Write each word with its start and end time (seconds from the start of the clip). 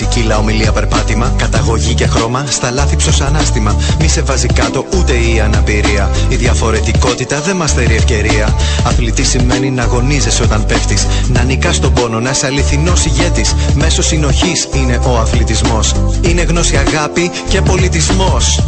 μισή 0.00 0.14
κύλα 0.14 0.38
ομιλία 0.38 0.72
περπάτημα. 0.72 1.34
Καταγωγή 1.38 1.94
και 1.94 2.06
χρώμα, 2.06 2.46
στα 2.46 2.70
λάθη 2.70 2.96
ψωσανάστημα. 2.96 3.76
Μη 4.00 4.08
σε 4.08 4.22
βάζει 4.22 4.46
κάτω 4.46 4.86
ούτε 4.96 5.12
η 5.12 5.40
αναπηρία. 5.40 6.10
Η 6.28 6.36
διαφορετικότητα 6.36 7.40
δεν 7.40 7.56
μας 7.56 7.72
θερεί 7.72 7.94
ευκαιρία. 7.94 8.54
Αθλητή 8.84 9.24
σημαίνει 9.24 9.70
να 9.70 9.82
αγωνίζεσαι 9.82 10.42
όταν 10.42 10.66
πέφτεις. 10.66 11.06
Να 11.28 11.42
νικάς 11.42 11.80
τον 11.80 11.92
πόνο, 11.92 12.20
να 12.20 12.30
είσαι 12.30 12.46
αληθινός 12.46 13.04
ηγέτης. 13.04 13.54
Μέσω 13.74 14.02
συνοχής 14.02 14.68
είναι 14.74 14.96
ο 14.96 15.18
αθλητισμός. 15.18 15.94
Είναι 16.22 16.42
γνώση, 16.42 16.76
αγάπη 16.76 17.30
και 17.48 17.60
πολιτισμός. 17.60 18.64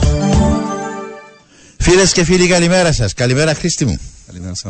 Φίλες 1.79 2.13
και 2.13 2.25
φίλοι, 2.25 2.49
καλημέρα 2.49 2.93
σας. 2.93 3.13
Καλημέρα, 3.15 3.55
Χρήστη 3.55 3.85
μου. 3.85 3.99
Καλημέρα 4.27 4.55
σα. 4.55 4.69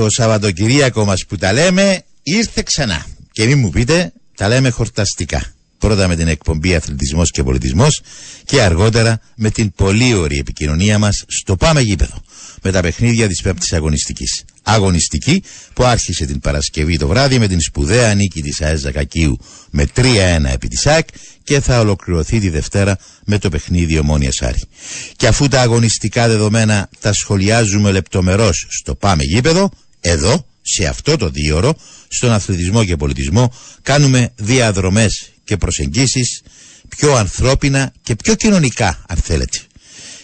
Το 0.00 0.10
Σαββατοκυριακό 0.10 1.04
μας 1.04 1.24
που 1.28 1.36
τα 1.36 1.52
λέμε 1.52 2.02
ήρθε 2.22 2.62
ξανά. 2.64 3.06
Και 3.32 3.46
μην 3.46 3.58
μου 3.58 3.70
πείτε, 3.70 4.12
τα 4.36 4.48
λέμε 4.48 4.70
χορταστικά. 4.70 5.52
Πρώτα 5.78 6.08
με 6.08 6.16
την 6.16 6.28
εκπομπή 6.28 6.74
Αθλητισμός 6.74 7.30
και 7.30 7.42
Πολιτισμός 7.42 8.00
και 8.44 8.62
αργότερα 8.62 9.20
με 9.36 9.50
την 9.50 9.72
πολύ 9.72 10.14
ωραία 10.14 10.38
επικοινωνία 10.38 10.98
μας 10.98 11.24
στο 11.26 11.56
Πάμε 11.56 11.80
Γήπεδο 11.80 12.22
με 12.62 12.72
τα 12.72 12.80
παιχνίδια 12.80 13.28
της 13.28 13.42
πέμπτης 13.42 13.72
αγωνιστικής. 13.72 14.44
Αγωνιστική 14.62 15.42
που 15.72 15.84
άρχισε 15.84 16.24
την 16.24 16.40
Παρασκευή 16.40 16.96
το 16.96 17.06
βράδυ 17.06 17.38
με 17.38 17.48
την 17.48 17.60
σπουδαία 17.60 18.14
νίκη 18.14 18.42
της 18.42 18.60
ΑΕΣ 18.60 18.80
Ζακακίου 18.80 19.38
με 19.70 19.86
3-1 19.96 20.04
επί 20.52 20.68
της 20.68 20.86
ΑΕΚ 20.86 21.08
και 21.44 21.60
θα 21.60 21.80
ολοκληρωθεί 21.80 22.40
τη 22.40 22.48
Δευτέρα 22.48 22.98
με 23.24 23.38
το 23.38 23.48
παιχνίδι 23.48 23.98
Ομόνιας 23.98 24.34
Σάρη. 24.34 24.62
Και 25.16 25.26
αφού 25.26 25.48
τα 25.48 25.60
αγωνιστικά 25.60 26.28
δεδομένα 26.28 26.88
τα 27.00 27.12
σχολιάζουμε 27.12 27.90
λεπτομερώς 27.90 28.66
στο 28.70 28.94
Πάμε 28.94 29.22
Γήπεδο, 29.22 29.70
εδώ, 30.00 30.46
σε 30.62 30.86
αυτό 30.86 31.16
το 31.16 31.28
δίωρο, 31.28 31.74
στον 32.08 32.32
αθλητισμό 32.32 32.84
και 32.84 32.96
πολιτισμό, 32.96 33.54
κάνουμε 33.82 34.32
διαδρομές 34.36 35.32
και 35.44 35.56
προσεγγίσεις 35.56 36.42
πιο 36.88 37.14
ανθρώπινα 37.14 37.92
και 38.02 38.16
πιο 38.16 38.34
κοινωνικά, 38.34 39.04
αν 39.08 39.16
θέλετε. 39.16 39.58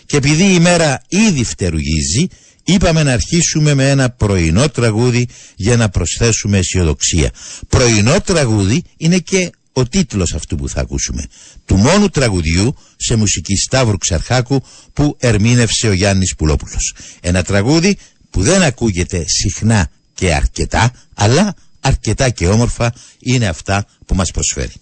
Και 0.07 0.17
επειδή 0.17 0.55
η 0.55 0.61
μέρα 0.61 1.03
ήδη 1.09 1.45
φτερουγίζει, 1.45 2.27
είπαμε 2.65 3.03
να 3.03 3.13
αρχίσουμε 3.13 3.75
με 3.75 3.91
ένα 3.91 4.11
πρωινό 4.11 4.69
τραγούδι 4.69 5.29
για 5.57 5.77
να 5.77 5.89
προσθέσουμε 5.89 6.59
αισιοδοξία. 6.59 7.31
Πρωινό 7.69 8.21
τραγούδι 8.21 8.83
είναι 8.97 9.19
και 9.19 9.51
ο 9.73 9.89
τίτλος 9.89 10.35
αυτού 10.35 10.57
που 10.57 10.69
θα 10.69 10.81
ακούσουμε. 10.81 11.25
Του 11.67 11.77
μόνου 11.77 12.09
τραγουδιού 12.09 12.75
σε 12.97 13.17
μουσική 13.17 13.57
Σταύρου 13.57 13.99
Ξαρχάκου 13.99 14.63
που 14.93 15.17
ερμήνευσε 15.21 15.89
ο 15.89 15.93
Γιάννης 15.93 16.35
Πουλόπουλος. 16.35 16.95
Ένα 17.21 17.43
τραγούδι 17.43 17.97
που 18.31 18.43
δεν 18.43 18.63
ακούγεται 18.63 19.25
συχνά 19.27 19.91
και 20.19 20.35
αρκετά, 20.35 20.93
αλλά 21.15 21.55
αρκετά 21.81 22.31
και 22.31 22.49
όμορφα 22.49 22.93
είναι 23.19 23.47
αυτά 23.47 23.87
που 24.07 24.15
μας 24.15 24.31
προσφέρει. 24.31 24.73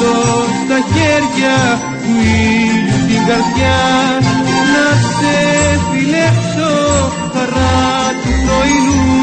Κρατώ 0.00 0.44
στα 0.64 0.78
χέρια 0.92 1.58
του 2.02 2.14
ήλιου 2.20 3.06
την 3.06 3.26
καρδιά. 3.26 3.80
Να 4.72 4.88
σε 5.16 5.36
φιλέψω 5.90 6.72
χαρά 7.32 8.12
του 8.22 8.32
πρωινού 8.44 9.20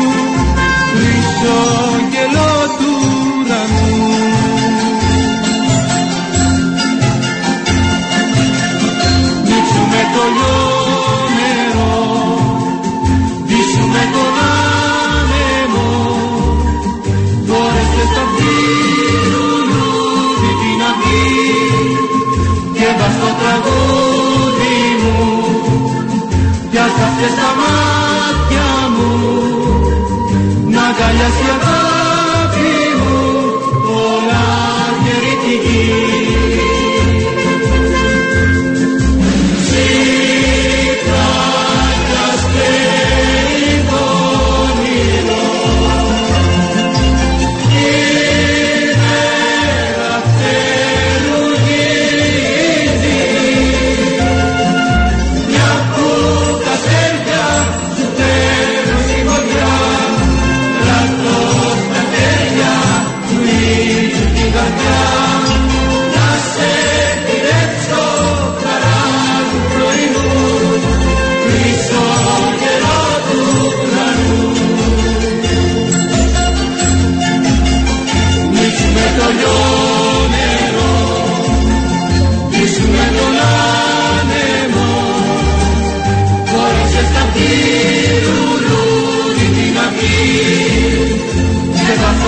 αγκαλιά 31.27 31.55
η 31.73 31.76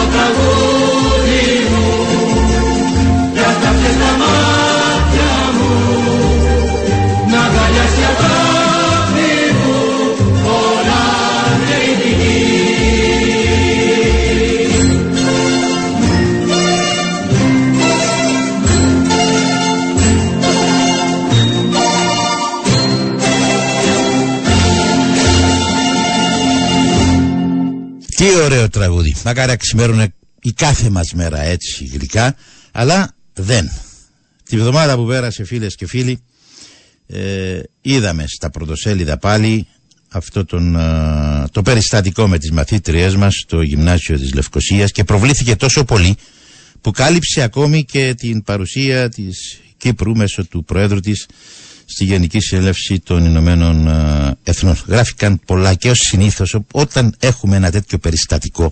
otra 0.10 0.30
luz. 0.30 0.79
Ωραίο 28.50 28.70
τραγούδι. 28.70 29.16
Μακάρι 29.26 29.58
ξημέρωνε 29.58 30.14
η 30.42 30.52
κάθε 30.52 30.90
μας 30.90 31.14
μέρα 31.14 31.42
έτσι 31.42 31.86
γλυκά, 31.86 32.36
αλλά 32.72 33.16
δεν. 33.34 33.72
Τη 34.50 34.58
βδομάδα 34.58 34.96
που 34.96 35.06
πέρασε 35.06 35.44
φίλες 35.44 35.76
και 35.76 35.88
φίλοι, 35.88 36.24
ε, 37.08 37.60
είδαμε 37.82 38.26
στα 38.28 38.50
πρωτοσέλιδα 38.50 39.18
πάλι 39.18 39.68
αυτό 40.10 40.46
τον, 40.46 40.76
ε, 40.76 41.48
το 41.52 41.62
περιστατικό 41.62 42.28
με 42.28 42.38
τις 42.38 42.52
μαθήτριές 42.52 43.16
μας 43.16 43.36
στο 43.36 43.62
γυμνάσιο 43.62 44.18
της 44.18 44.34
Λευκοσίας 44.34 44.92
και 44.92 45.04
προβλήθηκε 45.04 45.56
τόσο 45.56 45.84
πολύ 45.84 46.16
που 46.82 46.92
κάλυψε 46.92 47.42
ακόμη 47.42 47.86
και 47.86 48.14
την 48.18 48.44
παρουσία 48.44 49.10
της 49.10 49.60
Κύπρου 49.78 50.16
μέσω 50.16 50.46
του 50.46 50.64
Προέδρου 50.64 51.00
της 51.00 51.26
στη 51.92 52.04
Γενική 52.04 52.40
Συνέλευση 52.40 53.00
των 53.00 53.26
Ηνωμένων 53.26 53.88
ε, 53.88 54.38
Εθνών. 54.44 54.78
Γράφηκαν 54.88 55.40
πολλά 55.46 55.74
και 55.74 55.90
ως 55.90 56.00
συνήθως 56.00 56.56
όταν 56.72 57.16
έχουμε 57.20 57.56
ένα 57.56 57.72
τέτοιο 57.72 57.98
περιστατικό 57.98 58.72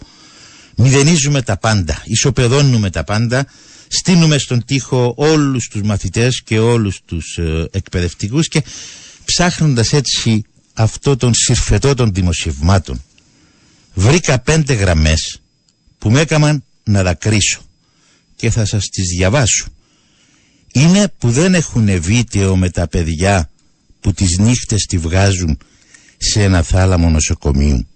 μηδενίζουμε 0.77 1.41
τα 1.41 1.57
πάντα, 1.57 2.01
ισοπεδώνουμε 2.05 2.89
τα 2.89 3.03
πάντα 3.03 3.47
στείνουμε 3.87 4.37
στον 4.37 4.65
τοίχο 4.65 5.13
όλους 5.17 5.67
τους 5.67 5.81
μαθητές 5.81 6.41
και 6.43 6.59
όλους 6.59 7.01
τους 7.05 7.37
ε, 7.37 7.67
εκπαιδευτικούς 7.71 8.47
και 8.47 8.63
ψάχνοντας 9.25 9.93
έτσι 9.93 10.43
αυτό 10.73 11.15
τον 11.15 11.33
συρφετό 11.33 11.93
των 11.93 12.13
δημοσιευμάτων 12.13 13.01
βρήκα 13.93 14.39
πέντε 14.39 14.73
γραμμές 14.73 15.41
που 15.97 16.11
με 16.11 16.19
έκαναν 16.19 16.63
να 16.83 17.03
δακρύσω 17.03 17.61
και 18.35 18.49
θα 18.49 18.65
σας 18.65 18.85
τις 18.89 19.07
διαβάσω. 19.17 19.67
Είναι 20.73 21.13
που 21.17 21.31
δεν 21.31 21.53
έχουν 21.53 22.01
βίντεο 22.01 22.55
με 22.55 22.69
τα 22.69 22.87
παιδιά 22.87 23.49
που 23.99 24.13
τις 24.13 24.37
νύχτες 24.37 24.85
τη 24.85 24.97
βγάζουν 24.97 25.57
σε 26.17 26.43
ένα 26.43 26.61
θάλαμο 26.61 27.09
νοσοκομείου 27.09 27.87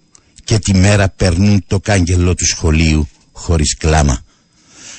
και 0.44 0.58
τη 0.58 0.74
μέρα 0.74 1.08
περνούν 1.08 1.64
το 1.66 1.80
κάγκελο 1.80 2.34
του 2.34 2.46
σχολείου 2.46 3.08
χωρίς 3.32 3.76
κλάμα. 3.76 4.24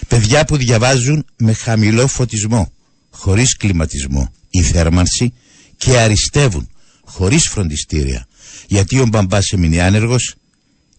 Παιδιά 0.08 0.46
που 0.46 0.58
διαβάζουν 0.58 1.26
με 1.38 1.54
χαμηλό 1.54 2.08
φωτισμό, 2.08 2.72
χωρίς 3.10 3.58
κλιματισμό 3.58 4.34
ή 4.50 4.62
θέρμανση 4.62 5.34
και 5.78 5.98
αριστεύουν 5.98 6.70
χωρίς 7.04 7.48
φροντιστήρια 7.48 8.28
γιατί 8.68 9.00
ο 9.00 9.06
μπαμπάς 9.06 9.52
έμεινε 9.52 9.82
άνεργος 9.82 10.36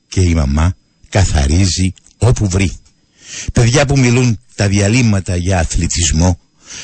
και 0.09 0.21
η 0.21 0.35
μαμά 0.35 0.77
καθαρίζει 1.09 1.93
όπου 2.19 2.49
βρει. 2.49 2.73
Παιδιά 3.53 3.87
που 3.87 3.99
μιλούν 3.99 4.39
τα 4.55 4.69
διαλύματα 4.69 5.37
για 5.37 5.59
αθλητισμό 5.59 6.39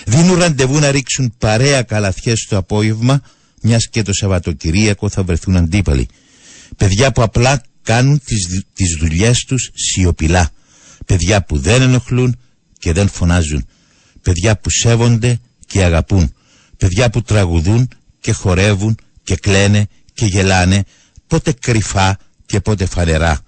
δίνουν 0.06 0.38
ραντεβού 0.38 0.78
να 0.78 0.90
ρίξουν 0.90 1.34
παρέα 1.38 1.82
καλαθιές 1.82 2.46
το 2.48 2.56
απόγευμα 2.56 3.22
μιας 3.62 3.88
και 3.88 4.02
το 4.02 4.12
Σαββατοκυριακό 4.12 5.08
θα 5.08 5.22
βρεθούν 5.22 5.56
αντίπαλοι. 5.56 6.08
Παιδιά 6.76 7.12
που 7.12 7.22
απλά 7.22 7.62
κάνουν 7.82 8.20
τις, 8.24 8.64
τις 8.72 8.96
δουλειές 9.00 9.44
τους 9.44 9.70
σιωπηλά. 9.74 10.50
Παιδιά 11.06 11.44
που 11.44 11.58
δεν 11.58 11.82
ενοχλούν 11.82 12.36
και 12.78 12.92
δεν 12.92 13.08
φωνάζουν. 13.08 13.66
Παιδιά 14.22 14.58
που 14.58 14.70
σέβονται 14.70 15.40
και 15.66 15.84
αγαπούν. 15.84 16.34
Παιδιά 16.76 17.10
που 17.10 17.22
τραγουδούν 17.22 17.88
και 18.20 18.32
χορεύουν 18.32 18.98
και 19.22 19.36
κλαίνε 19.36 19.86
και 20.14 20.26
γελάνε 20.26 20.84
πότε 21.26 21.52
κρυφά 21.52 22.18
και 22.46 22.60
πότε 22.60 22.86
φανερά. 22.86 23.40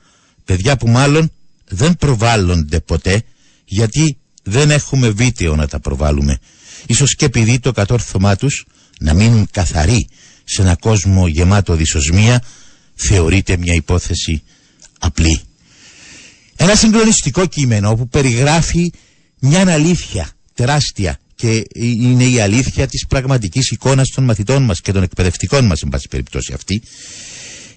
Παιδιά 0.44 0.76
που 0.76 0.88
μάλλον 0.88 1.32
δεν 1.68 1.96
προβάλλονται 1.96 2.80
ποτέ 2.80 3.22
γιατί 3.64 4.16
δεν 4.42 4.70
έχουμε 4.70 5.08
βίντεο 5.08 5.56
να 5.56 5.68
τα 5.68 5.80
προβάλλουμε. 5.80 6.38
Ίσως 6.86 7.14
και 7.14 7.24
επειδή 7.24 7.58
το 7.58 7.72
κατόρθωμά 7.72 8.36
τους 8.36 8.64
να 9.00 9.14
μείνουν 9.14 9.48
καθαροί 9.50 10.08
σε 10.44 10.62
ένα 10.62 10.76
κόσμο 10.76 11.26
γεμάτο 11.26 11.74
δυσοσμία 11.74 12.42
θεωρείται 12.94 13.56
μια 13.56 13.74
υπόθεση 13.74 14.42
απλή. 14.98 15.40
Ένα 16.56 16.74
συγκλονιστικό 16.74 17.46
κείμενο 17.46 17.94
που 17.94 18.08
περιγράφει 18.08 18.92
μια 19.38 19.72
αλήθεια 19.72 20.30
τεράστια 20.54 21.18
και 21.34 21.64
είναι 21.74 22.24
η 22.24 22.40
αλήθεια 22.40 22.86
της 22.86 23.06
πραγματικής 23.06 23.70
εικόνας 23.70 24.08
των 24.08 24.24
μαθητών 24.24 24.62
μας 24.62 24.80
και 24.80 24.92
των 24.92 25.02
εκπαιδευτικών 25.02 25.64
μας, 25.64 25.82
εν 25.82 25.88
πάση 25.88 26.08
περιπτώσει 26.08 26.52
αυτή. 26.52 26.82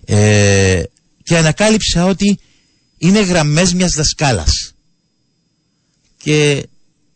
Ε, 0.06 0.84
και 1.24 1.38
ανακάλυψα 1.38 2.06
ότι 2.06 2.40
είναι 2.98 3.22
γραμμές 3.22 3.74
μιας 3.74 3.92
δασκάλας. 3.92 4.75
Και 6.26 6.66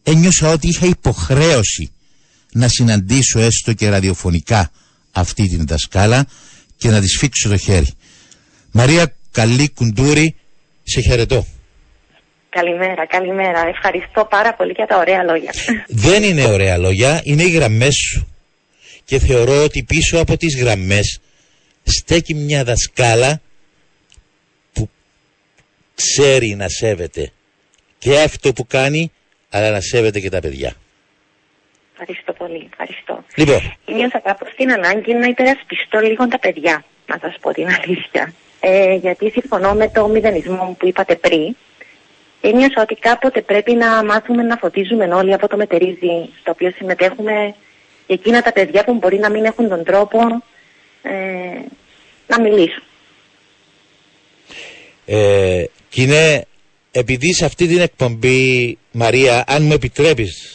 ένιωσα 0.04 0.50
ότι 0.50 0.68
είχα 0.68 0.86
υποχρέωση 0.86 1.92
να 2.54 2.68
συναντήσω 2.68 3.40
έστω 3.40 3.74
και 3.74 3.90
ραδιοφωνικά 3.90 4.72
αυτή 5.12 5.48
την 5.48 5.66
δασκάλα 5.68 6.28
και 6.78 6.90
να 6.90 7.00
της 7.00 7.18
φίξω 7.18 7.50
το 7.50 7.58
χέρι. 7.58 7.88
Μαρία 8.72 9.16
Καλή 9.32 9.70
Κουντούρη, 9.70 10.36
σε 10.84 11.02
χαιρετώ. 11.02 11.46
Καλημέρα, 12.50 13.08
καλημέρα. 13.08 13.68
Ευχαριστώ 13.68 14.26
πάρα 14.30 14.54
πολύ 14.54 14.72
για 14.76 14.86
τα 14.86 14.98
ωραία 14.98 15.24
λόγια. 15.24 15.54
Δεν 15.88 16.24
είναι 16.24 16.46
ωραία 16.46 16.78
λόγια, 16.78 17.22
είναι 17.24 17.44
οι 17.44 17.50
γραμμές 17.50 17.96
σου. 17.96 18.28
Και 19.06 19.20
θεωρώ 19.20 19.64
ότι 19.64 19.84
πίσω 19.84 20.18
από 20.18 20.38
τις 20.38 20.56
γραμμές 20.56 21.20
στέκει 21.84 22.34
μια 22.34 22.64
δασκάλα 22.64 23.42
που 24.74 24.90
ξέρει 25.96 26.56
να 26.56 26.70
σέβεται 26.70 27.32
και 28.00 28.20
αυτό 28.20 28.54
που 28.54 28.68
κάνει, 28.68 29.12
αλλά 29.50 29.72
να 29.72 29.82
σέβεται 29.82 30.20
και 30.20 30.30
τα 30.30 30.40
παιδιά. 30.40 30.74
Ευχαριστώ 31.92 32.34
πολύ, 32.34 32.70
ευχαριστώ. 32.72 33.24
Λοιπόν. 33.36 33.78
Νιώσα 33.86 34.20
κάπως 34.20 34.50
την 34.56 34.72
ανάγκη 34.72 35.14
να 35.14 35.28
υπερασπιστώ 35.28 36.00
λίγο 36.00 36.28
τα 36.28 36.40
παιδιά, 36.40 36.84
να 37.08 37.18
σας 37.22 37.36
πω 37.42 37.54
την 37.54 37.68
αλήθεια. 37.84 38.34
Ε, 38.60 38.94
γιατί 38.94 39.30
συμφωνώ 39.30 39.74
με 39.74 39.90
το 39.90 40.08
μηδενισμό 40.08 40.76
που 40.80 40.88
είπατε 40.88 41.16
πριν. 41.16 41.56
Ένιωσα 42.42 42.82
ότι 42.82 42.96
κάποτε 42.96 43.42
πρέπει 43.42 43.74
να 43.74 44.04
μάθουμε 44.04 44.44
να 44.44 44.56
φωτίζουμε 44.56 45.06
όλοι 45.06 45.34
από 45.34 45.48
το 45.48 45.58
μετερίζει 45.58 46.30
στο 46.40 46.52
οποίο 46.52 46.72
συμμετέχουμε 46.72 47.56
και 48.08 48.14
εκείνα 48.14 48.42
τα 48.42 48.52
παιδιά 48.52 48.84
που 48.84 48.94
μπορεί 48.94 49.18
να 49.18 49.30
μην 49.30 49.46
έχουν 49.46 49.70
τον 49.70 49.84
τρόπο 49.84 50.20
ε, 51.02 51.12
να 52.28 52.42
μιλήσουν. 52.42 52.84
Ε, 55.06 55.64
και 55.90 56.02
είναι 56.02 56.46
επειδή 57.00 57.34
σε 57.34 57.46
αυτή 57.46 57.68
την 57.68 57.80
εκπομπή, 57.80 58.78
Μαρία, 58.92 59.44
αν 59.48 59.64
μου 59.64 59.74
επιτρέπεις 59.74 60.54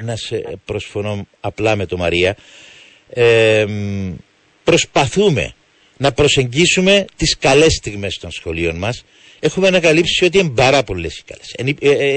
να 0.00 0.16
σε 0.16 0.42
προσφωνώ 0.64 1.26
απλά 1.40 1.76
με 1.76 1.86
το 1.86 1.96
Μαρία, 1.96 2.36
ε, 3.10 3.64
προσπαθούμε 4.64 5.54
να 5.96 6.12
προσεγγίσουμε 6.12 7.04
τις 7.16 7.38
καλές 7.38 7.72
στιγμές 7.72 8.18
των 8.18 8.30
σχολείων 8.30 8.76
μας 8.76 9.04
έχουμε 9.42 9.66
ανακαλύψει 9.66 10.24
ότι 10.24 10.38
είναι 10.38 10.50
πάρα 10.50 10.82
πολλές 10.82 11.18
οι 11.18 11.22
καλές. 11.26 11.54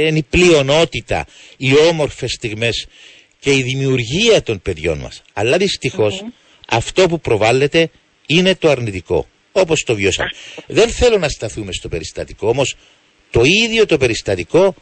Είναι 0.07 0.17
η 0.17 0.25
πλειονότητα, 0.29 1.25
οι 1.57 1.73
όμορφες 1.89 2.31
στιγμές 2.31 2.87
και 3.39 3.55
η 3.55 3.61
δημιουργία 3.61 4.41
των 4.41 4.61
παιδιών 4.61 4.97
μας. 4.97 5.21
Αλλά 5.33 5.57
αυτό 6.67 7.07
που 7.07 7.19
προβάλλεται 7.19 7.89
είναι 8.25 8.55
το 8.55 8.69
αρνητικό. 8.69 9.27
Όπως 9.51 9.83
το 9.83 9.95
βιώσαμε. 9.95 10.29
Δεν 10.67 10.89
θέλω 10.89 11.18
να 11.18 11.30
σταθούμε 11.30 11.71
στο 11.71 11.89
περιστατικό, 11.89 12.47
όμως 12.47 12.75
το 13.35 13.44
ίδιο 13.44 13.85
το 13.85 13.97
περιστατικό 13.97 14.75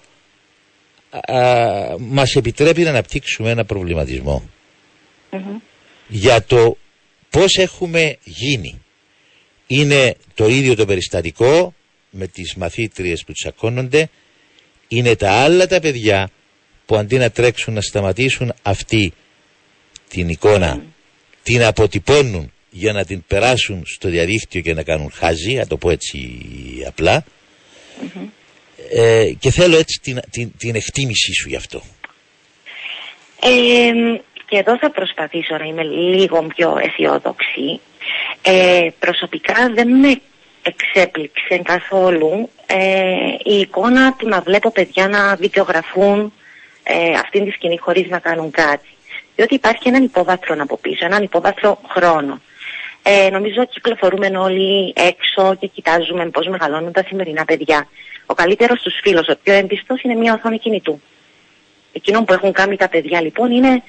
μας 2.00 2.36
επιτρέπει 2.36 2.81
να 2.81 2.89
αναπτύξουμε 2.89 3.50
ένα 3.50 3.65
για 6.07 6.43
το 6.43 6.77
πώς 7.29 7.57
έχουμε 7.57 8.17
γίνει. 8.24 8.81
Είναι 9.67 10.15
το 10.33 10.48
ίδιο 10.48 10.75
το 10.75 10.86
περιστατικό 10.86 11.74
με 12.10 12.27
τις 12.27 12.55
μαθήτριες 12.55 13.24
που 13.24 13.31
τσακώνονται 13.31 14.10
είναι 14.88 15.15
τα 15.15 15.31
άλλα 15.31 15.67
τα 15.67 15.79
παιδιά 15.79 16.29
που 16.86 16.95
αντί 16.95 17.17
να 17.17 17.31
τρέξουν 17.31 17.74
να 17.74 17.81
σταματήσουν 17.81 18.53
αυτή 18.62 19.13
την 20.07 20.29
εικόνα 20.29 20.83
την 21.43 21.63
αποτυπώνουν 21.63 22.51
για 22.69 22.93
να 22.93 23.05
την 23.05 23.24
περάσουν 23.27 23.83
στο 23.86 24.10
διαδίκτυο 24.10 24.62
και 24.62 24.74
να 24.74 24.83
κάνουν 24.83 25.12
χάζι, 25.12 25.53
να 25.53 25.67
το 25.67 25.77
πω 25.77 25.89
έτσι 25.89 26.17
ε, 28.92 29.32
και 29.40 29.52
θέλω 29.52 29.78
έτσι 29.78 30.00
την, 30.02 30.20
την, 30.32 30.52
την 30.58 30.75
εκτίμησή 30.75 31.34
σου 31.34 31.50
γι' 31.50 31.56
αυτό. 31.56 31.82
Ε, 33.42 33.92
και 34.46 34.58
εδώ 34.58 34.78
θα 34.78 34.92
προσπαθήσω 34.92 35.58
να 35.58 35.66
είμαι 35.66 35.84
λίγο 35.84 36.44
πιο 36.56 36.78
αισιόδοξη. 36.82 37.80
Ε, 38.42 38.88
προσωπικά 39.00 39.72
δεν 39.74 40.00
με 40.00 40.22
εξέπληξε 40.63 41.58
καθόλου 41.63 42.50
ε, 42.66 43.52
η 43.54 43.60
εικόνα 43.60 44.13
του 44.13 44.28
να 44.28 44.42
βλέπω 44.42 44.72
παιδιά 44.72 45.08
να 45.08 45.36
δικαιογραφούν 45.36 46.34
ε, 46.84 47.10
αυτήν 47.10 47.46
τη 47.46 47.52
σκηνή 47.52 47.78
χωρίς 47.78 48.10
να 48.10 48.20
κάνουν 48.20 48.52
κάτι. 48.52 48.88
Διότι 49.36 49.54
υπάρχει 49.54 49.88
έναν 49.88 50.04
υπόβαθρο 50.04 50.56
από 50.60 50.78
πίσω, 50.78 51.06
έναν 51.06 51.24
υπόβαθρο 51.24 51.82
χρόνο. 51.90 52.42
Ε, 53.03 53.29
νομίζω 53.29 53.65
κυκλοφορούμε 53.65 54.38
όλοι 54.38 54.93
έξω 54.95 55.55
και 55.60 55.67
κοιτάζουμε 55.67 56.29
πώς 56.29 56.48
μεγαλώνουν 56.48 56.91
τα 56.91 57.03
σημερινά 57.07 57.45
παιδιά. 57.45 57.88
Ο 58.25 58.33
καλύτερος 58.33 58.81
τους 58.81 59.00
φίλος, 59.01 59.27
ο 59.27 59.36
πιο 59.43 59.53
έμπιστος 59.53 60.01
είναι 60.01 60.15
μια 60.15 60.33
οθόνη 60.33 60.60
κινητού. 60.60 61.01
Εκείνο 61.93 62.24
που 62.24 62.33
έχουν 62.33 62.51
κάνει 62.51 62.75
τα 62.75 62.89
παιδιά 62.89 63.22
λοιπόν 63.22 63.51
είναι 63.51 63.83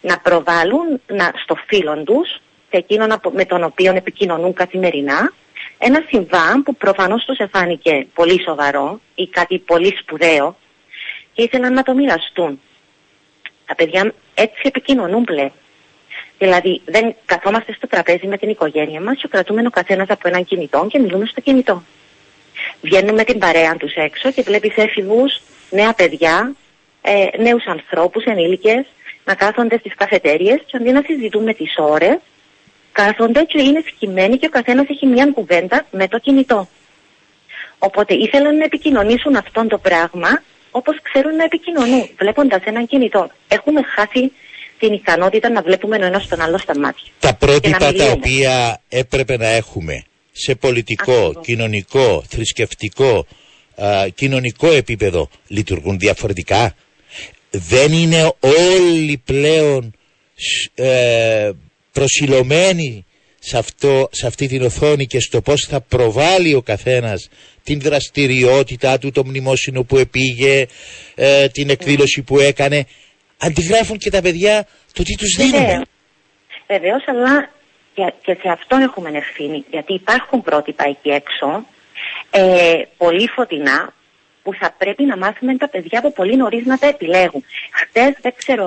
να 0.00 0.18
προβάλλουν 0.18 1.00
να, 1.06 1.32
στο 1.42 1.56
φίλον 1.66 2.04
τους, 2.04 2.28
σε 2.70 2.76
εκείνον 2.76 3.20
με 3.32 3.44
τον 3.44 3.64
οποίο 3.64 3.92
επικοινωνούν 3.94 4.52
καθημερινά, 4.52 5.32
ένα 5.78 6.04
συμβάν 6.08 6.62
που 6.62 6.76
προφανώς 6.76 7.24
τους 7.24 7.38
εφάνηκε 7.38 8.06
πολύ 8.14 8.42
σοβαρό 8.42 9.00
ή 9.14 9.28
κάτι 9.28 9.58
πολύ 9.58 9.96
σπουδαίο 10.00 10.56
και 11.32 11.42
ήθελαν 11.42 11.72
να 11.72 11.82
το 11.82 11.94
μοιραστούν. 11.94 12.60
Τα 13.66 13.74
παιδιά 13.74 14.14
έτσι 14.34 14.60
επικοινωνούν 14.62 15.24
πλέον. 15.24 15.52
Δηλαδή 16.38 16.80
δεν 16.84 17.14
καθόμαστε 17.24 17.72
στο 17.72 17.86
τραπέζι 17.86 18.26
με 18.26 18.38
την 18.38 18.48
οικογένεια 18.48 19.00
μας 19.00 19.16
και 19.16 19.28
κρατούμε 19.28 19.62
ο 19.66 19.70
καθένας 19.70 20.08
από 20.08 20.28
έναν 20.28 20.44
κινητό 20.44 20.86
και 20.90 20.98
μιλούμε 20.98 21.26
στο 21.26 21.40
κινητό. 21.40 21.82
Βγαίνουμε 22.80 23.24
την 23.24 23.38
παρέα 23.38 23.76
τους 23.76 23.94
έξω 23.94 24.30
και 24.30 24.42
βλέπεις 24.42 24.76
έφηβους, 24.76 25.40
νέα 25.70 25.92
παιδιά, 25.92 26.54
ε, 27.02 27.42
νέους 27.42 27.64
ανθρώπους, 27.66 28.24
ενήλικες 28.24 28.86
να 29.24 29.34
κάθονται 29.34 29.78
στις 29.78 29.94
καφετέριες 29.94 30.60
και 30.66 30.76
αντί 30.76 30.92
να 30.92 31.02
συζητούμε 31.06 31.54
τις 31.54 31.74
ώρες, 31.78 32.18
κάθονται 32.92 33.42
και 33.42 33.62
είναι 33.62 33.82
σκυμμένοι 33.86 34.38
και 34.38 34.46
ο 34.46 34.50
καθένας 34.50 34.86
έχει 34.88 35.06
μια 35.06 35.26
κουβέντα 35.26 35.86
με 35.90 36.08
το 36.08 36.18
κινητό. 36.18 36.68
Οπότε 37.78 38.14
ήθελαν 38.14 38.56
να 38.56 38.64
επικοινωνήσουν 38.64 39.36
αυτό 39.36 39.66
το 39.66 39.78
πράγμα 39.78 40.42
όπως 40.70 40.96
ξέρουν 41.02 41.36
να 41.36 41.44
επικοινωνούν, 41.44 42.08
βλέποντας 42.18 42.62
ένα 42.64 42.82
κινητό. 42.82 43.30
Έχουμε 43.48 43.82
χάσει 43.82 44.32
την 44.78 44.92
ικανότητα 44.92 45.50
να 45.50 45.62
βλέπουμε 45.62 45.96
ένας 45.96 46.26
τον 46.28 46.40
άλλο 46.40 46.58
στα 46.58 46.78
μάτια. 46.78 47.10
Τα 47.20 47.28
Και 47.30 47.36
πρότυπα 47.46 47.68
να 47.78 47.78
τα 47.78 47.92
μιλούμε. 47.92 48.10
οποία 48.10 48.82
έπρεπε 48.88 49.36
να 49.36 49.46
έχουμε 49.46 50.04
σε 50.32 50.54
πολιτικό, 50.54 51.12
Ακριβώς. 51.12 51.44
κοινωνικό, 51.46 52.24
θρησκευτικό, 52.28 53.26
α, 53.76 54.08
κοινωνικό 54.14 54.66
επίπεδο 54.72 55.28
λειτουργούν 55.46 55.98
διαφορετικά; 55.98 56.74
Δεν 57.50 57.92
είναι 57.92 58.32
όλοι 58.40 59.22
πλέον 59.24 59.92
σ- 60.34 60.80
ε, 60.80 61.50
προσιλωμένοι 61.92 63.04
σε, 63.38 63.58
αυτό, 63.58 64.08
σε 64.12 64.26
αυτή 64.26 64.46
την 64.48 64.62
οθόνη 64.62 65.06
και 65.06 65.20
στο 65.20 65.40
πώς 65.40 65.66
θα 65.68 65.80
προβάλλει 65.80 66.54
ο 66.54 66.62
καθένας 66.62 67.28
την 67.62 67.80
δραστηριότητά 67.80 68.98
του, 68.98 69.10
το 69.10 69.24
μνημόσυνο 69.26 69.82
που 69.84 69.96
επήγε, 69.98 70.66
ε, 71.14 71.48
την 71.48 71.70
εκδήλωση 71.70 72.22
που 72.22 72.38
έκανε; 72.38 72.86
Αντιγράφουν 73.38 73.98
και 73.98 74.10
τα 74.10 74.20
παιδιά 74.20 74.66
το 74.92 75.02
τι 75.02 75.16
τους 75.16 75.36
δίνουμε. 75.36 75.58
Βεβαίως. 75.58 75.84
Βεβαίως, 76.66 77.04
αλλά 77.06 77.50
και, 77.94 78.12
και 78.22 78.38
σε 78.42 78.48
αυτό 78.48 78.76
έχουμε 78.76 79.10
ευθύνη. 79.12 79.64
Γιατί 79.70 79.94
υπάρχουν 79.94 80.42
πρότυπα 80.42 80.84
εκεί 80.88 81.08
έξω, 81.08 81.66
ε, 82.30 82.82
πολύ 82.96 83.28
φωτεινά, 83.28 83.94
που 84.46 84.54
θα 84.60 84.74
πρέπει 84.78 85.04
να 85.04 85.16
μάθουμε 85.16 85.56
τα 85.56 85.68
παιδιά 85.68 85.98
από 85.98 86.12
πολύ 86.12 86.36
νωρίς 86.36 86.64
να 86.66 86.78
τα 86.78 86.86
επιλέγουν. 86.86 87.44
Χτες, 87.70 88.12
δεν 88.20 88.34
ξέρω 88.36 88.66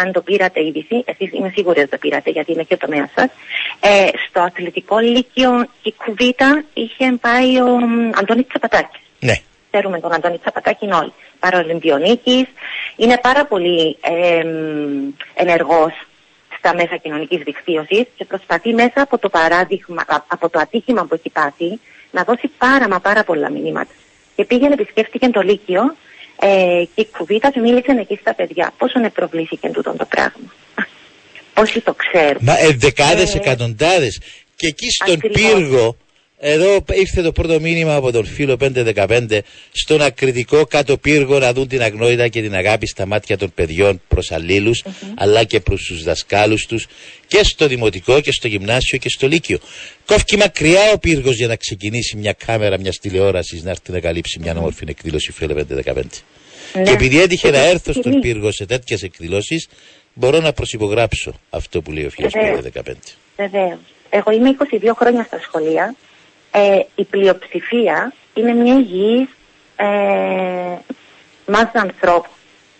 αν 0.00 0.12
το 0.12 0.20
πήρατε 0.20 0.64
είδηση, 0.66 1.02
εσείς 1.04 1.32
είμαι 1.32 1.50
σίγουρη 1.54 1.80
ότι 1.80 1.88
το 1.88 1.98
πήρατε 1.98 2.30
γιατί 2.30 2.52
είναι 2.52 2.62
και 2.62 2.76
το 2.76 2.86
τομέας 2.86 3.10
σας. 3.14 3.30
Ε, 3.80 4.08
στο 4.28 4.40
αθλητικό 4.40 4.98
λύκειο 4.98 5.68
η 5.82 5.92
Κουβίτα 6.04 6.64
είχε 6.74 7.18
πάει 7.20 7.60
ο 7.60 7.78
Αντώνη 8.14 8.42
Τσαπατάκης. 8.42 9.00
Ναι. 9.70 9.78
Ξέρουμε 9.78 10.00
τον 10.00 10.12
Αντώνη 10.14 10.38
Τσαπατάκη 10.38 10.84
όλοι. 10.92 11.12
Παραολυμπιονίκης. 11.38 12.44
Είναι 12.96 13.18
πάρα 13.18 13.46
πολύ 13.46 13.96
ε, 14.00 14.42
ενεργός 15.34 15.92
στα 16.58 16.74
μέσα 16.74 16.96
κοινωνικής 16.96 17.38
δικτύωσης 17.44 18.04
και 18.16 18.24
προσπαθεί 18.24 18.72
μέσα 18.74 18.92
από 19.02 19.18
το 19.18 19.28
παράδειγμα, 19.28 20.02
α- 20.06 20.24
από 20.28 20.48
το 20.50 20.58
ατύχημα 20.58 21.04
που 21.04 21.14
έχει 21.14 21.30
πάθει 21.30 21.78
να 22.10 22.22
δώσει 22.24 22.50
πάρα 22.58 22.88
μα 22.88 23.00
πάρα 23.00 23.24
πολλά 23.24 23.50
μηνύματα. 23.50 23.92
Και 24.36 24.44
πήγαινε, 24.44 24.72
επισκέφτηκε 24.74 25.28
το 25.28 25.40
Λύκειο 25.40 25.82
ε, 26.40 26.82
και 26.94 27.00
η 27.00 27.06
κουβίτα 27.16 27.50
του 27.50 27.60
μίλησε 27.60 27.92
εκεί 28.00 28.16
στα 28.20 28.34
παιδιά. 28.34 28.72
Πόσο 28.78 29.00
προβλήθηκε 29.14 29.68
τούτο 29.68 29.94
το 29.98 30.04
πράγμα. 30.04 30.52
Όσοι 31.54 31.80
το 31.80 31.94
ξέρουν. 31.94 32.38
Μα 32.40 32.58
ε, 32.58 32.70
δεκάδες, 32.76 33.34
Ε, 33.34 33.36
εκατοντάδες. 33.36 34.20
Και 34.56 34.66
εκεί 34.66 34.90
στον 34.90 35.12
ακριβώς. 35.14 35.42
πύργο, 35.42 35.96
εδώ 36.42 36.84
ήρθε 36.92 37.22
το 37.22 37.32
πρώτο 37.32 37.60
μήνυμα 37.60 37.94
από 37.94 38.12
τον 38.12 38.24
φίλο 38.24 38.56
515, 38.96 39.38
στον 39.72 40.02
ακριτικό 40.02 40.66
κάτω 40.66 40.96
πύργο 40.96 41.38
να 41.38 41.52
δουν 41.52 41.68
την 41.68 41.82
αγνότητα 41.82 42.28
και 42.28 42.42
την 42.42 42.54
αγάπη 42.54 42.86
στα 42.86 43.06
μάτια 43.06 43.36
των 43.38 43.52
παιδιών 43.54 44.00
προς 44.08 44.30
αλλήλους, 44.32 44.84
αλλά 45.14 45.44
και 45.44 45.60
προς 45.60 45.82
τους 45.82 46.02
δασκάλους 46.02 46.66
τους, 46.66 46.86
και 47.26 47.40
στο 47.44 47.66
δημοτικό 47.66 48.20
και 48.20 48.32
στο 48.32 48.48
γυμνάσιο 48.48 48.98
και 48.98 49.08
στο 49.08 49.26
λύκειο. 49.26 49.58
Κόφκει 50.06 50.36
μακριά 50.36 50.92
ο 50.92 50.98
πύργος 50.98 51.36
για 51.36 51.46
να 51.46 51.56
ξεκινήσει 51.56 52.16
μια 52.16 52.32
κάμερα 52.46 52.78
μιας 52.78 52.98
τηλεόρασης 52.98 53.62
να 53.62 53.70
έρθει 53.70 53.92
να 53.92 54.00
καλύψει 54.00 54.38
μια 54.40 54.54
όμορφη 54.56 54.84
εκδήλωση 54.88 55.32
φίλε 55.32 55.54
515. 55.54 56.22
Ναι. 56.74 56.82
Και 56.82 56.90
επειδή 56.90 57.20
έτυχε 57.20 57.46
Και 57.50 57.56
να 57.56 57.62
το 57.62 57.68
έρθω 57.68 57.92
στον 57.92 58.02
τιμεί. 58.10 58.20
πύργο 58.20 58.52
σε 58.52 58.66
τέτοιες 58.66 59.02
εκδηλώσεις, 59.02 59.68
μπορώ 60.14 60.40
να 60.40 60.52
προσυπογράψω 60.52 61.34
αυτό 61.50 61.82
που 61.82 61.92
λέει 61.92 62.04
ο 62.04 62.10
φίλος 62.10 62.32
Βεβαίως. 62.32 62.60
515. 62.74 62.92
Βεβαίως. 63.36 63.78
Εγώ 64.10 64.30
είμαι 64.32 64.48
22 64.48 64.94
χρόνια 64.96 65.24
στα 65.24 65.40
σχολεία. 65.42 65.94
Ε, 66.50 66.80
η 66.94 67.04
πλειοψηφία 67.04 68.12
είναι 68.34 68.52
μια 68.52 68.74
υγιής 68.74 69.28
ε, 69.76 69.86
μάζα 71.46 71.70
ανθρώπων. 71.74 72.30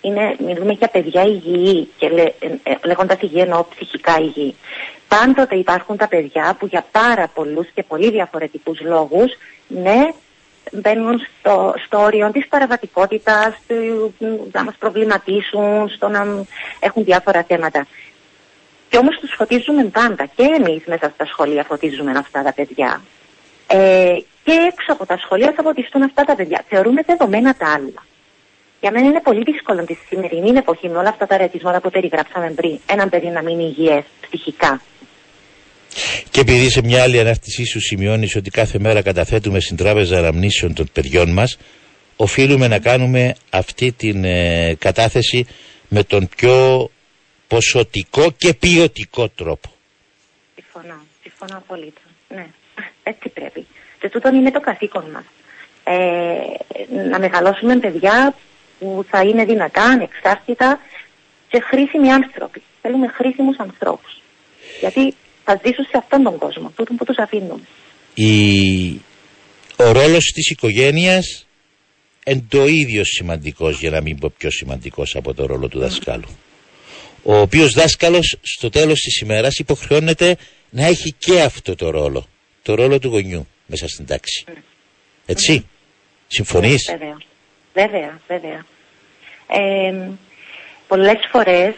Είναι, 0.00 0.36
μιλούμε 0.46 0.72
για 0.72 0.88
παιδιά 0.88 1.22
υγιή 1.22 1.88
και 1.96 2.08
λέ, 2.08 2.22
ε, 2.22 2.46
ε, 2.62 2.74
λέγοντας 2.84 3.20
υγιή 3.20 3.40
εννοώ 3.42 3.64
ψυχικά 3.74 4.18
υγιή. 4.20 4.54
Πάντοτε 5.08 5.56
υπάρχουν 5.56 5.96
τα 5.96 6.08
παιδιά 6.08 6.56
που 6.58 6.66
για 6.66 6.86
πάρα 6.90 7.28
πολλούς 7.34 7.68
και 7.74 7.82
πολύ 7.82 8.10
διαφορετικούς 8.10 8.80
λόγους, 8.80 9.32
ναι, 9.66 10.08
μπαίνουν 10.72 11.20
στο, 11.38 11.74
στο 11.86 11.98
όριο 12.00 12.30
της 12.30 12.48
παραβατικότητας, 12.48 13.54
του, 13.66 14.14
να 14.52 14.64
μας 14.64 14.74
προβληματίσουν, 14.78 15.88
στο 15.88 16.08
να 16.08 16.44
έχουν 16.80 17.04
διάφορα 17.04 17.44
θέματα. 17.48 17.86
Και 18.88 18.96
όμως 18.96 19.18
τους 19.18 19.34
φωτίζουμε 19.36 19.84
πάντα 19.84 20.24
και 20.24 20.42
εμείς 20.42 20.82
μέσα 20.86 21.10
στα 21.14 21.26
σχολεία 21.26 21.64
φωτίζουμε 21.64 22.12
αυτά 22.16 22.42
τα 22.42 22.52
παιδιά. 22.52 23.00
Ε, 23.72 24.16
και 24.44 24.52
έξω 24.52 24.92
από 24.92 25.06
τα 25.06 25.18
σχολεία 25.18 25.52
θα 25.56 25.62
φωτιστούν 25.62 26.02
αυτά 26.02 26.24
τα 26.24 26.34
παιδιά. 26.34 26.64
Θεωρούμε 26.68 27.02
δεδομένα 27.06 27.54
τα 27.54 27.72
άλλα. 27.72 28.02
Για 28.80 28.90
μένα 28.90 29.06
είναι 29.06 29.20
πολύ 29.20 29.42
δύσκολο 29.42 29.84
τη 29.84 29.94
σημερινή 30.08 30.58
εποχή 30.58 30.88
με 30.88 30.98
όλα 30.98 31.08
αυτά 31.08 31.26
τα 31.26 31.36
ρετισμότα 31.36 31.80
που 31.80 31.90
περιγράψαμε 31.90 32.50
πριν. 32.50 32.78
Έναν 32.86 33.08
παιδί 33.08 33.26
να 33.26 33.42
μείνει 33.42 33.64
υγιές 33.64 34.04
ψυχικά. 34.20 34.80
Και 36.30 36.40
επειδή 36.40 36.70
σε 36.70 36.82
μια 36.82 37.02
άλλη 37.02 37.20
ανάρτησή 37.20 37.64
σου 37.64 37.80
σημειώνεις 37.80 38.36
ότι 38.36 38.50
κάθε 38.50 38.78
μέρα 38.78 39.02
καταθέτουμε 39.02 39.60
στην 39.60 39.76
τράπεζα 39.76 40.18
αναμνήσεων 40.18 40.74
των 40.74 40.88
παιδιών 40.92 41.32
μας, 41.32 41.58
οφείλουμε 42.16 42.68
να 42.68 42.78
κάνουμε 42.78 43.34
αυτή 43.50 43.92
την 43.92 44.24
ε, 44.24 44.74
κατάθεση 44.78 45.46
με 45.88 46.04
τον 46.04 46.28
πιο 46.36 46.90
ποσοτικό 47.46 48.30
και 48.30 48.54
ποιοτικό 48.54 49.28
τρόπο. 49.28 49.72
Συμφωνώ. 50.54 51.00
Συμφωνώ 51.22 51.56
απολύτω. 51.56 52.00
Ναι, 52.28 52.46
έτσι 53.10 53.28
πρέπει. 53.28 53.66
Και 54.00 54.08
τούτο 54.08 54.28
είναι 54.28 54.50
το 54.50 54.60
καθήκον 54.60 55.04
μας. 55.10 55.24
Ε, 55.84 57.04
να 57.10 57.18
μεγαλώσουμε 57.18 57.76
παιδιά 57.76 58.34
που 58.78 59.04
θα 59.10 59.20
είναι 59.20 59.44
δυνατά, 59.44 59.82
ανεξάρτητα 59.82 60.80
και 61.48 61.60
χρήσιμοι 61.60 62.12
άνθρωποι. 62.12 62.62
Θέλουμε 62.82 63.08
χρήσιμους 63.08 63.58
ανθρώπους. 63.58 64.20
Γιατί 64.80 65.14
θα 65.44 65.60
ζήσουν 65.64 65.84
σε 65.84 65.96
αυτόν 65.96 66.22
τον 66.22 66.38
κόσμο, 66.38 66.72
τούτον 66.76 66.96
που 66.96 67.04
τους 67.04 67.18
αφήνουμε. 67.18 67.62
Η... 68.14 68.30
Ο 69.76 69.92
ρόλος 69.92 70.24
της 70.34 70.50
οικογένειας 70.50 71.46
είναι 72.26 72.44
το 72.48 72.66
ίδιο 72.66 73.04
σημαντικός 73.04 73.80
για 73.80 73.90
να 73.90 74.00
μην 74.00 74.18
πω 74.18 74.32
πιο 74.38 74.50
σημαντικός 74.50 75.16
από 75.16 75.34
το 75.34 75.46
ρόλο 75.46 75.68
του 75.68 75.78
δασκάλου. 75.78 76.28
Ο 77.22 77.36
οποίος 77.36 77.72
δάσκαλος 77.72 78.36
στο 78.42 78.70
τέλος 78.70 79.00
της 79.00 79.20
ημέρας 79.20 79.58
υποχρεώνεται 79.58 80.36
να 80.70 80.86
έχει 80.86 81.14
και 81.18 81.40
αυτό 81.40 81.74
το 81.74 81.90
ρόλο. 81.90 82.26
Το 82.62 82.74
ρόλο 82.74 82.98
του 82.98 83.08
γονιού 83.08 83.46
μέσα 83.66 83.88
στην 83.88 84.06
τάξη. 84.06 84.44
Έτσι. 85.26 85.66
Συμφωνείς; 86.26 86.90
Βέβαια. 86.90 87.16
Βέβαια, 87.72 88.20
βέβαια. 88.26 88.64
Ε, 89.46 90.10
πολλές 90.88 91.18
φορές 91.30 91.74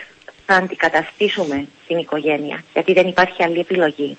θα 0.46 0.54
αντικαταστήσουμε 0.54 1.66
την 1.86 1.98
οικογένεια, 1.98 2.64
γιατί 2.72 2.92
δεν 2.92 3.06
υπάρχει 3.06 3.42
άλλη 3.42 3.58
επιλογή. 3.58 4.16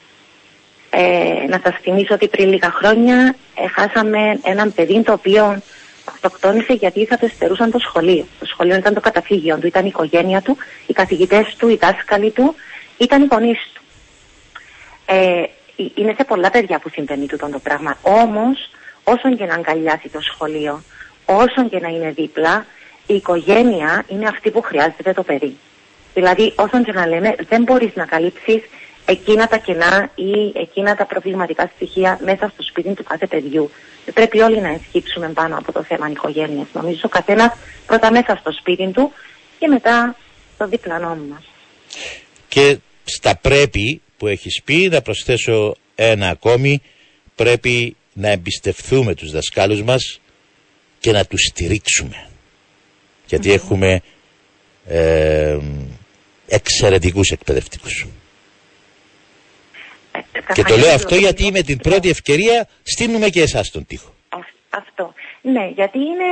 Ε, 0.90 1.46
να 1.48 1.60
σας 1.64 1.76
θυμίσω 1.82 2.14
ότι 2.14 2.28
πριν 2.28 2.50
λίγα 2.50 2.72
χρόνια 2.72 3.36
ε, 3.56 3.68
χάσαμε 3.68 4.40
έναν 4.44 4.74
παιδί 4.74 5.02
το 5.02 5.14
οποίο 5.14 5.62
αυτοκτόνησε 6.06 6.74
γιατί 6.74 7.06
θα 7.06 7.18
το 7.18 7.26
εστερούσαν 7.26 7.72
το 7.72 7.80
σχολείο. 7.80 8.26
Το 8.40 8.46
σχολείο 8.46 8.76
ήταν 8.76 8.94
το 8.94 9.00
καταφύγιο 9.00 9.58
του, 9.58 9.68
ήταν 9.68 9.86
η 9.86 9.88
οικογένεια 9.90 10.42
του, 10.42 10.58
οι 10.88 10.94
καθηγητές 10.94 11.56
του, 11.58 11.70
οι 11.70 11.76
δάσκαλοι 11.76 12.32
του, 12.32 12.56
ήταν 12.98 13.24
οι 13.24 13.28
γονείς 13.32 13.58
του. 13.74 13.82
Ε, 15.06 15.16
ε, 15.16 15.50
είναι 15.76 16.14
σε 16.18 16.24
πολλά 16.24 16.50
παιδιά 16.50 16.80
που 16.80 16.90
συμβαίνει 16.90 17.26
τούτο 17.26 17.50
το 17.50 17.60
πράγμα. 17.60 17.98
Όμως, 18.02 18.70
όσον 19.04 19.38
και 19.38 19.46
να 19.46 19.54
αγκαλιάσει 19.54 20.10
το 20.10 20.20
σχολείο, 20.22 20.84
όσον 21.26 21.70
και 21.70 21.80
να 21.80 21.88
είναι 21.88 22.12
δίπλα, 22.12 22.66
η 23.08 23.14
οικογένεια 23.16 24.06
είναι 24.08 24.28
αυτή 24.28 24.52
που 24.52 24.62
χρειάζεται 24.62 25.14
το 25.14 25.24
παιδί. 25.24 25.58
Δηλαδή, 26.14 26.54
όσον 26.56 26.84
και 26.84 26.92
να 26.92 27.08
λέμε, 27.08 27.36
δεν 27.50 27.64
μπορείς 27.64 27.92
να 27.96 28.06
καλύψεις 28.06 28.62
εκείνα 29.06 29.48
τα 29.48 29.58
κενά 29.58 30.10
ή 30.16 30.60
εκείνα 30.60 30.96
τα 30.96 31.06
προβληματικά 31.06 31.72
στοιχεία 31.76 32.20
μέσα 32.24 32.50
στο 32.54 32.64
σπίτι 32.64 32.94
του 32.94 33.04
κάθε 33.04 33.28
παιδιού. 33.28 33.72
Δεν 34.06 34.14
πρέπει 34.14 34.42
όλοι 34.42 34.62
να 34.62 34.68
ενσκύψουμε 34.68 35.30
πάνω 35.30 35.58
από 35.58 35.72
το 35.72 35.84
θέμα 35.84 36.10
οικογένειας. 36.10 36.68
Νομίζω 36.74 37.02
ο 37.04 37.08
καθένας 37.08 37.52
πρώτα 37.86 38.12
μέσα 38.12 38.38
στο 38.40 38.52
σπίτι 38.52 38.92
του 38.92 39.12
και 39.60 39.68
μετά 39.68 40.16
στο 40.56 40.68
διπλανό 40.68 41.18
μας. 41.30 41.44
Και 42.48 42.78
στα 43.04 43.38
πρέπει 43.42 44.02
που 44.24 44.30
έχεις 44.30 44.62
πει 44.64 44.88
να 44.92 45.02
προσθέσω 45.02 45.76
ένα 45.96 46.30
ακόμη 46.30 46.82
πρέπει 47.36 47.96
να 48.14 48.30
εμπιστευθούμε 48.30 49.14
τους 49.14 49.32
δασκάλους 49.32 49.84
μας 49.84 50.20
και 51.00 51.12
να 51.12 51.26
τους 51.26 51.42
στηρίξουμε. 51.42 52.28
Γιατί 53.26 53.52
έχουμε 53.52 54.02
ε, 54.88 55.58
εξαιρετικούς 56.48 57.32
εκπαιδευτικούς. 57.32 58.08
Και 60.54 60.64
το 60.64 60.78
λέω 60.78 60.94
αυτό 60.94 61.16
γιατί 61.16 61.52
με 61.52 61.62
την 61.62 61.78
πρώτη 61.78 62.10
ευκαιρία 62.10 62.68
στείλουμε 62.84 63.30
και 63.30 63.42
εσάς 63.42 63.72
τον 63.72 63.86
τοίχο. 63.86 64.16
Αυτό. 64.70 65.14
Ναι, 65.46 65.72
γιατί 65.76 65.98
είναι, 65.98 66.30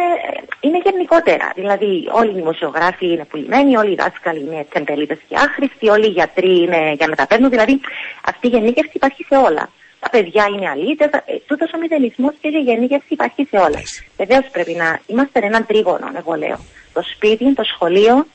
είναι 0.59 0.81
γενικότερα. 0.83 1.51
Δηλαδή, 1.55 2.09
όλοι 2.11 2.29
οι 2.29 2.33
δημοσιογράφοι 2.33 3.11
είναι 3.11 3.25
πουλημένοι, 3.25 3.77
όλοι 3.77 3.91
οι 3.91 3.95
δάσκαλοι 3.95 4.39
είναι 4.39 4.65
τεμπελίτε 4.73 5.19
και 5.27 5.35
άχρηστοι, 5.35 5.89
όλοι 5.89 6.05
οι 6.05 6.09
γιατροί 6.09 6.61
είναι 6.61 6.93
για 6.97 7.07
να 7.07 7.15
τα 7.15 7.27
παίρνουν. 7.27 7.49
Δηλαδή, 7.49 7.79
αυτή 8.25 8.47
η 8.47 8.49
γενίκευση 8.49 8.91
υπάρχει 8.93 9.23
σε 9.23 9.35
όλα. 9.37 9.69
Τα 9.99 10.09
παιδιά 10.09 10.45
είναι 10.55 10.69
αλήτες. 10.69 11.09
Τούτος 11.45 11.73
ο 11.73 11.77
μηδενισμός 11.77 12.33
και 12.41 12.47
η 12.47 12.61
γενίκευση 12.61 13.07
υπάρχει 13.07 13.47
σε 13.49 13.57
όλα. 13.57 13.81
Βεβαίως 14.17 14.45
πρέπει 14.51 14.73
να 14.73 14.99
είμαστε 15.07 15.39
έναν 15.43 15.65
τρίγωνο, 15.65 16.11
εγώ 16.17 16.33
λέω. 16.33 16.59
Το 16.93 17.01
σπίτι, 17.01 17.53
το 17.53 17.63
σχολείο 17.63 18.25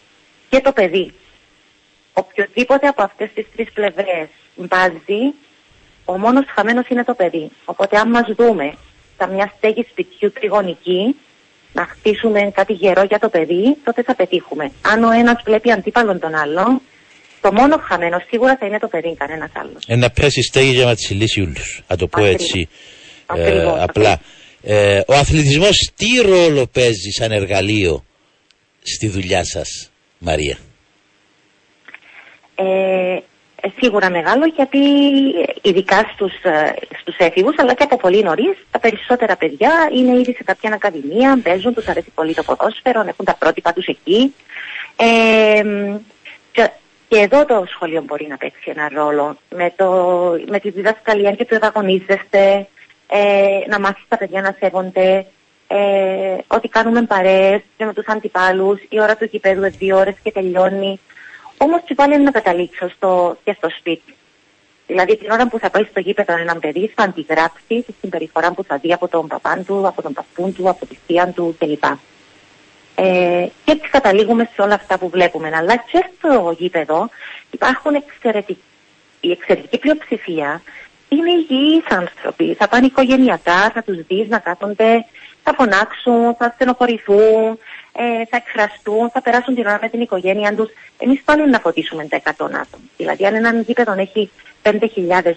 και 0.49 0.61
το 0.61 0.73
παιδί. 0.73 1.15
Οποιοδήποτε 2.13 2.87
από 2.87 3.03
αυτές 3.03 3.31
τις 3.35 3.47
τρεις 3.57 3.73
πλευρές 3.73 4.29
μπάζει, 4.55 5.35
ο 6.05 6.19
μόνος 6.19 6.45
χαμένος 6.49 6.89
είναι 6.89 7.05
το 7.05 7.15
παιδί. 7.15 7.51
Οπότε, 7.65 7.99
αν 7.99 8.11
μας 8.11 8.27
δούμε 8.37 8.75
στα 9.17 9.27
μια 9.27 9.53
στέγη 9.57 9.87
σπιτιού 9.91 10.33
τριγωνική, 10.33 11.17
να 11.73 11.87
χτίσουμε 11.87 12.51
κάτι 12.55 12.73
γερό 12.73 13.03
για 13.03 13.19
το 13.19 13.29
παιδί, 13.29 13.77
τότε 13.85 14.03
θα 14.03 14.15
πετύχουμε. 14.15 14.73
Αν 14.83 15.05
ο 15.05 15.11
ένας 15.11 15.43
βλέπει 15.45 15.71
αντίπαλον 15.73 16.19
τον 16.19 16.35
άλλον, 16.35 16.81
το 17.41 17.53
μόνο 17.53 17.77
χαμένο 17.77 18.23
σίγουρα 18.29 18.57
θα 18.61 18.67
είναι 18.67 18.79
το 18.79 18.89
παιδί, 18.89 19.17
κανένας 19.17 19.51
άλλος. 19.55 19.85
Ένα 19.87 20.11
πέσει 20.11 20.43
στέγη 20.43 20.71
για 20.71 20.85
να 20.85 20.95
τη 20.95 21.15
λύσει 21.15 21.41
όλους. 21.41 21.83
Να 21.89 21.97
το 21.97 22.07
πω 22.07 22.23
Ακριβώς. 22.23 22.43
έτσι 22.43 22.69
Ακριβώς, 23.27 23.79
ε, 23.79 23.83
απλά. 23.83 24.21
Ε, 24.63 25.01
ο 25.07 25.15
αθλητισμός 25.15 25.91
τι 25.97 26.21
ρόλο 26.21 26.67
παίζει 26.67 27.11
σαν 27.11 27.33
εργαλείο 27.33 28.05
στη 28.83 29.09
δουλειά 29.09 29.45
σας, 29.45 29.91
Μαρία; 30.19 30.59
Ε, 32.55 32.65
ε, 32.65 33.23
σίγουρα 33.81 34.11
μεγάλο 34.11 34.47
γιατί 34.47 34.79
ε, 35.29 35.53
ειδικά 35.63 36.11
στους, 36.15 36.33
ε, 36.43 36.75
στους 37.01 37.17
έφηβους 37.17 37.55
αλλά 37.59 37.75
και 37.75 37.83
από 37.83 37.97
πολύ 37.97 38.23
νωρίς 38.23 38.57
τα 38.71 38.79
περισσότερα 38.79 39.37
παιδιά 39.37 39.73
είναι 39.95 40.19
ήδη 40.19 40.35
σε 40.35 40.45
κάποια 40.45 40.71
ακαδημία, 40.73 41.41
παίζουν, 41.43 41.75
τους 41.75 41.89
αρέσει 41.89 42.11
πολύ 42.15 42.35
το 42.35 42.43
ποδόσφαιρο, 42.43 43.05
έχουν 43.07 43.25
τα 43.25 43.37
πρότυπα 43.39 43.73
τους 43.73 43.87
εκεί. 43.87 44.35
Ε, 44.97 45.63
και, 46.53 46.71
και 47.09 47.19
εδώ 47.19 47.45
το 47.45 47.65
σχολείο 47.69 48.03
μπορεί 48.03 48.27
να 48.27 48.37
παίξει 48.37 48.71
ένα 48.75 48.91
ρόλο 48.95 49.37
με, 49.57 49.73
το, 49.77 49.91
με 50.47 50.59
τη 50.59 50.71
διδασκαλία 50.71 51.33
και 51.33 51.45
το 51.45 51.59
αγωνίζεστε, 51.61 52.67
ε, 53.07 53.59
να 53.69 53.81
μάθεις 53.81 54.05
τα 54.09 54.17
παιδιά 54.17 54.41
να 54.41 54.57
σέβονται, 54.59 55.27
ε, 55.69 56.37
ότι 56.47 56.69
κάνουμε 56.69 57.03
παρέες 57.03 57.61
και 57.77 57.85
με 57.85 57.93
τους 57.93 58.07
αντιπάλους, 58.07 58.81
η 58.89 59.01
ώρα 59.01 59.17
του 59.17 59.29
γηπέδου 59.31 59.59
είναι 59.59 59.69
δύο 59.69 59.97
ώρες 59.97 60.15
και 60.23 60.33
τελειώνει. 60.33 61.01
Όμως 61.59 61.81
και 61.85 61.95
πάλι 61.95 62.21
να 62.21 62.31
καταλήξω 62.31 62.89
στο, 62.89 63.37
και 63.45 63.55
στο 63.57 63.69
σπίτι. 63.79 64.15
Δηλαδή 64.87 65.17
την 65.17 65.31
ώρα 65.31 65.49
που 65.49 65.59
θα 65.59 65.71
πάει 65.71 65.85
στο 65.91 66.01
γήπεδο 66.01 66.37
έναν 66.37 66.61
παιδί 66.61 66.93
θα 66.95 67.03
αντιγράψει 67.03 67.83
τη 67.87 67.93
συμπεριφορά 68.01 68.53
που 68.53 68.65
θα 68.65 68.77
δει 68.77 68.93
από 68.93 69.09
τον 69.09 69.27
παπάν 69.27 69.65
του, 69.65 69.87
από 69.87 70.03
τον 70.03 70.13
παππούν 70.13 70.55
του, 70.55 70.69
από 70.69 70.87
τη 70.87 70.97
θεία 71.07 71.33
του 71.35 71.57
κλπ. 71.59 71.85
Ε, 72.95 73.47
και 73.65 73.73
έτσι 73.73 73.89
καταλήγουμε 73.91 74.51
σε 74.55 74.63
όλα 74.63 74.75
αυτά 74.75 74.99
που 74.99 75.09
βλέπουμε. 75.09 75.51
Αλλά 75.55 75.77
και 75.77 76.11
στο 76.19 76.55
γήπεδο 76.59 77.09
υπάρχουν 77.51 77.95
εξαιρετικοί, 77.95 78.63
η 79.21 79.31
εξαιρετική 79.31 79.79
πλειοψηφία 79.79 80.63
είναι 81.09 81.31
υγιείς 81.31 81.85
άνθρωποι. 81.89 82.55
Θα 82.55 82.69
πάνε 82.69 82.87
οικογενειακά, 82.87 83.71
θα 83.71 83.83
τους 83.83 83.97
δεις 84.07 84.29
να 84.29 84.39
κάθονται, 84.39 85.05
θα 85.43 85.55
φωνάξουν, 85.55 86.35
θα 86.35 86.53
στενοχωρηθούν, 86.55 87.59
ε, 87.99 88.25
θα 88.31 88.37
εκφραστούν, 88.37 89.11
θα 89.11 89.23
περάσουν 89.23 89.55
την 89.55 89.67
ώρα 89.67 89.79
με 89.83 89.89
την 89.89 90.01
οικογένειά 90.01 90.55
τους. 90.55 90.71
Εμείς 90.99 91.23
πάλι 91.25 91.51
να 91.51 91.59
φωτίσουμε 91.59 92.05
τα 92.05 92.23
100 92.25 92.31
άτομα. 92.31 92.85
Δηλαδή 92.97 93.27
αν 93.27 93.35
έναν 93.35 93.61
γήπεδο 93.67 93.93
έχει 93.93 94.31
5.000 94.63 94.73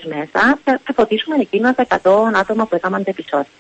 μέσα, 0.03 0.59
θα, 0.63 0.81
θα 0.83 0.93
φωτίσουμε 0.95 1.35
εκείνα 1.39 1.75
τα 1.75 1.87
100 1.87 1.97
άτομα 2.35 2.65
που 2.65 2.75
έκαναν 2.75 3.03
το 3.03 3.09
επεισόδιο. 3.09 3.51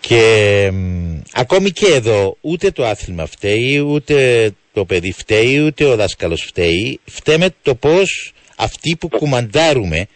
Και 0.00 0.70
μ, 0.72 1.18
ακόμη 1.32 1.70
και 1.70 1.86
εδώ 1.86 2.36
ούτε 2.40 2.70
το 2.70 2.86
άθλημα 2.86 3.26
φταίει, 3.26 3.78
ούτε 3.78 4.50
το 4.72 4.84
παιδί 4.84 5.12
φταίει, 5.12 5.58
ούτε 5.58 5.84
ο 5.84 5.96
δάσκαλος 5.96 6.42
φταίει. 6.42 7.00
Φταίμε 7.04 7.48
το 7.62 7.74
πώς 7.74 8.32
αυτοί 8.56 8.96
που 8.96 9.08
κουμαντάρουμε 9.08 10.06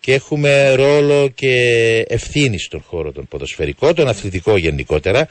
και 0.00 0.14
έχουμε 0.14 0.74
ρόλο 0.74 1.28
και 1.28 1.54
ευθύνη 2.08 2.58
στον 2.58 2.82
χώρο 2.86 3.12
τον 3.12 3.28
ποδοσφαιρικό, 3.28 3.94
τον 3.94 4.08
αθλητικό 4.08 4.56
γενικότερα, 4.56 5.28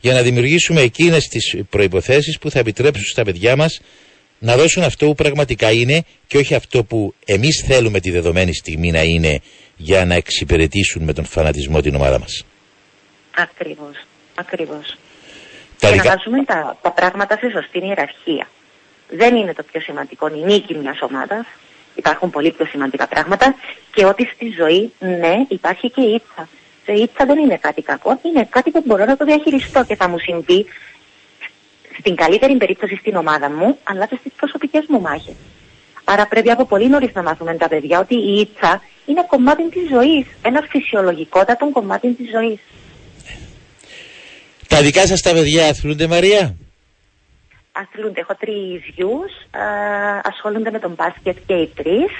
για 0.00 0.12
να 0.12 0.22
δημιουργήσουμε 0.22 0.80
εκείνες 0.80 1.28
τις 1.28 1.56
προϋποθέσεις 1.70 2.38
που 2.38 2.50
θα 2.50 2.58
επιτρέψουν 2.58 3.04
στα 3.04 3.24
παιδιά 3.24 3.56
μας 3.56 3.80
να 4.38 4.56
δώσουν 4.56 4.82
αυτό 4.82 5.06
που 5.06 5.14
πραγματικά 5.14 5.70
είναι 5.72 6.04
και 6.26 6.36
όχι 6.38 6.54
αυτό 6.54 6.84
που 6.84 7.14
εμείς 7.24 7.64
θέλουμε 7.66 8.00
τη 8.00 8.10
δεδομένη 8.10 8.54
στιγμή 8.54 8.90
να 8.90 9.02
είναι 9.02 9.40
για 9.76 10.04
να 10.04 10.14
εξυπηρετήσουν 10.14 11.02
με 11.02 11.12
τον 11.12 11.24
φανατισμό 11.24 11.80
την 11.80 11.94
ομάδα 11.94 12.18
μας. 12.18 12.44
Ακριβώς, 13.36 14.06
ακριβώς. 14.34 14.96
Τα 15.78 15.88
και 15.88 15.96
να 15.96 16.02
δικα- 16.02 16.14
βάζουμε 16.16 16.44
τα, 16.44 16.76
τα 16.82 16.92
πράγματα 16.92 17.36
σε 17.38 17.50
σωστή 17.50 17.78
ιεραρχία. 17.78 18.48
Δεν 19.08 19.36
είναι 19.36 19.54
το 19.54 19.62
πιο 19.72 19.80
σημαντικό 19.80 20.28
η 20.28 20.40
νίκη 20.44 20.74
μιας 20.74 20.98
ομάδας. 21.00 21.46
Υπάρχουν 21.94 22.30
πολύ 22.30 22.50
πιο 22.50 22.66
σημαντικά 22.66 23.06
πράγματα 23.08 23.54
και 23.94 24.04
ότι 24.04 24.30
στη 24.34 24.46
ζωή, 24.58 24.92
ναι, 24.98 25.34
υπάρχει 25.48 25.90
και 25.90 26.00
η 26.00 26.12
ήττα. 26.14 26.48
Και 26.90 26.96
η 26.96 27.02
ήττα 27.02 27.24
δεν 27.26 27.38
είναι 27.38 27.56
κάτι 27.56 27.82
κακό, 27.82 28.20
είναι 28.22 28.46
κάτι 28.50 28.70
που 28.70 28.82
μπορώ 28.86 29.04
να 29.04 29.16
το 29.16 29.24
διαχειριστώ 29.24 29.84
και 29.84 29.96
θα 29.96 30.08
μου 30.08 30.18
συμβεί 30.18 30.66
στην 31.98 32.14
καλύτερη 32.14 32.56
περίπτωση 32.56 32.96
στην 32.96 33.16
ομάδα 33.16 33.50
μου, 33.50 33.78
αλλά 33.82 34.06
και 34.06 34.16
στις 34.20 34.32
προσωπικές 34.36 34.84
μου 34.88 35.00
μάχες. 35.00 35.34
Άρα 36.04 36.26
πρέπει 36.26 36.50
από 36.50 36.64
πολύ 36.66 36.88
νωρίς 36.88 37.12
να 37.14 37.22
μάθουμε 37.22 37.54
τα 37.54 37.68
παιδιά 37.68 38.00
ότι 38.00 38.14
η 38.14 38.40
ήττα 38.40 38.82
είναι 39.06 39.24
κομμάτι 39.26 39.68
της 39.68 39.88
ζωής. 39.88 40.26
Ένα 40.42 40.60
φυσιολογικότατο 40.68 41.70
κομμάτι 41.72 42.12
της 42.12 42.30
ζωής. 42.30 42.58
Τα 44.68 44.82
δικά 44.82 45.06
σας 45.06 45.20
τα 45.20 45.32
παιδιά 45.32 45.68
αθλούνται 45.68 46.06
Μαρία; 46.06 46.56
Αθλούνται. 47.72 48.20
Έχω 48.20 48.34
τρεις 48.34 48.94
γιους. 48.94 49.32
ασχολούνται 50.22 50.70
με 50.70 50.78
τον 50.78 50.94
μπάσκετ 50.94 51.36
και 51.46 51.54
οι 51.54 51.66
τρεις. 51.74 52.10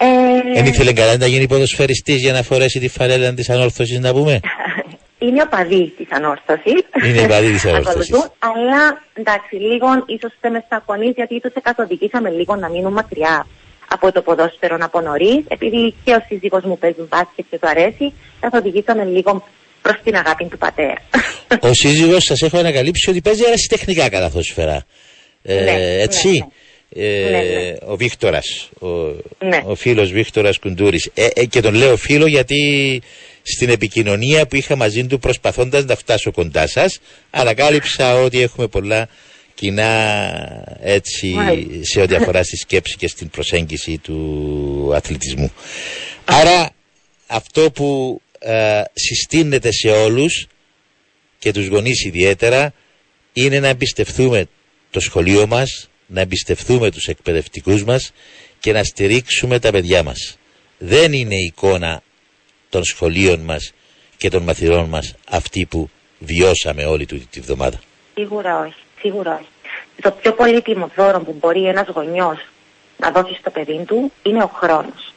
Ε, 0.00 0.52
Δεν 0.54 0.66
ήθελε 0.66 0.92
καλά 0.92 1.16
να 1.16 1.26
γίνει 1.26 1.46
ποδοσφαιριστής 1.46 2.20
για 2.20 2.32
να 2.32 2.42
φορέσει 2.42 2.78
τη 2.78 2.88
φανέλα 2.88 3.34
της 3.34 3.50
ανόρθωσης 3.50 3.98
να 3.98 4.12
πούμε. 4.12 4.40
είναι 5.24 5.42
οπαδοί 5.42 5.92
της 5.96 6.06
ανόρθωσης. 6.10 6.80
Είναι 7.04 7.20
οπαδοί 7.20 7.50
της 7.52 7.64
ανόρθωσης. 7.70 8.12
Ακολουθούν, 8.12 8.32
αλλά 8.38 9.02
εντάξει, 9.14 9.54
λίγο 9.56 9.86
ίσως 10.06 10.32
μες 10.52 10.62
στακονεί 10.66 11.12
γιατί 11.16 11.40
του 11.40 11.52
καθοδηγήσαμε 11.62 12.30
λίγο 12.30 12.56
να 12.56 12.68
μείνουν 12.68 12.92
μακριά 12.92 13.46
από 13.88 14.12
το 14.12 14.22
ποδόσφαιρο 14.22 14.76
από 14.80 15.00
νωρίς. 15.00 15.44
Επειδή 15.48 15.94
και 16.04 16.12
ο 16.14 16.20
σύζυγος 16.28 16.62
μου 16.64 16.78
παίζει 16.78 17.02
μπάσκετ 17.08 17.44
και 17.50 17.58
του 17.58 17.68
αρέσει, 17.68 18.12
καθοδηγήσαμε 18.40 19.04
λίγο 19.04 19.44
προς 19.82 19.96
την 20.04 20.16
αγάπη 20.16 20.44
του 20.44 20.58
πατέρα. 20.58 20.94
Ο 21.60 21.72
σύζυγος 21.72 22.24
σας 22.24 22.42
έχω 22.42 22.58
ανακαλύψει 22.58 23.10
ότι 23.10 23.20
παίζει 23.20 23.44
αρασιτεχνικά 23.46 24.08
καλαθόσφαιρα. 24.08 24.84
Ε, 25.42 25.60
Ναι, 25.64 26.02
έτσι; 26.02 26.28
ναι, 26.28 26.46
Ε, 26.94 27.28
Ναι, 27.30 27.42
ναι. 27.42 27.74
Ο 27.86 27.96
Βίκτορας, 27.96 28.68
ο, 28.80 28.88
Ναι. 29.44 29.62
ο 29.64 29.74
φίλος 29.74 30.10
Βίκτορας 30.10 30.58
Κουντούρης. 30.58 31.10
Ε, 31.14 31.26
ε, 31.34 31.44
και 31.44 31.60
τον 31.60 31.74
λέω 31.74 31.96
φίλο 31.96 32.26
γιατί 32.26 33.00
στην 33.42 33.68
επικοινωνία 33.68 34.46
που 34.46 34.56
είχα 34.56 34.76
μαζί 34.76 35.06
του 35.06 35.18
προσπαθώντας 35.18 35.84
να 35.84 35.96
φτάσω 35.96 36.30
κοντά 36.32 36.66
σας 36.66 36.98
ανακάλυψα 37.30 38.14
ότι 38.14 38.40
έχουμε 38.40 38.66
πολλά 38.66 39.08
κοινά 39.54 40.78
έτσι 40.80 41.26
Μάλιστα. 41.28 41.72
σε 41.84 42.00
ό,τι 42.00 42.14
αφορά 42.14 42.42
στη 42.42 42.56
σκέψη 42.56 42.96
και 42.96 43.08
στην 43.08 43.30
προσέγγιση 43.30 43.98
του 43.98 44.90
αθλητισμού. 44.94 45.52
Άρα 46.24 46.70
αυτό 47.26 47.70
που 47.70 48.20
ε, 48.38 48.82
συστήνεται 48.92 49.72
σε 49.72 49.88
όλους 49.88 50.46
και 51.38 51.52
τους 51.52 51.66
γονείς 51.66 52.04
ιδιαίτερα 52.04 52.72
είναι 53.32 53.60
να 53.60 53.68
εμπιστευτούμε 53.68 54.46
το 54.90 55.00
σχολείο 55.00 55.46
μας, 55.46 55.88
να 56.08 56.20
εμπιστευτούμε 56.20 56.90
τους 56.90 57.06
εκπαιδευτικούς 57.06 57.84
μας 57.84 58.12
και 58.60 58.72
να 58.72 58.84
στηρίξουμε 58.84 59.58
τα 59.58 59.70
παιδιά 59.70 60.02
μας. 60.02 60.38
Δεν 60.78 61.12
είναι 61.12 61.34
η 61.34 61.44
εικόνα 61.44 62.02
των 62.68 62.84
σχολείων 62.84 63.40
μας 63.40 63.72
και 64.16 64.30
των 64.30 64.42
μαθηρών 64.42 64.88
μας 64.88 65.14
αυτή 65.28 65.66
που 65.66 65.90
βιώσαμε 66.18 66.84
όλη 66.84 67.06
του 67.06 67.26
τη 67.30 67.40
βδομάδα. 67.40 67.80
Σίγουρα 68.14 68.58
όχι. 68.58 68.82
Σίγουρα 69.00 69.34
όχι. 69.34 69.48
Το 70.02 70.10
πιο 70.10 70.32
πολύτιμο 70.32 70.90
δώρο 70.96 71.20
που 71.20 71.36
μπορεί 71.40 71.64
ένας 71.64 71.88
γονιός 71.88 72.38
να 72.96 73.10
δώσει 73.10 73.34
στο 73.40 73.50
παιδί 73.50 73.84
του 73.86 74.12
είναι 74.22 74.42
ο 74.42 74.50
χρόνος. 74.54 75.12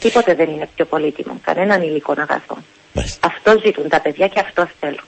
Τίποτε 0.00 0.34
δεν 0.34 0.50
είναι 0.50 0.68
πιο 0.74 0.84
πολύτιμο. 0.84 1.40
Κανέναν 1.42 1.82
υλικό 1.82 2.14
αγαθό. 2.16 2.58
Μάλιστα. 2.92 3.26
Αυτό 3.26 3.60
ζητούν 3.64 3.88
τα 3.88 4.00
παιδιά 4.00 4.28
και 4.28 4.40
αυτό 4.40 4.68
θέλουν. 4.80 5.04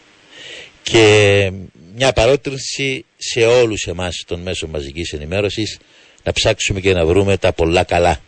Και 0.83 1.53
μια 1.95 2.13
παρότριση 2.13 3.05
σε 3.17 3.47
όλους 3.47 3.87
εμάς 3.87 4.25
των 4.27 4.41
μέσων 4.41 4.71
μαζικής 4.71 5.13
ενημέρωσης 5.13 5.79
να 6.23 6.33
ψάξουμε 6.33 6.81
και 6.81 6.93
να 6.93 7.07
βρούμε 7.07 7.37
τα 7.37 7.53
πολλά 7.53 7.85
καλά. 7.85 8.19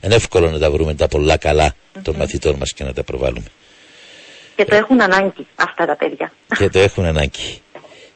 Είναι 0.00 0.14
εύκολο 0.14 0.50
να 0.50 0.58
τα 0.58 0.70
βρούμε 0.70 0.94
τα 0.94 1.08
πολλά 1.08 1.36
καλά 1.36 1.74
των 2.02 2.16
μαθητών 2.16 2.56
μας 2.56 2.72
και 2.72 2.84
να 2.84 2.92
τα 2.92 3.02
προβάλλουμε. 3.02 3.46
Και 4.56 4.64
το 4.64 4.74
έχουν 4.74 5.00
ανάγκη 5.00 5.46
αυτά 5.54 5.86
τα 5.86 5.96
παιδιά. 5.96 6.32
και 6.58 6.68
το 6.68 6.78
έχουν 6.78 7.04
ανάγκη. 7.04 7.60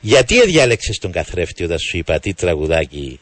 Γιατί 0.00 0.46
διάλεξες 0.46 0.98
τον 0.98 1.12
καθρέφτη 1.12 1.64
όταν 1.64 1.78
σου 1.78 1.96
είπα 1.96 2.18
τι 2.18 2.34
τραγουδάκι 2.34 3.20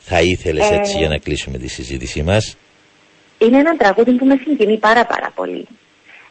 θα 0.00 0.20
ήθελες 0.20 0.70
Ε, 0.70 0.74
έτσι 0.74 0.98
για 0.98 1.08
να 1.08 1.18
κλείσουμε 1.18 1.58
τη 1.58 1.68
συζήτησή 1.68 2.22
μας; 2.22 2.56
Είναι 3.38 3.58
ένα 3.58 3.76
τραγούδι 3.76 4.12
που 4.12 4.26
με 4.26 4.36
συγκινεί 4.44 4.78
πάρα 4.78 5.06
πάρα 5.06 5.32
πολύ. 5.34 5.66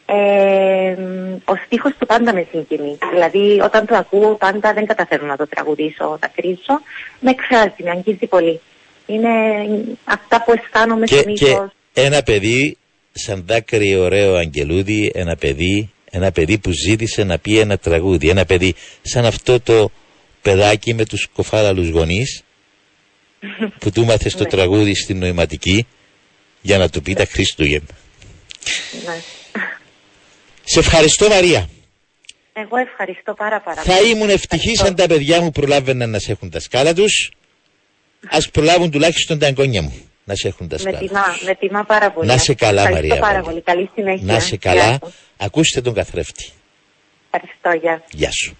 Ε, 0.06 0.96
ο 1.44 1.54
στίχος 1.66 1.92
του 1.98 2.06
πάντα 2.06 2.34
με 2.34 2.46
συγκινεί. 2.50 2.98
Δηλαδή 3.12 3.60
όταν 3.60 3.86
το 3.86 3.96
ακούω 3.96 4.34
πάντα 4.34 4.72
δεν 4.72 4.86
καταφέρω 4.86 5.26
να 5.26 5.36
το 5.36 5.46
τραγουδήσω, 5.46 6.18
θα 6.20 6.28
κρίσω. 6.34 6.80
Με 7.20 7.30
εκφράζει, 7.30 7.82
με 7.82 7.90
αγγίζει 7.90 8.26
πολύ. 8.26 8.60
Είναι 9.06 9.28
αυτά 10.04 10.42
που 10.44 10.52
αισθάνομαι 10.52 11.06
Και, 11.06 11.16
συνήθως. 11.16 11.48
και 11.92 12.00
ένα 12.00 12.22
παιδί 12.22 12.76
σαν 13.12 13.44
δάκρυ 13.46 13.96
ωραίο 13.96 14.34
αγγελούδι, 14.34 15.10
ένα 15.14 15.36
παιδί, 15.36 15.90
ένα 16.10 16.32
παιδί 16.32 16.58
που 16.58 16.70
ζήτησε 16.70 17.24
να 17.24 17.38
πει 17.38 17.58
ένα 17.58 17.78
τραγούδι. 17.78 18.28
Ένα 18.28 18.44
παιδί 18.44 18.74
σαν 19.02 19.24
αυτό 19.24 19.60
το 19.60 19.90
παιδάκι 20.42 20.94
με 20.94 21.04
τους 21.04 21.28
κοφάλαλους 21.34 21.88
γονείς 21.88 22.42
που 23.80 23.90
του 23.90 24.04
μάθες 24.04 24.32
το 24.34 24.42
Ναι. 24.42 24.48
τραγούδι 24.48 24.94
στην 24.94 25.18
νοηματική 25.18 25.86
για 26.62 26.78
να 26.78 26.88
του 26.88 27.02
πει 27.02 27.12
τα 27.14 27.24
Χριστούγεννα. 27.24 27.86
Ναι. 30.66 30.72
Σε 30.72 30.78
ευχαριστώ 30.78 31.28
Μαρία. 31.28 31.68
Εγώ 32.52 32.76
ευχαριστώ 32.76 33.34
πάρα 33.34 33.60
πάρα 33.60 33.82
Θα 33.82 33.96
πολύ. 33.96 34.10
ήμουν 34.10 34.28
ευτυχής 34.30 34.72
Ευχαριστώ. 34.72 34.86
αν 35.02 35.08
τα 35.08 35.14
παιδιά 35.14 35.40
μου 35.40 35.50
προλάβαιναν 35.50 36.10
να 36.10 36.18
σε 36.18 36.32
έχουν 36.32 36.50
τα 36.50 36.60
σκάλα 36.60 36.94
τους. 36.94 37.30
Ας 38.30 38.50
προλάβουν 38.50 38.90
τουλάχιστον 38.90 39.38
τα 39.38 39.46
εγγόνια 39.46 39.82
μου 39.82 39.94
να 40.24 40.34
σε 40.34 40.48
έχουν 40.48 40.68
τα 40.68 40.74
Με 40.74 40.80
σκάλα. 40.80 40.98
τιμά, 40.98 41.24
με 41.44 41.54
τιμά 41.54 41.84
πάρα 41.84 42.10
πολύ. 42.12 42.26
Να 42.28 42.38
σε 42.38 42.54
καλά 42.54 42.82
Ευχαριστώ 42.82 43.06
Μαρία. 43.08 43.22
πάρα 43.26 43.38
μου. 43.38 43.44
πολύ. 43.44 43.60
Καλή 43.62 43.90
συνέχεια. 43.94 44.32
Να 44.32 44.40
σε 44.40 44.58
Γεια 44.60 44.72
καλά. 44.74 44.98
σου. 45.04 45.12
Ακούστε 45.36 45.80
τον 45.80 45.94
καθρέφτη. 45.94 46.48
Ευχαριστώ, 47.30 47.70
γεια. 47.86 48.02
Γεια 48.12 48.30
σου. 48.32 48.56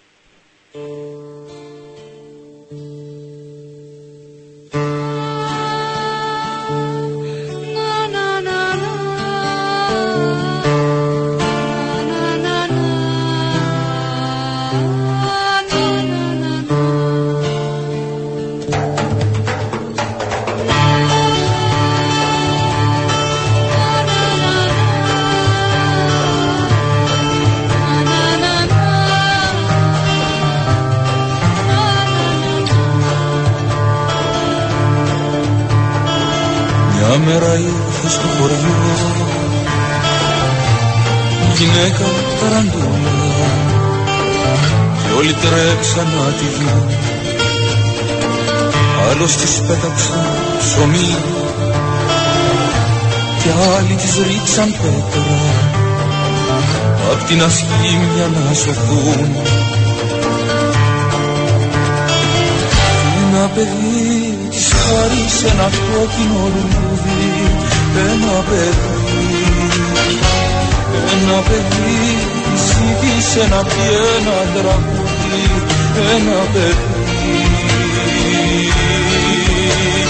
Μέρα 37.26 37.54
ήρθε 37.54 38.08
στο 38.08 38.26
χωριό. 38.38 38.76
Γυναίκα 41.56 42.06
ταραντούλα 42.40 43.16
και 45.02 45.12
όλοι 45.18 45.32
τρέξαν 45.32 46.06
να 46.16 46.30
τη 46.38 46.44
δουν 46.56 47.06
άλλος 49.10 49.36
της 49.36 49.60
πέταξε 49.66 50.12
ψωμί. 50.58 51.16
Και 53.42 53.50
άλλοι 53.76 53.94
της 53.94 54.14
ρίξαν 54.26 54.74
πέτρα. 54.82 55.24
Απ' 57.12 57.26
την 57.28 57.42
ασχήμια 57.42 58.30
να 58.34 58.54
σωθούν 58.54 59.36
Ένα 63.32 63.48
παιδί 63.48 64.35
της 64.56 64.72
χάρισε 64.72 65.46
ένα 65.52 65.68
κόκκινο 65.88 66.42
λουλούδι 66.54 67.26
Ένα 68.10 68.36
παιδί. 68.48 69.36
Ένα 71.12 71.38
παιδί 71.46 72.04
της 72.44 72.62
ζήτησε 72.68 73.42
να 73.52 73.60
πει 73.70 73.84
ένα 74.16 74.38
τραγούδι 74.54 75.44
Ένα 76.14 76.40
παιδί. 76.52 77.44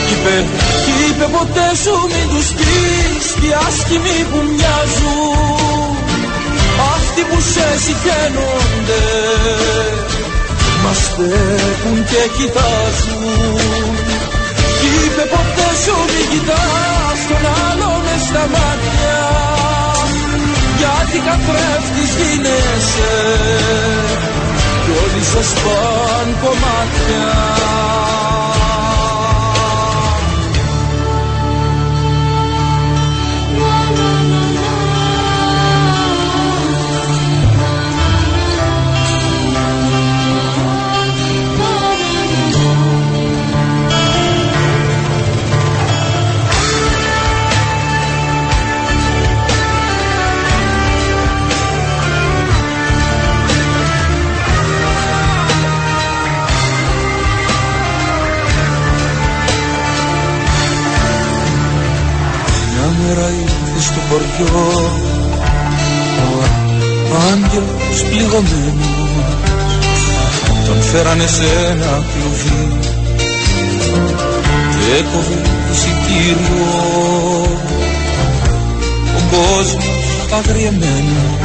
Κι 0.06 0.14
είπε, 0.14 0.36
κι 0.84 0.94
είπε 1.08 1.26
ποτέ 1.36 1.68
σου 1.82 1.94
μην 2.12 2.26
τους 2.32 2.48
πεις 2.58 3.26
Τι 3.40 3.48
άσχημοι 3.66 4.18
που 4.30 4.38
μοιάζουν. 4.48 5.96
Αυτοί 6.94 7.22
που 7.28 7.40
σε 7.52 7.66
συχαίνονται 7.84 9.04
μας 10.86 10.96
στέκουν 10.96 12.04
και 12.10 12.22
κοιτάζουν 12.36 13.95
Κι 13.95 13.95
είπε 15.04 15.24
ποτές 15.32 15.76
σου 15.84 15.96
μη 16.12 16.22
κοιτάς 16.32 17.20
τον 17.28 17.44
άλλο 17.66 17.90
μες 18.04 18.22
στα 18.28 18.44
μάτια. 18.54 19.20
Γιατί 20.80 21.18
καθρέφτης 21.26 22.10
γίνεσαι. 22.18 23.14
Κι 24.82 24.92
όλοι 25.02 25.22
σε 25.32 25.42
σπάν 25.50 26.28
κομμάτια 26.42 27.34
Μια 63.06 63.14
μέρα 63.14 63.28
ήρθε 63.30 63.80
στο 63.80 64.00
χωριό 64.08 64.90
ο 67.12 67.16
άγγελος 67.30 68.02
πληγωμένος 68.08 69.06
τον 70.66 70.80
φέρανε 70.82 71.26
σε 71.26 71.44
ένα 71.70 72.04
κλουβί. 72.10 72.68
Και 74.72 74.96
έκοβε 74.98 75.40
εισιτήριο 75.72 76.64
ο 79.16 79.20
κόσμος 79.30 80.26
αγριεμένος 80.32 81.36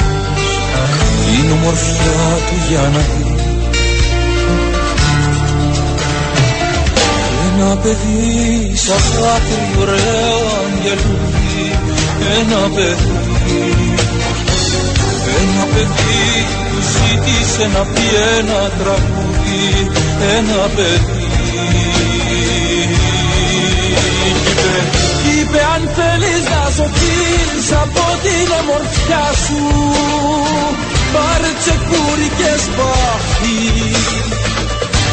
την 1.25 1.51
ομορφιά 1.51 2.27
του 2.47 2.55
για 2.69 2.89
να 2.93 2.99
δει. 2.99 3.35
Ένα 7.53 7.75
παιδί 7.75 8.75
σαν 8.75 9.01
δάκρυ 9.21 9.81
ωραίο 9.81 10.39
αγγελούδι 10.65 11.40
Ένα 12.39 12.61
παιδί. 12.75 13.93
Ένα 15.41 15.63
παιδί 15.73 16.47
που 16.69 16.79
ζήτησε 16.93 17.69
να 17.73 17.83
πει 17.93 18.05
ένα 18.37 18.61
τραγούδι. 18.79 19.91
Ένα 20.37 20.61
παιδί. 20.75 21.29
Κι 24.11 24.29
είπε, 24.29 24.71
κι 25.21 25.39
είπε 25.39 25.59
αν 25.75 25.83
θέλεις 25.95 26.43
να 26.49 26.63
σωθείς 26.75 27.71
από 27.83 28.05
την 28.23 28.47
ομορφιά 28.59 29.25
σου. 29.45 29.61
Πάρε 31.13 31.51
τσεκούρι 31.59 32.29
και 32.37 32.51
σπάθη 32.65 33.59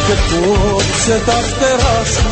και 0.06 0.14
κόψε 0.30 1.22
τα 1.26 1.38
φτερά 1.48 2.04
σου 2.14 2.28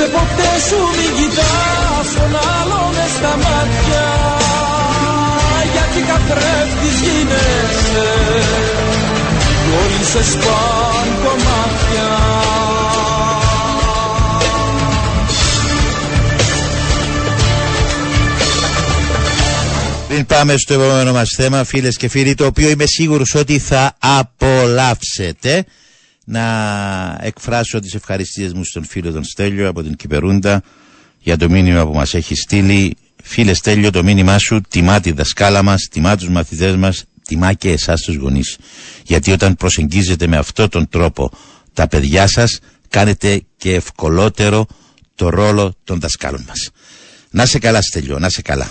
Είπε 0.00 0.08
ποτέ 0.08 0.52
σου 0.68 0.80
μην 0.96 1.10
κοιτάς 1.16 2.08
τον 2.14 2.32
άλλο 2.58 2.92
μες 2.94 3.10
στα 3.10 3.36
μάτια. 3.44 4.06
Γιατί 5.72 6.00
καθρέφτης 6.08 7.00
γίνεσαι. 7.00 8.08
Κι 9.62 9.70
όλοι 9.82 10.04
σε 10.04 10.30
σπάν 10.30 11.06
κομμάτια. 11.24 12.08
Πριν 20.08 20.26
πάμε 20.26 20.56
στο 20.56 20.74
επόμενο 20.74 21.12
μας 21.12 21.30
θέμα, 21.36 21.64
φίλες 21.64 21.96
και 21.96 22.08
φίλοι, 22.08 22.34
το 22.34 22.46
οποίο 22.46 22.68
είμαι 22.68 22.86
σίγουρος 22.86 23.34
ότι 23.34 23.58
θα 23.58 23.96
απολαύσετε, 23.98 25.64
να 26.30 27.18
εκφράσω 27.20 27.80
τις 27.80 27.94
ευχαριστίες 27.94 28.52
μου 28.52 28.64
στον 28.64 28.84
φίλο 28.84 29.12
τον 29.12 29.24
Στέλιο 29.24 29.68
από 29.68 29.82
την 29.82 29.96
Κυπερούντα 29.96 30.62
για 31.18 31.36
το 31.36 31.50
μήνυμα 31.50 31.86
που 31.86 31.92
μας 31.92 32.14
έχει 32.14 32.34
στείλει. 32.34 32.96
Φίλε 33.22 33.54
Στέλιο, 33.54 33.90
το 33.90 34.02
μήνυμά 34.02 34.38
σου 34.38 34.60
τιμά 34.68 35.00
τη 35.00 35.12
δασκάλα 35.12 35.62
μας, 35.62 35.88
τιμά 35.90 36.16
τους 36.16 36.28
μαθητές 36.28 36.76
μας, 36.76 37.04
τιμά 37.24 37.52
και 37.52 37.70
εσάς 37.70 38.00
τους 38.00 38.16
γονείς. 38.16 38.56
Γιατί 39.04 39.32
όταν 39.32 39.54
προσεγγίζετε 39.56 40.26
με 40.26 40.36
αυτόν 40.36 40.68
τον 40.68 40.88
τρόπο 40.88 41.30
τα 41.72 41.88
παιδιά 41.88 42.26
σας, 42.26 42.58
κάνετε 42.88 43.42
και 43.56 43.74
ευκολότερο 43.74 44.66
το 45.14 45.28
ρόλο 45.28 45.74
των 45.84 46.00
δασκάλων 46.00 46.44
μας. 46.48 46.70
Να 47.30 47.46
σε 47.46 47.58
καλά 47.58 47.82
Στέλιο, 47.82 48.18
να 48.18 48.28
σε 48.28 48.42
καλά. 48.42 48.70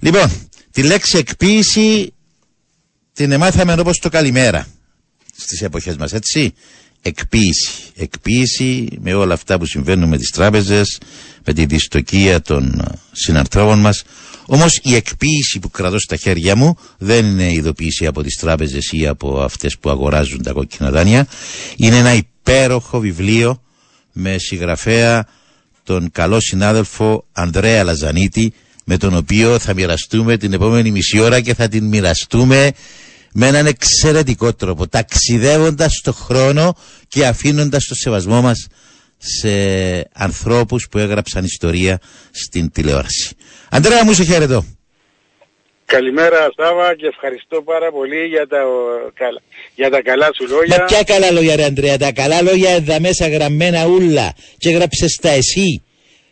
Λοιπόν, 0.00 0.30
Τη 0.70 0.82
λέξη 0.82 1.18
εκποίηση 1.18 2.14
την 3.12 3.32
εμάθαμε 3.32 3.72
όπως 3.72 3.98
το 3.98 4.08
καλημέρα 4.08 4.66
στις 5.40 5.62
εποχές 5.62 5.96
μας, 5.96 6.12
έτσι. 6.12 6.52
Εκποίηση. 7.02 7.70
Εκποίηση 7.96 8.88
με 9.00 9.14
όλα 9.14 9.34
αυτά 9.34 9.58
που 9.58 9.64
συμβαίνουν 9.64 10.08
με 10.08 10.16
τις 10.18 10.30
τράπεζες, 10.30 10.98
με 11.44 11.52
τη 11.52 11.64
δυστοκία 11.64 12.40
των 12.42 12.82
συναρθρώπων 13.12 13.78
μας. 13.78 14.02
Όμως 14.46 14.80
η 14.82 14.94
εκποίηση 14.94 15.58
που 15.58 15.70
κρατώ 15.70 15.98
στα 15.98 16.16
χέρια 16.16 16.56
μου 16.56 16.76
δεν 16.98 17.26
είναι 17.26 17.52
ειδοποίηση 17.52 18.06
από 18.06 18.22
τις 18.22 18.36
τράπεζες 18.36 18.92
ή 18.92 19.06
από 19.06 19.40
αυτές 19.40 19.78
που 19.78 19.90
αγοράζουν 19.90 20.42
τα 20.42 20.52
κόκκινα 20.52 20.90
δάνεια. 20.90 21.26
Είναι 21.76 21.96
ένα 21.96 22.14
υπέροχο 22.14 22.98
βιβλίο 23.00 23.62
με 24.12 24.38
συγγραφέα 24.38 25.26
τον 25.82 26.10
καλό 26.12 26.40
συνάδελφο 26.40 27.24
Ανδρέα 27.32 27.84
Λαζανίτη 27.84 28.52
με 28.84 28.96
τον 28.96 29.16
οποίο 29.16 29.58
θα 29.58 29.74
μοιραστούμε 29.74 30.36
την 30.36 30.52
επόμενη 30.52 30.90
μισή 30.90 31.18
ώρα 31.18 31.40
και 31.40 31.54
θα 31.54 31.68
την 31.68 31.84
μοιραστούμε 31.84 32.72
με 33.40 33.46
έναν 33.46 33.66
εξαιρετικό 33.66 34.54
τρόπο, 34.54 34.88
ταξιδεύοντας 34.88 36.00
το 36.04 36.12
χρόνο 36.12 36.74
και 37.08 37.26
αφήνοντας 37.26 37.84
το 37.84 37.94
σεβασμό 37.94 38.40
μας 38.40 38.66
σε 39.18 39.50
ανθρώπους 40.12 40.88
που 40.90 40.98
έγραψαν 40.98 41.44
ιστορία 41.44 41.98
στην 42.30 42.70
τηλεόραση. 42.70 43.36
Αντρέα 43.70 44.04
μου, 44.04 44.12
σε 44.12 44.24
χαίρετο. 44.24 44.64
Καλημέρα 45.84 46.50
Σάβα 46.56 46.94
και 46.96 47.06
ευχαριστώ 47.06 47.62
πάρα 47.62 47.90
πολύ 47.90 48.26
για 48.26 48.46
τα, 48.46 48.62
για 49.74 49.90
τα 49.90 50.02
καλά 50.02 50.30
σου 50.34 50.46
λόγια. 50.48 50.76
Μα 50.78 50.84
ποια 50.84 51.02
καλά 51.02 51.30
λόγια 51.30 51.56
ρε 51.56 51.64
Αντρέα, 51.64 51.98
τα 51.98 52.12
καλά 52.12 52.42
λόγια 52.42 52.70
εδώ 52.70 53.00
μέσα 53.00 53.28
γραμμένα 53.28 53.86
ούλα 53.86 54.34
και 54.58 54.68
έγραψες 54.68 55.18
τα 55.22 55.30
εσύ 55.30 55.82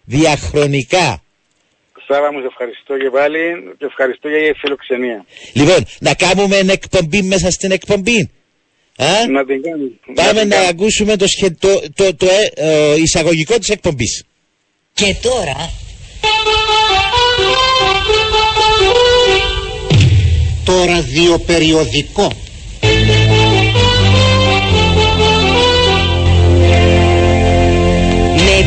διαχρονικά. 0.04 1.20
Σάβα 2.08 2.32
μου, 2.32 2.40
σε 2.40 2.46
ευχαριστώ 2.46 2.92
και 3.02 3.10
πάλι 3.10 3.38
και 3.78 3.84
ευχαριστώ 3.84 4.28
για 4.28 4.38
η 4.38 4.52
φιλοξενία. 4.60 5.24
Λοιπόν, 5.52 5.80
να 6.00 6.14
κάνουμε 6.14 6.56
εκπομπή 6.56 7.22
μέσα 7.22 7.50
στην 7.50 7.70
εκπομπή. 7.70 8.30
Α; 8.96 9.26
Να 9.30 9.44
την 9.44 9.62
κάνουμε. 9.62 9.90
Πάμε 10.14 10.44
να, 10.44 10.58
ακούσουμε 10.60 11.16
το, 11.16 11.26
σχε... 11.26 11.50
το, 11.50 11.80
το, 11.94 12.14
το 12.14 12.26
ε, 12.26 12.68
ε, 12.68 12.94
εισαγωγικό 13.00 13.58
της 13.58 13.68
εκπομπής. 13.68 14.24
Και 14.92 15.14
τώρα... 15.22 15.70
Το 20.64 20.84
ραδιοπεριοδικό 20.84 22.32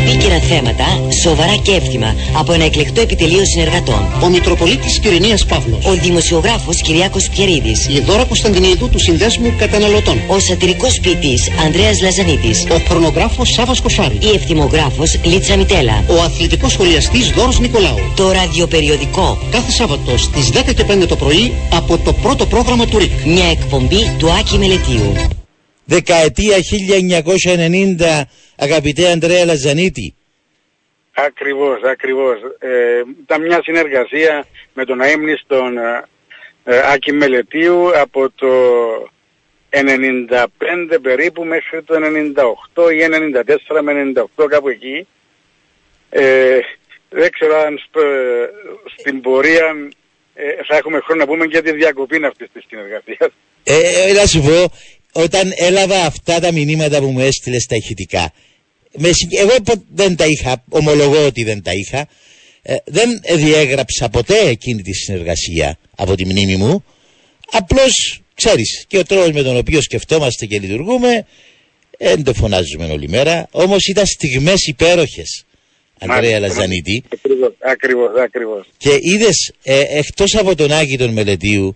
επίκαιρα 0.09 0.39
θέματα, 0.39 0.85
σοβαρά 1.21 1.55
και 1.55 1.71
εύθυμα 1.71 2.15
από 2.39 2.53
ένα 2.53 2.63
εκλεκτό 2.63 3.01
επιτελείο 3.01 3.45
συνεργατών. 3.45 4.01
Ο 4.23 4.29
Μητροπολίτης 4.29 4.99
Κυρινίας 4.99 5.45
Παύλος. 5.45 5.85
Ο 5.85 5.93
Δημοσιογράφος 5.93 6.81
Κυριάκος 6.81 7.29
Πιερίδης. 7.29 7.87
Η 7.87 7.99
Δώρα 7.99 8.25
Κωνσταντινίδου 8.25 8.89
του 8.89 8.99
Συνδέσμου 8.99 9.53
Καταναλωτών. 9.57 10.21
Ο 10.27 10.39
σατυρικός 10.39 10.99
ποιητής 10.99 11.49
Ανδρέας 11.65 12.01
Λαζανίτης. 12.01 12.65
Ο 12.71 12.75
χρονογράφος 12.89 13.49
Σάβας 13.49 13.81
Κοσάρη. 13.81 14.17
Η 14.21 14.29
ευθυμογράφος 14.35 15.19
Λίτσα 15.23 15.57
Μιτέλα. 15.57 16.03
Ο 16.07 16.21
αθλητικός 16.21 16.71
σχολιαστής 16.71 17.29
Δόρος 17.29 17.59
Νικολάου. 17.59 17.99
Το 18.15 18.31
ραδιοπεριοδικό. 18.31 19.37
Κάθε 19.51 19.71
Σάββατο 19.71 20.17
στις 20.17 20.49
10 20.49 20.73
και 20.73 20.83
5 20.83 21.05
το 21.05 21.15
πρωί 21.15 21.53
από 21.73 21.97
το 21.97 22.13
πρώτο 22.13 22.45
πρόγραμμα 22.45 22.85
του 22.85 22.97
ΡΙΚ. 22.97 23.11
Μια 23.25 23.45
εκπομπή 23.45 24.11
του 24.17 24.31
Άκη 24.31 24.57
Μελετίου. 24.57 25.13
Δεκαετία 25.85 26.55
1990 26.57 28.25
αγαπητέ 28.59 29.11
Αντρέα 29.11 29.45
Λαζανίτη. 29.45 30.13
Ακριβώς, 31.13 31.81
ακριβώς. 31.83 32.37
Ε, 32.59 33.01
ήταν 33.23 33.41
μια 33.41 33.59
συνεργασία 33.63 34.45
με 34.73 34.85
τον 34.85 35.01
αείμνηστον 35.01 35.77
ε, 35.77 36.03
ε, 36.63 36.81
Άκη 36.93 37.11
Μελετίου 37.11 37.99
από 37.99 38.29
το 38.35 38.47
95 39.69 40.99
περίπου 41.01 41.45
μέχρι 41.45 41.83
το 41.83 41.95
98 42.75 42.91
ή 42.93 42.97
94 43.69 43.81
με 43.81 44.13
98 44.37 44.47
κάπου 44.49 44.69
εκεί. 44.69 45.07
Ε, 46.09 46.59
δεν 47.09 47.31
ξέρω 47.31 47.55
αν 47.57 47.79
στην 48.97 49.21
πορεία 49.21 49.75
θα 50.67 50.77
έχουμε 50.77 50.99
χρόνο 50.99 51.21
να 51.21 51.27
πούμε 51.27 51.45
για 51.45 51.61
τη 51.61 51.71
διακοπή 51.71 52.25
αυτής 52.25 52.47
της 52.53 52.63
συνεργασίας. 52.67 53.29
Ε, 53.63 54.13
να 54.13 54.25
σου 54.25 54.41
πω, 54.41 54.71
όταν 55.11 55.51
έλαβα 55.55 56.05
αυτά 56.05 56.39
τα 56.39 56.51
μηνύματα 56.51 56.99
που 56.99 57.07
μου 57.07 57.19
έστειλες 57.19 57.63
στα 57.63 57.75
ηχητικά, 57.75 58.33
εγώ 59.29 59.55
δεν 59.93 60.15
τα 60.15 60.25
είχα, 60.25 60.63
ομολογώ 60.69 61.25
ότι 61.25 61.43
δεν 61.43 61.63
τα 61.63 61.71
είχα. 61.73 62.07
Ε, 62.61 62.75
δεν 62.85 63.21
διέγραψα 63.35 64.09
ποτέ 64.09 64.39
εκείνη 64.47 64.81
τη 64.81 64.93
συνεργασία 64.93 65.77
από 65.95 66.15
τη 66.15 66.25
μνήμη 66.25 66.55
μου. 66.55 66.83
Απλώς, 67.51 68.21
ξέρεις, 68.33 68.85
και 68.87 68.97
ο 68.97 69.03
τρόπος 69.03 69.31
με 69.31 69.41
τον 69.41 69.57
οποίο 69.57 69.81
σκεφτόμαστε 69.81 70.45
και 70.45 70.59
λειτουργούμε, 70.59 71.25
δεν 71.99 72.23
το 72.23 72.33
φωνάζουμε 72.33 72.85
όλη 72.85 73.09
μέρα. 73.09 73.47
Όμως 73.51 73.87
ήταν 73.87 74.05
στιγμές 74.05 74.67
υπέροχες. 74.67 75.43
Ανδρέα 75.99 76.39
Λαζανίτη. 76.39 77.03
Ακριβώς, 77.59 78.11
ακριβώς, 78.23 78.67
Και 78.77 78.97
είδες, 79.01 79.53
ε, 79.63 79.83
εκτός 79.89 80.35
από 80.35 80.55
τον 80.55 80.71
Άκη 80.71 80.97
τον 80.97 81.09
Μελετίου, 81.09 81.75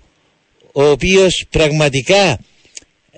ο 0.72 0.84
οποίος 0.84 1.46
πραγματικά 1.50 2.40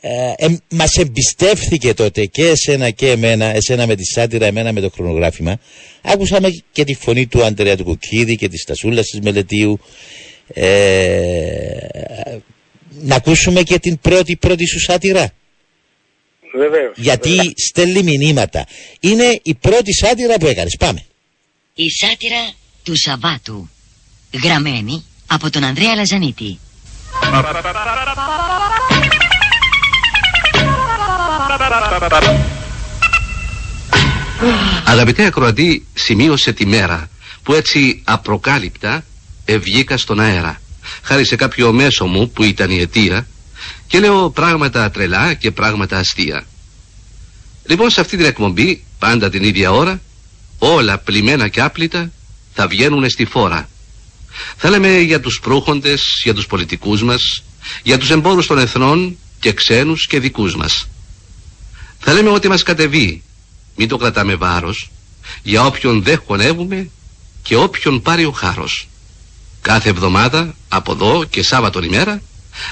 ε, 0.08 0.34
ε, 0.46 0.58
μας 0.70 0.98
εμπιστεύθηκε 0.98 1.94
τότε 1.94 2.26
και 2.26 2.48
εσένα 2.48 2.90
και 2.90 3.10
εμένα, 3.10 3.46
εσένα 3.46 3.88
με 3.88 3.96
τη 3.96 4.04
σάτυρα, 4.04 4.46
εμένα 4.46 4.74
με 4.74 4.82
το 4.82 4.90
χρονογράφημα. 4.90 5.60
Άκουσαμε 6.02 6.50
και 6.72 6.84
τη 6.84 6.96
φωνή 6.96 7.28
του 7.28 7.44
Αντρέα 7.44 7.78
του 7.78 7.84
Κουκίδη 7.84 8.36
και 8.36 8.50
της 8.50 8.62
Στασούλας 8.62 9.06
της 9.06 9.20
Μελετίου. 9.20 9.80
Ε, 10.48 10.68
να 12.90 13.16
ακούσουμε 13.16 13.62
και 13.62 13.80
την 13.80 14.00
πρώτη 14.00 14.36
πρώτη 14.36 14.68
σου 14.68 14.80
σάτυρα. 14.80 15.32
Βεβαίως. 16.58 16.94
Γιατί 16.96 17.54
στέλνει 17.56 18.04
μηνύματα. 18.18 18.66
Είναι 19.00 19.40
η 19.44 19.56
πρώτη 19.56 19.94
σάτυρα 19.94 20.38
που 20.38 20.48
έκανες. 20.48 20.76
Πάμε. 20.80 21.06
Η 21.74 21.90
σάτυρα 21.90 22.52
του 22.84 22.98
Σαββάτου. 22.98 23.70
Γραμμένη 24.44 25.06
από 25.28 25.50
τον 25.50 25.64
Ανδρέα 25.64 25.96
Λαζανίτη. 25.96 26.60
Αγαπητέ 34.86 35.26
ακροατή, 35.26 35.86
σημείωσε 35.94 36.54
τη 36.54 36.66
μέρα 36.66 37.10
που 37.44 37.54
έτσι 37.54 38.02
απροκάλυπτα 38.04 39.06
ευγήκα 39.46 39.98
στον 39.98 40.20
αέρα. 40.20 40.62
Χάρη 41.02 41.26
σε 41.26 41.36
κάποιο 41.36 41.74
μέσο 41.74 42.06
μου 42.06 42.30
που 42.30 42.44
ήταν 42.44 42.70
η 42.70 42.80
αιτία 42.80 43.28
και 43.88 44.00
λέω 44.00 44.30
πράγματα 44.30 44.92
τρελά 44.92 45.34
και 45.34 45.52
πράγματα 45.52 45.98
αστεία. 45.98 46.46
Λοιπόν 47.66 47.90
σε 47.90 48.02
αυτή 48.02 48.18
την 48.18 48.26
εκπομπή, 48.26 48.84
πάντα 49.00 49.30
την 49.30 49.44
ίδια 49.44 49.72
ώρα, 49.72 50.02
όλα 50.60 50.98
πλημμένα 50.98 51.48
και 51.48 51.62
άπλυτα 51.62 52.12
θα 52.54 52.68
βγαίνουν 52.68 53.10
στη 53.10 53.26
φόρα. 53.26 53.70
Θα 54.58 54.70
λέμε 54.70 55.00
για 55.00 55.20
τους 55.20 55.40
προύχοντες, 55.40 56.22
για 56.24 56.34
τους 56.34 56.48
πολιτικούς 56.48 57.04
μας, 57.04 57.44
για 57.84 57.98
τους 57.98 58.10
εμπόρους 58.10 58.48
των 58.48 58.58
εθνών 58.58 59.18
και 59.40 59.54
ξένους 59.54 60.08
και 60.08 60.20
δικούς 60.20 60.56
μας. 60.56 60.88
Θα 62.00 62.14
λέμε 62.14 62.30
ότι 62.30 62.48
μας 62.48 62.64
κατεβεί, 62.64 63.24
μην 63.76 63.88
το 63.88 63.98
κρατάμε 63.98 64.36
βάρος, 64.36 64.92
για 65.44 65.66
όποιον 65.66 66.04
δεν 66.04 66.22
χωνεύουμε 66.26 66.90
και 67.44 67.56
όποιον 67.56 68.02
πάρει 68.02 68.26
ο 68.26 68.32
χάρος. 68.32 68.88
Κάθε 69.62 69.90
εβδομάδα, 69.90 70.56
από 70.70 70.92
εδώ 70.92 71.26
και 71.30 71.44
Σάββατο 71.44 71.84
ημέρα, 71.84 72.22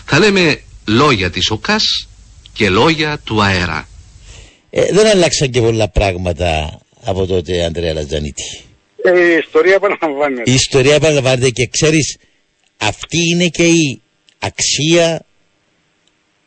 θα 0.05 0.19
λέμε 0.19 0.61
λόγια 0.87 1.29
της 1.29 1.51
ΟΚΑΣ 1.51 2.07
και 2.53 2.69
λόγια 2.69 3.19
του 3.23 3.43
αέρα. 3.43 3.87
Ε, 4.69 4.85
δεν 4.91 5.07
αλλάξαν 5.07 5.49
και 5.49 5.61
πολλά 5.61 5.89
πράγματα 5.89 6.79
από 7.03 7.25
τότε, 7.25 7.65
Αντρέα 7.65 7.93
Λατζανίτη. 7.93 8.43
Ε, 9.03 9.33
η 9.33 9.37
ιστορία 9.37 9.73
επαναλαμβάνεται. 9.73 10.51
Η 10.51 10.53
ιστορία 10.53 10.95
επαναλαμβάνεται 10.95 11.49
και 11.49 11.67
ξέρεις, 11.67 12.17
αυτή 12.77 13.17
είναι 13.33 13.47
και 13.47 13.67
η 13.67 14.01
αξία 14.39 15.25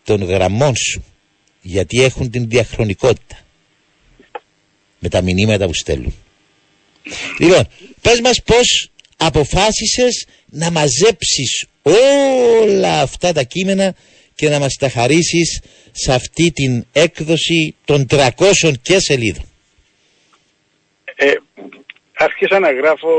των 0.05 0.25
γραμμών 0.25 0.77
σου 0.77 1.05
γιατί 1.67 2.03
έχουν 2.03 2.31
την 2.31 2.49
διαχρονικότητα 2.49 3.39
με 4.99 5.09
τα 5.09 5.23
μηνύματα 5.23 5.67
που 5.67 5.75
στέλνουν. 5.75 6.15
Λοιπόν, 7.39 7.69
πες 8.01 8.21
μας 8.21 8.43
πώς 8.43 8.91
αποφάσισες 9.17 10.27
να 10.47 10.71
μαζέψεις 10.71 11.67
όλα 11.83 13.01
αυτά 13.01 13.33
τα 13.33 13.43
κείμενα 13.43 13.95
και 14.35 14.49
να 14.49 14.59
μας 14.59 14.75
τα 14.75 14.89
χαρίσεις 14.89 15.63
σε 15.93 16.13
αυτή 16.13 16.51
την 16.51 16.87
έκδοση 16.93 17.75
των 17.85 18.07
300 18.11 18.29
και 18.83 18.99
σελίδων. 18.99 19.45
Ε, 21.15 21.33
άρχισα 22.15 22.59
να 22.59 22.73
γράφω 22.73 23.11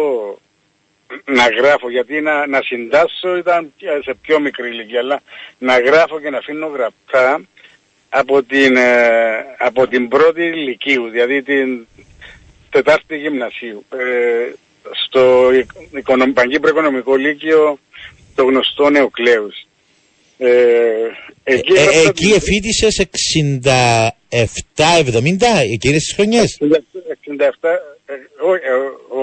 να 1.26 1.50
γράφω 1.50 1.90
γιατί 1.90 2.22
να, 2.22 2.48
να 2.48 2.62
συντάσσω 2.62 3.38
ήταν 3.38 3.74
σε 4.04 4.14
πιο 4.22 4.40
μικρή 4.40 4.70
ηλικία 4.70 5.00
αλλά 5.00 5.22
να 5.58 5.80
γράφω 5.80 6.20
και 6.20 6.30
να 6.30 6.38
αφήνω 6.38 6.68
γραπτά 6.68 7.42
από 8.10 8.44
την, 8.44 8.76
ε, 8.78 9.46
από 9.58 9.88
την 9.88 10.08
πρώτη 10.08 10.42
ηλικίου, 10.44 11.10
δηλαδή 11.10 11.44
την 11.44 11.88
τετάρτη 12.70 13.18
γυμνασίου. 13.18 13.86
Ε, 13.92 14.52
στο 15.08 15.50
Παγκύπρο 16.34 16.70
Οικονομικό 16.70 17.16
Λύκειο 17.16 17.80
το 18.36 18.44
γνωστό 18.44 18.90
Νεοκλέους. 18.90 19.66
Ε, 20.38 20.48
εκεί 21.44 21.74
Ε, 21.74 21.80
έγραψα 21.80 22.00
εκεί 22.10 22.26
την- 22.26 22.34
εφήτησες 22.36 23.00
67-70 23.00 25.48
εκείνες 25.74 26.04
τις 26.04 26.14
χρονιές; 26.14 26.58
67, 26.60 27.74
ε, 28.06 28.14
όχι, 28.42 28.64
ε, 28.66 28.70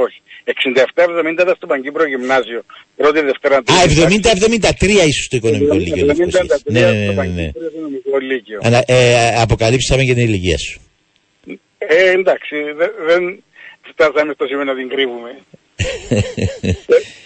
όχι. 0.03 0.23
67-70 0.45 1.33
ήταν 1.33 1.55
στο 1.57 1.67
Παγκύπρο 1.67 2.07
Γυμνάσιο. 2.07 2.63
Πρώτη 2.97 3.21
Δευτέρα. 3.21 3.57
Α, 3.57 3.63
τρίτη 3.63 4.21
τάξη. 4.21 4.45
70-73 4.81 4.85
ήσουν 4.89 5.25
στο 5.29 5.37
οικονομικό 5.37 5.75
λύκειο. 5.75 6.07
70-73 6.07 6.07
Λευκοσίας. 6.07 6.63
Ναι, 6.65 6.81
ναι, 6.81 6.91
ναι, 6.91 7.13
στο 7.13 7.23
ναι, 7.23 7.29
ναι. 7.29 7.35
Παγκύπριο 7.35 7.69
Οικονομικό 7.69 8.19
Λύκειο. 8.19 8.59
Ανα, 8.63 8.83
ε, 8.87 9.35
αποκαλύψαμε 9.41 10.03
και 10.05 10.15
την 10.15 10.23
ηλικία 10.25 10.59
σου. 10.59 10.81
Ε, 11.79 12.11
εντάξει, 12.11 12.57
δεν, 12.77 12.91
δεν 13.07 13.43
φτάσαμε 13.93 14.33
στο 14.35 14.47
σημείο 14.47 14.65
να 14.65 14.75
την 14.75 14.89
κρύβουμε. 14.89 15.31
Ε, 16.09 16.21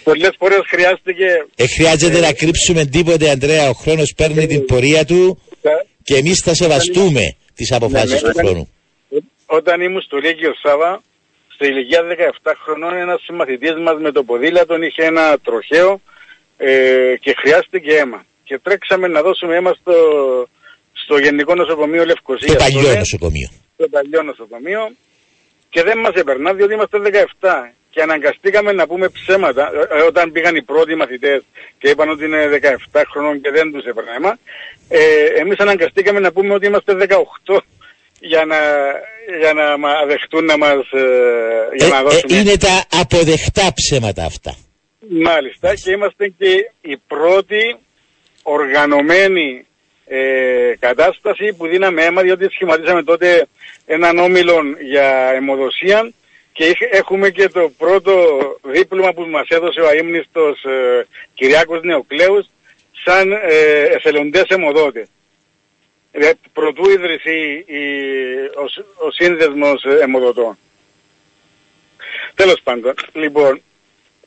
Πολλές 0.03 0.35
φορές 0.37 0.59
χρειάστηκε... 0.67 1.25
Ε, 1.55 1.67
χρειάζεται 1.67 2.19
να 2.19 2.33
κρύψουμε 2.33 2.85
τίποτε, 2.85 3.29
Αντρέα. 3.29 3.69
Ο 3.69 3.73
χρόνος 3.73 4.13
παίρνει 4.17 4.45
την 4.47 4.65
πορεία 4.65 5.05
του 5.05 5.41
τα- 5.61 5.85
και 6.03 6.15
εμείς 6.15 6.39
θα 6.39 6.53
σεβαστούμε 6.53 7.21
τις 7.55 7.71
αποφάσεις 7.71 8.21
Ναι, 8.21 8.27
ναι, 8.27 8.33
του 8.33 8.39
ναι. 8.41 8.43
χρόνου. 8.47 8.69
Όταν 9.45 9.81
ήμουν 9.81 10.01
στο 10.01 10.17
Λύκειο 10.17 10.51
Σάβα, 10.63 11.01
στη 11.59 11.67
ηλικία 11.67 12.01
17 12.43 12.51
χρονών, 12.63 12.93
ένας 12.93 13.21
συμμαθητής 13.23 13.73
μας 13.85 13.97
με 13.99 14.11
το 14.11 14.23
ποδήλατο 14.23 14.75
είχε 14.81 15.03
ένα 15.03 15.39
τροχαίο 15.43 16.01
ε, 16.57 17.15
και 17.19 17.35
χρειάστηκε 17.37 17.95
αίμα. 17.95 18.25
Και 18.43 18.59
τρέξαμε 18.63 19.07
να 19.07 19.21
δώσουμε 19.21 19.55
αίμα 19.55 19.73
στο, 19.79 19.93
στο 20.91 21.17
Γενικό 21.17 21.55
Νοσοκομείο 21.55 22.05
Λευκοσίας. 22.05 22.51
Το 22.51 22.63
παλιό 22.63 22.81
τότε, 22.81 22.97
νοσοκομείο. 22.97 23.49
Στο 23.73 23.87
παλιό 23.87 24.21
νοσοκομείο 24.23 24.91
και 25.69 25.83
δεν 25.83 25.97
μας 25.97 26.13
επερνά 26.13 26.53
διότι 26.53 26.73
είμαστε 26.73 26.97
17 27.39 27.49
και 27.89 28.01
αναγκαστήκαμε 28.01 28.71
να 28.71 28.87
πούμε 28.87 29.09
ψέματα 29.09 29.71
ε, 29.73 29.99
ε, 29.99 30.01
όταν 30.01 30.31
πήγαν 30.31 30.55
οι 30.55 30.63
πρώτοι 30.63 30.95
μαθητές 30.95 31.41
και 31.77 31.89
είπαν 31.89 32.09
ότι 32.09 32.25
είναι 32.25 32.59
17 32.91 33.01
χρονών 33.11 33.41
και 33.41 33.51
δεν 33.51 33.71
τους 33.71 33.85
έπαιρνε 33.85 34.11
αίμα 34.17 34.37
ε, 34.89 35.25
εμείς 35.41 35.57
αναγκαστήκαμε 35.59 36.19
να 36.19 36.31
πούμε 36.31 36.53
ότι 36.53 36.65
είμαστε 36.65 36.95
18 37.45 37.57
για 38.19 38.45
να, 38.45 38.57
για 39.39 39.53
να 39.53 39.77
μα 39.77 40.05
δεχτούν 40.07 40.45
να 40.45 40.57
μας 40.57 40.91
ε, 40.91 41.01
για 41.75 41.85
Ε, 41.87 41.89
να 41.89 41.97
ε, 41.99 42.01
δώσουμε 42.03 42.35
είναι 42.39 42.57
τα 42.57 42.83
αποδεκτά 43.01 43.73
ψέματα 43.73 44.23
αυτά. 44.25 44.55
Μάλιστα 45.09 45.75
και 45.75 45.91
είμαστε 45.91 46.27
και 46.37 46.71
η 46.81 46.97
πρώτη 47.07 47.75
οργανωμένη 48.43 49.65
ε, 50.05 50.73
κατάσταση 50.79 51.53
που 51.57 51.67
δίναμε 51.67 52.03
αίμα 52.03 52.21
διότι 52.21 52.47
σχηματίσαμε 52.51 53.03
τότε 53.03 53.47
έναν 53.85 54.17
όμιλο 54.17 54.55
για 54.81 55.31
αιμοδοσία 55.35 56.11
και 56.53 56.65
είχ- 56.65 56.93
έχουμε 56.95 57.29
και 57.29 57.47
το 57.49 57.71
πρώτο 57.77 58.13
δίπλωμα 58.63 59.13
που 59.13 59.21
μας 59.21 59.47
έδωσε 59.47 59.79
ο 59.81 59.87
αείμνηστος 59.87 60.63
ε, 60.63 61.07
Κυριάκος 61.33 61.81
Νεοκλέους 61.83 62.45
σαν 63.05 63.31
ε, 63.31 63.81
εθελοντές 63.95 64.43
αιμοδότες. 64.47 65.07
Ε, 66.11 66.31
προτού 66.53 66.89
ιδρυθεί 66.89 67.51
η, 67.53 67.83
ο, 68.63 68.67
σ- 68.67 69.03
ο 69.05 69.11
σύνδεσμος 69.11 69.83
ε, 69.83 69.97
αιμοδοτών. 70.01 70.57
Τέλος 72.35 72.61
πάντων, 72.63 72.93
λοιπόν, 73.13 73.61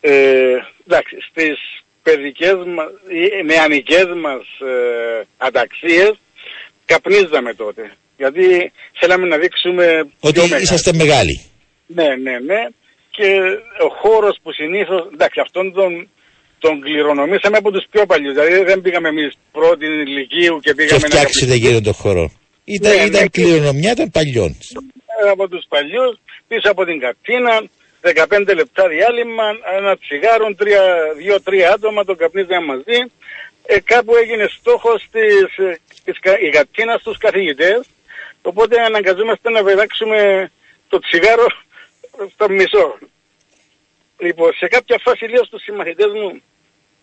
ε, 0.01 0.57
εντάξει, 0.87 1.17
στις 1.31 1.59
παιδικές 2.03 2.55
μας, 2.67 2.91
ή 3.09 3.43
νεανικές 3.45 4.07
μας 4.17 4.41
ε, 4.61 5.27
αταξίες 5.37 6.13
καπνίζαμε 6.85 7.55
τότε. 7.55 7.93
Γιατί 8.17 8.73
θέλαμε 8.99 9.27
να 9.27 9.37
δείξουμε 9.39 10.09
Ότι 10.21 10.33
πιο 10.33 10.43
μεγάλη. 10.43 10.63
είσαστε 10.63 10.93
μεγάλοι. 10.93 11.45
Ναι, 11.87 12.15
ναι, 12.17 12.39
ναι. 12.39 12.67
Και 13.11 13.39
ο 13.85 13.89
χώρος 13.89 14.39
που 14.43 14.53
συνήθως, 14.53 15.09
εντάξει, 15.13 15.41
αυτόν 15.41 15.73
τον, 15.73 16.09
τον 16.65 16.81
κληρονομήσαμε 16.81 17.57
από 17.57 17.71
τους 17.71 17.85
πιο 17.91 18.07
παλιούς. 18.07 18.33
Δηλαδή 18.35 18.63
δεν 18.71 18.81
πήγαμε 18.81 19.09
εμείς 19.09 19.31
πρώτη 19.53 19.87
ηλικίου 19.87 20.55
και 20.63 20.69
Και 20.69 20.75
πήγαμε 20.75 21.01
να 21.03 21.09
φτιάξετε 21.09 21.55
γύρω 21.55 21.81
τον 21.81 21.93
χώρο. 21.93 22.25
Ήταν, 22.65 22.97
Ναι, 22.97 23.03
ήταν 23.03 23.23
ναι. 23.23 23.29
κληρονομιά 23.29 23.95
των 23.97 24.11
παλιών. 24.11 24.51
Ε, 25.25 25.29
από 25.31 25.49
τους 25.49 25.65
παλιούς, 25.69 26.13
πίσω 26.49 26.71
από 26.71 26.85
την 26.85 26.99
καρτίνα, 27.01 27.55
15 28.01 28.55
λεπτά 28.55 28.89
διάλειμμα, 28.89 29.45
ένα 29.79 29.97
τσιγάρο, 29.99 30.55
τρία, 30.55 30.83
δύο-τρία 31.17 31.73
άτομα, 31.73 32.05
το 32.05 32.15
καπνίζαμε 32.15 32.67
μαζί. 32.67 32.99
Ε, 33.67 33.81
κάπου 33.81 34.17
έγινε 34.17 34.47
στόχος 34.59 35.05
της, 35.13 35.57
ε, 35.67 35.79
της, 36.05 36.19
κα- 36.21 36.41
η 36.41 36.49
καρτίνα 36.49 36.97
στους 37.01 37.17
καθηγητές, 37.19 37.81
οπότε 38.43 38.81
αναγκαζόμαστε 38.83 39.51
να 39.51 39.63
πετάξουμε 39.63 40.51
το 40.89 40.99
τσιγάρο 40.99 41.47
στο 42.35 42.49
μισό. 42.49 42.99
Λοιπόν, 44.19 44.53
σε 44.55 44.67
κάποια 44.69 44.99
φάση 45.05 45.25
λέω 45.27 45.45
στους 45.45 45.63
συμμαθητές 45.63 46.07
μου, 46.13 46.43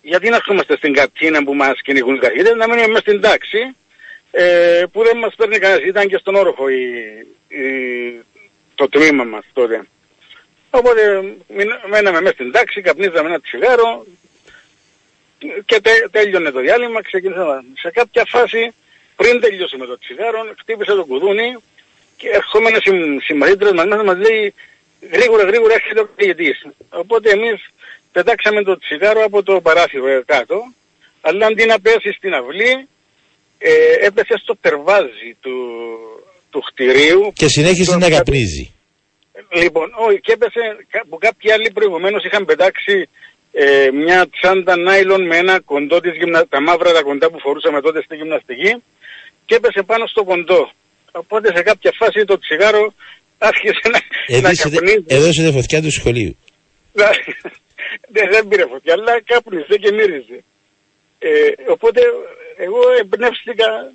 γιατί 0.02 0.30
να 0.30 0.36
έρχομαστε 0.36 0.76
στην 0.78 0.94
καρτίνα 0.94 1.44
που 1.44 1.54
μας 1.56 1.82
κυνηγούν 1.82 2.16
οι 2.16 2.20
καθηγητές, 2.20 2.56
να 2.56 2.68
μείνουμε 2.68 2.88
μέσα 2.88 3.00
στην 3.00 3.22
τάξη, 3.22 3.76
ε, 4.32 4.84
που 4.92 5.04
δεν 5.04 5.18
μας 5.18 5.36
παίρνει 5.36 5.58
κανένας. 5.58 5.86
Ήταν 5.88 6.08
και 6.08 6.18
στον 6.18 6.36
όροφο 6.36 6.70
η, 6.70 6.84
η- 7.48 8.22
το 8.76 8.90
τμήμα 8.90 9.24
μας 9.24 9.44
τότε. 9.54 9.84
Οπότε 10.70 11.24
μείνα- 11.48 11.82
μέναμε 11.90 12.22
μέσα 12.22 12.34
στην 12.34 12.52
τάξη, 12.52 12.82
καπνίζαμε 12.82 13.30
ένα 13.30 13.40
τσιγάρο 13.42 14.06
και 15.66 15.80
τε, 15.82 15.92
τέλειωνε 16.12 16.52
το 16.52 16.60
διάλειμμα, 16.60 17.02
ξεκινήσαμε. 17.02 17.64
Σε 17.78 17.90
κάποια 17.92 18.26
φάση, 18.28 18.72
πριν 19.16 19.40
τελειώσουμε 19.42 19.86
το 19.86 19.98
τσιγάρο, 20.00 20.54
χτύπησε 20.60 20.94
το 20.94 21.06
κουδούνι 21.06 21.56
και 22.18 22.30
ερχόμενο 22.30 22.78
συμ, 22.80 23.18
συμμαθήτρες 23.20 23.72
μας 23.72 23.86
μέσα 23.86 24.04
μας 24.04 24.18
λέει 24.18 24.54
γρήγορα 25.12 25.44
γρήγορα 25.44 25.74
έρχεται 25.74 26.00
ο 26.00 26.06
καθηγητής. 26.16 26.66
Οπότε 26.90 27.30
εμείς 27.30 27.66
πετάξαμε 28.12 28.64
το 28.64 28.78
τσιγάρο 28.78 29.24
από 29.24 29.44
το 29.44 29.62
παράθυρο 29.62 30.08
ε, 30.08 30.24
κάτω, 30.26 30.74
αλλά 31.22 31.46
αντί 31.46 31.66
να 31.66 31.80
πέσει 31.80 32.12
στην 32.18 32.34
αυλή, 32.34 32.88
ε, 33.58 33.72
έπεσε 34.06 34.34
στο 34.44 34.56
τερβάζι 34.62 35.36
του, 35.42 35.56
του 36.50 36.60
κτηρίου. 36.62 37.32
Και 37.36 37.48
συνέχισε 37.48 37.92
Το- 37.92 37.98
να 37.98 38.10
καπνίζει. 38.10 38.74
Λοιπόν, 39.54 39.92
όχι, 40.08 40.20
και 40.22 40.32
έπεσε 40.32 40.60
κα- 40.90 41.06
που 41.10 41.18
κάποιοι 41.18 41.52
άλλοι 41.52 41.72
προηγουμένως 41.72 42.24
είχαν 42.24 42.46
πετάξει 42.46 43.10
ε, 43.52 43.90
μια 43.94 44.30
τσάντα 44.30 44.76
νάιλον 44.78 45.26
με 45.26 45.38
ένα 45.38 45.60
κοντό 45.60 46.00
της 46.00 46.16
γυμνα... 46.16 46.48
τα 46.48 46.62
μαύρα 46.62 46.92
τα 46.94 47.02
κοντά 47.02 47.30
που 47.30 47.40
φορούσαμε 47.40 47.82
τότε 47.82 48.02
στη 48.02 48.16
γυμναστική 48.16 48.76
και 49.46 49.56
έπεσε 49.56 49.82
πάνω 49.84 50.08
στο 50.08 50.24
κοντό. 50.24 50.72
Οπότε 51.12 51.52
σε 51.56 51.62
κάποια 51.64 51.92
φάση 52.00 52.26
το 52.26 52.40
τσιγάρο 52.40 52.94
άρχισε 53.38 53.80
να, 53.84 53.90
να 53.92 54.38
Έδωσετε, 54.38 54.70
καπνίζει. 54.76 55.04
έδωσετε 55.08 55.52
φωτιά 55.52 55.82
του 55.82 55.92
σχολείου. 55.92 56.38
Δεν, 58.08 58.30
δεν 58.32 58.48
πήρε 58.48 58.66
φωτιά, 58.66 58.94
αλλά 58.94 59.22
κάπνιζε 59.22 59.78
και 59.78 59.92
μύριζε. 59.92 60.44
Ε, 61.20 61.30
οπότε 61.68 62.02
εγώ 62.58 62.80
εμπνεύστηκα 63.00 63.92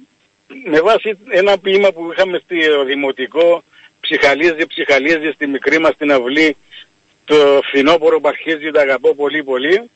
με 0.64 0.80
βάση 0.80 1.18
ένα 1.28 1.58
ποίημα 1.58 1.92
που 1.92 2.12
είχαμε 2.12 2.40
στο 2.44 2.84
δημοτικό 2.84 3.64
ψυχαλίζει, 4.00 4.66
ψυχαλίζει 4.66 5.30
στη 5.34 5.46
μικρή 5.46 5.78
μας 5.78 5.96
την 5.96 6.12
αυλή 6.12 6.56
το 7.24 7.60
φθινόπωρο 7.68 8.20
που 8.20 8.28
αρχίζει 8.28 8.70
τα 8.70 8.80
αγαπώ 8.80 9.14
πολύ 9.14 9.44
πολύ 9.44 9.90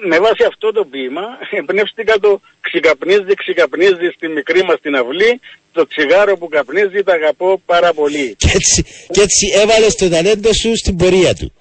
με 0.00 0.18
βάση 0.18 0.44
αυτό 0.46 0.72
το 0.72 0.84
ποίημα 0.84 1.22
εμπνεύστηκα 1.50 2.18
το 2.18 2.40
ξεκαπνίζει, 2.60 3.34
ξεκαπνίζει 3.34 4.08
στη 4.14 4.28
μικρή 4.28 4.62
μας 4.62 4.80
την 4.80 4.96
αυλή 4.96 5.40
το 5.72 5.86
τσιγάρο 5.86 6.36
που 6.36 6.48
καπνίζει 6.48 7.02
τα 7.02 7.12
αγαπώ 7.12 7.62
πάρα 7.66 7.92
πολύ. 7.92 8.36
Και 8.36 8.50
έτσι, 8.54 8.84
και 9.10 9.20
έτσι 9.20 9.46
έβαλες 9.62 9.94
το 9.94 10.08
ταλέντο 10.08 10.52
σου 10.52 10.76
στην 10.76 10.96
πορεία 10.96 11.34
του. 11.34 11.52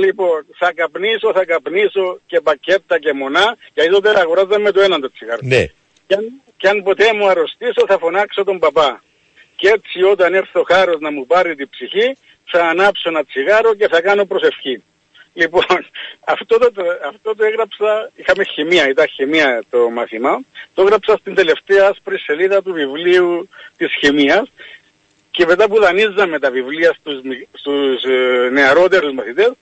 Λοιπόν, 0.00 0.46
θα 0.58 0.72
καπνίσω, 0.72 1.32
θα 1.32 1.44
καπνίσω 1.44 2.20
και 2.26 2.40
πακέτα 2.40 2.98
και 2.98 3.12
μονά, 3.12 3.56
γιατί 3.74 3.90
τότε 3.90 4.20
αγοράζαμε 4.20 4.70
το 4.70 4.80
ένα 4.80 4.98
το 5.00 5.10
τσιγάρο. 5.12 5.40
Ναι. 5.42 5.64
Και 6.06 6.14
αν, 6.14 6.24
και 6.56 6.68
αν 6.68 6.82
ποτέ 6.82 7.12
μου 7.12 7.28
αρρωστήσω 7.28 7.84
θα 7.86 7.98
φωνάξω 7.98 8.44
τον 8.44 8.58
παπά. 8.58 9.02
Και 9.56 9.68
έτσι 9.68 10.02
όταν 10.02 10.34
έρθει 10.34 10.58
ο 10.58 10.64
χάρος 10.66 11.00
να 11.00 11.10
μου 11.10 11.26
πάρει 11.26 11.54
την 11.54 11.68
ψυχή, 11.68 12.16
θα 12.44 12.64
ανάψω 12.64 13.08
ένα 13.08 13.24
τσιγάρο 13.24 13.74
και 13.74 13.88
θα 13.88 14.00
κάνω 14.00 14.24
προσευχή. 14.24 14.82
Λοιπόν, 15.34 15.64
αυτό 16.34 16.58
το, 16.58 16.72
το- 16.72 16.98
αυτό 17.08 17.34
το 17.34 17.44
έγραψα, 17.44 18.10
είχαμε 18.14 18.44
χημεία, 18.44 18.88
ήταν 18.88 19.06
χημεία 19.08 19.62
το 19.70 19.90
μάθημα, 19.90 20.40
το 20.74 20.82
έγραψα 20.82 21.16
στην 21.16 21.34
τελευταία 21.34 21.88
άσπρη 21.88 22.18
σελίδα 22.18 22.62
του 22.62 22.72
βιβλίου 22.72 23.48
της 23.76 23.92
χημείας 24.00 24.52
και 25.30 25.46
μετά 25.46 25.68
που 25.68 25.80
δανείζαμε 25.80 26.38
τα 26.38 26.50
βιβλία 26.50 26.96
στους, 27.00 27.20
μι- 27.22 27.48
στους 27.52 28.02
ε, 28.04 28.48
νεαρότερους 28.52 29.12
μαθητές, 29.12 29.52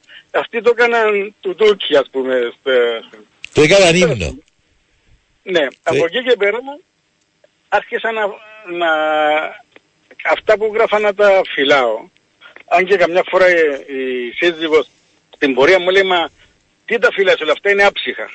αυτοί 0.41 0.63
το 0.63 0.71
έκαναν 0.77 1.35
τουτούκι 1.41 1.97
ας 1.97 2.09
πούμε. 2.11 2.35
στο- 2.61 3.21
Το 3.53 3.63
έκαναν 3.63 3.95
ύμνο. 3.95 4.39
ναι, 5.43 5.67
από 5.83 6.05
εκεί 6.05 6.23
και 6.29 6.37
πέρα 6.39 6.59
άρχισα 7.69 8.13
να, 8.13 8.27
να 8.79 8.91
αυτά 10.33 10.57
που 10.59 10.71
γράφα 10.75 10.99
να 10.99 11.15
τα 11.15 11.41
φυλάω. 11.55 12.09
Αν 12.67 12.85
και 12.87 12.97
καμιά 12.97 13.23
φορά 13.31 13.51
η, 13.51 13.55
η 13.99 14.31
σύζυγος 14.37 14.87
στην 15.37 15.55
πορεία 15.55 15.79
μου 15.81 15.91
λέει 15.91 16.03
μα 16.03 16.29
τι 16.85 16.99
τα 16.99 17.09
φυλάς 17.13 17.41
όλα 17.41 17.53
αυτά 17.53 17.71
είναι 17.71 17.85
άψυχα. 17.85 18.29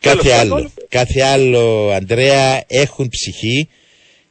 Κάθε 0.00 0.16
Τέλος 0.18 0.38
άλλο. 0.38 0.54
πάντων. 0.54 0.72
Κάθε 0.88 1.22
άλλο, 1.22 1.90
Αντρέα, 1.90 2.64
έχουν 2.66 3.08
ψυχή 3.08 3.68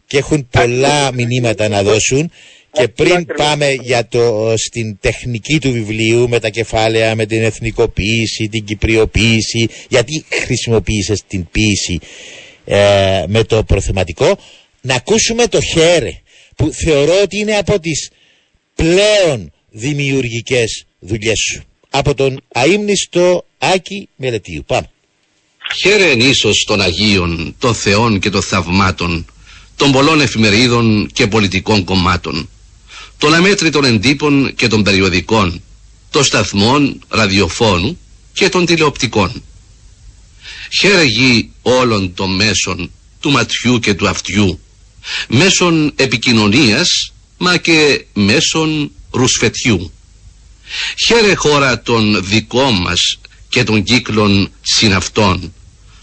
και 0.07 0.17
έχουν 0.17 0.47
πολλά 0.51 1.11
μηνύματα 1.13 1.67
να 1.67 1.83
δώσουν 1.83 2.31
Και 2.71 2.81
Αυτό 2.81 3.03
πριν 3.03 3.15
ακριβώς. 3.15 3.45
πάμε 3.45 3.71
για 3.81 4.07
το, 4.07 4.53
στην 4.57 4.97
τεχνική 4.99 5.59
του 5.59 5.71
βιβλίου 5.71 6.29
με 6.29 6.39
τα 6.39 6.49
κεφάλαια, 6.49 7.15
με 7.15 7.25
την 7.25 7.43
εθνικοποίηση, 7.43 8.47
την 8.47 8.65
κυπριοποίηση, 8.65 9.67
γιατί 9.89 10.25
χρησιμοποίησες 10.29 11.23
την 11.27 11.47
ποίηση 11.51 11.99
ε, 12.65 13.23
με 13.27 13.43
το 13.43 13.63
προθεματικό, 13.63 14.37
να 14.81 14.95
ακούσουμε 14.95 15.47
το 15.47 15.61
χέρε 15.61 16.21
που 16.55 16.71
θεωρώ 16.71 17.21
ότι 17.21 17.37
είναι 17.37 17.55
από 17.57 17.79
τις 17.79 18.09
πλέον 18.75 19.51
δημιουργικές 19.69 20.85
δουλειές 20.99 21.39
σου. 21.39 21.63
Από 21.89 22.13
τον 22.13 22.41
αείμνηστο 22.53 23.45
Άκη 23.57 24.09
Μελετίου. 24.15 24.63
Πάμε. 24.67 24.89
Χαίρε 25.79 26.11
ίσως 26.11 26.63
των 26.67 26.81
Αγίων, 26.81 27.55
των 27.59 27.75
Θεών 27.75 28.19
και 28.19 28.29
των 28.29 28.41
Θαυμάτων, 28.41 29.25
των 29.75 29.91
πολλών 29.91 30.21
εφημερίδων 30.21 31.09
και 31.13 31.27
πολιτικών 31.27 31.83
κομμάτων, 31.83 32.49
των 33.21 33.33
αμέτρητων 33.33 33.83
εντύπων 33.83 34.55
και 34.55 34.67
των 34.67 34.83
περιοδικών, 34.83 35.61
των 36.09 36.23
σταθμών 36.23 36.99
ραδιοφώνου 37.09 37.99
και 38.33 38.49
των 38.49 38.65
τηλεοπτικών. 38.65 39.43
Χαίρε 40.79 41.03
γη 41.03 41.51
όλων 41.61 42.13
των 42.13 42.35
μέσων 42.35 42.91
του 43.19 43.31
ματιού 43.31 43.79
και 43.79 43.93
του 43.93 44.07
αυτιού, 44.07 44.59
μέσων 45.27 45.93
επικοινωνίας 45.95 47.13
μα 47.37 47.57
και 47.57 48.05
μέσων 48.13 48.91
ρουσφετιού. 49.11 49.91
Χαίρε 51.05 51.33
χώρα 51.35 51.81
των 51.81 52.23
δικών 52.25 52.73
μας 52.81 53.19
και 53.49 53.63
των 53.63 53.83
κύκλων 53.83 54.51
συναυτών, 54.61 55.53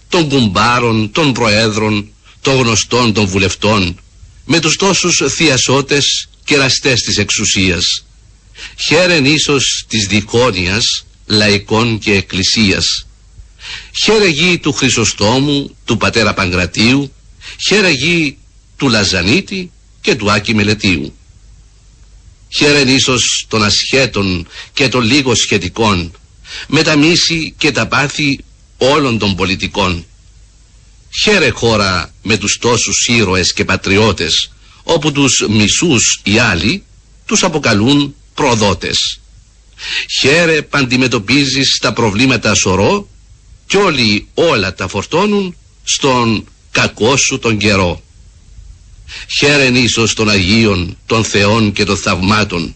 των 0.08 0.28
κουμπάρων, 0.28 1.10
των 1.12 1.32
προέδρων, 1.32 2.08
των 2.40 2.56
γνωστών 2.56 3.12
των 3.12 3.26
βουλευτών, 3.26 4.00
με 4.44 4.60
τους 4.60 4.76
τόσους 4.76 5.22
θειασότες 5.28 6.28
και 6.48 6.56
ραστές 6.56 7.00
της 7.00 7.18
εξουσίας. 7.18 8.04
Χαίρεν 8.86 9.24
ίσως 9.24 9.84
της 9.88 10.06
διχόνοιας, 10.06 11.06
λαϊκών 11.26 11.98
και 11.98 12.12
εκκλησίας. 12.12 13.06
Χαίρε 14.04 14.28
γη 14.28 14.58
του 14.58 14.72
Χρυσοστόμου, 14.72 15.76
του 15.84 15.96
πατέρα 15.96 16.34
Παγκρατίου, 16.34 17.12
χαίρε 17.66 17.90
γη 17.90 18.38
του 18.76 18.88
Λαζανίτη 18.88 19.70
και 20.00 20.14
του 20.14 20.30
Άκη 20.30 20.54
Μελετίου. 20.54 21.14
Χαίρεν 22.56 22.88
ίσως 22.88 23.46
των 23.48 23.62
ασχέτων 23.64 24.48
και 24.72 24.88
των 24.88 25.02
λίγο 25.02 25.34
σχετικών, 25.34 26.12
με 26.66 26.82
τα 26.82 26.96
μίση 26.96 27.54
και 27.58 27.72
τα 27.72 27.86
πάθη 27.86 28.38
όλων 28.78 29.18
των 29.18 29.36
πολιτικών. 29.36 30.06
Χαίρε 31.22 31.48
χώρα 31.48 32.14
με 32.22 32.36
τους 32.36 32.58
τόσους 32.60 33.06
ήρωες 33.06 33.52
και 33.52 33.64
πατριώτες, 33.64 34.50
όπου 34.88 35.12
τους 35.12 35.46
μισούς 35.48 36.20
οι 36.24 36.38
άλλοι 36.38 36.82
τους 37.26 37.42
αποκαλούν 37.42 38.14
προδότες. 38.34 39.20
Χαίρε 40.20 40.62
που 40.62 40.78
αντιμετωπίζεις 40.78 41.78
τα 41.80 41.92
προβλήματα 41.92 42.54
σωρό 42.54 43.08
κι 43.66 43.76
όλοι 43.76 44.28
όλα 44.34 44.74
τα 44.74 44.88
φορτώνουν 44.88 45.56
στον 45.84 46.44
κακό 46.70 47.16
σου 47.16 47.38
τον 47.38 47.58
καιρό. 47.58 48.02
Χαίρεν 49.38 49.74
ίσως 49.74 50.14
των 50.14 50.28
Αγίων, 50.28 50.98
των 51.06 51.24
Θεών 51.24 51.72
και 51.72 51.84
των 51.84 51.96
Θαυμάτων, 51.96 52.74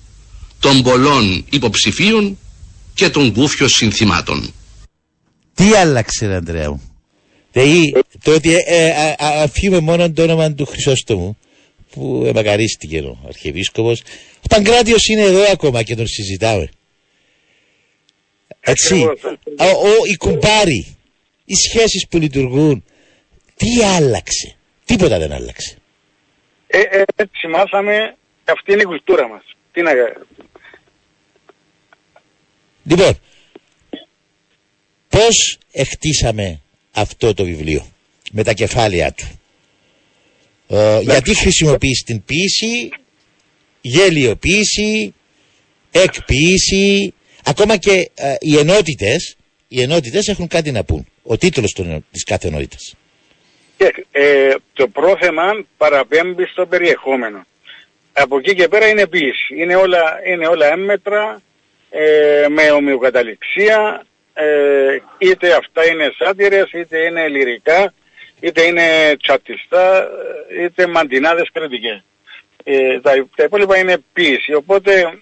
των 0.59 0.83
πολλών 0.83 1.45
υποψηφίων 1.51 2.39
και 2.95 3.09
των 3.11 3.33
κούφιο 3.33 3.69
συνθημάτων. 3.69 4.53
Τι 5.55 5.75
άλλαξε, 5.75 6.27
ρε 6.27 6.35
Ανδρέα 6.35 6.71
μου; 6.71 6.83
Δηλαδή, 7.53 7.93
το 8.23 8.35
ότι 8.35 8.55
ε, 8.55 8.59
ε, 8.67 8.91
α- 8.91 9.27
α- 9.27 9.43
αφήνουμε 9.43 9.81
μόνο 9.81 10.13
το 10.13 10.23
όνομα 10.23 10.53
του 10.53 10.67
Χρυσόστομου, 10.67 11.37
που 11.95 12.23
εμακαρίστηκε 12.27 12.99
ο 13.01 13.19
Αρχιεπίσκοπος, 13.27 14.03
ο 14.37 14.47
Παγκράτιος 14.49 15.07
είναι 15.07 15.23
εδώ 15.23 15.45
ακόμα 15.51 15.83
και 15.83 15.95
τον 15.95 16.07
συζητάμε. 16.07 16.69
Έτσι. 18.61 18.95
Ακριβώς. 18.95 19.39
Ο, 19.59 19.89
ο, 19.89 19.93
οι 20.11 20.17
κουμπάροι, 20.17 20.97
οι 21.45 21.55
σχέσεις 21.55 22.07
που 22.09 22.19
λειτουργούν, 22.19 22.85
τι 23.57 23.83
άλλαξε; 23.83 24.57
Τίποτα 24.85 25.19
δεν 25.19 25.33
άλλαξε. 25.33 25.77
Ε, 26.67 26.81
ε, 26.81 27.03
έτσι 27.17 27.47
μάθαμε, 27.47 28.17
αυτή 28.45 28.73
είναι 28.73 28.83
η 28.83 28.85
κουλτούρα 28.85 29.29
μας. 29.29 29.43
Τι 29.73 29.83
να 29.83 29.91
Λοιπόν, 32.85 33.19
πώς 35.09 35.59
εχτίσαμε 35.73 36.61
αυτό 36.93 37.35
το 37.35 37.45
βιβλίο 37.45 37.87
με 38.33 38.43
τα 38.43 38.53
κεφάλαια 38.53 39.13
του; 39.13 39.41
Ε, 40.75 41.01
γιατί 41.01 41.35
χρησιμοποιείς 41.35 42.03
την 42.03 42.25
ποίηση, 42.25 42.89
γελιοποίηση, 43.81 45.15
εκποίηση, 45.91 47.15
ακόμα 47.45 47.77
και 47.77 48.11
ε, 48.15 48.35
οι 48.41 48.59
ενότητες, 48.59 49.37
οι 49.69 49.83
ενότητες 49.83 50.29
έχουν 50.29 50.49
κάτι 50.49 50.71
να 50.71 50.85
πούν. 50.85 51.07
Ο 51.23 51.37
τίτλος 51.37 51.73
των, 51.73 52.07
της 52.11 52.25
κάθε 52.25 52.49
ενότητας. 52.49 52.95
Και, 53.77 54.05
ε, 54.13 54.55
το 54.73 54.89
πρόθεμα 54.89 55.65
παραπέμπει 55.77 56.47
στο 56.47 56.67
περιεχόμενο. 56.67 57.47
Από 58.13 58.39
εκεί 58.39 58.55
και 58.55 58.69
πέρα 58.69 58.89
είναι 58.89 59.07
ποίηση. 59.07 59.55
Είναι 59.57 59.75
όλα, 59.75 60.21
είναι 60.27 60.47
όλα 60.47 60.73
έμμετρα, 60.73 61.43
ε, 61.91 62.47
με 62.49 62.71
ομοιοκαταληξία, 62.71 64.07
ε, 64.35 64.99
είτε 65.19 65.55
αυτά 65.55 65.87
είναι 65.87 66.13
σάτυρες, 66.19 66.71
είτε 66.73 66.99
είναι 66.99 67.29
λυρικά, 67.29 67.93
είτε 68.43 68.63
είναι 68.63 69.17
τσατιστά, 69.23 70.09
ε, 70.49 70.65
είτε 70.65 70.87
μαντινάδες 70.87 71.49
κριτικές. 71.53 72.05
Ε, 72.65 73.01
τα, 73.01 73.11
τα 73.37 73.45
υπόλοιπα 73.45 73.79
είναι 73.79 73.97
ποίηση. 74.13 74.55
Οπότε 74.55 75.19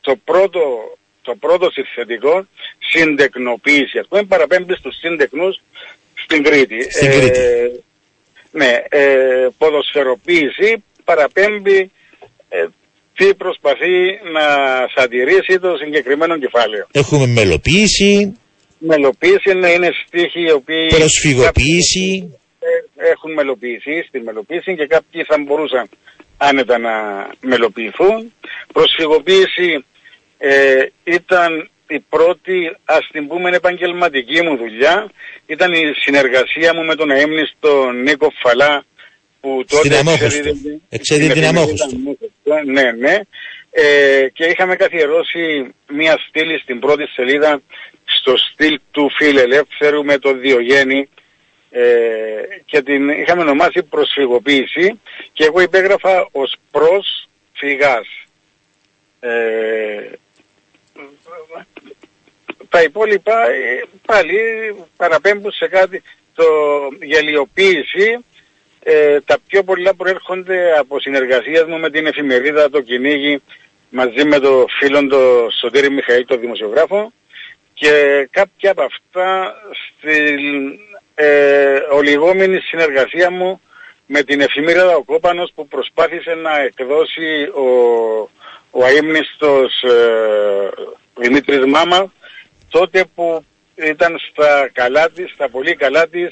το 0.00 0.16
πρώτο, 0.24 0.60
το 1.22 1.34
πρώτο 1.34 1.70
συνθετικό, 1.70 2.46
συντεκνοποίηση, 2.78 3.98
ας 3.98 4.06
πούμε, 4.08 4.22
παραπέμπει 4.22 4.74
στους 4.74 4.96
σύντεκνους 4.98 5.62
στην 6.14 6.42
Κρήτη. 6.42 6.82
Στην 6.90 7.10
Κρήτη. 7.10 7.38
Ε, 7.38 7.70
ναι, 8.50 8.82
ε, 8.88 9.48
ποδοσφαιροποίηση 9.58 10.84
παραπέμπει 11.04 11.90
ε, 12.48 12.66
τι 13.16 13.34
προσπαθεί 13.34 13.96
να 14.32 14.44
σαντηρήσει 14.94 15.58
το 15.60 15.76
συγκεκριμένο 15.84 16.38
κεφάλαιο. 16.38 16.86
Έχουμε 16.92 17.26
μελοποίηση, 17.26 18.36
Μελοποίηση 18.78 19.50
είναι, 19.50 19.70
είναι 19.70 19.90
στίχοι 20.06 20.40
οι 20.40 20.50
οποίοι 20.50 20.86
προσφυγοποίηση, 20.88 22.08
κάποιοι, 22.08 22.32
ε, 22.32 22.45
έχουν 22.96 23.32
μελοποιηθεί 23.32 24.02
στην 24.08 24.22
μελοποίηση 24.22 24.74
και 24.76 24.86
κάποιοι 24.86 25.22
θα 25.24 25.36
μπορούσαν 25.38 25.88
άνετα 26.36 26.78
να 26.78 26.92
μελοποιηθούν. 27.40 28.32
Προσφυγοποίηση 28.72 29.84
ε, 30.38 30.86
ήταν 31.04 31.70
η 31.88 32.00
πρώτη, 32.00 32.76
ας 32.84 33.08
την 33.12 33.26
πούμε, 33.26 33.50
επαγγελματική 33.56 34.42
μου 34.42 34.56
δουλειά. 34.56 35.10
Ήταν 35.46 35.72
η 35.72 35.82
συνεργασία 36.04 36.74
μου 36.74 36.84
με 36.84 36.94
τον 36.94 37.10
αείμνηστο 37.10 37.90
Νίκο 37.90 38.32
Φαλά 38.42 38.84
που 39.40 39.64
τότε 39.68 39.86
Στην 39.88 39.94
Αμόχωστο. 39.94 40.24
εξέδιδε- 40.24 40.80
Εξέδιδε 40.88 41.30
στην 41.30 41.42
την 41.42 41.42
εφημερίδα 41.42 41.48
Αμόχωστο. 41.48 41.96
Αμόχωστο. 41.96 42.70
Ναι, 42.72 42.90
ναι. 42.92 43.16
Ε, 43.70 44.28
και 44.32 44.44
είχαμε 44.44 44.76
καθιερώσει 44.76 45.74
μία 45.92 46.18
στήλη 46.28 46.58
στην 46.58 46.78
πρώτη 46.78 47.06
σελίδα 47.06 47.62
στο 48.18 48.34
στυλ 48.36 48.78
του 48.90 49.10
φιλελεύθερου 49.18 50.04
με 50.04 50.18
το 50.18 50.32
Διογέννη 50.34 50.98
ε, 50.98 51.15
και 52.64 52.82
την 52.82 53.08
είχαμε 53.08 53.40
ονομάσει 53.40 53.82
προσφυγοποίηση 53.82 55.00
και 55.32 55.44
εγώ 55.44 55.60
υπέγραφα 55.60 56.28
ως 56.32 56.56
προσφυγάς. 56.70 58.06
Ε, 59.20 60.10
τα 62.68 62.82
υπόλοιπα 62.82 63.50
ε, 63.50 63.82
πάλι 64.06 64.38
παραπέμπουν 64.96 65.52
σε 65.52 65.68
κάτι 65.68 66.02
το 66.34 66.44
γελιοποίηση 67.02 68.24
ε, 68.82 69.20
τα 69.20 69.38
πιο 69.46 69.62
πολλά 69.62 69.94
προέρχονται 69.94 70.78
από 70.78 71.00
συνεργασίες 71.00 71.64
μου 71.64 71.78
με 71.78 71.90
την 71.90 72.06
εφημερίδα 72.06 72.70
το 72.70 72.80
κυνήγι 72.80 73.42
μαζί 73.90 74.24
με 74.24 74.38
το 74.38 74.66
φίλο 74.78 75.06
το 75.06 75.48
Σωτήρη 75.60 75.90
Μιχαήλ 75.90 76.24
το 76.24 76.36
δημοσιογράφο 76.36 77.12
και 77.74 78.28
κάποια 78.30 78.70
από 78.70 78.82
αυτά 78.82 79.54
στην 79.76 80.38
ε, 81.18 81.76
ολιγόμενη 81.92 82.58
συνεργασία 82.60 83.30
μου 83.30 83.60
με 84.06 84.22
την 84.22 84.40
εφημερίδα 84.40 84.96
Ο 84.96 85.02
Κόπανος 85.02 85.52
που 85.54 85.68
προσπάθησε 85.68 86.34
να 86.34 86.60
εκδώσει 86.60 87.28
ο, 87.54 87.68
ο 88.70 88.84
αείμνηστος 88.84 89.82
ε, 89.82 90.70
Δημήτρης 91.20 91.64
Μάμα 91.66 92.12
τότε 92.68 93.04
που 93.14 93.44
ήταν 93.74 94.16
στα 94.30 94.70
καλά 94.72 95.10
της, 95.10 95.30
στα 95.34 95.50
πολύ 95.50 95.74
καλά 95.76 96.08
της 96.08 96.28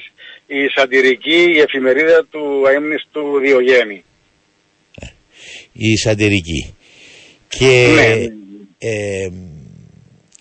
η 0.47 0.67
σατυρική 0.75 1.51
η 1.55 1.59
εφημερίδα 1.59 2.25
του 2.29 2.63
αείμνηστου 2.67 3.39
Διογέννη. 3.39 4.03
η 5.73 5.97
σαντηρική. 5.97 6.75
Και 7.47 7.87
Ναι. 7.95 8.25
ε, 8.77 9.27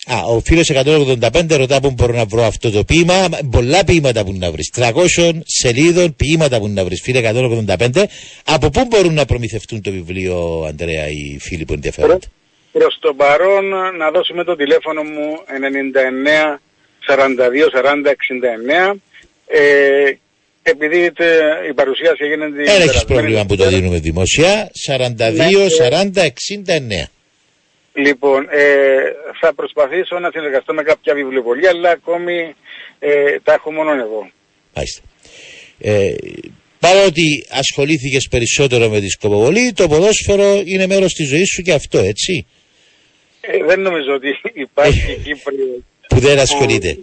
Α, 0.06 0.22
ο 0.24 0.40
φίλος 0.44 0.70
185 0.70 1.56
ρωτά 1.56 1.80
πού 1.80 1.90
μπορώ 1.90 2.14
να 2.14 2.24
βρω 2.24 2.44
αυτό 2.44 2.70
το 2.70 2.84
ποίημα. 2.84 3.28
Πολλά 3.50 3.84
ποίηματα 3.84 4.24
που 4.24 4.32
να 4.38 4.50
βρεις. 4.50 4.70
300 4.76 5.30
σελίδων 5.44 6.16
ποίηματα 6.16 6.58
που 6.58 6.68
να 6.68 6.84
βρεις, 6.84 7.00
φίλε 7.02 7.18
185. 7.18 8.04
Από 8.44 8.70
πού 8.70 8.84
μπορούν 8.88 9.14
να 9.14 9.24
προμηθευτούν 9.24 9.80
το 9.82 9.90
βιβλίο, 9.90 10.64
Αντρέα, 10.68 11.06
οι 11.08 11.38
φίλοι 11.40 11.64
που 11.64 11.72
ενδιαφέρονται; 11.72 12.26
Προς 12.72 12.98
το 13.00 13.14
παρόν 13.14 13.64
να 13.98 14.10
δώσουμε 14.10 14.44
το 14.44 14.56
τηλέφωνο 14.56 15.02
μου 15.02 15.26
99 15.46 16.60
42 17.06 17.68
40 17.70 18.10
69. 18.10 18.94
Ε, 19.46 20.12
επειδή 20.62 21.12
τε- 21.12 21.68
η 21.70 21.74
παρουσίαση 21.74 22.16
έγινε 22.24 22.44
την 22.44 22.54
Δεν 22.54 22.64
έχεις 22.64 22.76
περασμένη 22.76 23.04
πρόβλημα 23.20 23.40
που 23.46 23.56
το 23.56 23.62
Δευτέρα. 23.62 23.80
δίνουμε 23.80 23.98
δημοσία. 23.98 24.70
42, 24.86 25.58
Ναι, 25.58 25.68
40, 25.68 26.24
69. 26.24 27.08
Λοιπόν, 27.96 28.46
ε, 28.50 28.62
θα 29.40 29.54
προσπαθήσω 29.54 30.18
να 30.18 30.30
συνεργαστώ 30.32 30.74
με 30.74 30.82
κάποια 30.82 31.14
βιβλιοπολία, 31.14 31.70
αλλά 31.70 31.90
ακόμη 31.90 32.54
ε, 32.98 33.38
τα 33.42 33.52
έχω 33.52 33.72
μόνο 33.72 33.90
εγώ. 33.92 34.30
Μάλιστα. 34.74 35.02
Ε, 35.78 36.14
παρότι 36.80 37.46
ασχολήθηκες 37.50 38.28
περισσότερο 38.30 38.88
με 38.88 39.00
τη 39.00 39.08
σκοποβολή, 39.08 39.72
το 39.72 39.88
ποδόσφαιρο 39.88 40.62
είναι 40.64 40.86
μέρος 40.86 41.12
της 41.12 41.28
ζωής 41.28 41.48
σου 41.48 41.62
και 41.62 41.72
αυτό, 41.72 41.98
έτσι; 41.98 42.46
Ε, 43.40 43.64
δεν 43.64 43.80
νομίζω 43.80 44.12
ότι 44.14 44.28
υπάρχει 44.66 45.20
Κύπριος 45.24 45.82
Που 46.08 46.18
δεν 46.18 46.38
ασχολείται. 46.38 46.98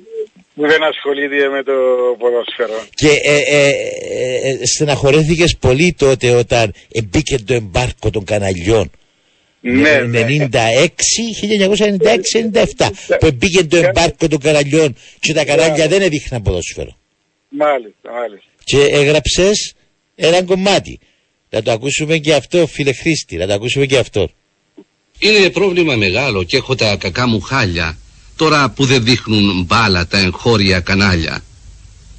που 0.56 0.62
δεν 0.68 0.84
ασχολείται 0.84 1.48
με 1.50 1.64
το 1.64 1.72
ποδόσφαιρο. 2.20 2.84
Και 2.94 3.08
ε, 3.08 3.36
ε, 3.36 3.70
ε, 3.70 4.50
ε, 4.50 4.66
στεναχωρέθηκες 4.66 5.58
πολύ 5.60 5.96
τότε 5.98 6.30
όταν 6.30 6.74
μπήκε 7.04 7.38
το 7.40 7.54
εμπάρκο 7.54 8.10
των 8.10 8.24
καναλιών; 8.26 8.92
Ναι, 9.62 10.00
ναι. 10.00 10.26
96, 10.52 10.56
1996-97 12.78 12.90
που 13.20 13.32
μπήκε 13.32 13.64
το 13.64 13.78
εμπάρκο 13.78 14.28
των 14.28 14.40
καναλιών 14.40 14.96
και 15.20 15.34
τα 15.34 15.46
κανάλια 15.46 15.88
δεν 15.88 16.02
έδειχναν 16.02 16.42
ποδόσφαιρο. 16.42 16.98
Μάλιστα, 17.50 18.12
μάλιστα. 18.12 18.46
Και 18.64 18.78
έγραψες 18.78 19.74
ένα 20.16 20.44
κομμάτι. 20.44 21.00
Να 21.50 21.62
το 21.62 21.72
ακούσουμε 21.72 22.18
και 22.18 22.34
αυτό, 22.34 22.68
φίλε 22.68 22.94
Χρήστη, 22.94 23.36
να 23.36 23.48
το 23.48 23.54
ακούσουμε 23.54 23.86
και 23.86 23.98
αυτό. 23.98 24.30
Είναι 25.20 25.50
πρόβλημα 25.50 25.96
μεγάλο 25.96 26.44
και 26.44 26.58
έχω 26.58 26.76
τα 26.76 26.96
κακά 26.96 27.28
μου 27.28 27.40
χάλια 27.40 27.98
τώρα 28.36 28.70
που 28.70 28.86
δεν 28.86 29.04
δείχνουν 29.04 29.64
μπάλα 29.64 30.08
τα 30.08 30.18
εγχώρια 30.20 30.80
κανάλια. 30.80 31.44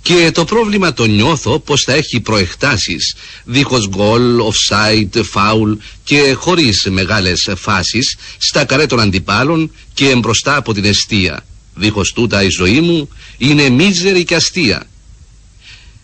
Και 0.03 0.31
το 0.35 0.45
πρόβλημα 0.45 0.93
το 0.93 1.05
νιώθω 1.05 1.59
πως 1.59 1.83
θα 1.83 1.93
έχει 1.93 2.21
προεκτάσεις 2.21 3.15
δίχως 3.45 3.89
γκολ, 3.89 4.41
offside, 4.41 5.23
foul 5.35 5.77
και 6.05 6.35
χωρίς 6.39 6.87
μεγάλες 6.91 7.51
φάσεις 7.57 8.17
στα 8.39 8.65
καρέ 8.65 8.87
των 8.87 9.01
αντιπάλων 9.01 9.71
και 9.95 10.15
μπροστά 10.17 10.57
από 10.57 10.73
την 10.73 10.85
αιστεία. 10.85 11.45
Δίχως 11.75 12.13
τούτα 12.13 12.43
η 12.43 12.49
ζωή 12.49 12.81
μου 12.81 13.09
είναι 13.39 13.69
μίζερη 13.69 14.25
και 14.25 14.35
αστεία. 14.35 14.87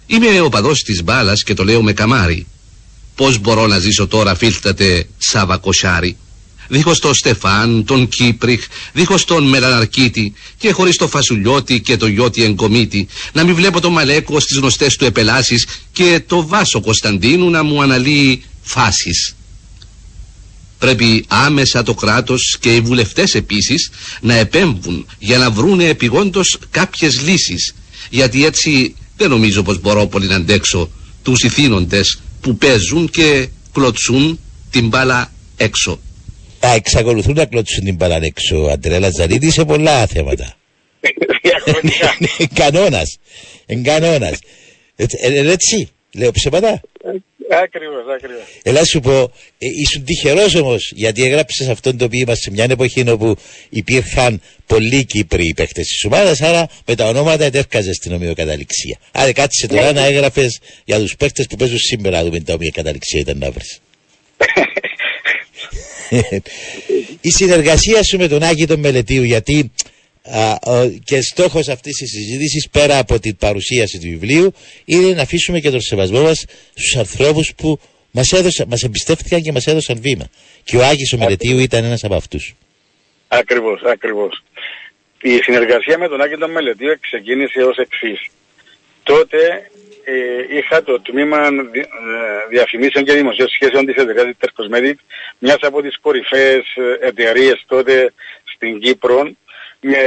Είμαι 0.06 0.40
ο 0.40 0.48
παδός 0.48 0.82
της 0.82 1.02
μπάλας 1.02 1.42
και 1.42 1.54
το 1.54 1.64
λέω 1.64 1.82
με 1.82 1.92
καμάρι. 1.92 2.46
Πώς 3.14 3.38
μπορώ 3.38 3.66
να 3.66 3.78
ζήσω 3.78 4.06
τώρα 4.06 4.34
φίλτατε 4.34 5.08
Σάβα 5.18 5.56
Κοσάρη. 5.56 6.16
Δίχως 6.68 6.98
τον 6.98 7.14
Στεφάν, 7.14 7.84
τον 7.84 8.08
Κύπριχ, 8.08 8.66
δίχως 8.92 9.24
τον 9.24 9.48
Μελαναρκίτη 9.48 10.32
και 10.58 10.72
χωρίς 10.72 10.96
το 10.96 11.08
Φασουλιώτη 11.08 11.80
και 11.80 11.96
το 11.96 12.06
Γιώτη 12.06 12.42
Εγκομίτη 12.44 13.08
να 13.32 13.44
μην 13.44 13.54
βλέπω 13.54 13.80
τον 13.80 13.92
Μαλέκο 13.92 14.40
στις 14.40 14.56
γνωστές 14.56 14.96
του 14.96 15.04
επελάσεις 15.04 15.66
και 15.92 16.22
το 16.26 16.46
Βάσο 16.46 16.80
Κωνσταντίνου 16.80 17.50
να 17.50 17.62
μου 17.62 17.82
αναλύει 17.82 18.42
φάσεις. 18.62 19.36
Πρέπει 20.78 21.24
άμεσα 21.28 21.82
το 21.82 21.94
κράτος 21.94 22.56
και 22.60 22.74
οι 22.74 22.80
βουλευτές 22.80 23.34
επίσης 23.34 23.90
να 24.20 24.34
επέμβουν 24.34 25.06
για 25.18 25.38
να 25.38 25.50
βρούνε 25.50 25.84
επιγόντως 25.84 26.58
κάποιες 26.70 27.20
λύσεις 27.20 27.74
γιατί 28.10 28.44
έτσι 28.44 28.94
δεν 29.16 29.30
νομίζω 29.30 29.62
πως 29.62 29.80
μπορώ 29.80 30.06
πολύ 30.06 30.26
να 30.26 30.34
αντέξω 30.34 30.90
τους 31.22 31.42
ηθήνοντες 31.42 32.20
που 32.40 32.56
παίζουν 32.56 33.08
και 33.10 33.48
κλωτσούν 33.72 34.38
την 34.70 34.88
μπάλα 34.88 35.32
έξω. 35.56 36.00
Α, 36.66 36.74
εξακολουθούν 36.74 37.34
να 37.34 37.44
κλωτσούν 37.44 37.84
την 37.84 37.94
μπάλα 37.94 38.18
έξω, 38.22 38.56
Αντρέα 38.56 38.98
Λαζαρίδη, 38.98 39.50
σε 39.50 39.64
πολλά 39.64 40.06
θέματα. 40.06 40.54
Διαχρονικά. 41.42 42.16
Κανόνας. 42.54 43.18
Εν 43.66 43.82
κανόνας. 43.82 44.38
Έτσι, 44.96 45.88
λέω 46.12 46.30
ψέματα. 46.30 46.80
Ακριβώς, 47.50 48.04
ακριβώς. 48.14 48.42
Ελά 48.62 48.84
σου 48.84 49.00
πω, 49.00 49.32
ε, 49.58 49.66
ήσουν 49.82 50.04
τυχερός 50.04 50.54
όμως 50.54 50.92
γιατί 50.94 51.24
έγραψες 51.24 51.68
αυτόν 51.68 51.96
το 51.96 52.08
ποίημα 52.08 52.34
σε 52.34 52.50
μια 52.50 52.66
εποχή 52.70 53.10
όπου 53.10 53.36
υπήρχαν 53.68 54.40
πολλοί 54.66 55.04
Κύπροι 55.04 55.52
παίχτε 55.56 55.80
της 55.80 56.04
ομάδας, 56.04 56.40
άρα 56.40 56.68
με 56.86 56.94
τα 56.94 57.08
ονόματα 57.08 57.44
ετέρκαζε 57.44 57.92
στην 57.92 58.12
ομοιοκαταληξία. 58.12 58.98
Άρα 59.12 59.32
κάτσε 59.32 59.66
τώρα 59.66 59.92
να 59.92 60.04
έγραφες 60.04 60.60
για 60.84 60.98
τους 60.98 61.16
παίχτε 61.16 61.44
που 61.48 61.56
παίζουν 61.56 61.78
σήμερα, 61.78 62.16
να 62.16 62.24
δούμε 62.24 62.40
τα 62.40 62.54
ομοιοκαταληξία 62.54 63.20
ήταν 63.20 63.38
να 63.38 63.50
βρεις. 63.50 63.80
η 67.20 67.30
συνεργασία 67.30 68.02
σου 68.02 68.16
με 68.18 68.28
τον 68.28 68.42
Άκη 68.42 68.66
τον 68.66 68.80
Μελετίου 68.80 69.22
γιατί 69.22 69.72
α, 70.22 70.52
ο- 70.72 70.88
και 71.04 71.20
στόχος 71.22 71.68
αυτής 71.68 71.96
της 71.96 72.10
συζήτησης 72.10 72.68
πέρα 72.70 72.98
από 72.98 73.18
την 73.20 73.36
παρουσίαση 73.36 73.98
του 73.98 74.08
βιβλίου 74.08 74.52
είναι 74.84 75.14
να 75.14 75.22
αφήσουμε 75.22 75.60
και 75.60 75.70
τον 75.70 75.80
σεβασμό 75.80 76.20
μας 76.22 76.44
στους 76.70 76.96
ανθρώπους 76.96 77.52
που 77.56 77.80
μας, 78.10 78.32
έδωσαν, 78.32 78.66
μας 78.68 78.82
εμπιστεύτηκαν 78.82 79.42
και 79.42 79.52
μας 79.52 79.66
έδωσαν 79.66 80.00
βήμα 80.00 80.28
και 80.64 80.76
ο 80.76 80.84
Άκης 80.86 81.12
ο 81.12 81.18
Μελετίου 81.18 81.58
ήταν 81.58 81.84
ένας 81.84 82.04
από 82.04 82.14
αυτούς 82.14 82.54
Ακριβώς, 83.28 83.80
ακριβώς. 83.82 84.42
Η 85.22 85.30
συνεργασία 85.42 85.98
με 85.98 86.08
τον 86.08 86.20
Άκη 86.20 86.36
τον 86.36 86.50
Μελετίο 86.50 86.98
ξεκίνησε 87.00 87.60
ως 87.62 87.76
εξής. 87.76 88.20
Τότε 89.02 89.36
ε, 89.36 89.60
είχα 90.50 90.82
το 90.82 91.00
τμήμα 91.00 91.50
δι- 91.50 91.84
ε, 91.84 92.46
διαφημίσεων 92.48 93.04
και 93.04 93.12
δημοσίων 93.12 93.48
σχέσεων 93.48 93.86
της 93.86 93.94
εταιρείας 93.94 94.34
Intercosmetics, 94.40 95.00
μιας 95.38 95.58
από 95.60 95.82
τις 95.82 95.98
κορυφαίες 95.98 96.76
ε, 96.76 97.06
εταιρείες 97.06 97.64
τότε 97.66 98.12
στην 98.44 98.80
Κύπρο, 98.80 99.30
με 99.80 99.98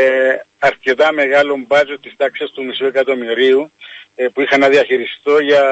αρκετά 0.60 1.12
μεγάλο 1.12 1.64
μπάτζο 1.68 2.00
της 2.00 2.14
τάξης 2.18 2.50
του 2.52 2.66
μισού 2.66 2.86
εκατομμυρίου, 2.86 3.72
ε, 4.16 4.28
που 4.28 4.42
είχα 4.42 4.58
να 4.58 4.70
διαχειριστώ 4.70 5.40
για 5.40 5.64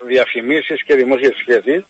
διαφημίσεις 0.00 0.82
και 0.82 0.94
δημόσιες 0.94 1.34
σχέσεις. 1.36 1.84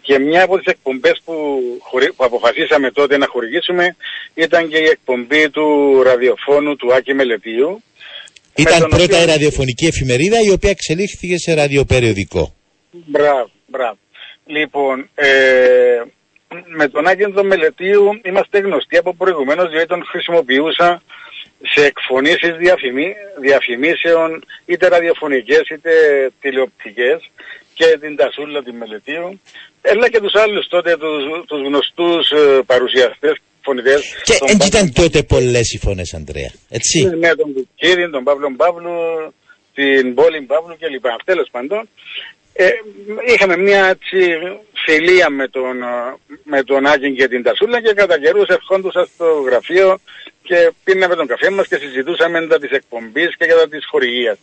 Και 0.00 0.18
μια 0.18 0.42
από 0.42 0.56
τις 0.58 0.66
εκπομπές 0.66 1.22
που, 1.24 1.60
χωρί- 1.80 2.12
που 2.12 2.24
αποφασίσαμε 2.24 2.90
τότε 2.90 3.16
να 3.16 3.26
χορηγήσουμε 3.26 3.96
ήταν 4.34 4.68
και 4.68 4.78
η 4.78 4.84
εκπομπή 4.86 5.50
του 5.50 6.02
ραδιοφώνου 6.02 6.76
του 6.76 6.94
Άκη 6.94 7.14
Μελετίου. 7.14 7.82
Ήταν 8.56 8.80
τον 8.80 8.88
πρώτα 8.88 9.04
οποίο- 9.04 9.22
η 9.22 9.24
ραδιοφωνική 9.24 9.86
εφημερίδα 9.86 10.40
η 10.40 10.50
οποία 10.50 10.70
εξελίχθηκε 10.70 11.38
σε 11.38 11.54
ραδιοπεριοδικό 11.54 12.54
Μπράβο, 12.90 13.50
μπράβο. 13.66 13.98
Λοιπόν, 14.46 15.10
ε, 15.14 15.26
με 16.66 16.88
τον 16.88 17.06
Άκη 17.06 17.24
τον 17.24 17.46
Μελετίου 17.46 18.20
είμαστε 18.24 18.58
γνωστοί 18.58 18.96
από 18.96 19.14
προηγουμένως 19.14 19.70
διότι 19.70 19.86
τον 19.86 20.04
χρησιμοποιούσα 20.04 21.02
σε 21.62 21.84
εκφωνήσεις 21.84 22.56
διαφημί, 22.58 23.14
διαφημίσεων 23.40 24.44
είτε 24.66 24.88
ραδιοφωνικές 24.88 25.68
είτε 25.68 25.90
τηλεοπτικές 26.40 27.30
και 27.74 27.98
την 28.00 28.16
Τασούλα 28.16 28.62
την 28.62 28.74
Μελετίου 28.74 29.40
αλλά 29.90 30.08
και 30.08 30.20
τους 30.20 30.34
άλλους 30.34 30.68
τότε 30.68 30.96
τους, 30.96 31.24
τους 31.46 31.60
γνωστούς 31.60 32.30
ε, 32.30 32.62
παρουσιαστές, 32.66 33.36
φωνητές 33.66 34.00
και 34.28 34.36
τον 34.38 34.48
δεν 34.48 34.56
Παύλο- 34.56 34.72
ήταν 34.72 34.92
τότε 35.00 35.18
πολλές 35.22 35.66
οι 35.72 35.78
φωνές 35.78 36.14
Αντρέα 36.14 36.50
έτσι 36.68 36.96
ναι, 37.22 37.34
τον 37.34 37.52
Κουκκίδη, 37.54 38.10
τον 38.10 38.24
Παύλο 38.24 38.48
Παύλου, 38.62 38.94
την 39.74 40.14
Πόλη 40.14 40.40
Παύλου 40.52 40.76
κλπ. 40.80 41.06
Τέλος 41.24 41.48
πάντων, 41.50 41.88
ε, 42.52 42.68
είχαμε 43.34 43.56
μια 43.56 43.82
έτσι, 43.94 44.18
φιλία 44.84 45.30
με 45.30 45.48
τον, 45.48 45.82
ε, 45.82 46.16
με 46.44 46.62
τον 46.62 46.86
Άκη 46.86 47.14
και 47.14 47.28
την 47.28 47.42
Τασούλα 47.42 47.80
και 47.82 47.92
κατά 47.92 48.18
καιρούς 48.20 48.48
ερχόντουσα 48.48 49.08
στο 49.14 49.26
γραφείο 49.46 49.98
και 50.42 50.70
πίναμε 50.84 51.14
τον 51.14 51.26
καφέ 51.26 51.50
μας 51.50 51.66
και 51.68 51.76
συζητούσαμε 51.76 52.46
τα 52.46 52.58
της 52.58 52.70
εκπομπής 52.70 53.36
και 53.38 53.46
κατά 53.46 53.68
της 53.68 53.86
χορηγίας. 53.90 54.38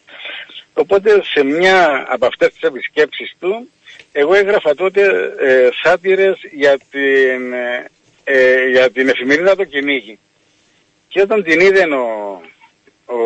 Οπότε 0.73 1.09
σε 1.33 1.43
μια 1.43 2.05
από 2.07 2.25
αυτές 2.25 2.49
τις 2.53 2.61
επισκέψεις 2.61 3.29
του, 3.39 3.69
εγώ 4.11 4.33
έγραφα 4.33 4.75
τότε 4.75 5.01
ε, 5.39 5.69
σάτυρες 5.83 6.35
για 6.51 6.77
την, 6.91 7.53
ε, 7.53 7.89
ε, 8.23 8.67
για 8.69 8.91
την 8.91 9.09
εφημερίδα 9.09 9.55
το 9.55 9.63
κυνήγι. 9.63 10.19
Και 11.07 11.21
όταν 11.21 11.43
την 11.43 11.59
είδε 11.59 11.85
ο, 11.95 12.41
ο 13.05 13.19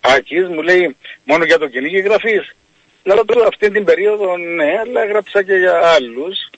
Άκης 0.00 0.48
μου 0.48 0.62
λέει 0.62 0.96
μόνο 1.24 1.44
για 1.44 1.58
το 1.58 1.68
κυνήγι 1.68 2.00
γραφείς. 2.00 2.56
Λέω 3.02 3.24
του 3.24 3.46
αυτή 3.46 3.70
την 3.70 3.84
περίοδο 3.84 4.36
ναι, 4.36 4.78
αλλά 4.78 5.02
έγραψα 5.02 5.42
και 5.42 5.54
για 5.54 5.80
άλλους 5.82 6.50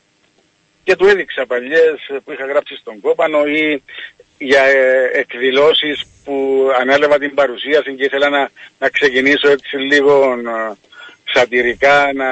και 0.85 0.97
του 0.97 1.07
έδειξα 1.07 1.47
παλιές 1.47 2.11
που 2.24 2.33
είχα 2.33 2.47
γράψει 2.47 2.76
στον 2.76 3.01
Κόπανο 3.01 3.45
ή 3.45 3.83
για 4.39 4.62
ε, 4.62 5.11
εκδηλώσεις 5.12 6.05
που 6.24 6.66
ανέλαβα 6.81 7.18
την 7.18 7.35
παρουσίαση 7.35 7.95
και 7.95 8.05
ήθελα 8.05 8.28
να, 8.28 8.51
να 8.78 8.89
ξεκινήσω 8.89 9.51
έτσι 9.51 9.76
λίγο 9.76 10.33
ε, 10.33 10.76
σατυρικά 11.33 12.12
να, 12.14 12.26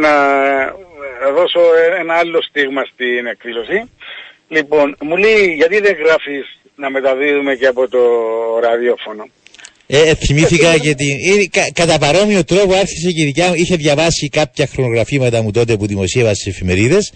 να 0.00 0.12
δώσω 1.36 1.60
ένα 2.00 2.14
άλλο 2.14 2.42
στίγμα 2.42 2.82
στην 2.84 3.26
εκδήλωση. 3.26 3.90
Λοιπόν, 4.48 4.96
μου 5.00 5.16
λέει 5.16 5.54
γιατί 5.54 5.80
δεν 5.80 5.96
γράφεις 6.04 6.58
να 6.74 6.90
μεταδίδουμε 6.90 7.54
και 7.54 7.66
από 7.66 7.88
το 7.88 8.00
ραδιόφωνο; 8.62 9.24
Ε, 9.86 10.08
ε, 10.08 10.14
θυμήθηκα 10.14 10.74
γιατί 10.74 11.18
ε, 11.40 11.46
κα, 11.48 11.70
κατά 11.72 11.98
παρόμοιο 11.98 12.44
τρόπο 12.44 12.74
άρχισε 12.74 13.10
και 13.12 13.22
η 13.22 13.24
δικιά 13.24 13.48
μου. 13.48 13.54
Είχε 13.54 13.76
διαβάσει 13.76 14.28
κάποια 14.28 14.66
χρονογραφήματα 14.66 15.42
μου 15.42 15.50
τότε 15.50 15.76
που 15.76 15.86
δημοσίευα 15.86 16.34
στις 16.34 16.46
εφημερίδες 16.46 17.12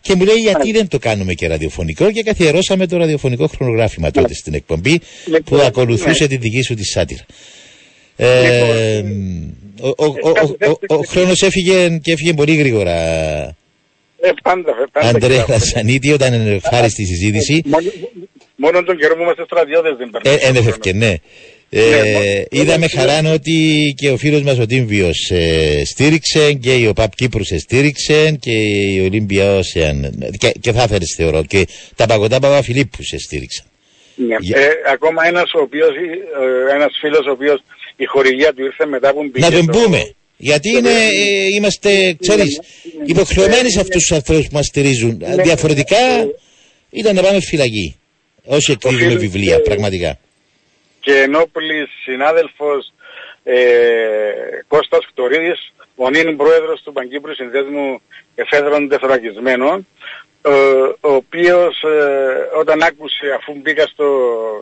και 0.00 0.14
μου 0.14 0.24
λέει 0.24 0.36
γιατί 0.36 0.72
δεν 0.72 0.88
το 0.88 0.98
κάνουμε 0.98 1.32
και 1.34 1.46
ραδιοφωνικό 1.46 2.12
και 2.12 2.22
καθιερώσαμε 2.22 2.86
το 2.86 2.96
ραδιοφωνικό 2.96 3.46
χρονογράφημα 3.46 4.10
τότε 4.10 4.34
στην 4.34 4.54
εκπομπή 4.54 5.00
που 5.44 5.56
ακολουθούσε 5.56 6.22
ναι. 6.22 6.28
τη 6.28 6.36
δική 6.36 6.62
σου 6.62 6.74
τη 6.74 6.84
σάτυρα. 6.84 7.24
Ε, 8.16 9.02
ο, 9.80 9.88
ο, 9.88 10.04
ο, 10.06 10.30
ο, 10.88 10.94
ο 10.94 11.02
χρόνος 11.02 11.42
έφυγε 11.42 11.98
και 12.02 12.12
έφυγε 12.12 12.32
πολύ 12.32 12.54
γρήγορα. 12.54 12.92
Ε, 14.20 14.30
πάντα, 14.42 14.70
ε, 14.70 14.84
πάντα. 14.92 15.08
Αντρέα 15.08 15.28
κοιτάω. 15.40 15.46
Λασανίτη, 15.48 16.12
όταν 16.12 16.32
είναι 16.32 16.50
ευχάριστη 16.50 17.04
συζήτηση. 17.04 17.62
Μόνο, 17.64 17.90
μόνο 18.56 18.82
τον 18.82 18.96
καιρό 18.96 19.16
που 19.16 19.22
είμαστε 19.22 19.44
στρατιώτες 19.44 19.96
δεν 19.98 20.08
Ε, 20.08 20.10
περνάμε. 20.10 20.38
Ένεφευκε, 20.42 20.92
ναι. 20.92 21.14
Ε, 21.70 21.80
Ναι, 21.80 22.42
είδαμε 22.50 22.86
μόνο- 22.94 23.10
χαρά 23.12 23.32
ότι 23.32 23.54
και 23.96 24.10
ο 24.10 24.16
φίλος 24.16 24.42
μας 24.42 24.58
ο 24.58 24.66
Τίμβιος 24.66 25.30
ε, 25.30 25.82
στήριξε 25.84 26.52
και 26.52 26.74
η 26.74 26.86
ΟΠΑΠ 26.86 27.14
Κύπρους 27.14 27.46
σε 27.46 27.58
στήριξε 27.58 28.36
και 28.40 28.50
η 28.52 29.00
Ολύμπια 29.00 29.54
Όσεαν 29.56 30.14
και, 30.38 30.52
και 30.60 30.72
θα 30.72 30.82
έφερες 30.82 31.14
θεωρώ 31.16 31.44
και 31.44 31.66
τα 31.96 32.06
παγωτά 32.06 32.38
Παπαφιλίππου 32.38 33.02
σε 33.02 33.18
στήριξαν. 33.18 33.66
Ναι. 34.14 34.36
Για- 34.40 34.58
Ε, 34.60 34.68
ακόμα 34.92 35.26
ένας, 35.26 35.52
ο 35.54 35.60
οποίος, 35.60 35.88
ε, 35.88 36.74
ένας 36.74 36.92
φίλος 37.00 37.26
ο 37.26 37.30
οποίος 37.30 37.62
η 37.96 38.04
χορηγία 38.04 38.52
του 38.54 38.64
ήρθε 38.64 38.86
μετά 38.86 39.12
που 39.12 39.22
μπήκε 39.22 39.40
Να 39.40 39.50
τον 39.50 39.62
στο- 39.62 39.72
πούμε. 39.72 40.14
Γιατί 40.36 40.68
είναι, 40.68 40.90
ε, 40.90 41.46
είμαστε, 41.54 42.16
ξέρεις, 42.20 42.60
υποχρεωμένοι 43.06 43.70
σε 43.70 43.80
αυτούς 43.80 44.06
τους 44.06 44.12
ανθρώπους 44.12 44.46
που 44.46 44.54
μας 44.56 44.66
στηρίζουν. 44.66 45.22
Διαφορετικά 45.42 45.96
ήταν 46.90 47.14
να 47.14 47.22
πάμε 47.22 47.40
φυλακή. 47.40 47.96
Όσοι 48.44 48.72
εκδίδουμε 48.72 49.02
φίλος- 49.06 49.20
βιβλία, 49.22 49.54
ε, 49.54 49.58
πραγματικά. 49.58 50.18
και 51.00 51.12
ενόπλης 51.18 51.88
συνάδελφος 52.04 52.92
ε, 53.44 53.54
Κώστας 54.68 55.04
Χτωρίδης, 55.10 55.72
ο 55.96 56.10
νυν 56.10 56.36
πρόεδρος 56.36 56.82
του 56.82 56.92
Παγκύπρου 56.92 57.34
Συνδέσμου 57.34 58.00
Εφέδρων 58.34 58.88
Τεθωρακισμένων, 58.88 59.76
ε, 59.78 59.84
ο 61.00 61.12
οποίος 61.14 61.82
ε, 61.82 62.58
όταν 62.58 62.82
άκουσε, 62.82 63.26
αφού 63.38 63.52
μπήκα 63.62 63.86
στο 63.86 64.06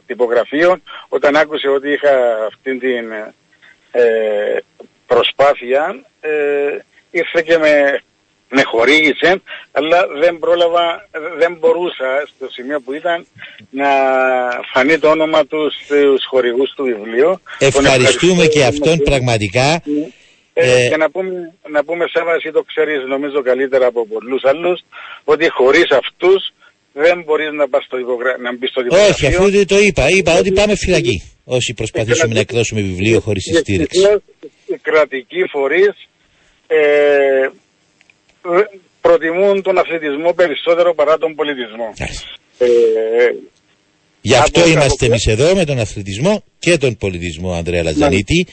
τυπογραφείο, 0.06 0.80
όταν 1.08 1.36
άκουσε 1.36 1.68
ότι 1.68 1.92
είχα 1.92 2.44
αυτήν 2.46 2.78
την 2.78 3.12
ε, 3.90 4.02
προσπάθεια, 5.06 6.04
ε, 6.20 6.30
ήρθε 7.10 7.42
και 7.42 7.58
με, 7.58 8.02
με 8.48 8.62
χορήγησε, 8.62 9.42
αλλά 9.72 10.06
δεν 10.20 10.38
πρόλαβα, 10.38 11.08
δεν 11.38 11.56
μπορούσα 11.60 12.26
στο 12.36 12.50
σημείο 12.50 12.80
που 12.80 12.92
ήταν 12.92 13.26
να 13.70 13.88
φανεί 14.72 14.98
το 14.98 15.08
όνομα 15.10 15.46
του 15.46 15.70
στους 15.84 16.24
χορηγούς 16.26 16.72
του 16.76 16.84
βιβλίου. 16.84 17.40
Τον 17.58 17.68
Ευχαριστούμε 17.68 18.32
ευχαριστώ. 18.32 18.58
και 18.58 18.64
αυτόν 18.64 18.98
πραγματικά. 18.98 19.72
Ε, 19.72 19.82
Ε, 20.54 20.88
και 20.88 20.96
να 20.96 21.10
πούμε, 21.10 21.54
να 21.70 21.84
πούμε 21.84 22.04
Σάβα, 22.12 22.34
εσύ 22.34 22.50
το 22.50 22.62
ξέρεις 22.62 23.04
νομίζω 23.08 23.42
καλύτερα 23.42 23.86
από 23.86 24.06
πολλούς 24.06 24.44
άλλους, 24.44 24.80
ότι 25.24 25.48
χωρίς 25.50 25.90
αυτούς 25.90 26.52
δεν 26.92 27.22
μπορείς 27.24 27.52
να, 27.52 27.68
πας 27.68 27.84
στο 27.84 27.98
υπογρα... 27.98 28.36
να 28.38 28.56
μπεις 28.56 28.70
στο 28.70 28.80
Όχι, 28.80 28.88
υπογραφείο. 28.88 29.28
αφού 29.28 29.50
δεν 29.50 29.66
το 29.66 29.78
είπα. 29.78 30.08
Είπα 30.08 30.38
ότι 30.38 30.52
πάμε 30.52 30.76
φυλακή. 30.76 31.22
Όσοι 31.44 31.74
προσπαθήσουμε 31.74 32.34
να 32.34 32.40
εκδώσουμε 32.40 32.80
βιβλίο 32.80 33.20
χωρίς 33.20 33.44
τη 33.44 33.54
στήριξη. 33.56 33.98
Δυστυχώς, 33.98 34.22
Οι 34.66 34.78
κρατικοί 34.82 35.44
φορείς 35.50 36.08
ε, 36.66 36.76
ε, 37.40 37.50
προτιμούν 39.00 39.62
τον 39.62 39.78
αθλητισμό 39.78 40.32
περισσότερο 40.32 40.94
παρά 40.94 41.18
τον 41.18 41.34
πολιτισμό. 41.34 41.92
Ε, 42.58 42.66
Γι' 44.24 44.34
αυτό 44.34 44.60
Από- 44.60 44.68
είμαστε 44.68 45.04
από- 45.04 45.12
εμείς 45.14 45.26
εδώ 45.26 45.54
με 45.54 45.64
τον 45.64 45.78
αθλητισμό 45.78 46.42
και 46.58 46.76
τον 46.78 46.96
πολιτισμό, 46.96 47.52
Ανδρέα 47.52 47.82
Λατζανίτη. 47.82 48.46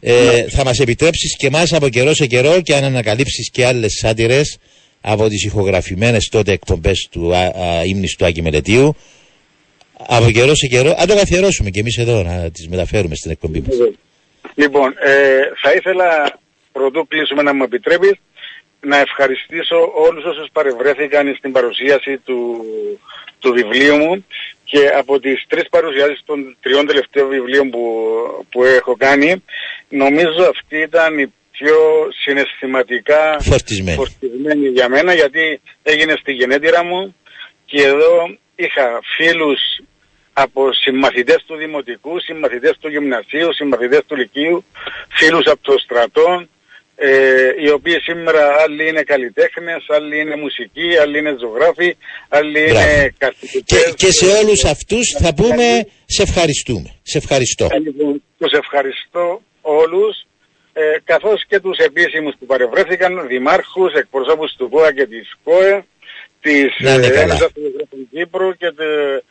ναι, 0.00 0.12
Ε, 0.12 0.44
θα 0.48 0.64
μας 0.64 0.80
επιτρέψεις 0.80 1.36
και 1.36 1.46
εμάς 1.46 1.72
από 1.72 1.88
καιρό 1.88 2.14
σε 2.14 2.26
καιρό 2.26 2.60
και 2.60 2.74
αν 2.74 2.84
ανακαλύψεις 2.84 3.50
και 3.50 3.66
άλλες 3.66 3.92
σάτυρες 3.92 4.58
από 5.00 5.28
τις 5.28 5.44
ηχογραφημένες 5.44 6.28
τότε 6.28 6.52
εκπομπές 6.52 7.08
του 7.10 7.34
α, 7.34 7.38
α, 7.40 7.84
ύμνης 7.84 8.16
του 8.16 8.24
Άκη 8.24 8.42
Μελετίου. 8.42 8.94
Από 10.06 10.30
καιρό 10.30 10.54
σε 10.54 10.66
καιρό, 10.66 10.94
αν 10.98 11.06
το 11.06 11.14
καθιερώσουμε 11.14 11.70
και 11.70 11.80
εμείς 11.80 11.96
εδώ 11.96 12.22
να 12.22 12.50
τις 12.50 12.68
μεταφέρουμε 12.68 13.14
στην 13.14 13.30
εκπομπή 13.30 13.60
μας. 13.60 13.76
Λοιπόν, 14.54 14.88
ε, 15.02 15.12
θα 15.62 15.72
ήθελα 15.72 16.38
πρωτού 16.72 17.06
κλείσουμε 17.06 17.42
να 17.42 17.54
μου 17.54 17.62
επιτρέπεις 17.62 18.12
να 18.80 18.98
ευχαριστήσω 18.98 19.76
όλους 20.06 20.24
όσους 20.24 20.48
παρευρέθηκαν 20.52 21.34
στην 21.38 21.52
παρουσίαση 21.52 22.18
του, 22.24 22.64
του 23.38 23.52
βιβλίου 23.52 23.96
μου 23.96 24.24
και 24.72 24.90
από 24.96 25.20
τις 25.20 25.44
τρεις 25.48 25.68
παρουσιάσεις 25.68 26.20
των 26.24 26.56
τριών 26.60 26.86
τελευταίων 26.86 27.28
βιβλίων 27.28 27.70
που, 27.70 27.82
που 28.50 28.64
έχω 28.64 28.96
κάνει 28.96 29.44
νομίζω 29.88 30.42
αυτή 30.54 30.76
ήταν 30.78 31.18
η 31.18 31.32
πιο 31.50 31.76
συναισθηματικά 32.22 33.36
Φορτισμένη. 33.40 33.96
φορτισμένη 33.96 34.68
για 34.68 34.88
μένα 34.88 35.12
γιατί 35.14 35.60
έγινε 35.82 36.14
στη 36.20 36.32
γενέτειρα 36.32 36.84
μου 36.84 37.14
και 37.64 37.82
εδώ 37.82 38.36
είχα 38.54 39.00
φίλους 39.16 39.60
από 40.32 40.72
συμμαθητές 40.72 41.44
του 41.46 41.56
Δημοτικού, 41.56 42.20
συμμαθητές 42.20 42.76
του 42.80 42.88
Γυμνασίου, 42.88 43.54
συμμαθητές 43.54 44.00
του 44.06 44.16
Λυκείου, 44.16 44.64
φίλους 45.08 45.46
από 45.46 45.62
το 45.62 45.74
στρατό, 45.78 46.46
ε, 47.04 47.64
οι 47.64 47.70
οποίοι 47.70 47.98
σήμερα 48.00 48.42
άλλοι 48.62 48.88
είναι 48.88 49.02
καλλιτέχνες, 49.02 49.84
άλλοι 49.88 50.20
είναι 50.20 50.36
μουσικοί, 50.36 50.88
άλλοι 51.02 51.18
είναι 51.18 51.34
ζωγράφοι, 51.40 51.96
άλλοι 52.28 52.60
Μπράβο. 52.70 52.90
είναι 52.90 53.14
καθηγητές. 53.18 53.84
Και, 53.84 53.92
και 54.06 54.12
σε 54.12 54.26
όλους 54.26 54.64
αυτούς 54.64 55.06
θα 55.22 55.34
πούμε 55.34 55.86
σε 56.06 56.22
ευχαριστούμε. 56.22 56.90
Σε 57.02 57.18
ευχαριστώ. 57.18 57.66
Ε, 57.70 57.78
Λοιπόν, 57.78 58.22
τους 58.38 58.52
ευχαριστώ 58.52 59.42
όλους, 59.60 60.14
ε, 60.72 60.82
καθώς 61.04 61.44
και 61.48 61.60
τους 61.60 61.78
επίσημους 61.78 62.34
που 62.38 62.46
παρευρέθηκαν, 62.46 63.26
δημάρχους, 63.26 63.92
εκπροσώπους 63.94 64.54
του 64.56 64.68
ΚΟΑ 64.68 64.92
και 64.92 65.06
της 65.06 65.26
ΚΟΕ, 65.44 65.84
της 66.40 66.66
Να 66.78 66.94
είναι 66.94 67.06
ε, 67.06 67.10
καλά. 67.10 67.22
Ένωσης 67.22 67.42
Αυτοκρατών 67.42 68.08
Κύπρου 68.10 68.52
και, 68.56 68.70
τε- 68.76 69.22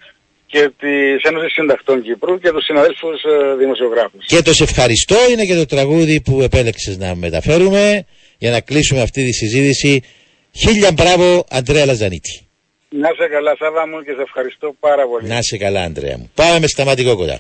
και 0.51 0.71
της 0.79 1.23
Ένωσης 1.29 1.51
Συντακτών 1.53 2.01
Κύπρου 2.01 2.39
και 2.39 2.51
τους 2.51 2.63
συναδέλφους 2.63 3.17
ε, 3.23 3.55
δημοσιογράφους. 3.55 4.25
Και 4.25 4.41
το 4.41 4.53
σε 4.53 4.63
ευχαριστώ 4.63 5.15
είναι 5.31 5.45
και 5.45 5.55
το 5.55 5.65
τραγούδι 5.65 6.21
που 6.21 6.41
επέλεξες 6.41 6.97
να 6.97 7.15
μεταφέρουμε 7.15 8.05
για 8.37 8.51
να 8.51 8.59
κλείσουμε 8.61 9.01
αυτή 9.01 9.25
τη 9.25 9.31
συζήτηση. 9.31 10.03
Χίλια 10.51 10.91
μπράβο 10.91 11.45
Αντρέα 11.49 11.85
Λαζανίτη. 11.85 12.47
Να 12.89 13.07
σε 13.07 13.27
καλά 13.31 13.55
Σάβα 13.59 13.87
μου 13.87 14.01
και 14.05 14.11
σε 14.11 14.21
ευχαριστώ 14.21 14.75
πάρα 14.79 15.07
πολύ. 15.07 15.27
Να 15.27 15.41
σε 15.41 15.57
καλά 15.57 15.81
Αντρέα 15.83 16.17
μου. 16.17 16.31
Πάμε 16.35 16.59
με 16.59 16.67
σταματικό 16.67 17.15
κοντά. 17.15 17.39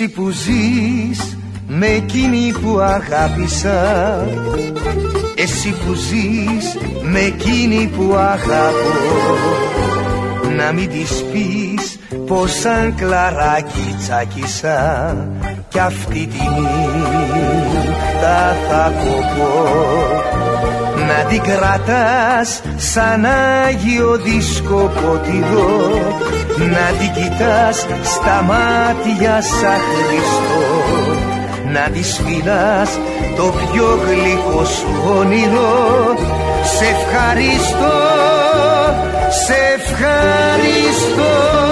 Εσύ 0.00 0.08
που 0.08 0.30
ζεις 0.30 1.38
με 1.66 1.86
εκείνη 1.86 2.52
που 2.62 2.78
αγάπησα. 2.78 4.26
Εσύ 5.34 5.70
που 5.70 5.94
ζεις 5.94 6.78
με 7.02 7.20
εκείνη 7.20 7.90
που 7.96 8.14
αγαπώ. 8.14 9.36
Να 10.56 10.72
μην 10.72 10.88
της 10.88 11.24
πεις 11.32 11.98
πως 12.26 12.50
σαν 12.50 12.94
κλαράκι 12.94 13.96
τσάκισα. 14.00 15.16
Κι 15.68 15.78
αυτή 15.78 16.26
τη 16.26 16.42
νύχτα 16.58 17.36
θα 18.68 18.92
κοπώ 18.98 20.37
να 21.08 21.24
την 21.28 21.42
κρατάς 21.42 22.60
σαν 22.76 23.24
Άγιο 23.66 24.16
δίσκο 24.16 24.90
ποτιδό 24.94 25.90
Να 26.56 26.86
την 26.98 27.12
κοιτάς 27.12 27.86
στα 28.02 28.42
μάτια 28.42 29.42
σαν 29.42 29.80
Χριστό. 29.88 30.66
Να 31.72 31.90
της 31.90 32.20
φυλάς 32.24 32.90
το 33.36 33.42
πιο 33.42 33.98
γλυκό 34.06 34.64
σου 34.64 34.90
όνειρο. 35.18 36.14
Σε 36.76 36.84
ευχαριστώ, 36.84 37.98
σε 39.44 39.56
ευχαριστώ 39.76 41.67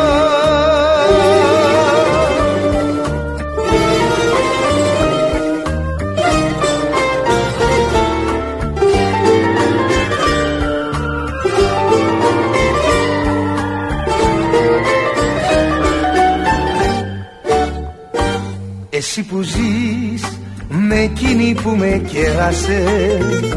που 19.36 19.42
ζεις 19.42 20.38
με 20.68 20.98
εκείνη 20.98 21.54
που 21.62 21.70
με 21.70 22.02
κέρασες. 22.06 23.54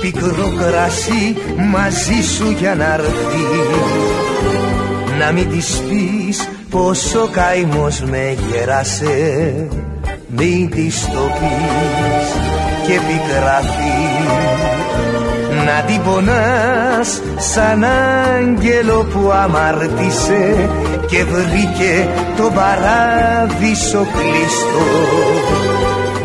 Πικρό 0.00 0.52
κρασί 0.58 1.36
μαζί 1.70 2.22
σου 2.22 2.50
για 2.58 2.74
να 2.74 2.94
έρθεις. 2.94 3.82
Να 5.18 5.32
μην 5.32 5.50
της 5.50 5.82
πεις 5.88 6.48
πως 6.70 7.14
ο 7.14 7.28
καημός 7.32 8.00
με 8.00 8.36
γέρασες. 8.48 9.68
Μην 10.36 10.70
της 10.70 11.06
το 11.12 11.30
πεις 11.38 12.28
και 12.86 13.00
πικραθεί 13.06 13.92
να 15.64 15.82
την 15.86 16.02
πονάς 16.02 17.22
σαν 17.38 17.84
άγγελο 17.84 19.06
που 19.12 19.30
αμαρτήσε 19.32 20.70
και 21.12 21.24
βρήκε 21.24 22.08
το 22.36 22.50
παράδεισο 22.54 24.06
κλειστό. 24.14 24.88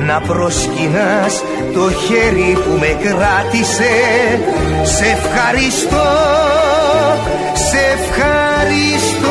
Να 0.05 0.21
προσκυνάς 0.21 1.43
το 1.73 1.91
χέρι 1.91 2.57
που 2.63 2.79
με 2.79 2.97
κράτησε. 3.03 3.93
Σε 4.83 5.05
ευχαριστώ, 5.05 6.07
σε 7.53 7.79
ευχαριστώ 7.97 9.26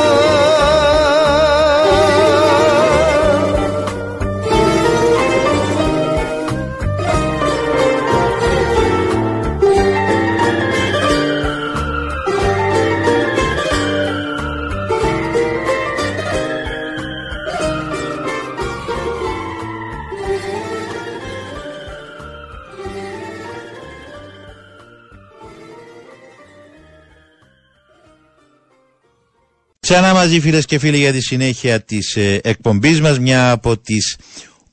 Ξανά 29.89 30.13
μαζί 30.13 30.41
φίλες 30.41 30.65
και 30.65 30.79
φίλοι 30.79 30.99
για 30.99 31.13
τη 31.13 31.21
συνέχεια 31.21 31.81
της 31.81 32.17
ε, 32.17 32.41
εκπομπής 32.43 33.01
μας 33.01 33.19
μια 33.19 33.51
από 33.51 33.79
τις 33.79 34.17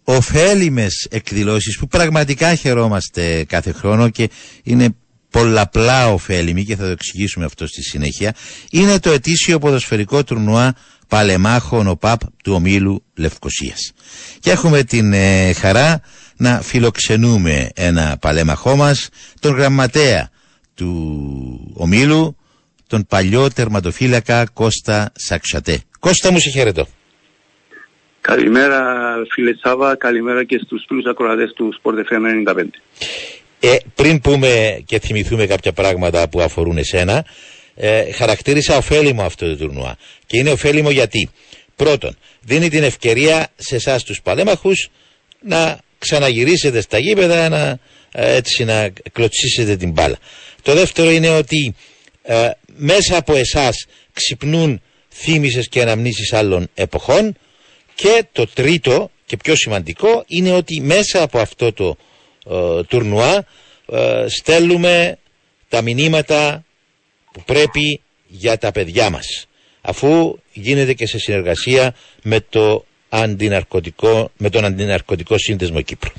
ωφέλιμες 0.04 1.08
εκδηλώσεις 1.10 1.78
που 1.78 1.88
πραγματικά 1.88 2.56
χαιρόμαστε 2.56 3.44
κάθε 3.44 3.72
χρόνο 3.72 4.10
και 4.10 4.30
είναι 4.64 4.96
πολλαπλά 5.30 6.14
ωφέλιμη 6.14 6.64
και 6.64 6.76
θα 6.76 6.84
το 6.84 6.90
εξηγήσουμε 6.90 7.46
αυτό 7.46 7.68
στη 7.68 7.84
συνέχεια 7.84 8.36
είναι 8.72 9.00
το 9.00 9.12
ετήσιο 9.12 9.60
ποδοσφαιρικό 9.60 10.24
τουρνουά 10.24 10.76
Παλεμάχων 11.08 11.88
ΟΠΑΠ 11.88 12.22
του 12.44 12.54
ομίλου 12.54 13.04
Λευκοσίας. 13.16 13.92
Και 14.40 14.52
έχουμε 14.52 14.84
την 14.84 15.14
ε, 15.14 15.54
χαρά 15.54 16.02
να 16.38 16.62
φιλοξενούμε 16.62 17.70
ένα 17.76 18.18
παλέμαχό 18.22 18.76
μας, 18.76 19.10
τον 19.40 19.56
γραμματέα 19.56 20.30
του 20.74 21.74
ομίλου, 21.74 22.38
τον 22.88 23.06
παλιό 23.10 23.52
τερματοφύλακα 23.52 24.46
Κώστα 24.54 25.12
Σαξατέ. 25.16 25.82
Κώστα 26.00 26.32
μου 26.32 26.40
σε 26.40 26.50
χαιρετώ. 26.50 26.88
Καλημέρα 28.22 29.14
φίλε 29.34 29.54
Τσάβα, 29.54 29.96
καλημέρα 29.96 30.44
και 30.44 30.62
στους 30.66 30.84
φίλους 30.88 31.06
ακροατές 31.06 31.54
του 31.56 31.80
Sport 31.82 31.94
FM 31.94 32.52
95. 32.54 32.64
Ε, 33.60 33.76
πριν 33.96 34.22
πούμε 34.22 34.82
και 34.86 35.00
θυμηθούμε 35.00 35.46
κάποια 35.46 35.74
πράγματα 35.74 36.30
που 36.30 36.42
αφορούν 36.42 36.78
εσένα, 36.78 37.26
ε, 37.76 38.12
χαρακτήρισα 38.12 38.78
ωφέλιμο 38.78 39.24
αυτό 39.24 39.50
το 39.50 39.56
τουρνουά. 39.56 39.98
Και 40.26 40.38
είναι 40.38 40.50
ωφέλιμο 40.52 40.90
γιατί, 40.90 41.30
πρώτον, 41.76 42.18
δίνει 42.42 42.70
την 42.70 42.84
ευκαιρία 42.84 43.48
σε 43.56 43.76
εσάς 43.76 44.04
τους 44.04 44.22
παλέμαχους 44.22 44.90
να 45.40 45.80
ξαναγυρίσετε 45.98 46.82
στα 46.82 46.98
γήπεδα, 46.98 47.50
να, 47.50 47.80
ε, 48.12 48.36
έτσι, 48.36 48.64
να 48.64 48.90
κλωτσίσετε 49.12 49.76
την 49.76 49.92
μπάλα. 49.92 50.18
Το 50.62 50.74
δεύτερο 50.74 51.10
είναι 51.10 51.30
ότι 51.30 51.76
ε, 52.24 52.50
μέσα 52.76 53.18
από 53.18 53.36
εσάς 53.36 53.86
ξυπνούν 54.14 54.82
θύμησες 55.10 55.68
και 55.68 55.82
αναμνήσεις 55.82 56.34
άλλων 56.34 56.68
εποχών 56.74 57.38
και 57.96 58.26
το 58.32 58.48
τρίτο 58.48 59.12
και 59.26 59.38
πιο 59.38 59.56
σημαντικό 59.56 60.24
είναι 60.28 60.52
ότι 60.52 60.82
μέσα 60.82 61.22
από 61.22 61.40
αυτό 61.40 61.74
το 61.74 61.98
ε, 62.50 62.84
τουρνουά 62.84 63.46
ε, 63.92 64.26
στέλνουμε 64.28 65.18
τα 65.70 65.82
μηνύματα 65.82 66.66
που 67.34 67.44
πρέπει 67.44 68.02
για 68.28 68.58
τα 68.58 68.72
παιδιά 68.72 69.10
μας 69.10 69.48
αφού 69.82 70.40
γίνεται 70.54 70.94
και 70.94 71.08
σε 71.08 71.20
συνεργασία 71.20 71.96
με, 72.24 72.40
το 72.50 72.86
αντιναρκωτικό, 73.10 74.32
με 74.38 74.50
τον 74.50 74.66
Αντιναρκωτικό 74.66 75.38
Σύνδεσμο 75.38 75.82
Κύπρου. 75.82 76.12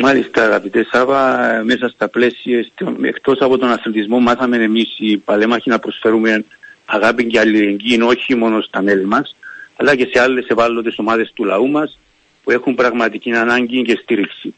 Μάλιστα 0.00 0.44
αγαπητέ 0.44 0.86
Σάβα, 0.90 1.62
μέσα 1.64 1.88
στα 1.88 2.08
πλαίσια, 2.08 2.66
εκτός 3.02 3.38
από 3.40 3.58
τον 3.58 3.68
αθλητισμό 3.70 4.20
μάθαμε 4.20 4.56
εμείς 4.56 4.94
οι 4.98 5.16
παλαίμαχοι 5.16 5.68
να 5.68 5.78
προσφέρουμε 5.78 6.44
αγάπη 6.84 7.24
και 7.24 7.38
αλληλεγγύη 7.38 7.98
όχι 8.02 8.34
μόνο 8.34 8.60
στα 8.60 8.82
μέλη 8.82 9.04
μας, 9.04 9.36
αλλά 9.76 9.94
και 9.94 10.08
σε 10.12 10.22
άλλες 10.22 10.46
ευάλωτες 10.46 10.98
ομάδες 10.98 11.32
του 11.34 11.44
λαού 11.44 11.70
μας 11.70 11.98
που 12.42 12.50
έχουν 12.50 12.74
πραγματική 12.74 13.32
ανάγκη 13.32 13.82
και 13.82 13.98
στήριξη. 14.02 14.54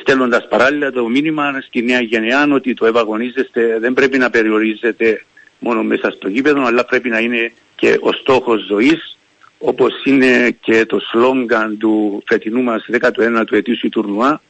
Στέλνοντας 0.00 0.48
παράλληλα 0.48 0.90
το 0.90 1.08
μήνυμα 1.08 1.60
στη 1.60 1.82
νέα 1.82 2.00
γενεά 2.00 2.46
ότι 2.52 2.74
το 2.74 2.86
ευ 2.86 2.99
αγωνίζεσθαι 2.99 3.78
δεν 3.80 3.92
πρέπει 3.92 4.18
να 4.18 4.30
περιορίζεται 4.30 5.24
μόνο 5.58 5.82
μέσα 5.82 6.10
στο 6.10 6.28
γήπεδο, 6.28 6.64
αλλά 6.64 6.84
πρέπει 6.84 7.08
να 7.08 7.18
είναι 7.18 7.52
και 7.76 7.98
ο 8.00 8.12
στόχος 8.12 8.66
ζωής, 8.66 9.18
όπως 9.58 9.92
είναι 10.04 10.56
και 10.60 10.86
το 10.86 10.98
σλόγκαν 11.00 11.78
του 11.78 12.22
φετινού 12.26 12.62
μας 12.62 12.86
19ου 12.90 13.52
ετήσιου 13.52 13.88
τουρνουά, 13.88 14.40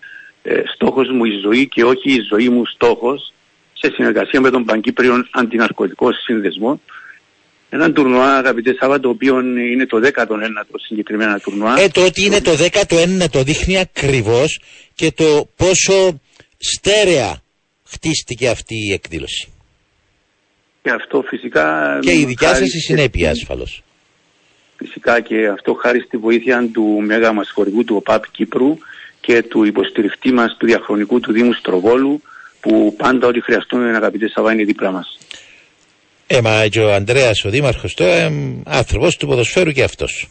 ε, 0.42 0.62
στόχος 0.74 1.08
μου 1.08 1.24
η 1.24 1.40
ζωή 1.44 1.68
και 1.68 1.84
όχι 1.84 2.12
η 2.12 2.20
ζωή 2.30 2.48
μου 2.48 2.66
στόχος 2.66 3.32
σε 3.72 3.92
συνεργασία 3.94 4.40
με 4.40 4.50
τον 4.50 4.64
Παγκύπριο 4.64 5.24
Αντιναρκωτικό 5.30 6.12
Σύνδεσμο. 6.12 6.80
Ένα 7.70 7.92
τουρνουά, 7.92 8.36
αγαπητέ 8.36 8.74
Σάββα, 8.78 9.00
το 9.00 9.08
οποίο 9.08 9.40
είναι 9.40 9.86
το 9.86 10.00
19ο 10.04 10.62
συγκεκριμένα 10.86 11.38
τουρνουά. 11.38 11.80
Ε, 11.80 11.88
το 11.88 12.04
ότι 12.04 12.24
είναι 12.24 12.40
το 12.40 12.50
19ο 12.50 13.44
δείχνει 13.44 13.78
ακριβώς 13.78 14.60
και 14.94 15.12
το 15.12 15.48
πόσο 15.56 16.20
στέρεα 16.58 17.42
χτίστηκε 17.84 18.48
αυτή 18.48 18.74
η 18.88 18.92
εκδήλωση. 18.92 19.52
Και 20.82 20.90
αυτό 20.90 21.22
φυσικά... 21.26 21.98
Και 22.02 22.12
η 22.12 22.24
δικιά 22.24 22.54
σας 22.54 22.74
η 22.74 22.80
συνέπεια 22.80 23.30
ασφαλώς. 23.30 23.82
Φυσικά 24.76 25.20
και 25.20 25.48
αυτό 25.48 25.74
χάρη 25.74 26.00
στη 26.00 26.16
βοήθεια 26.16 26.68
του 26.72 26.82
μέγα 26.82 27.32
μας 27.32 27.50
χορηγού 27.50 27.84
του 27.84 27.96
ΟΠΑΠ 27.96 28.30
Κύπρου 28.30 28.78
και 29.30 29.42
του 29.42 29.64
υποστηριχτή 29.64 30.32
μας 30.32 30.56
του 30.58 30.66
διαχρονικού 30.66 31.20
του 31.20 31.32
Δήμου 31.32 31.52
Στροβόλου 31.52 32.22
που 32.60 32.94
πάντα 32.96 33.26
ό,τι 33.26 33.40
χρειαστούμε 33.42 33.96
αγαπητέ 33.96 34.28
Σαββά 34.28 34.52
είναι 34.52 34.64
δίπλα 34.64 34.90
μας. 34.90 35.18
Ε, 36.26 36.40
μα 36.40 36.66
και 36.66 36.80
ο 36.80 36.92
Ανδρέας 36.92 37.44
ο 37.44 37.50
Δήμαρχος 37.50 37.94
τώρα, 37.94 38.14
ε, 38.14 38.32
άνθρωπος 38.64 39.16
του 39.16 39.26
ποδοσφαίρου 39.26 39.70
και 39.70 39.82
αυτός. 39.82 40.28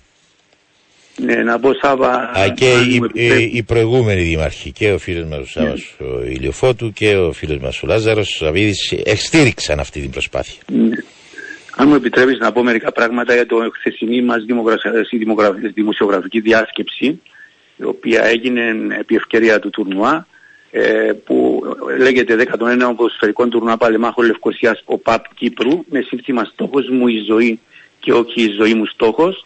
Ναι, 1.15 1.35
να 1.35 1.59
πω 1.59 1.73
Σάβα... 1.81 2.11
Α, 2.11 2.49
και 2.49 2.71
οι, 2.71 3.01
οι, 3.13 3.51
οι, 3.53 3.63
προηγούμενοι 3.63 4.21
δήμαρχοι, 4.21 4.71
και 4.71 4.91
ο 4.91 4.97
φίλος 4.97 5.27
μας 5.27 5.39
ο 5.39 5.45
Σάββας 5.45 5.95
ναι. 5.97 6.07
ο 6.07 6.23
Ηλιοφώτου 6.23 6.93
και 6.93 7.15
ο 7.15 7.31
φίλος 7.31 7.57
μας 7.57 7.83
ο 7.83 7.87
Λάζαρος 7.87 8.41
ο 8.41 8.45
Σαββίδης, 8.45 8.93
στήριξαν 9.15 9.79
αυτή 9.79 10.01
την 10.01 10.09
προσπάθεια. 10.09 10.61
Ναι. 10.67 10.97
Αν 11.75 11.87
μου 11.87 11.95
επιτρέπεις 11.95 12.37
να 12.39 12.51
πω 12.51 12.63
μερικά 12.63 12.91
πράγματα 12.91 13.33
για 13.33 13.45
το 13.45 13.55
χθεσινή 13.73 14.21
μας 14.21 14.45
δημοσιογραφική 15.73 16.39
διάσκεψη, 16.39 17.19
η 17.79 17.83
οποία 17.83 18.23
έγινε 18.23 18.75
επί 18.99 19.15
ευκαιρία 19.15 19.59
του 19.59 19.69
τουρνουά 19.69 20.27
ε, 20.71 21.11
που 21.25 21.63
λέγεται 21.97 22.47
11ο 22.51 22.93
ποδοσφαιρικό 22.95 23.47
τουρνουά 23.47 23.77
Παλεμάχων 23.77 24.25
Λευκοσίας 24.25 24.81
ο 24.85 24.97
ΠΑΠ 24.97 25.25
Κύπρου 25.35 25.83
με 25.89 26.01
σύνθημα 26.01 26.43
στόχος 26.43 26.89
μου 26.89 27.07
η 27.07 27.23
ζωή 27.27 27.59
και 27.99 28.13
όχι 28.13 28.41
η 28.41 28.51
ζωή 28.59 28.73
μου 28.73 28.85
στόχος. 28.85 29.45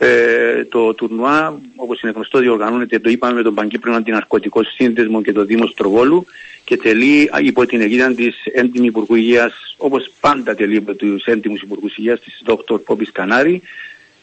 Ε, 0.00 0.64
το 0.64 0.94
τουρνουά, 0.94 1.60
όπως 1.76 2.00
είναι 2.00 2.12
γνωστό, 2.12 2.38
διοργανώνεται, 2.38 2.98
το 2.98 3.10
είπαμε, 3.10 3.34
με 3.34 3.42
τον 3.42 3.54
Παγκύπριο 3.54 3.94
Αντιναρκωτικό 3.94 4.62
Σύνδεσμο 4.62 5.22
και 5.22 5.32
το 5.32 5.44
Δήμο 5.44 5.66
Στροβόλου 5.66 6.26
και 6.64 6.76
τελεί 6.76 7.30
υπό 7.42 7.66
την 7.66 7.80
αιγύδα 7.80 8.14
της 8.14 8.36
έντιμης 8.44 8.88
Υπουργού 8.88 9.14
Υγείας, 9.14 9.74
όπως 9.76 10.10
πάντα 10.20 10.54
τελεί 10.54 10.76
υπό 10.76 10.94
τους 10.94 11.24
έντιμους 11.24 11.60
Υπουργούς 11.60 11.96
Υγείας 11.96 12.20
της 12.20 12.42
Δ. 12.44 12.74
Πόπης 12.84 13.12
Κανάρη 13.12 13.62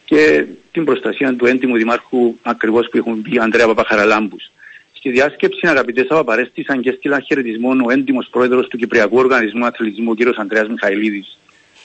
και 0.05 0.45
την 0.71 0.85
προστασία 0.85 1.35
του 1.35 1.45
έντιμου 1.45 1.75
δημάρχου 1.75 2.35
ακριβώς 2.41 2.89
που 2.89 2.97
έχουν 2.97 3.21
πει 3.21 3.39
Ανδρέα 3.39 3.67
Παπαχαραλάμπους. 3.67 4.51
Στη 4.93 5.09
διάσκεψη, 5.09 5.67
αγαπητές 5.67 6.05
Σάβα, 6.05 6.23
παρέστησαν 6.23 6.81
και 6.81 6.91
στείλαν 6.91 7.21
χαιρετισμό 7.21 7.69
ο 7.85 7.91
έντιμος 7.91 8.27
πρόεδρος 8.31 8.67
του 8.67 8.77
Κυπριακού 8.77 9.17
Οργανισμού 9.17 9.65
Αθλητισμού, 9.65 10.11
ο 10.11 10.15
κ. 10.15 10.39
Ανδρέας 10.39 10.67
Μιχαηλίδης, 10.67 11.37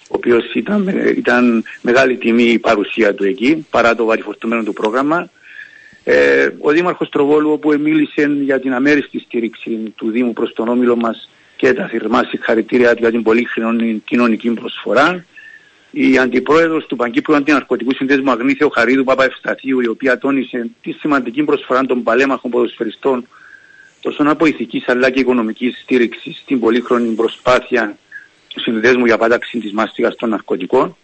ο 0.03 0.14
οποίος 0.14 0.55
ήταν, 0.55 0.89
ήταν 1.16 1.64
μεγάλη 1.83 2.16
τιμή 2.16 2.43
η 2.43 2.59
παρουσία 2.59 3.14
του 3.14 3.25
εκεί, 3.25 3.66
παρά 3.71 3.95
το 3.95 4.05
βαριφορτωμένο 4.05 4.62
του 4.62 4.73
πρόγραμμα. 4.73 5.31
Ε, 6.05 6.49
ο 6.59 6.71
Δήμαρχος 6.71 7.09
Τροβόλου, 7.09 7.51
όπου 7.51 7.79
μίλησε 7.81 8.31
για 8.43 8.61
την 8.61 8.75
αμέριστη 8.75 9.18
στήριξη 9.18 9.93
του 9.97 10.11
Δήμου 10.11 10.33
προς 10.33 10.53
τον 10.53 10.68
όμιλο 10.68 10.97
μας 10.97 11.31
και 11.57 11.73
τα 11.73 11.87
θερμά 11.87 12.25
συγχαρητήρια 12.29 12.95
για 12.99 13.11
την 13.11 13.23
πολύ 13.23 13.47
κοινωνική 14.05 14.51
προσφορά. 14.51 15.25
Η 15.91 16.18
αντιπρόεδρος 16.18 16.86
του 16.86 16.97
Παγκύπριου 16.97 17.36
Αντιναρκωτικού 17.36 17.95
Συνδέσμου 17.95 18.30
Αγνήθεο 18.30 18.68
Χαρίδου 18.68 19.05
Παπαευσταθίου, 19.05 19.80
η 19.80 19.88
οποία 19.88 20.18
τόνισε 20.18 20.70
τη 20.82 20.93
σημαντική 20.93 21.43
προσφορά 21.43 21.80
των 21.80 22.03
παλέμαχων 22.03 22.51
ποδοσφαιριστών 22.51 23.26
τόσο 24.01 24.22
από 24.26 24.47
ηθικής 24.47 24.88
αλλά 24.88 25.11
και 25.11 25.20
οικονομικής 25.20 25.80
στήριξης 25.82 26.38
στην 26.38 26.61
πολύχρονη 26.61 27.14
προσπάθεια 27.14 27.99
του 28.49 28.61
Συνδέσμου 28.61 29.05
για 29.05 29.18
πάταξη 29.18 29.59
της 29.59 29.72
μάστιγας 29.72 30.14
των 30.16 30.28
ναρκωτικών. 30.28 30.97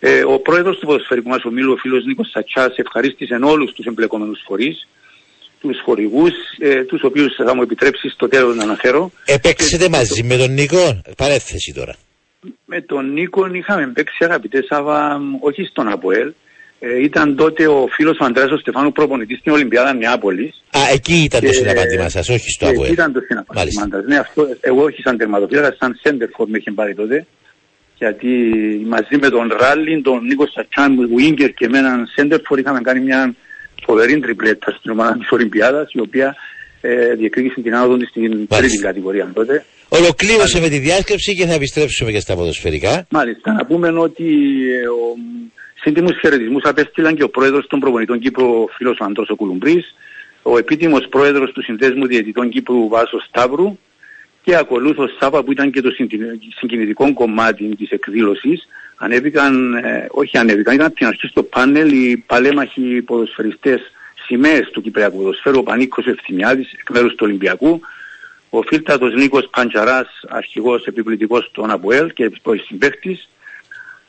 Ε, 0.00 0.22
ο 0.24 0.38
πρόεδρος 0.38 0.78
του 0.78 0.86
ποδοσφαιρικού 0.86 1.28
μας 1.28 1.44
ομίλου, 1.44 1.72
ο 1.72 1.76
φίλος 1.76 2.04
Νίκος 2.04 2.30
Σατσάς, 2.30 2.76
ευχαρίστησε 2.76 3.38
όλους 3.42 3.72
τους 3.72 3.86
εμπλεκόμενους 3.86 4.42
φορείς, 4.46 4.88
τους 5.60 5.80
χορηγούς, 5.84 6.32
ε, 6.58 6.84
τους 6.84 7.02
οποίους 7.02 7.34
θα 7.34 7.54
μου 7.54 7.62
επιτρέψεις 7.62 8.12
στο 8.12 8.28
τέλος 8.28 8.56
να 8.56 8.62
αναφέρω. 8.62 9.10
Επέξετε 9.24 9.88
μαζί 9.88 10.22
με 10.22 10.36
τον 10.36 10.52
Νίκο, 10.52 11.00
παρέθεση 11.16 11.72
τώρα. 11.72 11.96
Με 12.64 12.80
τον 12.80 13.12
Νίκο 13.12 13.54
είχαμε 13.54 13.86
παίξει 13.86 14.24
αγαπητέ 14.24 14.62
Σάβα, 14.68 15.20
όχι 15.40 15.64
στον 15.64 15.88
Αποέλ. 15.88 16.32
Ε, 16.78 17.02
ήταν 17.02 17.36
τότε 17.36 17.66
ο 17.68 17.86
φίλος 17.90 18.18
ο 18.20 18.24
Αντρέας 18.24 18.50
ο 18.50 18.56
Στεφάνου 18.56 18.92
προπονητής 18.92 19.38
στην 19.38 19.52
Ολυμπιάδα 19.52 19.94
Νεάπολης. 19.94 20.62
Α, 20.70 20.80
εκεί 20.92 21.22
ήταν 21.22 21.40
το 21.40 21.52
συναπάντημα 21.52 22.08
σας, 22.08 22.28
όχι 22.28 22.50
στο 22.50 22.66
Αποέλ. 22.66 22.82
Εκεί 22.82 22.92
ήταν 22.92 23.12
το 23.12 23.20
συναπάντημα. 23.20 23.88
Ναι, 24.06 24.16
αυτό, 24.16 24.48
εγώ 24.60 24.82
όχι 24.82 25.02
σαν 25.02 25.16
τερματοφύλακα, 25.16 25.76
σαν 25.78 25.98
σέντερφορ 26.02 26.48
με 26.48 26.58
είχε 26.58 26.70
πάρει 26.70 26.94
τότε. 26.94 27.26
Γιατί 27.96 28.28
μαζί 28.86 29.16
με 29.20 29.28
τον 29.28 29.52
Ράλι, 29.60 30.02
τον 30.02 30.24
Νίκο 30.24 30.46
Σατσάν, 30.46 31.08
Βουίγκερ 31.08 31.52
και 31.52 31.68
με 31.68 31.78
έναν 31.78 32.06
σέντερφορ 32.06 32.58
είχαμε 32.58 32.80
κάνει 32.80 33.00
μια 33.00 33.34
φοβερή 33.84 34.18
τριπλέτα 34.18 34.70
στην 34.70 34.90
ομάδα 34.90 35.16
της 35.18 35.30
Ολυμπιάδας, 35.30 35.92
η 35.92 36.00
οποία 36.00 36.36
ε, 36.80 37.14
διεκδίκησε 37.14 37.60
την 37.60 37.74
άδοδο 37.74 38.04
στην 38.06 38.46
τρίτη 38.48 38.78
κατηγορία 38.78 39.30
τότε. 39.34 39.64
Ολοκλήρωσε 39.88 40.60
με 40.60 40.68
τη 40.68 40.78
διάσκεψη 40.78 41.34
και 41.34 41.46
θα 41.46 41.54
επιστρέψουμε 41.54 42.10
και 42.10 42.20
στα 42.20 42.34
ποδοσφαιρικά. 42.34 43.06
Μάλιστα, 43.10 43.52
να 43.52 43.66
πούμε 43.66 43.88
ότι 43.88 44.24
ε, 44.72 44.88
ο, 44.88 45.16
σύντιμους 45.82 46.18
χαιρετισμούς 46.20 46.62
απέστειλαν 46.64 47.14
και 47.14 47.22
ο 47.22 47.28
πρόεδρος 47.28 47.66
των 47.66 47.80
προπονητών 47.80 48.18
Κύπρου, 48.18 48.46
ο 48.46 48.68
φίλος 48.76 48.98
ο 49.00 49.04
Αντρός 49.04 49.28
ο 49.28 49.34
Κουλουμπρής, 49.36 49.94
ο 50.42 50.58
επίτιμος 50.58 51.06
πρόεδρος 51.10 51.52
του 51.52 51.62
Συνδέσμου 51.62 52.06
Διαιτητών 52.06 52.48
Κύπρου 52.48 52.88
Βάσος 52.88 53.24
Σταύρου 53.28 53.78
και 54.42 54.56
ακολούθως 54.56 55.16
Σάβα 55.20 55.42
που 55.42 55.52
ήταν 55.52 55.70
και 55.70 55.80
το 55.80 55.90
συγκινητικό 56.58 57.12
κομμάτι 57.12 57.76
της 57.76 57.90
εκδήλωσης 57.90 58.68
ανέβηκαν, 58.96 59.74
ε, 59.74 60.06
όχι 60.10 60.38
ανέβηκαν, 60.38 60.74
ήταν 60.74 60.92
την 60.92 61.06
αρχή 61.06 61.26
στο 61.26 61.42
πάνελ 61.42 61.92
οι 61.92 62.24
παλέμαχοι 62.26 63.02
ποδοσφαιριστές 63.02 63.80
σημαίες 64.30 64.70
του 64.70 64.80
Κυπριακού 64.80 65.16
ποδοσφαίρου, 65.16 65.58
ο 65.58 65.62
Πανίκος 65.62 66.06
Ευθυμιάδης 66.06 66.72
εκ 66.72 66.90
μέρους 66.90 67.10
του 67.14 67.24
Ολυμπιακού, 67.28 67.80
ο 68.50 68.62
φίλτατος 68.62 69.14
Νίκος 69.14 69.48
Παντζαράς, 69.50 70.08
αρχηγός 70.28 70.86
επιπληκτικός 70.86 71.50
των 71.52 71.70
ΑΠΟΕΛ 71.70 72.12
και 72.12 72.30
συμπαίχτης, 72.66 73.28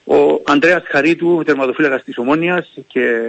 ο 0.04 0.42
Ανδρέας 0.46 0.84
Χαρίτου, 0.86 1.44
τερματοφύλακας 1.46 2.04
της 2.04 2.18
Ομόνιας 2.18 2.72
και 2.88 3.22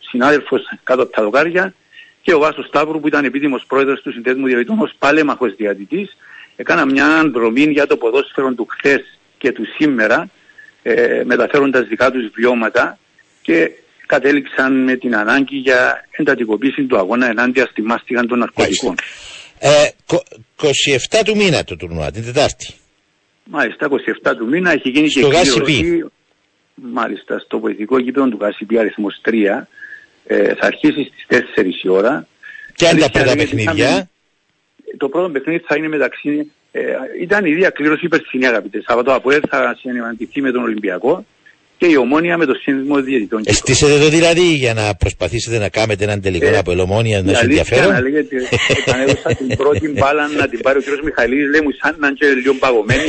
συνάδελφος 0.00 0.62
κάτω 0.84 1.02
από 1.02 1.12
τα 1.12 1.22
δοκάρια 1.22 1.74
και 2.22 2.34
ο 2.34 2.38
Βάσος 2.38 2.66
Σταύρου 2.66 3.00
που 3.00 3.06
ήταν 3.06 3.24
επίδημος 3.24 3.64
πρόεδρος 3.66 4.00
του 4.02 4.12
Συνδέσμου 4.12 4.46
Διαιτητών 4.46 4.78
ως 4.78 4.94
πάλεμαχος 4.98 5.54
διατητής 5.54 6.16
έκανα 6.56 6.84
μια 6.84 7.30
δρομή 7.32 7.62
για 7.62 7.86
το 7.86 7.96
ποδόσφαιρο 7.96 8.52
του 8.52 8.66
χθες 8.70 9.18
και 9.38 9.52
του 9.52 9.64
σήμερα 9.78 10.28
ε, 10.82 11.22
μεταφέροντας 11.24 11.86
δικά 11.86 12.10
τους 12.10 12.30
βιώματα 12.34 12.98
και 13.42 13.70
κατέληξαν 14.06 14.84
με 14.84 14.96
την 14.96 15.16
ανάγκη 15.16 15.56
για 15.56 16.04
εντατικοποίηση 16.10 16.84
του 16.84 16.96
αγώνα 16.96 17.26
ενάντια 17.26 17.66
στη 17.66 17.82
μάστιγα 17.82 18.22
των 18.22 18.38
ναρκωτικών. 18.38 18.94
Ε, 19.58 19.88
27 20.56 21.22
του 21.24 21.36
μήνα 21.36 21.64
το 21.64 21.76
τουρνουά, 21.76 22.10
την 22.10 22.24
Τετάρτη. 22.24 22.74
Μάλιστα, 23.44 23.88
27 24.22 24.36
του 24.36 24.46
μήνα 24.46 24.72
έχει 24.72 24.88
γίνει 24.88 25.10
στο 25.10 25.30
και 25.30 25.36
εκκλήρωση. 25.36 26.04
Μάλιστα, 26.74 27.38
στο 27.38 27.58
βοηθικό 27.58 27.98
γήπεδο 27.98 28.28
του 28.28 28.38
Γασιπή 28.40 28.78
αριθμός 28.78 29.20
3 29.24 29.66
ε, 30.26 30.54
θα 30.54 30.66
αρχίσει 30.66 31.12
στις 31.12 31.44
4 31.56 31.84
η 31.84 31.88
ώρα. 31.88 32.26
Και 32.74 32.88
αν 32.88 32.98
τα 32.98 33.10
πρώτα 33.10 33.36
παιχνίδια; 33.36 34.10
Το 34.96 35.08
πρώτο 35.08 35.30
παιχνίδι 35.30 35.64
θα 35.66 35.76
είναι 35.76 35.88
μεταξύ 35.88 36.50
ε, 36.72 36.96
ήταν 37.20 37.44
η 37.44 37.54
διακλήρωση 37.54 38.08
περσινή 38.08 38.46
αγαπητέ. 38.46 38.82
Σάββατο 38.86 39.14
από 39.14 39.30
θα 39.48 39.76
συναντηθεί 39.80 40.40
με 40.40 40.50
τον 40.50 40.62
Ολυμπιακό 40.62 41.24
και 41.78 41.86
η 41.86 41.96
ομόνια 41.96 42.36
με 42.36 42.46
το 42.46 42.54
σύνδεσμο 42.54 43.00
διαιτητών. 43.02 43.42
Εστίσετε 43.44 43.98
το 43.98 44.08
δηλαδή 44.08 44.42
για 44.54 44.74
να 44.74 44.94
προσπαθήσετε 44.94 45.58
να 45.58 45.68
κάνετε 45.68 46.04
έναν 46.04 46.20
τελικό 46.20 46.46
ε, 46.46 46.56
από 46.58 46.70
ελομόνια 46.70 47.22
να 47.22 47.34
σου 47.34 47.44
ενδιαφέρον; 47.44 47.92
Να 47.92 48.00
λέγεται, 48.00 48.36
όταν 48.86 49.00
έδωσα 49.00 49.34
την 49.34 49.56
πρώτη 49.56 49.88
μπάλα 49.88 50.28
να 50.28 50.48
την 50.48 50.60
πάρει 50.60 50.78
ο 50.78 50.82
κ. 50.82 51.04
Μιχαλής, 51.04 51.48
λέει 51.50 51.60
μου 51.60 51.70
σαν 51.82 51.96
να 51.98 52.06
είναι 52.06 52.34
λίγο 52.34 52.54
παγωμένη. 52.54 53.04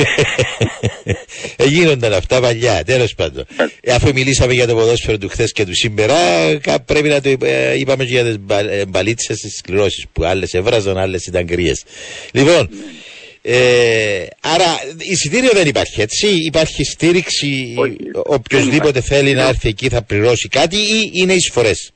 Εγίνονταν 1.56 2.12
αυτά 2.12 2.40
παλιά, 2.40 2.84
τέλος 2.84 3.14
πάντων. 3.14 3.44
ε, 3.80 3.92
αφού 3.92 4.10
μιλήσαμε 4.14 4.52
για 4.52 4.66
το 4.66 4.74
ποδόσφαιρο 4.74 5.18
του 5.18 5.28
χθες 5.28 5.52
και 5.52 5.64
του 5.64 5.74
σήμερα, 5.74 6.14
πρέπει 6.84 7.08
να 7.08 7.20
το 7.20 7.36
ε, 7.42 7.78
είπαμε 7.78 8.04
και 8.04 8.10
για 8.10 8.24
τις 8.24 8.36
μπαλίτσες 8.88 9.40
τις 9.40 9.56
σκληρώσεις 9.56 10.04
που 10.12 10.24
άλλες 10.24 10.54
έβραζαν, 10.54 10.98
άλλες 10.98 11.26
ήταν 11.26 11.46
κρύες. 11.46 11.84
Λοιπόν, 12.32 12.68
ε, 13.50 14.26
άρα 14.40 14.70
εισιτήριο 14.98 15.50
δεν 15.52 15.66
υπάρχει 15.66 16.00
έτσι, 16.00 16.26
υπάρχει 16.46 16.84
στήριξη, 16.84 17.74
οποιοδήποτε 18.12 19.00
θέλει 19.00 19.32
να 19.34 19.48
έρθει 19.48 19.68
εκεί 19.68 19.88
θα 19.88 20.02
πληρώσει 20.02 20.48
κάτι 20.48 20.76
ή 20.76 21.10
είναι 21.12 21.32
εισφορές; 21.32 21.92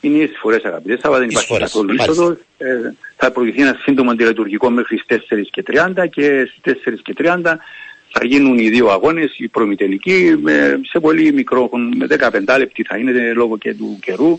Είναι 0.00 0.22
εισφορές 0.22 0.64
αγαπητές, 0.64 1.00
αλλά 1.02 1.18
δεν 1.18 1.28
υπάρχει 1.30 1.58
καθόλου 1.58 1.94
είσοδος. 1.94 2.36
Ε, 2.58 2.66
θα 3.16 3.30
προηγηθεί 3.30 3.62
ένα 3.62 3.76
σύντομο 3.82 4.10
αντιλειτουργικό 4.10 4.70
μέχρι 4.70 4.98
στις 4.98 5.20
4 5.28 5.48
και 5.50 5.62
30 5.62 6.06
και 6.10 6.50
στις 6.58 6.74
4 6.84 7.02
και 7.02 7.14
30 7.18 7.58
θα 8.10 8.24
γίνουν 8.26 8.58
οι 8.58 8.68
δύο 8.68 8.88
αγώνες, 8.88 9.34
οι 9.38 9.48
προμητελικοί, 9.48 10.34
σε 10.90 11.00
πολύ 11.00 11.32
μικρό, 11.32 11.70
με 11.96 12.06
15 12.06 12.58
λεπτή 12.58 12.82
θα 12.82 12.96
είναι 12.96 13.32
λόγω 13.32 13.58
και 13.58 13.74
του 13.74 13.98
καιρού 14.00 14.38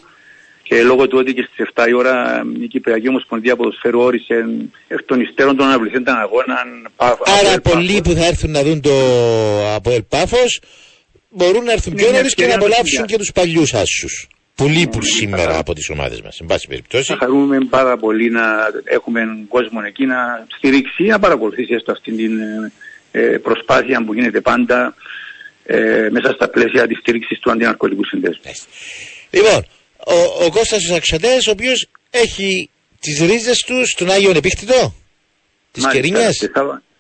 και 0.68 0.84
λόγω 0.84 1.08
του 1.08 1.18
ότι 1.18 1.34
και 1.34 1.48
στις 1.52 1.68
7 1.76 1.88
η 1.88 1.94
ώρα 1.94 2.46
η 2.62 2.68
Κυπριακή 2.68 3.08
Ομοσπονδία 3.08 3.56
Ποδοσφαίρου 3.56 4.00
όρισε 4.00 4.46
εκ 4.88 5.04
των 5.04 5.22
υστέρων 5.22 5.56
των 5.56 5.66
αναβληθέντων 5.66 6.04
τον 6.04 6.18
αγώνα. 6.18 6.58
Άρα 7.40 7.62
πολλοί 7.62 8.02
που 8.02 8.12
θα 8.12 8.26
έρθουν 8.26 8.52
να 8.52 8.64
δουν 8.64 8.82
το 8.82 8.92
από 9.76 9.92
Ελπάφος 9.92 10.62
μπορούν 11.30 11.64
να 11.64 11.72
έρθουν 11.72 11.94
πιο 11.94 12.12
νωρίς 12.12 12.34
και 12.34 12.48
να 12.48 12.56
απολαύσουν 12.56 13.06
και 13.06 13.18
τους 13.18 13.32
παλιούς 13.32 13.74
άσους 13.74 14.28
που 14.56 14.68
λείπουν 14.68 15.04
σήμερα 15.04 15.58
από 15.58 15.74
τις 15.74 15.90
ομάδες 15.90 16.22
μας, 16.22 16.40
εν 16.40 16.46
πάση 16.46 16.68
περιπτώσει. 16.68 17.04
Θα 17.04 17.18
χαρούμε 17.18 17.58
πάρα 17.70 17.98
πολύ 17.98 18.30
να 18.30 18.42
έχουμε 18.84 19.22
κόσμο 19.48 19.80
εκεί 19.86 20.06
να 20.06 20.48
στηρίξει, 20.58 21.04
να 21.04 21.20
παρακολουθήσει 21.20 21.74
έστω 21.74 21.92
αυτή 21.92 22.12
την 22.12 22.32
ε, 23.12 23.20
προσπάθεια 23.20 24.04
που 24.06 24.14
γίνεται 24.14 24.42
πάντα 24.42 24.96
ε, 25.66 26.08
μέσα 26.12 26.32
στα 26.34 26.50
πλαίσια 26.50 26.88
της 26.88 26.98
στήριξης 26.98 27.40
του 27.40 27.52
αντιναρκωτικού 27.52 28.06
συνδέσμου. 28.06 28.52
Λοιπόν, 29.30 29.66
ο, 30.08 30.46
ο 30.46 30.50
Κώστας 30.50 30.90
ο 30.90 30.94
Σαξαντές, 30.94 31.48
ο 31.48 31.52
οποίος 31.52 31.88
έχει 32.10 32.70
τις 33.00 33.20
ρίζες 33.20 33.60
του 33.62 33.88
στον 33.88 34.12
Άγιο 34.12 34.32
Επίκτητο 34.36 34.94
της 35.72 35.88
Κερίνιας. 35.88 36.42
Η 36.42 36.52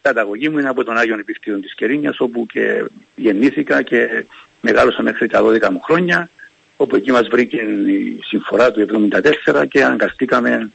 καταγωγή 0.01 0.49
μου 0.49 0.57
είναι 0.57 0.69
από 0.69 0.83
τον 0.83 0.97
Άγιο 0.97 1.15
Επίκτητο 1.19 1.59
της 1.59 1.75
Κερίνιας, 1.75 2.15
όπου 2.19 2.45
και 2.45 2.85
γεννήθηκα 3.15 3.81
και 3.81 4.25
μεγάλωσα 4.61 5.01
μέχρι 5.01 5.27
τα 5.27 5.41
12 5.41 5.69
μου 5.71 5.81
χρόνια, 5.81 6.29
όπου 6.77 6.95
εκεί 6.95 7.11
μας 7.11 7.27
βρήκε 7.27 7.57
η 7.57 8.19
συμφορά 8.23 8.71
του 8.71 9.09
1974 9.53 9.65
και 9.69 9.83
αναγκαστήκαμε 9.83 10.71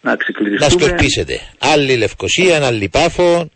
να 0.00 0.16
ξεκληριστούμε. 0.16 0.74
Να 0.74 0.86
σκορπίσετε. 0.86 1.40
Άλλη 1.58 1.96
Λευκοσία, 1.96 2.66
άλλη 2.66 2.88
Πάφο 2.88 3.50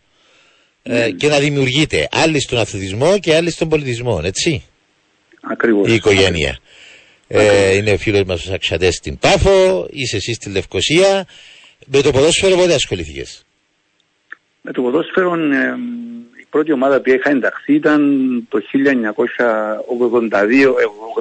ε, 0.83 1.11
και 1.11 1.27
να 1.27 1.39
δημιουργείτε 1.39 2.07
άλλη 2.11 2.41
στον 2.41 2.59
αθλητισμό 2.59 3.19
και 3.19 3.35
άλλη 3.35 3.51
στον 3.51 3.69
πολιτισμό, 3.69 4.21
έτσι. 4.23 4.63
Ακριβώς. 5.41 5.89
Η 5.89 5.93
οικογένεια. 5.93 6.57
Ε, 7.27 7.75
είναι 7.75 7.91
ο 7.91 7.97
φίλος 7.97 8.23
μας 8.23 8.45
ο 8.45 8.49
Σαξαντές 8.49 8.95
στην 8.95 9.19
Πάφο, 9.19 9.87
είσαι 9.91 10.15
εσύ 10.15 10.33
στη 10.33 10.49
Λευκοσία. 10.49 11.27
Με 11.85 12.01
το 12.01 12.11
ποδόσφαιρο 12.11 12.55
πότε 12.55 12.73
ασχοληθήκες. 12.73 13.45
Με 14.61 14.71
το 14.71 14.81
ποδόσφαιρο 14.81 15.33
ε, 15.33 15.75
η 16.39 16.45
πρώτη 16.49 16.71
ομάδα 16.71 17.01
που 17.01 17.09
είχα 17.09 17.29
ενταχθεί 17.29 17.73
ήταν 17.73 18.01
το 18.49 18.61
1982, 18.73 18.93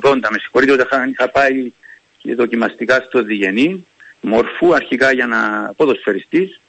80 0.03 0.17
με 0.31 0.39
συγχωρείτε 0.39 0.73
ότι 0.73 0.85
είχα 1.11 1.31
πάει 1.31 1.73
και 2.19 2.35
δοκιμαστικά 2.35 3.05
στο 3.07 3.23
Διγενή, 3.23 3.87
μορφού 4.21 4.75
αρχικά 4.75 5.13
για 5.13 5.27
να 5.27 5.73
ποδοσφαιριστής. 5.77 6.61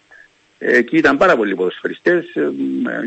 Εκεί 0.59 0.97
ήταν 0.97 1.17
πάρα 1.17 1.35
πολλοί 1.35 1.55
ποδοσφαιριστές, 1.55 2.25
ε, 2.35 2.51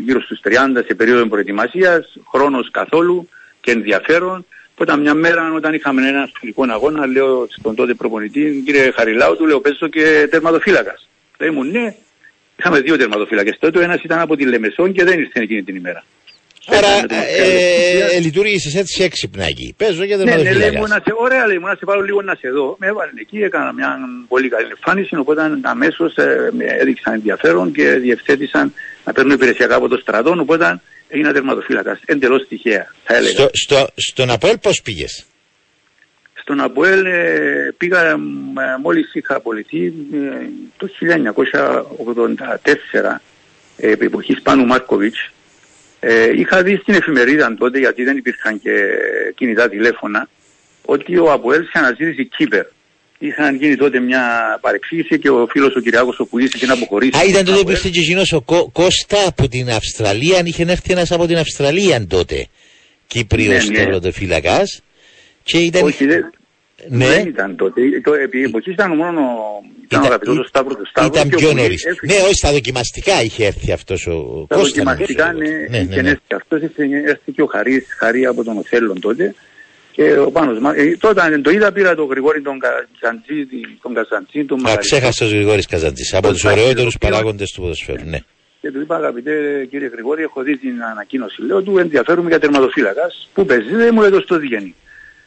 γύρω 0.04 0.20
στους 0.20 0.40
30 0.40 0.82
σε 0.86 0.94
περίοδο 0.94 1.26
προετοιμασίας, 1.26 2.16
χρόνος 2.32 2.70
καθόλου 2.70 3.28
και 3.60 3.70
ενδιαφέρον. 3.70 4.46
Όταν 4.82 5.00
μια 5.00 5.14
μέρα 5.14 5.52
όταν 5.54 5.74
είχαμε 5.74 6.08
ένα 6.08 6.30
φιλικό 6.38 6.64
αγώνα, 6.70 7.06
λέω 7.06 7.46
στον 7.58 7.74
τότε 7.74 7.94
προπονητή, 7.94 8.62
κύριε 8.64 8.90
Χαριλάου, 8.90 9.36
του 9.36 9.46
λέω 9.46 9.60
παίζω 9.60 9.88
και 9.88 10.28
τερματοφύλακας. 10.30 11.08
Λέει 11.38 11.50
μου 11.50 11.64
ναι, 11.64 11.94
είχαμε 12.58 12.80
δύο 12.80 12.96
τερματοφύλακες 12.96 13.56
τότε, 13.58 13.78
ο 13.78 13.82
ένας 13.82 14.02
ήταν 14.02 14.20
από 14.20 14.36
τη 14.36 14.44
Λεμεσόν 14.46 14.92
και 14.92 15.04
δεν 15.04 15.18
ήρθε 15.18 15.40
εκείνη 15.40 15.62
την 15.62 15.76
ημέρα. 15.76 16.04
Άρα 16.66 16.88
ε, 17.08 18.16
ε, 18.16 18.20
λειτουργήσες 18.20 18.74
έτσι 18.74 19.02
έξυπνα 19.02 19.44
εκεί. 19.44 19.74
Παίζω 19.76 20.04
για 20.04 20.16
τερματοφύλακας. 20.16 20.58
Ναι, 20.58 20.64
ναι, 20.64 20.70
λέει 20.70 20.80
μου, 20.80 20.88
να 20.88 21.00
σε, 21.04 21.12
ωραία 21.16 21.46
λέει 21.46 21.58
μου, 21.58 21.66
να 21.66 21.74
σε 21.74 21.84
πάρω 21.84 22.00
λίγο 22.00 22.22
να 22.22 22.34
σε 22.34 22.48
δω. 22.50 22.76
Με 22.78 22.86
έβαλε 22.86 23.10
εκεί, 23.20 23.38
έκανα 23.42 23.72
μια 23.72 23.98
πολύ 24.28 24.48
καλή 24.48 24.66
εμφάνιση, 24.70 25.16
οπότε 25.16 25.58
αμέσως 25.62 26.16
ε, 26.16 26.50
με 26.52 26.64
έδειξαν 26.64 27.12
ενδιαφέρον 27.14 27.72
και 27.72 27.90
διευθέτησαν 27.90 28.74
να 29.04 29.12
παίρνουν 29.12 29.34
υπηρεσιακά 29.34 29.74
από 29.76 29.88
το 29.88 29.96
στρατό, 29.96 30.36
οπότε 30.40 30.80
έγινα 31.10 31.32
τερματοφύλακας. 31.32 32.00
Εντελώς 32.04 32.46
τυχαία, 32.48 32.94
θα 33.04 33.16
έλεγα. 33.16 33.32
Στο, 33.32 33.50
στο, 33.52 33.88
στον 33.94 34.30
Αποέλ 34.30 34.58
πώς 34.58 34.82
πήγες; 34.82 35.26
Στον 36.34 36.60
Αποέλ 36.60 37.04
ε, 37.04 37.74
πήγα 37.76 38.10
ε, 38.10 38.16
μόλις 38.82 39.14
είχα 39.14 39.34
απολυθεί 39.34 39.86
ε, 39.86 39.92
το 40.76 40.88
1984 41.00 41.16
ε, 43.76 43.90
επί 43.90 44.06
εποχής 44.06 44.42
Πάνου 44.42 44.66
Μάρκοβιτς. 44.66 45.30
Ε, 46.00 46.38
είχα 46.38 46.62
δει 46.62 46.76
στην 46.76 46.94
εφημερίδα 46.94 47.54
τότε, 47.54 47.78
γιατί 47.78 48.04
δεν 48.04 48.16
υπήρχαν 48.16 48.60
και 48.60 48.80
κινητά 49.34 49.68
τηλέφωνα, 49.68 50.28
ότι 50.84 51.18
ο 51.18 51.32
Αποέλ 51.32 51.64
σε 51.64 51.78
αναζήτηση 51.78 52.24
κύπερ. 52.24 52.66
Είχαν 53.22 53.54
γίνει 53.56 53.76
τότε 53.76 54.00
μια 54.00 54.22
παρεξήγηση 54.60 55.18
και 55.18 55.30
ο 55.30 55.46
φίλος 55.50 55.74
ο 55.76 55.80
Κυριάκος 55.80 56.18
ο 56.18 56.24
Κουδής 56.26 56.52
είχε 56.54 56.66
να 56.66 56.72
αποχωρήσει. 56.72 57.18
Α, 57.18 57.24
ήταν 57.24 57.44
τότε 57.44 57.52
που 57.54 57.60
Αποέλ. 57.60 57.74
ήρθε 57.76 57.88
και 57.92 58.00
εκείνος 58.00 58.32
ο 58.32 58.40
Κω- 58.40 58.70
Κώστα 58.72 59.26
από 59.26 59.48
την 59.48 59.70
Αυστραλία, 59.70 60.42
είχε 60.44 60.62
έρθει 60.62 60.92
ένας 60.92 61.10
από 61.10 61.26
την 61.26 61.36
Αυστραλία 61.36 62.06
τότε. 62.06 62.46
Κύπριος 63.06 63.68
Ναι, 63.68 63.78
ναι. 63.78 63.84
τερματοφύλακας. 63.84 64.80
Και 65.42 65.58
ήταν... 65.58 65.82
Όχι, 65.82 66.06
δεν, 66.06 66.30
Ναι. 66.88 67.06
δεν 67.06 67.26
ήταν 67.26 67.56
τότε. 67.56 67.80
Το, 68.04 68.12
επί 68.14 68.42
εποχής 68.42 68.72
ήταν 68.72 68.96
μόνο 68.96 69.20
ήταν, 69.84 70.02
ο 70.02 70.06
αγαπητός 70.06 70.38
ο 70.38 70.44
Σταύρος 70.44 70.76
του 70.76 70.86
Σταύρου. 70.86 71.10
Ήταν 71.14 71.28
και 71.28 71.34
ο 71.34 71.38
πιο 71.38 71.48
Κουδής 71.48 71.62
νωρίς. 71.62 71.84
έφυγε. 71.84 72.14
Ναι, 72.14 72.20
όχι, 72.22 72.34
στα 72.34 72.52
δοκιμαστικά 72.52 73.22
είχε 73.22 73.44
έρθει 73.46 73.72
αυτός 73.72 74.06
ο 74.06 74.46
Τα 74.48 74.54
Κώστας. 74.56 74.72
δοκιμαστικά 74.74 75.32
νομίζω. 75.32 75.52
ναι, 75.52 75.56
ναι, 75.58 75.78
ναι, 75.78 75.86
είχε 75.90 76.02
ναι. 76.02 76.08
έρθει 76.10 76.34
αυτός, 76.34 76.60
είχε 76.62 76.82
έρθει 77.06 77.32
και 77.32 77.42
ο 77.42 77.46
Χαρής, 77.46 77.86
Χαρή 77.98 78.26
από 78.26 78.44
τον 78.44 78.58
Οθέλλον 78.58 79.00
τότε. 79.00 79.34
Και 79.92 80.18
ο 80.18 80.30
Πάνος, 80.30 80.58
Μα- 80.58 80.74
ε, 80.76 80.96
τότε 81.00 81.22
αν 81.22 81.42
το 81.42 81.50
είδα 81.50 81.72
πήρα 81.72 81.94
τον 81.94 82.06
Γρηγόρη 82.06 82.40
τον 82.42 82.58
Καζαντζή, 82.58 83.46
τον 83.82 83.94
Καζαντζή, 83.94 84.44
τον 84.44 84.58
Α, 84.58 84.62
Μαγαριστό. 84.62 84.96
ξέχασε 84.96 85.24
ο 85.24 85.28
Γρηγόρης 85.28 85.66
Καζαντζής, 85.66 86.12
από 86.14 86.22
Τον 86.22 86.32
τους 86.32 86.40
Σάκη, 86.40 86.60
ωραιότερους 86.60 86.92
τον 86.92 87.00
οποίο- 87.02 87.08
παράγοντες 87.16 87.50
του 87.52 87.60
ποδοσφαίρου. 87.60 88.04
Ναι. 88.04 88.18
Και 88.60 88.70
του 88.70 88.80
είπα 88.80 88.96
αγαπητέ 88.96 89.66
κύριε 89.70 89.88
Γρηγόρη, 89.92 90.22
έχω 90.22 90.42
δει 90.42 90.56
την 90.56 90.82
ανακοίνωση. 90.90 91.42
Λέω 91.42 91.62
του 91.62 91.78
ενδιαφέρομαι 91.78 92.28
για 92.28 92.38
τερματοφύλακας. 92.38 93.28
Πού 93.34 93.44
παίζει, 93.46 93.74
δεν 93.74 93.90
μου 93.94 94.00
λέει 94.00 94.10
το 94.10 94.20
στο 94.20 94.38
Διγενή. 94.38 94.74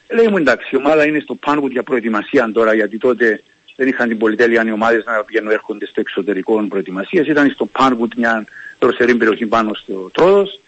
Λέει 0.10 0.28
μου 0.28 0.38
εντάξει, 0.38 0.70
η 0.72 0.78
ομάδα 0.78 1.06
είναι 1.06 1.20
στο 1.20 1.36
Πάνκουτ 1.36 1.72
για 1.72 1.84
προετοιμασία 1.84 2.52
τώρα, 2.54 2.74
γιατί 2.74 2.98
τότε 2.98 3.42
δεν 3.76 3.88
είχαν 3.88 4.08
την 4.08 4.18
πολυτέλεια 4.18 4.64
οι 4.68 4.72
ομάδες 4.72 5.04
να 5.06 5.24
πηγαίνουν 5.24 5.52
έρχονται 5.52 5.86
στο 5.86 6.00
εξωτερικό 6.00 6.66
προετοιμασίας. 6.70 7.28
Ήταν 7.28 7.50
στο 7.50 7.66
Πάνκουτ 7.66 8.12
μια 8.18 8.46
δροσερή 8.80 9.16
περιοχή 9.16 9.46
πάνω 9.46 9.74
στο 9.74 10.10
Τρόδος. 10.14 10.60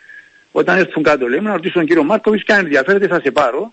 Όταν 0.52 0.78
έρθουν 0.78 1.04
κάτω 1.04 1.28
λέει 1.28 1.40
μου 1.40 1.46
να 1.48 1.54
ρωτήσω 1.54 1.74
τον 1.74 1.86
κύριο 1.86 2.04
Μάρκοβιτς 2.04 2.44
και 2.44 2.54
αν 2.54 2.60
ενδιαφέρεται 2.60 3.08
θα 3.08 3.20
σε 3.24 3.32
πάρω. 3.32 3.70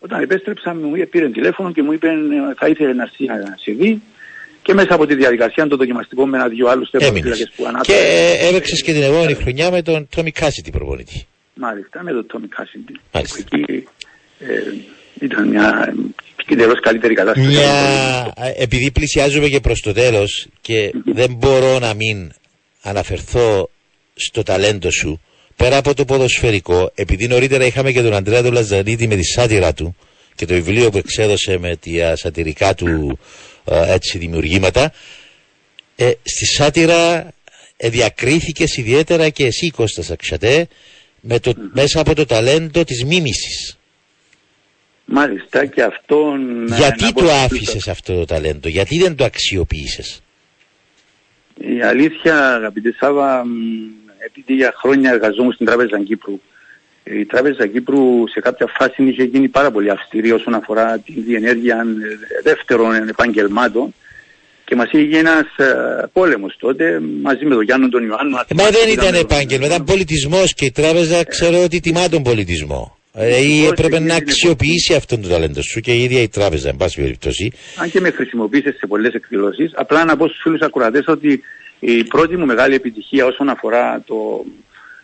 Όταν 0.00 0.22
επέστρεψα 0.22 0.74
μου 0.74 0.96
είπε- 0.96 1.06
πήρε 1.06 1.28
τηλέφωνο 1.28 1.72
και 1.72 1.82
μου 1.82 1.92
είπε 1.92 2.06
ε, 2.08 2.14
θα 2.58 2.68
ήθελε 2.68 2.92
να 2.92 3.06
σε- 3.06 3.24
να 3.24 3.56
σε 3.62 3.72
δει. 3.72 4.02
Και 4.62 4.74
μέσα 4.74 4.94
από 4.94 5.06
τη 5.06 5.14
διαδικασία 5.14 5.66
το 5.66 5.76
δοκιμαστικό 5.76 6.26
με 6.26 6.36
ένα-δυο 6.36 6.68
άλλους 6.68 6.90
τερματοφύλακες 6.90 7.38
Έμεινες. 7.40 7.54
που 7.56 7.62
Και 7.62 7.68
ανάφερα. 7.68 7.98
ε, 7.98 8.48
έπαιξες 8.48 8.82
και 8.82 8.92
την 8.92 9.02
επόμενη 9.02 9.34
χρονιά 9.34 9.70
με 9.70 9.82
τον 9.82 10.08
Τόμι 10.16 10.30
Κάσιτη 10.30 10.70
προπονητή. 10.70 11.26
Μάλιστα, 11.54 12.02
με 12.02 12.12
τον 12.12 12.26
Τόμι 12.26 12.48
Κάσιντι. 12.48 12.92
Μάλιστα. 13.12 13.38
Εκεί 13.52 13.86
ε, 14.38 14.46
ήταν 15.20 15.48
μια 15.48 15.94
εντελώς 16.46 16.80
καλύτερη 16.80 17.14
κατάσταση. 17.14 17.46
Μια... 17.48 18.32
Επειδή 18.58 18.90
πλησιάζουμε 18.90 19.48
και 19.48 19.60
προς 19.60 19.80
το 19.80 19.92
τέλος 19.92 20.46
και 20.60 20.92
δεν 21.04 21.34
μπορώ 21.34 21.78
να 21.78 21.94
μην 21.94 22.30
αναφερθώ 22.82 23.70
στο 24.14 24.42
ταλέντο 24.42 24.90
σου, 24.90 25.20
πέρα 25.58 25.76
από 25.76 25.94
το 25.94 26.04
ποδοσφαιρικό, 26.04 26.92
επειδή 26.94 27.26
νωρίτερα 27.26 27.64
είχαμε 27.64 27.92
και 27.92 28.02
τον 28.02 28.14
Αντρέα 28.14 28.42
τον 28.42 28.52
Λαζαρίδη 28.52 29.06
με 29.06 29.16
τη 29.16 29.22
σάτυρα 29.22 29.72
του 29.72 29.96
και 30.34 30.46
το 30.46 30.54
βιβλίο 30.54 30.90
που 30.90 30.98
εξέδωσε 30.98 31.58
με 31.58 31.76
τα 31.76 32.16
σατυρικά 32.16 32.74
του 32.74 33.18
ε, 33.64 33.92
έτσι 33.92 34.18
δημιουργήματα, 34.18 34.92
ε, 35.96 36.10
στη 36.22 36.46
σάτυρα 36.46 37.32
ε, 37.76 37.88
διακρίθηκες 37.88 38.76
ιδιαίτερα 38.76 39.28
και 39.28 39.46
εσύ 39.46 39.70
Κώστας 39.70 40.10
Αξιατέ 40.10 40.68
με 41.20 41.38
το, 41.38 41.52
μέσα 41.72 42.00
από 42.00 42.14
το 42.14 42.24
ταλέντο 42.26 42.84
της 42.84 43.04
μίμησης. 43.04 43.78
Μάλιστα 45.04 45.66
και 45.66 45.82
αυτόν... 45.82 46.66
Γιατί 46.66 47.04
να 47.04 47.12
πω 47.12 47.20
το 47.20 47.26
στο- 47.26 47.34
άφησες 47.36 47.88
αυτό 47.88 48.14
το 48.14 48.24
ταλέντο, 48.24 48.68
γιατί 48.68 48.98
δεν 48.98 49.16
το 49.16 49.24
αξιοποίησες; 49.24 50.22
Η 51.56 51.82
αλήθεια, 51.82 52.54
αγαπητέ 52.54 52.94
Σάβα, 52.98 53.44
μ, 53.44 53.50
επειδή 54.28 54.54
για 54.54 54.72
χρόνια 54.76 55.10
εργαζόμουν 55.10 55.52
στην 55.52 55.66
Τράπεζα 55.66 56.02
Κύπρου, 56.02 56.40
η 57.04 57.24
Τράπεζα 57.24 57.66
Κύπρου 57.66 58.28
σε 58.28 58.40
κάποια 58.40 58.66
φάση 58.78 59.02
είχε 59.04 59.22
γίνει 59.22 59.48
πάρα 59.48 59.70
πολύ 59.70 59.90
αυστηρή 59.90 60.30
όσον 60.32 60.54
αφορά 60.54 60.98
την 60.98 61.24
διενέργεια 61.26 61.76
ε, 61.76 62.42
δεύτερων 62.42 63.08
επαγγελμάτων 63.08 63.94
και 64.64 64.74
μας 64.74 64.88
είχε 64.92 65.18
ένας 65.18 65.56
ε, 65.56 66.08
πόλεμος 66.12 66.56
τότε 66.58 67.00
μαζί 67.22 67.44
με 67.44 67.54
τον 67.54 67.62
Γιάννο 67.62 67.88
τον 67.88 68.02
Ιωάννου. 68.06 68.36
Ε, 68.36 68.54
Μα 68.54 68.70
δεν 68.70 68.88
ήταν 68.92 69.14
επάγγελμα, 69.14 69.66
ήταν 69.66 69.84
πολιτισμός 69.84 70.54
και 70.54 70.64
η 70.64 70.70
τράπεζα 70.70 71.24
ξέρω 71.24 71.62
ότι 71.62 71.80
τιμά 71.80 72.08
τον 72.08 72.22
πολιτισμό. 72.22 72.98
Ε, 73.12 73.42
ή 73.42 73.60
Όχι, 73.60 73.66
έπρεπε 73.66 73.96
είναι 73.96 74.06
να 74.06 74.14
την 74.14 74.22
αξιοποιήσει 74.22 74.94
αυτόν 74.94 75.22
το 75.22 75.28
ταλέντο 75.28 75.62
σου 75.62 75.80
και 75.80 75.92
η 75.92 76.02
ίδια 76.02 76.22
η 76.22 76.28
τράπεζα, 76.28 76.68
εν 76.68 76.76
πάση 76.76 77.00
περιπτώσει. 77.00 77.52
αν 77.76 77.90
και 77.90 78.00
με 78.00 78.10
χρησιμοποίησες 78.10 78.74
σε 78.76 78.86
πολλές 78.86 79.12
εκδηλώσεις, 79.12 79.70
απλά 79.74 80.04
να 80.04 80.16
πω 80.16 80.26
στους 80.26 80.40
φίλους 80.42 80.60
ακροατές 80.60 81.04
ότι 81.06 81.42
η 81.80 82.04
πρώτη 82.04 82.36
μου 82.36 82.46
μεγάλη 82.46 82.74
επιτυχία 82.74 83.24
όσον 83.26 83.48
αφορά 83.48 84.02
το, 84.06 84.44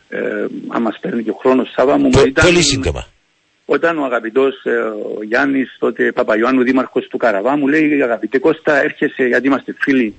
ε, 0.09 0.19
αν 0.69 0.83
μας 0.83 0.99
παίρνει 1.01 1.23
και 1.23 1.31
ο 1.31 1.35
χρόνος 1.41 1.73
Σάβα 1.77 1.99
μου, 1.99 2.09
Πο- 2.11 2.25
ήταν 2.27 2.45
Πολύ 2.47 2.63
σύντομα. 2.63 3.07
όταν 3.65 3.99
ο 3.99 4.05
αγαπητός 4.05 4.65
ε, 4.65 4.71
ο 5.19 5.23
Γιάννης, 5.23 5.77
τότε 5.79 6.13
Παπαϊωάννου, 6.13 6.63
δήμαρχος 6.63 7.07
του 7.09 7.17
Καραβά, 7.17 7.57
μου 7.57 7.69
λέει 7.69 8.03
αγαπητέ 8.03 8.39
Κώστα 8.39 8.83
έρχεσαι, 8.83 9.25
γιατί 9.27 9.47
είμαστε 9.47 9.75
φίλοι 9.79 10.15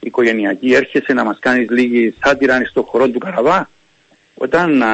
οικογενειακοί, 0.00 0.72
έρχεσαι 0.74 1.12
να 1.12 1.24
μας 1.24 1.38
κάνεις 1.40 1.70
λίγη 1.70 2.14
σάτυρα 2.24 2.64
στο 2.64 2.82
χώρο 2.82 3.08
του 3.08 3.18
Καραβά. 3.18 3.68
Όταν 4.34 4.82
α, 4.82 4.88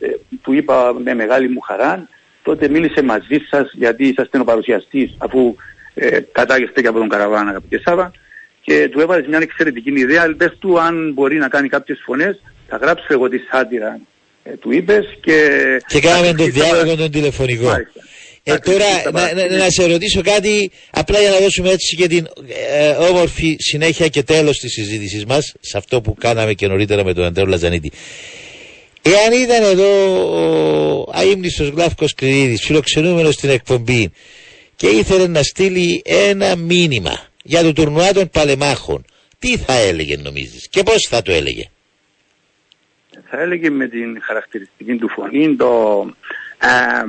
ε, 0.00 0.06
του 0.42 0.52
είπα 0.52 0.94
με 1.04 1.14
μεγάλη 1.14 1.48
μου 1.48 1.60
χαρά, 1.60 2.08
τότε 2.42 2.68
μίλησε 2.68 3.02
μαζί 3.02 3.38
σας 3.50 3.70
γιατί 3.74 4.06
είσαστε 4.08 4.38
ο 4.38 4.44
παρουσιαστής 4.44 5.14
αφού 5.18 5.54
ε, 5.94 6.20
κατάγεστε 6.32 6.80
και 6.80 6.86
από 6.86 6.98
τον 6.98 7.08
Καραβάν 7.08 7.48
αγαπητέ 7.48 7.80
Σάβα 7.84 8.12
και 8.64 8.88
του 8.88 9.00
έβαλες 9.00 9.26
μια 9.26 9.38
εξαιρετική 9.42 9.90
ιδέα, 9.90 10.34
πες 10.36 10.56
του 10.58 10.80
αν 10.80 11.12
μπορεί 11.12 11.36
να 11.36 11.48
κάνει 11.48 11.68
κάποιες 11.68 12.02
φωνές, 12.04 12.40
θα 12.68 12.76
γράψω 12.76 13.06
εγώ 13.08 13.28
τη 13.28 13.38
σάτυρα 13.38 14.00
ε, 14.42 14.50
του 14.50 14.72
είπες 14.72 15.04
και... 15.20 15.48
Και 15.86 16.00
κάναμε 16.00 16.26
θα 16.26 16.34
τον 16.34 16.44
κλείσει 16.44 16.58
τα 16.58 16.64
διάλογο 16.64 16.96
τον 16.96 17.10
τηλεφωνικό. 17.10 17.64
Μάλιστα. 17.64 18.00
Ε, 18.42 18.50
Θα 18.52 18.58
τώρα 18.58 18.84
κλείσει 18.84 19.02
τα 19.02 19.10
να, 19.10 19.20
να, 19.20 19.26
παραθύρια. 19.26 19.58
να 19.58 19.70
σε 19.70 19.86
ρωτήσω 19.86 20.20
κάτι 20.20 20.70
απλά 20.90 21.20
για 21.20 21.30
να 21.30 21.38
δώσουμε 21.38 21.70
έτσι 21.70 21.96
και 21.96 22.06
την 22.06 22.26
ε, 22.72 22.88
όμορφη 22.88 23.56
συνέχεια 23.58 24.08
και 24.08 24.22
τέλος 24.22 24.58
της 24.58 24.72
συζήτησης 24.72 25.24
μας 25.24 25.54
σε 25.60 25.76
αυτό 25.78 26.00
που 26.00 26.14
κάναμε 26.14 26.52
και 26.52 26.66
νωρίτερα 26.66 27.04
με 27.04 27.14
τον 27.14 27.24
Αντρέο 27.24 27.46
Λαζανίτη. 27.46 27.90
Εάν 29.02 29.42
ήταν 29.42 29.62
εδώ 29.62 29.88
ο 31.00 31.12
αείμνηστος 31.14 31.68
Γλάφκος 31.68 32.14
Κρυίδης 32.14 32.62
φιλοξενούμενος 32.64 33.34
στην 33.34 33.50
εκπομπή 33.50 34.10
και 34.76 34.86
ήθελε 34.86 35.26
να 35.26 35.42
στείλει 35.42 36.02
ένα 36.04 36.56
μήνυμα 36.56 37.32
για 37.46 37.62
το 37.62 37.72
τουρνουά 37.72 38.12
των 38.12 38.30
παλεμάχων 38.30 39.04
τι 39.38 39.56
θα 39.56 39.72
έλεγε 39.72 40.16
νομίζεις 40.16 40.68
και 40.68 40.82
πώς 40.82 41.06
θα 41.10 41.22
το 41.22 41.32
έλεγε; 41.32 41.70
θα 43.30 43.40
έλεγε 43.40 43.70
με 43.70 43.88
την 43.88 44.22
χαρακτηριστική 44.22 44.96
του 44.96 45.08
φωνή 45.08 45.56
το 45.56 46.06
ε, 46.58 47.04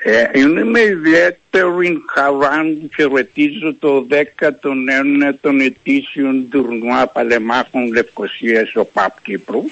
ε, 0.00 0.38
είναι 0.38 0.64
με 0.64 0.80
ιδιαίτερη 0.80 2.02
χαρά 2.14 2.62
που 2.62 2.90
χαιρετίζω 2.94 3.74
το 3.74 4.06
19ο 4.10 5.60
ετήσιον 5.60 6.48
τουρνουά 6.50 7.06
παλεμάχων 7.06 7.92
Λευκοσίας 7.92 8.76
ο 8.76 8.84
ΠΑΠ 8.84 9.22
Κύπρου 9.22 9.62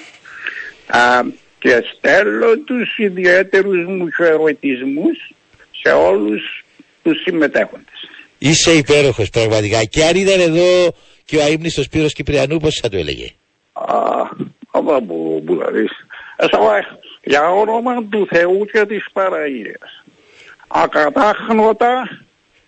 Α, 0.87 1.23
και 1.59 1.83
στέλνω 1.95 2.57
τους 2.57 2.97
ιδιαίτερους 2.97 3.85
μου 3.85 4.07
χαιρετισμούς 4.09 5.31
σε 5.71 5.89
όλους 5.89 6.65
τους 7.03 7.21
συμμετέχοντες. 7.21 8.09
Είσαι 8.37 8.71
υπέροχος 8.71 9.29
πραγματικά 9.29 9.83
και 9.83 10.03
αν 10.05 10.15
ήταν 10.15 10.39
εδώ 10.39 10.93
και 11.25 11.37
ο 11.37 11.41
αείμνηστος 11.43 11.85
Σπύρος 11.85 12.13
Κυπριανού 12.13 12.57
πώς 12.57 12.79
θα 12.81 12.89
το 12.89 12.97
έλεγε; 12.97 13.29
Α, 13.73 13.85
άμα 14.71 14.99
που, 15.01 15.43
που 15.45 15.57
θα 15.63 15.71
δεις. 15.71 15.91
Εσαβά, 16.37 16.99
για 17.23 17.49
όνομα 17.49 18.03
του 18.09 18.27
Θεού 18.29 18.65
και 18.71 18.85
της 18.85 19.05
Παραγίας. 19.13 20.03
Ακατάχνοτα 20.67 22.19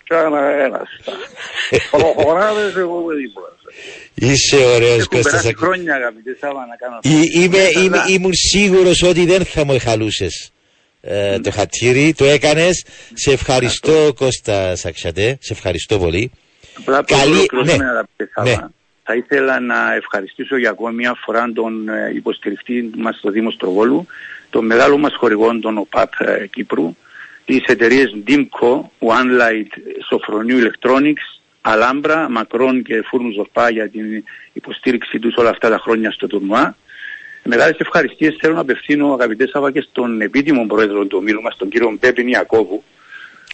και 0.04 0.14
αναέραστα. 0.14 1.12
Προχωράτε 1.90 2.70
σε 2.72 2.78
εγώ 2.80 3.00
με 3.00 3.14
δίπλα 3.14 3.44
σας. 3.64 3.74
Είσαι 4.14 4.56
ωραίος 4.56 4.90
Έχουν 4.98 5.06
Κώστας. 5.06 5.22
περάσει 5.30 5.48
Ακ- 5.48 5.58
χρόνια 5.58 5.94
αγαπητέ 5.94 6.36
Σάβα 6.40 6.66
να 6.66 6.76
κάνω 6.76 6.96
αυτό. 6.96 7.08
Εί- 7.08 7.34
Είμαι, 7.34 7.58
Ναι, 7.58 7.80
είμαι, 7.80 7.98
αλλά- 7.98 8.08
ήμουν 8.08 8.34
σίγουρος 8.34 9.02
ότι 9.02 9.24
δεν 9.26 9.44
θα 9.44 9.64
μου 9.64 9.72
εχαλούσες 9.72 10.52
ε, 11.00 11.38
το 11.40 11.50
χατήρι, 11.50 12.14
το 12.16 12.24
έκανες. 12.24 12.84
Σε 13.14 13.32
ευχαριστώ 13.32 14.12
Κώστα 14.16 14.76
Σαξιατέ, 14.76 15.38
σε 15.40 15.52
ευχαριστώ 15.52 15.98
πολύ. 15.98 16.30
Απλά 16.78 17.04
πριν 17.04 17.18
Καλή- 17.18 17.34
ολοκληρώσουμε, 17.34 17.84
ναι. 17.84 17.90
αγαπητέ 17.90 18.30
Σάβα, 18.34 18.50
Ναι. 18.50 18.56
θα 19.02 19.14
ήθελα 19.14 19.60
να 19.60 19.94
ευχαριστήσω 19.94 20.56
για 20.58 20.70
ακόμη 20.70 20.94
μια 20.94 21.14
φορά 21.24 21.52
τον 21.54 21.88
ε, 21.88 22.12
υποστηριχτή 22.14 22.90
μας 22.96 23.16
στο 23.16 23.30
Δήμο 23.30 23.50
Στροβόλου, 23.50 24.06
τον 24.50 24.66
μεγάλο 24.66 24.98
μας 24.98 25.14
χορηγό, 25.16 25.58
τον 25.58 25.78
ΟΠΑΠ 25.78 26.12
ε, 26.20 26.46
Κύπρου, 26.46 26.96
τις 27.44 27.62
εταιρείες 27.66 28.14
DIMCO, 28.26 28.70
One 28.98 29.40
Light, 29.40 29.70
Σοφρονίου 30.08 30.58
Electronics, 30.58 31.40
Alhambra, 31.62 32.26
Μακρόν 32.30 32.82
και 32.82 33.02
Φούρνου 33.08 33.32
Ζορπά 33.32 33.70
για 33.70 33.88
την 33.88 34.24
υποστήριξη 34.52 35.18
τους 35.18 35.34
όλα 35.36 35.50
αυτά 35.50 35.68
τα 35.70 35.78
χρόνια 35.78 36.10
στο 36.10 36.26
τουρνουά. 36.26 36.76
Μεγάλες 37.54 37.76
ευχαριστίες 37.78 38.36
θέλω 38.40 38.54
να 38.54 38.60
απευθύνω 38.60 39.12
αγαπητές 39.12 39.50
Σάβα 39.50 39.70
και 39.72 39.80
στον 39.90 40.20
επίτιμο 40.20 40.66
πρόεδρο 40.66 41.04
του 41.04 41.16
ομίλου 41.20 41.42
μας, 41.42 41.56
τον 41.56 41.68
κύριο 41.68 41.96
Μπέπιν 42.00 42.28
Ιακώβου, 42.28 42.82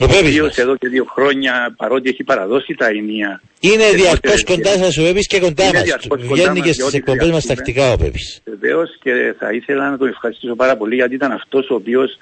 Ο 0.01 0.05
ο 0.05 0.07
Πέπης 0.07 0.21
οποίος 0.31 0.47
μας. 0.47 0.59
εδώ 0.59 0.77
και 0.77 0.89
δύο 0.89 1.05
χρόνια, 1.15 1.75
παρότι 1.77 2.09
έχει 2.09 2.25
παραδώσει 2.25 2.75
τα 2.75 2.87
ενία, 2.87 3.43
Είναι 3.61 3.89
και 3.91 3.97
διαρκώς 3.97 4.43
τότε- 4.45 4.45
κοντά 4.55 4.85
σας 4.85 4.99
ο 4.99 5.03
Πέπης 5.03 5.27
και 5.27 5.41
κοντά 5.41 5.65
Είναι 5.65 5.73
μας. 5.73 5.83
διαρκώς 5.83 6.09
κοντά 6.21 6.35
Βγαίνει 6.35 6.49
μας 6.49 6.59
και 6.59 6.65
για 6.65 6.73
στι 6.75 6.83
ό,τι 6.83 6.97
εκπομπές 6.97 7.31
μας 7.31 7.45
χρειαστούμε. 7.45 7.55
τακτικά 7.57 7.93
ο 7.93 7.97
Πέπης. 7.97 8.41
Βεβαίως 8.45 8.91
και 9.03 9.35
θα 9.39 9.53
ήθελα 9.53 9.91
να 9.91 9.97
τον 9.99 10.09
ευχαριστήσω 10.09 10.55
πάρα 10.55 10.77
πολύ 10.77 10.95
γιατί 10.95 11.15
ήταν 11.15 11.33
αυτός 11.33 11.71
ο 11.71 11.75
οποίος 11.75 12.19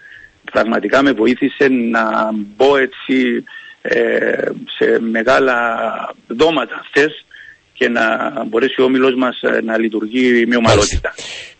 πραγματικά 0.53 1.03
με 1.03 1.12
βοήθησε 1.12 1.68
να 1.68 2.05
μπω 2.35 2.77
έτσι 2.77 3.45
ε, 3.83 4.49
σε 4.79 4.99
μεγάλα 5.01 5.57
δώματα 6.27 6.85
χθες 6.89 7.25
και 7.72 7.89
να 7.89 8.05
μπορέσει 8.47 8.81
ο 8.81 8.85
όμιλος 8.85 9.14
μας 9.14 9.41
ε, 9.43 9.61
να 9.64 9.79
λειτουργεί 9.79 10.47
με 10.47 10.57
ομαλότητα. 10.57 11.14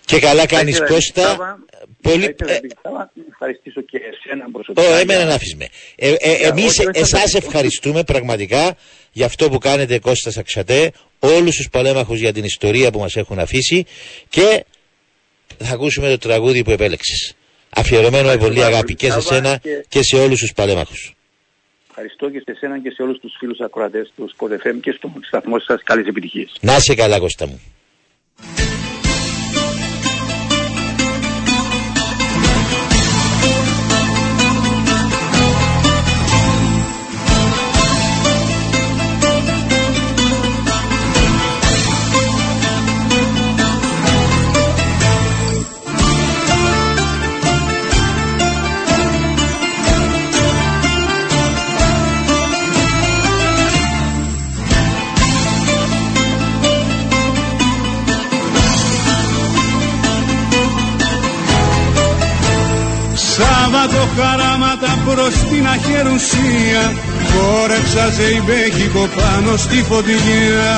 Και 0.05 0.19
καλά 0.19 0.41
Θα 0.41 0.47
κάνεις 0.47 0.75
ήθελα, 0.75 0.89
Κώστα. 0.91 1.23
Σάβα, 1.23 1.59
Πολύ. 2.03 2.25
θα 2.25 2.31
ήθελα, 2.31 2.53
ε, 2.53 2.57
επίσης, 2.57 2.79
Σάβα, 2.83 2.99
να 3.15 3.23
ευχαριστήσω 3.31 3.81
και 3.81 3.97
εσένα 3.99 4.51
προσωπικά. 4.53 4.89
Ω, 4.89 4.95
εμένα 4.95 5.19
για- 5.19 5.25
να 5.29 5.35
αφήσουμε. 5.35 5.67
Ε, 5.97 6.13
ε, 6.19 6.37
Για 6.37 6.49
εμείς 6.49 6.79
ό,τι 6.79 6.85
δεν 6.85 6.93
θα 6.95 7.01
εσάς 7.19 7.31
τα- 7.31 7.39
ευχαριστούμε 7.39 8.03
πραγματικά 8.05 8.77
για 9.13 9.27
αυτό 9.27 9.49
που 9.51 9.59
κάνετε 9.59 9.99
Κώστα 9.99 10.31
Σαξατέ, 10.31 10.93
όλους 11.19 11.57
τους 11.57 11.69
πολέμαχους 11.69 12.19
για 12.19 12.33
την 12.33 12.45
ιστορία 12.45 12.91
που 12.91 12.99
μας 12.99 13.17
έχουν 13.17 13.39
αφήσει 13.39 13.85
και 14.29 14.65
θα 15.59 15.75
ακούσουμε 15.75 16.09
το 16.09 16.19
τραγούδι 16.19 16.65
που 16.65 16.71
επέλεξες. 16.71 17.35
Αφιερωμένο 17.77 18.13
με 18.13 18.19
Ευχαριστώ 18.19 18.47
πολύ 18.47 18.57
πάρα 18.61 18.69
αγάπη 18.69 18.85
πολύ, 18.95 18.97
και 18.99 19.07
σε 19.11 19.21
Σάβα, 19.21 19.35
σένα 19.35 19.57
και- 19.59 19.85
και 19.89 20.03
σε 20.03 20.17
όλους 20.17 20.39
τους 20.41 20.53
παλέμαχους. 20.53 21.15
Ευχαριστώ 21.89 22.31
και 22.31 22.39
σε 22.39 22.51
εσένα 22.51 22.81
και 22.83 22.91
σε 22.91 23.03
όλους 23.03 23.19
τους 23.21 23.35
φίλους 23.39 23.61
ακροατές 23.61 24.13
του 24.17 24.35
Sport 24.37 24.51
FM 24.53 24.81
και 24.83 24.95
στον 24.97 25.13
σταθμό 25.27 25.59
σας. 25.59 25.83
Καλές 25.83 26.07
επιτυχίες. 26.07 26.53
Να 26.61 26.77
είσαι 26.77 26.95
καλά 26.95 27.19
Κώστα 27.19 27.47
μου. 27.47 27.61
Χαράματα 64.17 64.93
προς 65.07 65.35
την 65.51 65.65
αχερουσία. 65.77 66.83
Χόρεψα 67.31 68.05
ζεϊμπέκικο 68.17 69.05
πάνω 69.17 69.57
στη 69.57 69.79
φωτιά 69.89 70.77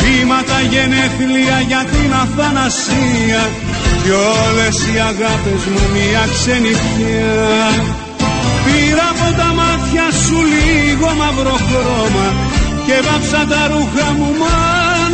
Βήματα 0.00 0.58
γενέθλια 0.72 1.58
για 1.68 1.82
την 1.92 2.10
αθανασία. 2.22 3.42
Κι 4.02 4.10
όλες 4.44 4.76
οι 4.88 4.98
αγάπες 5.10 5.62
μου 5.72 5.84
μια 5.94 6.24
ξενιχιά 6.34 7.64
Πήρα 8.64 9.06
από 9.14 9.28
τα 9.38 9.48
μάτια 9.60 10.06
σου 10.24 10.38
λίγο 10.54 11.08
μαύρο 11.20 11.56
χρώμα 11.66 12.28
Και 12.86 12.96
βάψα 13.06 13.42
τα 13.50 13.62
ρούχα 13.70 14.08
μου 14.16 14.30
μα 14.40 14.56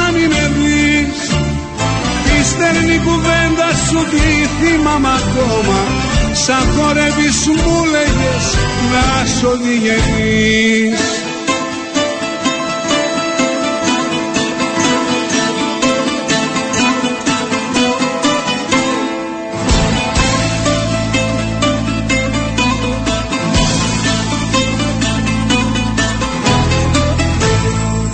να 0.01 0.07
μην 0.14 0.28
με 0.32 0.45
δεις 0.57 1.18
Τη 2.24 2.37
στερνή 2.51 2.99
κουβέντα 3.07 3.68
σου 3.87 4.01
τη 4.12 4.26
θυμάμαι 4.59 5.09
ακόμα 5.20 6.05
Σαν 6.45 6.70
χορεύεις 6.76 7.47
μου 7.47 7.84
λέγες 7.84 8.57
να 8.93 9.26
σ' 9.26 9.43
οδηγείς 9.43 11.01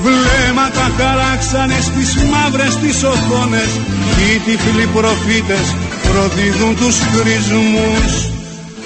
Βλέμματα 0.03 0.91
χαράξανε 0.99 1.81
στις 1.81 2.17
μαύρες 2.17 2.77
τις 2.77 3.03
οθόνες 3.05 3.81
Οι 4.19 4.39
τυφλοί 4.39 4.87
προφήτες 4.87 5.75
προδίδουν 6.09 6.77
τους 6.77 6.97
χρησμούς 7.13 8.33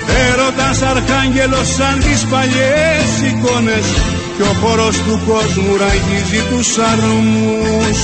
Έρωτας 0.06 0.82
αρχάγγελος 0.82 1.68
σαν 1.76 1.98
τις 2.04 2.20
παλιές 2.30 3.08
εικόνες. 3.28 3.86
Κι 4.36 4.42
ο 4.42 4.52
χώρος 4.60 4.96
του 4.96 5.20
κόσμου 5.28 5.76
ραγίζει 5.82 6.42
τους 6.50 6.68
αρμούς. 6.92 7.98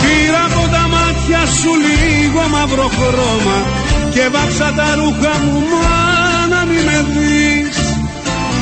Πήρα 0.00 0.42
από 0.48 0.62
τα 0.74 0.84
μάτια 0.94 1.42
σου 1.58 1.72
λίγο 1.86 2.42
μαύρο 2.54 2.88
χρώμα 2.98 3.58
Και 4.14 4.24
βάψα 4.32 4.68
τα 4.76 4.88
ρούχα 4.98 5.34
μου 5.44 5.58
μα 5.70 5.88
να 6.52 6.60
μην 6.68 6.82
με 6.88 6.98
δεις. 7.12 7.76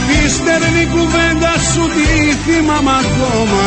Τη 0.07 0.19
στερνή 0.37 0.85
κουβέντα 0.95 1.55
σου 1.71 1.85
τη 1.95 2.09
θυμάμαι 2.45 2.95
ακόμα. 3.03 3.65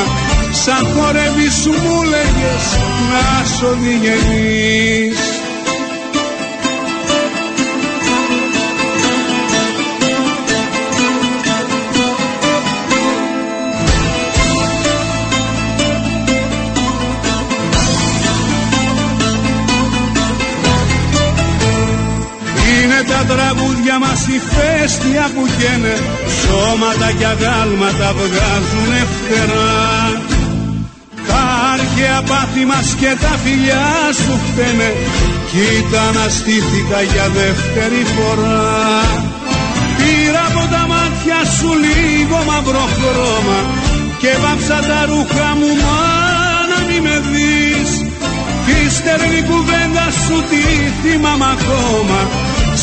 Σαν 0.64 0.84
χορεύεις 0.94 1.58
μου 1.84 1.98
λέγες 2.14 2.66
να 3.12 3.26
σ' 3.54 3.62
οδηγείς 3.72 5.39
τραγούδια 23.54 24.00
μας 24.00 24.22
η 24.36 24.40
φέστια 24.52 25.26
που 25.34 25.44
καίνε 25.58 25.96
Σώματα 26.40 27.10
και 27.18 27.26
αγάλματα 27.34 28.10
βγάζουν 28.20 28.92
φτερά. 29.14 29.78
Τα 31.28 31.44
αρχαία 31.74 32.20
πάθη 32.30 32.64
μας 32.72 32.88
και 33.02 33.12
τα 33.24 33.34
φιλιά 33.44 33.88
σου 34.22 34.34
φταίνε. 34.46 34.90
Κοίτα 35.52 36.04
να 36.18 36.26
στήθηκα 36.38 37.00
για 37.12 37.28
δεύτερη 37.40 38.02
φορά. 38.16 38.68
Πήρα 39.98 40.44
από 40.50 40.64
τα 40.74 40.84
μάτια 40.94 41.40
σου 41.56 41.70
λίγο 41.86 42.38
μαύρο 42.50 42.86
χρώμα 42.96 43.60
Και 44.22 44.32
βάψα 44.44 44.78
τα 44.90 45.00
ρούχα 45.10 45.50
μου 45.60 45.72
μα 45.84 46.02
να 46.72 46.80
μη 46.88 46.98
με 47.06 47.16
δεις. 47.30 47.92
Τη 48.66 48.78
στερνή 48.96 49.42
κουβέντα 49.50 50.06
σου 50.24 50.38
τη 50.50 50.64
θυμάμαι 51.02 51.48
ακόμα 51.56 52.20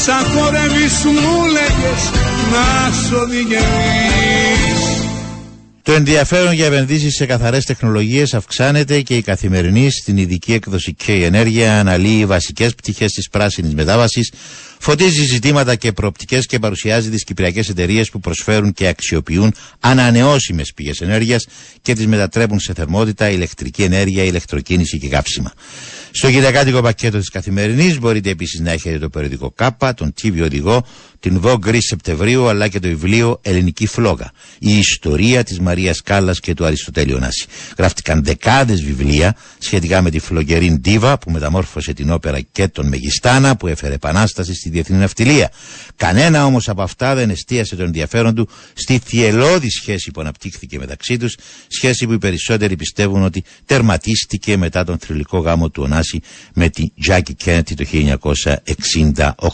Σαν 0.04 0.24
χορεύεις 0.24 1.04
μου 1.04 1.44
λέγες 1.44 2.10
να 2.52 2.92
σ' 2.92 3.12
οδηγείς 3.12 4.96
Το 5.82 5.92
ενδιαφέρον 5.92 6.52
για 6.52 6.66
επενδύσεις 6.66 7.14
σε 7.14 7.26
καθαρές 7.26 7.64
τεχνολογίες 7.64 8.34
αυξάνεται 8.34 9.00
και 9.00 9.16
η 9.16 9.22
καθημερινή 9.22 9.90
στην 9.90 10.16
ειδική 10.16 10.52
έκδοση 10.52 10.94
και 10.94 11.12
η 11.12 11.22
ενέργεια 11.24 11.78
αναλύει 11.80 12.26
βασικές 12.26 12.74
πτυχές 12.74 13.12
της 13.12 13.28
πράσινης 13.28 13.74
μετάβασης, 13.74 14.32
φωτίζει 14.78 15.24
ζητήματα 15.24 15.74
και 15.74 15.92
προοπτικές 15.92 16.46
και 16.46 16.58
παρουσιάζει 16.58 17.10
τις 17.10 17.24
κυπριακές 17.24 17.68
εταιρείες 17.68 18.10
που 18.10 18.20
προσφέρουν 18.20 18.72
και 18.72 18.86
αξιοποιούν 18.86 19.54
ανανεώσιμες 19.80 20.72
πηγές 20.74 21.00
ενέργειας 21.00 21.46
και 21.82 21.94
τις 21.94 22.06
μετατρέπουν 22.06 22.60
σε 22.60 22.72
θερμότητα, 22.72 23.30
ηλεκτρική 23.30 23.82
ενέργεια, 23.82 24.24
ηλεκτροκίνηση 24.24 24.98
και 24.98 25.08
κάψιμα. 25.08 25.52
Στο 26.16 26.28
γυναικάτικο 26.28 26.80
πακέτο 26.80 27.18
της 27.18 27.28
καθημερινής 27.30 27.98
μπορείτε 27.98 28.30
επίσης 28.30 28.60
να 28.60 28.70
έχετε 28.70 28.98
το 28.98 29.08
περιοδικό 29.08 29.50
ΚΑΠΑ, 29.50 29.94
τον 29.94 30.12
TV 30.22 30.42
Οδηγό, 30.42 30.84
την 31.20 31.40
Vogue 31.44 31.58
Greece 31.66 31.78
Σεπτεμβρίου 31.80 32.48
αλλά 32.48 32.68
και 32.68 32.78
το 32.78 32.88
βιβλίο 32.88 33.38
Ελληνική 33.42 33.86
Φλόγα. 33.86 34.30
Η 34.58 34.78
ιστορία 34.78 35.44
της 35.44 35.60
Μαρίας 35.60 36.02
Κάλλας 36.02 36.40
και 36.40 36.54
του 36.54 36.64
Αριστοτέλη 36.64 37.14
Ωνάση. 37.14 37.46
Γράφτηκαν 37.78 38.24
δεκάδες 38.24 38.82
βιβλία 38.82 39.36
σχετικά 39.58 40.02
με 40.02 40.10
τη 40.10 40.18
φλογερή 40.18 40.78
Ντίβα 40.80 41.18
που 41.18 41.30
μεταμόρφωσε 41.30 41.92
την 41.92 42.10
όπερα 42.10 42.40
και 42.40 42.68
τον 42.68 42.86
Μεγιστάνα 42.88 43.56
που 43.56 43.66
έφερε 43.66 43.94
επανάσταση 43.94 44.54
στη 44.54 44.68
διεθνή 44.68 44.96
ναυτιλία. 44.96 45.50
Κανένα 45.96 46.44
όμως 46.44 46.68
από 46.68 46.82
αυτά 46.82 47.14
δεν 47.14 47.30
εστίασε 47.30 47.76
τον 47.76 47.86
ενδιαφέρον 47.86 48.34
του 48.34 48.48
στη 48.74 49.00
θυελώδη 49.04 49.70
σχέση 49.70 50.10
που 50.10 50.20
αναπτύχθηκε 50.20 50.78
μεταξύ 50.78 51.16
τους, 51.16 51.36
σχέση 51.68 52.06
που 52.06 52.12
οι 52.12 52.18
περισσότεροι 52.18 52.76
πιστεύουν 52.76 53.22
ότι 53.22 53.44
τερματίστηκε 53.64 54.56
μετά 54.56 54.84
τον 54.84 54.98
θρηλυκό 54.98 55.38
γάμο 55.38 55.70
του 55.70 55.82
Ωνάση 55.82 56.20
με 56.54 56.68
τη 56.68 56.90
Τζάκι 57.00 57.34
Κέννετι 57.34 57.74
το 57.74 57.84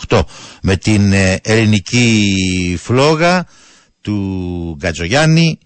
1968. 0.09 0.21
Με 0.63 0.77
την 0.77 1.13
ε, 1.13 1.41
ελληνική 1.63 2.79
φλόγα 2.83 3.47
του 4.01 4.77
Γκατζογιάννη 4.79 5.59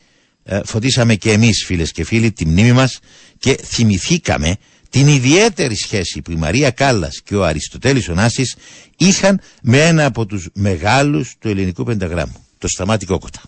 ε, 0.44 0.60
φωτίσαμε 0.64 1.14
και 1.14 1.32
εμείς 1.32 1.64
φίλες 1.64 1.92
και 1.92 2.04
φίλοι 2.04 2.32
τη 2.32 2.46
μνήμη 2.46 2.72
μας 2.72 2.98
και 3.38 3.58
θυμηθήκαμε 3.64 4.56
την 4.90 5.08
ιδιαίτερη 5.08 5.76
σχέση 5.76 6.22
που 6.22 6.30
η 6.30 6.36
Μαρία 6.36 6.70
Κάλλας 6.70 7.20
και 7.24 7.36
ο 7.36 7.44
Αριστοτέλης 7.44 8.08
Ωνάσης 8.08 8.56
είχαν 8.96 9.40
με 9.62 9.86
ένα 9.86 10.04
από 10.04 10.26
τους 10.26 10.48
μεγάλους 10.54 11.34
του 11.38 11.48
ελληνικού 11.48 11.84
πενταγράμμου, 11.84 12.46
το 12.58 12.68
Σταμάτη 12.68 13.06
Κόκοτα. 13.06 13.40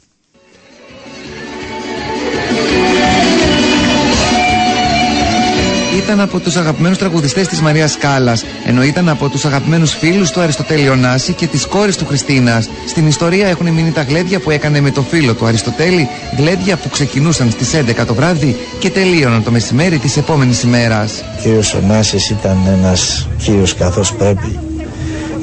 Ήταν 5.99 6.21
από 6.21 6.41
τους 6.41 6.57
αγαπημένους 6.57 6.99
τραγουδιστές 6.99 7.49
της 7.49 7.61
Μαρίας 7.61 7.97
Κάλλας, 7.99 8.45
ενώ 8.67 8.83
ήταν 8.83 9.09
από 9.09 9.29
τους 9.29 9.45
αγαπημένους 9.45 9.93
φίλους 9.95 10.31
του 10.31 10.41
Αριστοτέλη 10.41 10.89
Ωνάση 10.89 11.33
και 11.33 11.47
της 11.47 11.67
κόρης 11.67 11.97
του 11.97 12.07
Χριστίνας. 12.07 12.69
Στην 12.89 13.07
ιστορία 13.07 13.49
έχουν 13.49 13.69
μείνει 13.69 13.91
τα 13.91 14.03
γλέντια 14.03 14.41
που 14.41 14.51
έκανε 14.51 14.81
με 14.81 14.91
το 14.91 15.03
φίλο 15.03 15.35
του 15.35 15.47
Αριστοτέλη, 15.47 16.09
γλέντια 16.37 16.77
που 16.77 16.89
ξεκινούσαν 16.89 17.51
στις 17.51 17.75
11 17.75 18.05
το 18.07 18.15
βράδυ 18.15 18.57
και 18.79 18.91
τελείωναν 18.91 19.43
το 19.43 19.51
μεσημέρι 19.51 19.99
της 19.99 20.17
επόμενης 20.17 20.63
ημέρας. 20.63 21.13
Ο 21.39 21.43
κύριος 21.43 21.75
Ωνάση 21.75 22.17
ήταν 22.31 22.59
ένας 22.79 23.29
κύριος 23.43 23.75
καθώς 23.75 24.13
πρέπει. 24.13 24.59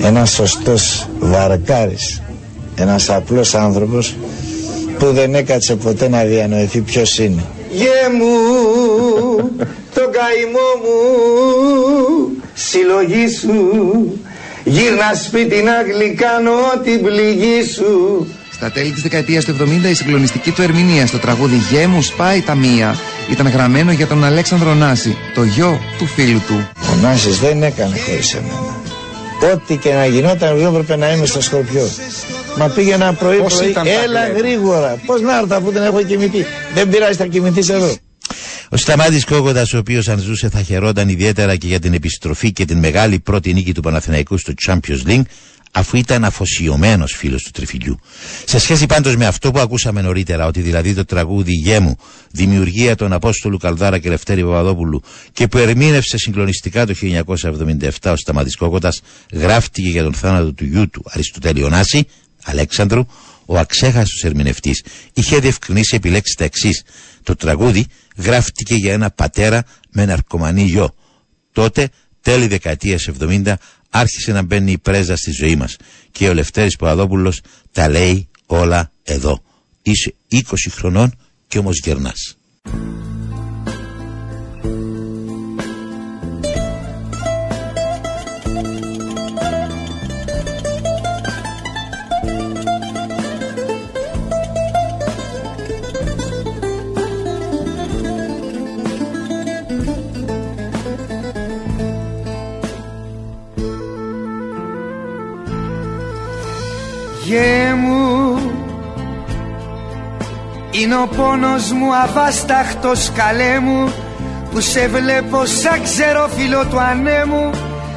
Ένας 0.01 0.31
σωστός 0.31 1.07
βαρκάρης. 1.19 2.21
Ένας 2.75 3.09
απλός 3.09 3.55
άνθρωπος 3.55 4.15
που 4.99 5.11
δεν 5.11 5.35
έκατσε 5.35 5.75
ποτέ 5.75 6.09
να 6.09 6.23
διανοηθεί 6.23 6.79
ποιος 6.81 7.19
είναι. 7.19 7.43
Γε 7.75 8.01
μου, 8.17 8.35
τον 9.93 10.07
καημό 10.17 10.69
μου, 10.83 10.97
συλλογή 12.53 13.27
σου, 13.39 14.19
γύρνα 14.63 15.13
σπίτι 15.13 15.61
να 15.61 15.81
γλυκάνω 15.81 16.51
την 16.83 17.01
πληγή 17.03 17.63
σου. 17.73 18.27
Στα 18.51 18.71
τέλη 18.71 18.91
της 18.91 19.01
δεκαετίας 19.01 19.45
του 19.45 19.55
70 19.85 19.89
η 19.89 19.93
συγκλονιστική 19.93 20.51
του 20.51 20.61
ερμηνεία 20.61 21.07
στο 21.07 21.17
τραγούδι 21.17 21.55
«Γέ 21.71 21.87
μου 21.87 22.01
σπάει 22.01 22.41
τα 22.41 22.55
μία» 22.55 22.95
ήταν 23.31 23.47
γραμμένο 23.47 23.91
για 23.91 24.07
τον 24.07 24.23
Αλέξανδρο 24.23 24.73
Νάση, 24.73 25.17
το 25.33 25.43
γιο 25.43 25.79
του 25.97 26.05
φίλου 26.05 26.41
του. 26.47 26.69
Ο 26.93 26.95
Νάσης 27.01 27.39
δεν 27.39 27.63
έκανε 27.63 27.97
χωρίς 27.97 28.33
εμένα. 28.33 28.84
Ό,τι 29.53 29.77
και 29.77 29.93
να 29.93 30.05
γινόταν, 30.05 30.59
εγώ 30.59 30.67
έπρεπε 30.67 30.95
να 30.95 31.11
είμαι 31.13 31.25
στο 31.25 31.41
Σκορπιό. 31.41 31.89
Μα 32.57 32.67
πήγαινα 32.67 33.13
πρωί 33.13 33.37
Πώς 33.37 33.53
πρωί, 33.55 33.69
ήταν 33.69 33.83
τα 33.83 33.91
έλα 33.91 34.25
κλαμπ; 34.25 34.37
γρήγορα. 34.37 34.99
Πώς 35.05 35.21
να 35.21 35.37
έρθω 35.37 35.55
αφού 35.55 35.71
δεν 35.71 35.83
έχω 35.83 36.03
κοιμηθεί. 36.03 36.45
Δεν 36.73 36.89
πειράζει, 36.89 37.17
θα 37.17 37.25
κοιμηθείς 37.25 37.69
εδώ. 37.69 37.95
Ο 38.69 38.77
Σταμάτης 38.77 39.25
Κόκοτας, 39.25 39.73
ο 39.73 39.77
οποίος 39.77 40.07
αν 40.07 40.19
ζούσε 40.19 40.49
θα 40.49 40.61
χαιρόταν 40.61 41.09
ιδιαίτερα 41.09 41.55
και 41.55 41.67
για 41.67 41.79
την 41.79 41.93
επιστροφή 41.93 42.51
και 42.51 42.65
την 42.65 42.77
μεγάλη 42.77 43.19
πρώτη 43.19 43.53
νίκη 43.53 43.73
του 43.73 43.81
Παναθηναϊκού 43.81 44.37
στο 44.37 44.53
Champions 44.67 45.09
League, 45.09 45.21
αφού 45.77 45.97
ήταν 45.97 46.23
αφοσιωμένος 46.23 47.13
φίλος 47.13 47.43
του 47.43 47.51
τριφυλιού. 47.51 47.99
Σε 48.45 48.59
σχέση 48.59 48.85
πάντως 48.85 49.15
με 49.15 49.25
αυτό 49.25 49.51
που 49.51 49.59
ακούσαμε 49.59 50.01
νωρίτερα, 50.01 50.45
ότι 50.45 50.61
δηλαδή 50.61 50.93
το 50.93 51.05
τραγούδι 51.05 51.53
«Γέμου», 51.53 51.97
δημιουργία 52.31 52.95
των 52.95 53.13
Απόστολου 53.13 53.57
Καλδάρα 53.57 53.97
και 53.99 54.09
Λευτέρη 54.09 54.41
Παπαδόπουλου 54.41 55.01
και 55.31 55.47
που 55.47 55.57
ερμήνευσε 55.57 56.17
συγκλονιστικά 56.17 56.85
το 56.85 56.93
1977 57.01 57.89
ο 58.11 58.15
Σταμάτης 58.15 58.55
Κόκοτας, 58.55 59.01
γράφτηκε 59.31 59.89
για 59.89 60.03
τον 60.03 60.13
θάνατο 60.13 60.53
του 60.53 60.65
γιού 60.65 60.89
του 60.89 61.03
Αριστοτέλη 61.05 61.63
Ωνάση, 61.63 62.07
Αλέξανδρου, 62.43 63.05
ο 63.45 63.57
αξέχαστος 63.57 64.23
ερμηνευτής 64.23 64.83
είχε 65.13 65.39
διευκρινίσει 65.39 65.95
επιλέξει 65.95 66.37
τα 66.37 66.43
εξής. 66.43 66.83
Το 67.23 67.35
τραγούδι 67.35 67.85
γράφτηκε 68.17 68.75
για 68.75 68.93
ένα 68.93 69.09
πατέρα 69.09 69.63
με 69.91 70.05
ναρκωμανή 70.05 70.63
γιο. 70.63 70.93
Τότε, 71.51 71.89
τέλη 72.21 72.47
δεκαετίας 72.47 73.07
70, 73.19 73.53
άρχισε 73.95 74.31
να 74.31 74.41
μπαίνει 74.41 74.71
η 74.71 74.77
πρέζα 74.77 75.15
στη 75.15 75.31
ζωή 75.31 75.55
μας 75.55 75.75
και 76.11 76.29
ο 76.29 76.33
Λευτέρης 76.33 76.75
Παπαδόπουλος 76.75 77.41
τα 77.71 77.89
λέει 77.89 78.27
όλα 78.45 78.91
εδώ. 79.03 79.43
Είσαι 79.81 80.13
20 80.31 80.39
χρονών 80.69 81.17
και 81.47 81.57
όμως 81.57 81.79
γερνάς. 81.83 82.37
Είναι 110.85 110.95
ο 110.95 111.07
πόνος 111.15 111.71
μου 111.71 111.95
αβάσταχτος 111.95 113.11
καλέ 113.15 113.59
μου 113.59 113.93
Που 114.51 114.59
σε 114.59 114.87
βλέπω 114.87 115.45
σαν 115.45 115.83
ξερόφυλλο 115.83 116.65
του 116.65 116.79
ανέμου. 116.79 117.49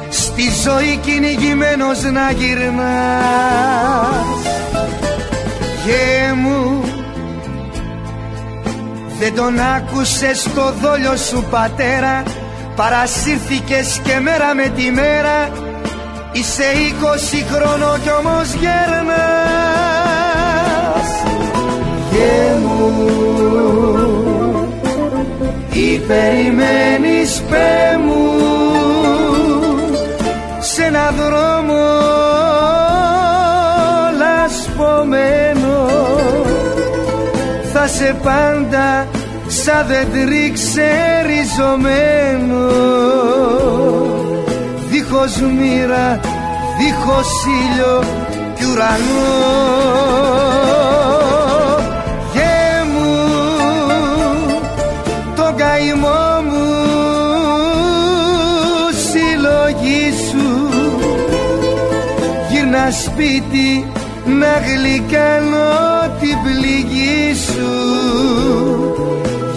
Στη 0.09 0.43
ζωή 0.63 0.99
κυνηγημένος 1.05 2.01
να 2.03 2.31
γυρνάς. 2.31 2.79
Γε 5.85 6.33
μου 6.33 6.83
Δεν 9.19 9.35
τον 9.35 9.59
άκουσες 9.59 10.47
το 10.55 10.73
δόλιο 10.81 11.15
σου 11.15 11.45
πατέρα. 11.49 12.23
Παρασύρθηκες 12.75 14.01
και 14.03 14.19
μέρα 14.19 14.55
με 14.55 14.67
τη 14.75 14.91
μέρα. 14.91 15.49
Είσαι 16.31 16.63
είκοσι 16.63 17.45
χρόνο 17.51 17.97
κι 18.03 18.09
όμως 18.09 18.53
γέρνας 18.53 19.68
Γε 22.19 22.41
μου. 22.61 22.79
Τι 25.71 25.87
περιμένεις 26.07 27.31
πέ 27.49 27.97
μου 28.05 28.23
Σ' 30.59 30.79
ένα 30.79 31.11
δρόμο 31.11 31.83
λασπωμένο. 34.17 35.77
Θα 37.73 37.87
σε 37.87 38.15
πάντα 38.23 39.07
σαν 39.47 39.85
δέντρι 39.87 40.51
ξεριζωμένο. 40.51 42.67
Δίχως 44.89 45.35
μοίρα, 45.37 46.19
δίχως 46.79 47.45
ήλιο 47.45 48.03
κι 48.55 48.65
ουρανό. 48.65 49.37
Γύρνα 62.89 62.91
σπίτι 62.91 63.85
να 64.25 64.59
γλυκάνω 64.65 65.69
την 66.19 66.37
πληγή 66.43 67.35
σου. 67.35 67.71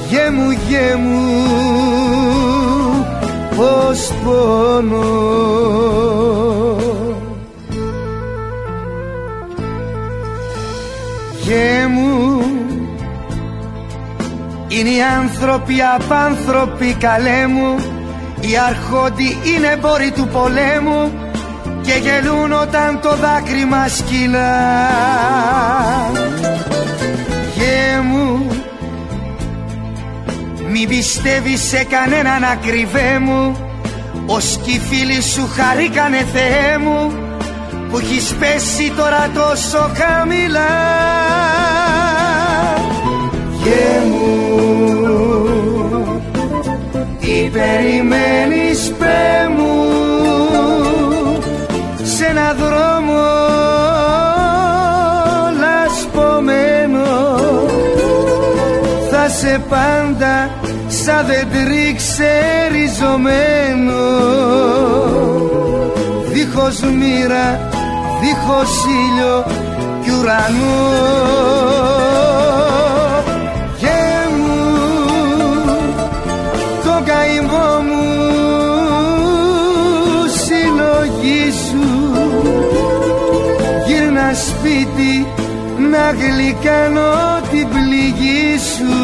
Γε 0.08 0.30
μου, 0.30 0.50
γε 0.50 0.94
μου 0.96 1.44
πως 3.56 4.12
πονώ. 4.24 5.30
Γε 11.42 11.86
μου 11.88 12.40
είναι 14.68 14.88
οι 14.88 15.02
άνθρωποι 15.18 15.74
απάνθρωποι 15.96 16.94
καλέ 16.94 17.46
μου. 17.46 17.74
Οι 18.40 18.56
αρχόντι 18.68 19.36
είναι 19.56 19.66
εμπόροι 19.66 20.10
του 20.10 20.28
πολέμου 20.32 21.11
Και 21.82 21.92
γελούν 22.02 22.52
όταν 22.52 23.00
το 23.00 23.16
δάκρυ 23.16 23.64
μας 23.64 24.02
κυλά. 24.02 24.68
Γε 27.54 28.00
μου 28.02 28.46
μην 30.68 30.88
πιστεύεις 30.88 31.62
σε 31.68 31.84
κανέναν 31.84 32.44
ακριβέ 32.44 33.18
μου. 33.18 33.56
Ως 34.26 34.58
κι 34.62 34.70
οι 34.70 34.80
φίλοι 34.88 35.22
σου 35.22 35.48
χαρήκανε 35.56 36.26
Θεέ 36.32 36.78
μου 36.78 37.12
Που 37.90 37.98
έχεις 37.98 38.34
πέσει 38.34 38.92
τώρα 38.96 39.30
τόσο 39.34 39.90
χαμηλά. 39.94 40.74
Γε 43.62 44.06
μου 44.10 44.32
Τι 47.20 47.50
περιμένεις 47.52 48.92
πέ 48.98 49.48
μου 49.56 50.01
Σ' 50.01 50.01
ένα 52.52 52.64
δρόμο 52.64 53.22
λασπωμένο. 55.60 57.06
Θα 59.10 59.28
σε 59.28 59.62
πάντα 59.68 60.50
σαν 60.88 61.26
δέντρι 61.26 61.96
ξεριζωμένο. 61.96 64.02
Δίχως 66.32 66.80
μοίρα, 66.80 67.68
δίχως 68.20 68.84
ήλιο 68.84 69.44
κι 70.02 70.10
ουρανός 70.10 72.11
να 85.92 86.10
γλυκάνω 86.10 87.10
την 87.50 87.68
πληγή 87.68 88.58
σου 88.76 88.94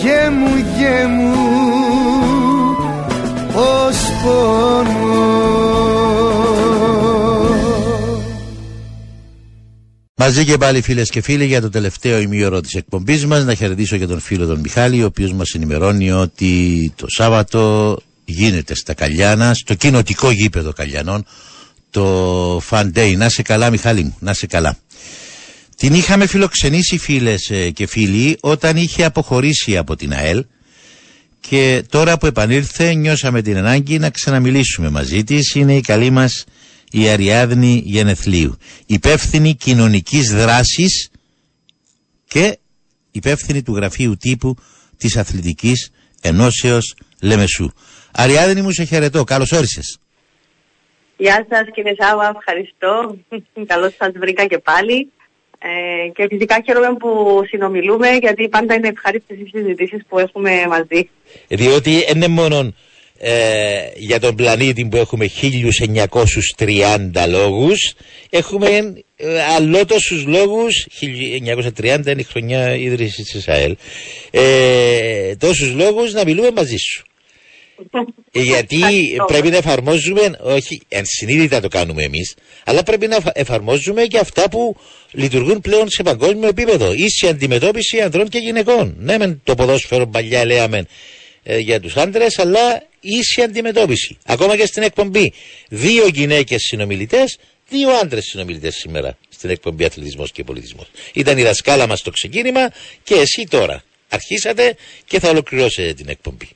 Γε 0.00 0.30
μου, 0.30 0.56
γε 0.56 1.06
μου, 1.06 1.34
ως 3.54 3.96
πονώ 4.22 5.24
Μαζί 10.16 10.44
και 10.44 10.56
πάλι 10.56 10.80
φίλες 10.80 11.10
και 11.10 11.20
φίλοι 11.20 11.44
για 11.44 11.60
το 11.60 11.70
τελευταίο 11.70 12.20
ημίωρο 12.20 12.60
της 12.60 12.74
εκπομπής 12.74 13.26
μας. 13.26 13.44
Να 13.44 13.54
χαιρετήσω 13.54 13.96
και 13.96 14.06
τον 14.06 14.20
φίλο 14.20 14.46
τον 14.46 14.60
Μιχάλη, 14.60 15.02
ο 15.02 15.06
οποίος 15.06 15.32
μας 15.32 15.50
ενημερώνει 15.54 16.12
ότι 16.12 16.92
το 16.96 17.06
Σάββατο 17.08 17.98
γίνεται 18.24 18.74
στα 18.74 18.94
Καλιάνας, 18.94 19.58
στο 19.58 19.74
κοινοτικό 19.74 20.30
γήπεδο 20.30 20.72
Καλιανών, 20.72 21.24
το 21.94 22.62
Fan 22.70 22.90
Day. 22.94 23.16
Να 23.16 23.28
σε 23.28 23.42
καλά, 23.42 23.70
Μιχάλη 23.70 24.02
μου, 24.02 24.16
να 24.20 24.34
σε 24.34 24.46
καλά. 24.46 24.78
Την 25.76 25.94
είχαμε 25.94 26.26
φιλοξενήσει 26.26 26.98
φίλες 26.98 27.52
και 27.74 27.86
φίλοι 27.86 28.36
όταν 28.40 28.76
είχε 28.76 29.04
αποχωρήσει 29.04 29.76
από 29.76 29.96
την 29.96 30.12
ΑΕΛ 30.12 30.44
και 31.40 31.84
τώρα 31.88 32.18
που 32.18 32.26
επανήλθε 32.26 32.94
νιώσαμε 32.94 33.42
την 33.42 33.56
ανάγκη 33.56 33.98
να 33.98 34.10
ξαναμιλήσουμε 34.10 34.90
μαζί 34.90 35.24
της. 35.24 35.54
Είναι 35.54 35.76
η 35.76 35.80
καλή 35.80 36.10
μας 36.10 36.44
η 36.90 37.08
Αριάδνη 37.08 37.82
Γενεθλίου. 37.84 38.56
Υπεύθυνη 38.86 39.54
κοινωνικής 39.54 40.30
δράσης 40.30 41.08
και 42.28 42.58
υπεύθυνη 43.10 43.62
του 43.62 43.74
γραφείου 43.74 44.16
τύπου 44.16 44.56
της 44.96 45.16
Αθλητικής 45.16 45.90
Ενώσεως 46.20 46.94
Λεμεσού. 47.20 47.70
Αριάδνη 48.12 48.62
μου 48.62 48.70
σε 48.70 48.84
χαιρετώ. 48.84 49.24
Καλώς 49.24 49.52
όρισες. 49.52 49.98
Γεια 51.16 51.46
σας 51.50 51.66
κύριε 51.74 51.94
Σάβα, 51.98 52.34
ευχαριστώ. 52.36 53.16
Καλώς 53.72 53.94
σας 53.98 54.12
βρήκα 54.14 54.46
και 54.46 54.58
πάλι. 54.58 55.10
Ε, 55.58 56.08
και 56.08 56.26
φυσικά 56.30 56.62
χαίρομαι 56.64 56.96
που 56.96 57.42
συνομιλούμε 57.48 58.08
γιατί 58.10 58.48
πάντα 58.48 58.74
είναι 58.74 58.88
ευχάριστες 58.88 59.38
οι 59.38 59.48
συζητήσεις 59.52 60.02
που 60.08 60.18
έχουμε 60.18 60.66
μαζί. 60.68 61.10
Διότι 61.48 62.04
είναι 62.14 62.28
μόνο 62.28 62.72
ε, 63.18 63.88
για 63.94 64.20
τον 64.20 64.34
πλανήτη 64.34 64.84
που 64.84 64.96
έχουμε 64.96 65.30
1930 66.56 67.10
λόγους 67.28 67.94
έχουμε 68.30 68.68
ε, 69.16 69.42
αλλότοσους 69.42 70.26
λόγους 70.26 70.86
1930 71.00 72.06
είναι 72.06 72.20
η 72.20 72.22
χρονιά 72.22 72.74
ίδρυσης 72.74 73.30
της 73.30 73.48
ΑΕΛ 73.48 73.76
ε, 74.30 75.36
τόσους 75.36 75.74
λόγους 75.74 76.12
να 76.12 76.24
μιλούμε 76.24 76.50
μαζί 76.54 76.76
σου 76.76 77.02
ε, 77.06 77.13
γιατί 78.32 78.80
πρέπει 79.26 79.48
να 79.48 79.56
εφαρμόζουμε, 79.56 80.38
όχι 80.40 80.82
ενσυνείδητα 80.88 81.60
το 81.60 81.68
κάνουμε 81.68 82.02
εμείς, 82.02 82.34
αλλά 82.64 82.82
πρέπει 82.82 83.06
να 83.06 83.18
εφαρμόζουμε 83.32 84.04
και 84.04 84.18
αυτά 84.18 84.48
που 84.48 84.76
λειτουργούν 85.10 85.60
πλέον 85.60 85.90
σε 85.90 86.02
παγκόσμιο 86.02 86.48
επίπεδο. 86.48 86.92
Ίση 86.92 87.28
αντιμετώπιση 87.28 88.00
ανδρών 88.00 88.28
και 88.28 88.38
γυναικών. 88.38 88.94
Ναι, 88.98 89.18
με 89.18 89.40
το 89.44 89.54
ποδόσφαιρο 89.54 90.06
παλιά 90.06 90.44
λέμε 90.44 90.86
ε, 91.42 91.58
για 91.58 91.80
τους 91.80 91.96
άντρες, 91.96 92.38
αλλά 92.38 92.82
ίση 93.00 93.42
αντιμετώπιση. 93.42 94.18
Ακόμα 94.24 94.56
και 94.56 94.66
στην 94.66 94.82
εκπομπή. 94.82 95.32
Δύο 95.68 96.06
γυναίκες 96.06 96.62
συνομιλητές, 96.62 97.38
δύο 97.68 97.90
άντρες 97.90 98.24
συνομιλητές 98.24 98.74
σήμερα 98.74 99.18
στην 99.28 99.50
εκπομπή 99.50 99.84
Αθλητισμός 99.84 100.32
και 100.32 100.44
Πολιτισμός. 100.44 100.86
Ήταν 101.12 101.38
η 101.38 101.42
δασκάλα 101.42 101.86
μας 101.86 101.98
στο 101.98 102.10
ξεκίνημα 102.10 102.72
και 103.02 103.14
εσύ 103.14 103.46
τώρα 103.50 103.82
αρχίσατε 104.08 104.76
και 105.06 105.20
θα 105.20 105.28
ολοκληρώσετε 105.28 105.92
την 105.92 106.08
εκπομπή. 106.08 106.48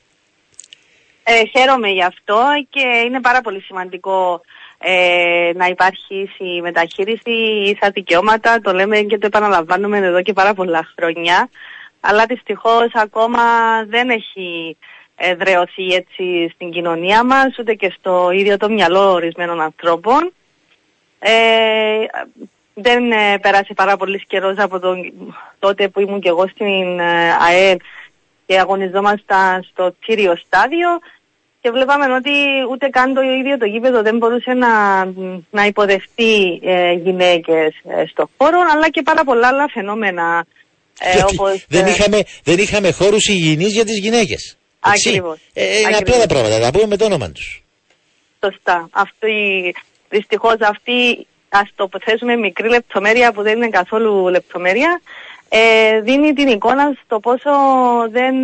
Ε, 1.31 1.45
χαίρομαι 1.45 1.89
γι' 1.89 2.03
αυτό 2.03 2.41
και 2.69 3.03
είναι 3.05 3.21
πάρα 3.21 3.41
πολύ 3.41 3.61
σημαντικό 3.61 4.41
ε, 4.77 5.51
να 5.55 5.65
υπάρχει 5.65 6.29
η 6.37 6.61
μεταχείριση, 6.61 7.31
ίσα 7.65 7.89
δικαιώματα, 7.93 8.61
το 8.61 8.73
λέμε 8.73 8.99
και 8.99 9.17
το 9.17 9.25
επαναλαμβάνουμε 9.25 9.97
εδώ 9.97 10.21
και 10.21 10.33
πάρα 10.33 10.53
πολλά 10.53 10.89
χρόνια. 10.95 11.49
Αλλά 11.99 12.25
δυστυχώς 12.25 12.87
ακόμα 12.93 13.43
δεν 13.87 14.09
έχει 14.09 14.77
εδραιωθεί 15.15 15.87
έτσι 15.87 16.49
στην 16.53 16.71
κοινωνία 16.71 17.23
μας, 17.23 17.57
ούτε 17.59 17.73
και 17.73 17.93
στο 17.97 18.31
ίδιο 18.31 18.57
το 18.57 18.69
μυαλό 18.69 19.11
ορισμένων 19.11 19.61
ανθρώπων. 19.61 20.33
Ε, 21.19 22.05
δεν 22.73 23.11
ε, 23.11 23.37
πέρασε 23.41 23.73
πάρα 23.73 23.97
πολύς 23.97 24.23
καιρός 24.27 24.57
από 24.57 24.79
τον, 24.79 25.13
τότε 25.59 25.87
που 25.87 25.99
ήμουν 25.99 26.21
και 26.21 26.29
εγώ 26.29 26.47
στην 26.47 26.99
ε, 26.99 27.31
ΑΕΛ 27.47 27.77
και 28.45 28.59
αγωνιζόμασταν 28.59 29.63
στο 29.71 29.95
κύριο 29.99 30.35
στάδιο 30.35 30.99
και 31.61 31.71
βλέπαμε 31.71 32.13
ότι 32.13 32.31
ούτε 32.71 32.87
καν 32.87 33.13
το 33.13 33.21
ίδιο 33.21 33.57
το 33.57 33.65
γήπεδο 33.65 34.01
δεν 34.01 34.17
μπορούσε 34.17 34.53
να, 34.53 35.05
να 35.49 35.65
υποδεχτεί 35.65 36.59
ε, 36.63 36.91
γυναίκες 36.91 37.75
ε, 37.83 38.05
στο 38.05 38.29
χώρο 38.37 38.59
αλλά 38.73 38.89
και 38.89 39.01
πάρα 39.01 39.23
πολλά 39.23 39.47
άλλα 39.47 39.67
φαινόμενα 39.73 40.45
ε, 40.99 41.23
όπως, 41.33 41.65
δεν, 41.67 41.85
ε, 41.85 41.89
είχαμε, 41.89 42.23
δεν 42.43 42.57
είχαμε 42.57 42.91
χώρους 42.91 43.27
υγιεινής 43.27 43.73
για 43.73 43.85
τις 43.85 43.97
γυναίκες. 43.97 44.57
Ακριβώς. 44.79 45.37
Ε, 45.53 45.65
ε, 45.65 45.79
είναι 45.79 45.97
απλά 45.97 46.17
τα 46.17 46.27
πράγματα, 46.27 46.59
τα 46.59 46.71
πούμε 46.71 46.85
με 46.87 46.97
το 46.97 47.05
όνομα 47.05 47.31
τους. 47.31 47.63
Σωστά. 48.43 48.89
Αυτή, 48.91 49.35
δυστυχώς 50.09 50.55
αυτή, 50.59 51.27
ας 51.49 51.69
το 51.75 51.89
θέσουμε 52.05 52.35
μικρή 52.35 52.69
λεπτομέρεια 52.69 53.31
που 53.31 53.41
δεν 53.41 53.55
είναι 53.55 53.69
καθόλου 53.69 54.27
λεπτομέρεια, 54.27 55.01
ε, 55.49 55.99
δίνει 56.01 56.33
την 56.33 56.47
εικόνα 56.47 56.97
στο 57.03 57.19
πόσο 57.19 57.49
δεν, 58.11 58.35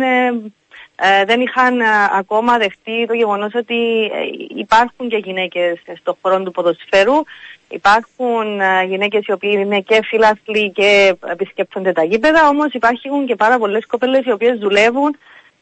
ε, 0.96 1.20
ε 1.20 1.24
δεν 1.24 1.40
είχαν 1.40 1.80
ακόμα 2.12 2.58
δεχτεί 2.58 3.06
το 3.06 3.14
γεγονός 3.14 3.54
ότι 3.54 4.10
υπάρχουν 4.56 5.08
και 5.08 5.16
γυναίκες 5.16 5.78
στον 6.00 6.16
χώρο 6.22 6.42
του 6.42 6.50
ποδοσφαίρου 6.50 7.22
Υπάρχουν 7.68 8.60
ε, 8.60 8.84
γυναίκες 8.84 9.26
οι 9.26 9.32
οποίοι 9.32 9.56
είναι 9.58 9.80
και 9.80 10.00
φιλάθλοι 10.04 10.70
και 10.70 11.16
επισκέπτονται 11.26 11.92
τα 11.92 12.04
γήπεδα, 12.04 12.48
όμως 12.48 12.72
υπάρχουν 12.72 13.26
και 13.26 13.36
πάρα 13.36 13.58
πολλές 13.58 13.86
κοπέλες 13.86 14.24
οι 14.24 14.30
οποίες 14.30 14.58
δουλεύουν 14.58 15.16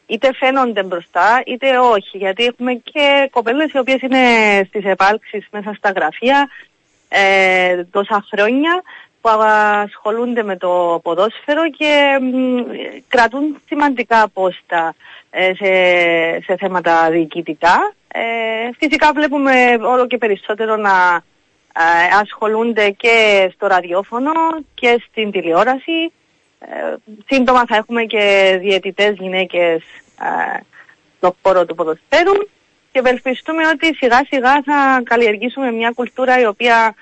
είτε 0.05 0.29
φαίνονται 0.33 0.83
μπροστά 0.83 1.43
είτε 1.45 1.77
όχι. 1.77 2.17
Γιατί 2.17 2.43
έχουμε 2.45 2.73
και 2.73 3.29
κοπέλες 3.31 3.71
οι 3.71 3.77
οποίες 3.77 4.01
είναι 4.01 4.19
στις 4.67 4.85
επάλξεις 4.85 5.47
μέσα 5.51 5.73
στα 5.77 5.91
γραφεία 5.95 6.49
ε, 7.07 7.83
τόσα 7.83 8.25
χρόνια 8.31 8.81
που 9.25 9.31
ασχολούνται 9.31 10.43
με 10.43 10.57
το 10.57 10.99
ποδόσφαιρο 11.03 11.69
και 11.69 12.19
κρατούν 13.07 13.57
σημαντικά 13.67 14.29
πόστα 14.33 14.95
ε, 15.29 15.51
σε, 15.55 15.71
σε 16.45 16.55
θέματα 16.57 17.09
διοικητικά. 17.09 17.93
Ε, 18.07 18.21
φυσικά 18.77 19.11
βλέπουμε 19.13 19.77
όλο 19.81 20.07
και 20.07 20.17
περισσότερο 20.17 20.75
να 20.75 21.23
ε, 21.73 22.15
ασχολούνται 22.21 22.89
και 22.89 23.49
στο 23.53 23.67
ραδιόφωνο 23.67 24.31
και 24.73 25.01
στην 25.07 25.31
τηλεόραση. 25.31 26.11
Ε, 26.59 26.95
σύντομα 27.27 27.65
θα 27.67 27.75
έχουμε 27.75 28.03
και 28.03 28.57
διαιτητές 28.61 29.15
γυναίκες 29.19 29.81
ε, 30.21 30.59
στο 31.17 31.35
χώρο 31.41 31.65
του 31.65 31.75
ποδοσφαίρου 31.75 32.37
και 32.91 32.99
ευελπιστούμε 32.99 33.67
ότι 33.67 33.95
σιγά 33.95 34.21
σιγά 34.29 34.61
θα 34.65 35.01
καλλιεργήσουμε 35.03 35.71
μια 35.71 35.91
κουλτούρα 35.95 36.39
η 36.39 36.45
οποία 36.45 36.95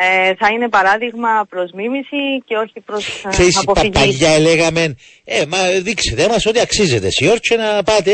ε, 0.00 0.34
θα 0.34 0.48
είναι 0.54 0.68
παράδειγμα 0.68 1.46
προς 1.48 1.70
μίμηση 1.72 2.42
και 2.44 2.56
όχι 2.56 2.80
προς 2.84 3.06
ε, 3.24 3.28
Ξέρεις, 3.28 3.56
αποφυγής. 3.56 3.92
παλιά 4.00 4.38
λέγαμε, 4.38 4.94
ε, 5.24 5.44
μα 5.48 5.58
δείξτε 5.82 6.28
μας 6.28 6.46
ότι 6.46 6.60
αξίζετε 6.60 7.08
και 7.40 7.56
να 7.56 7.82
πάτε 7.82 8.12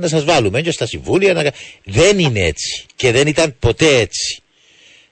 να 0.00 0.08
σας 0.08 0.24
βάλουμε 0.24 0.60
και 0.60 0.70
στα 0.70 0.86
συμβούλια. 0.86 1.32
Να... 1.32 1.42
Δεν 1.84 2.18
είναι 2.18 2.40
έτσι 2.40 2.84
και 2.96 3.12
δεν 3.12 3.26
ήταν 3.26 3.56
ποτέ 3.58 3.96
έτσι. 3.96 4.42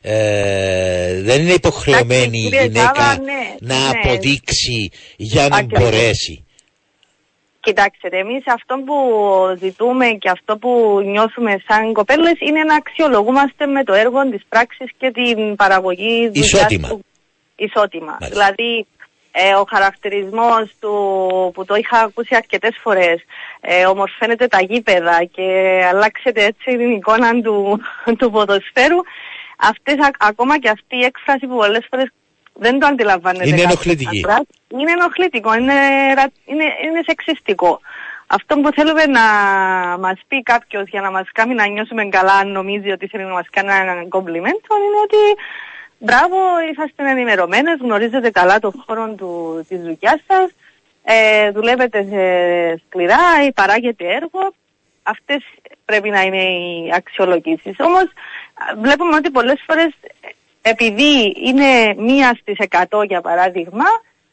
Ε, 0.00 1.20
δεν 1.20 1.40
είναι 1.40 1.52
υποχρεωμένη 1.52 2.38
η 2.38 2.48
γυναίκα 2.62 3.18
ναι, 3.24 3.54
να 3.60 3.78
ναι. 3.78 3.90
αποδείξει 3.92 4.90
για 5.16 5.48
να 5.48 5.56
Ακριβώς. 5.56 5.82
μπορέσει. 5.82 6.45
Κοιτάξτε, 7.68 8.08
εμείς 8.12 8.42
αυτό 8.46 8.74
που 8.86 8.96
ζητούμε 9.58 10.06
και 10.06 10.30
αυτό 10.30 10.56
που 10.58 11.00
νιώθουμε 11.04 11.62
σαν 11.68 11.92
κοπέλες 11.92 12.36
είναι 12.38 12.62
να 12.64 12.74
αξιολογούμαστε 12.74 13.66
με 13.66 13.84
το 13.84 13.92
έργο 13.92 14.30
της 14.30 14.42
πράξης 14.48 14.90
και 14.98 15.10
την 15.10 15.56
παραγωγή 15.56 16.30
Ισότιμα. 16.32 16.88
Του... 16.88 17.04
Ισότιμα. 17.56 18.16
Δηλαδή, 18.20 18.86
ε, 19.30 19.54
ο 19.54 19.64
χαρακτηρισμός 19.68 20.64
του 20.80 20.94
που 21.54 21.64
το 21.64 21.74
είχα 21.74 21.98
ακούσει 21.98 22.34
αρκετές 22.34 22.78
φορές 22.82 23.18
ε, 23.60 23.86
ομορφαίνεται 23.86 24.46
τα 24.46 24.60
γήπεδα 24.60 25.24
και 25.24 25.46
αλλάξετε 25.90 26.44
έτσι 26.44 26.76
την 26.76 26.90
εικόνα 26.90 27.40
του, 27.40 27.80
του 28.18 28.30
ποδοσφαίρου 28.30 29.00
αυτές, 29.56 29.96
ακόμα 30.18 30.58
και 30.58 30.68
αυτή 30.68 30.96
η 30.96 31.04
έκφραση 31.04 31.46
που 31.46 31.56
πολλές 31.56 31.86
φορές 31.90 32.08
δεν 32.58 32.78
το 32.78 32.86
αντιλαμβάνεται. 32.86 33.48
Είναι 33.48 33.60
ενοχλητική. 33.60 34.24
Είναι 34.68 34.90
ενοχλητικό, 34.90 35.54
είναι, 35.54 35.74
είναι, 36.44 36.64
είναι 36.84 37.00
σεξιστικό. 37.06 37.80
Αυτό 38.26 38.56
που 38.56 38.72
θέλουμε 38.72 39.04
να 39.06 39.20
μας 39.98 40.18
πει 40.28 40.42
κάποιος 40.42 40.88
για 40.88 41.00
να 41.00 41.10
μας 41.10 41.28
κάνει 41.32 41.54
να 41.54 41.66
νιώσουμε 41.66 42.04
καλά 42.04 42.32
αν 42.32 42.48
νομίζει 42.52 42.90
ότι 42.90 43.06
θέλει 43.06 43.24
να 43.24 43.32
μας 43.32 43.46
κάνει 43.50 43.68
ένα 43.68 44.04
κομπλιμέντο 44.08 44.74
είναι 44.84 45.00
ότι 45.02 45.40
μπράβο, 45.98 46.36
είσαστε 46.70 47.10
ενημερωμένες, 47.10 47.78
γνωρίζετε 47.80 48.30
καλά 48.30 48.58
τον 48.58 48.84
χώρο 48.86 49.14
του, 49.16 49.64
της 49.68 49.78
δουλειάς 49.78 50.20
σας, 50.26 50.50
ε, 51.02 51.50
δουλεύετε 51.50 51.98
σκληρά 52.86 53.44
ή 53.46 53.52
παράγετε 53.52 54.04
έργο 54.04 54.52
αυτές 55.06 55.42
πρέπει 55.84 56.10
να 56.10 56.20
είναι 56.20 56.42
οι 56.42 56.92
αξιολογήσεις. 56.94 57.74
Όμως 57.78 58.06
βλέπουμε 58.82 59.14
ότι 59.16 59.30
πολλές 59.30 59.62
φορές 59.66 59.90
επειδή 60.68 61.34
είναι 61.44 61.94
μία 61.96 62.38
στις 62.40 62.58
εκατό 62.58 63.02
για 63.02 63.20
παράδειγμα, 63.20 63.84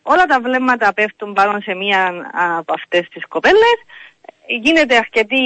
όλα 0.01 0.26
τα 0.26 0.39
βλέμματα 0.39 0.93
πέφτουν 0.93 1.34
πάνω 1.34 1.60
σε 1.60 1.73
μία 1.73 2.31
από 2.57 2.73
αυτές 2.73 3.07
τις 3.10 3.27
κοπέλες 3.27 3.77
γίνεται 4.47 4.95
αρκετή 4.95 5.45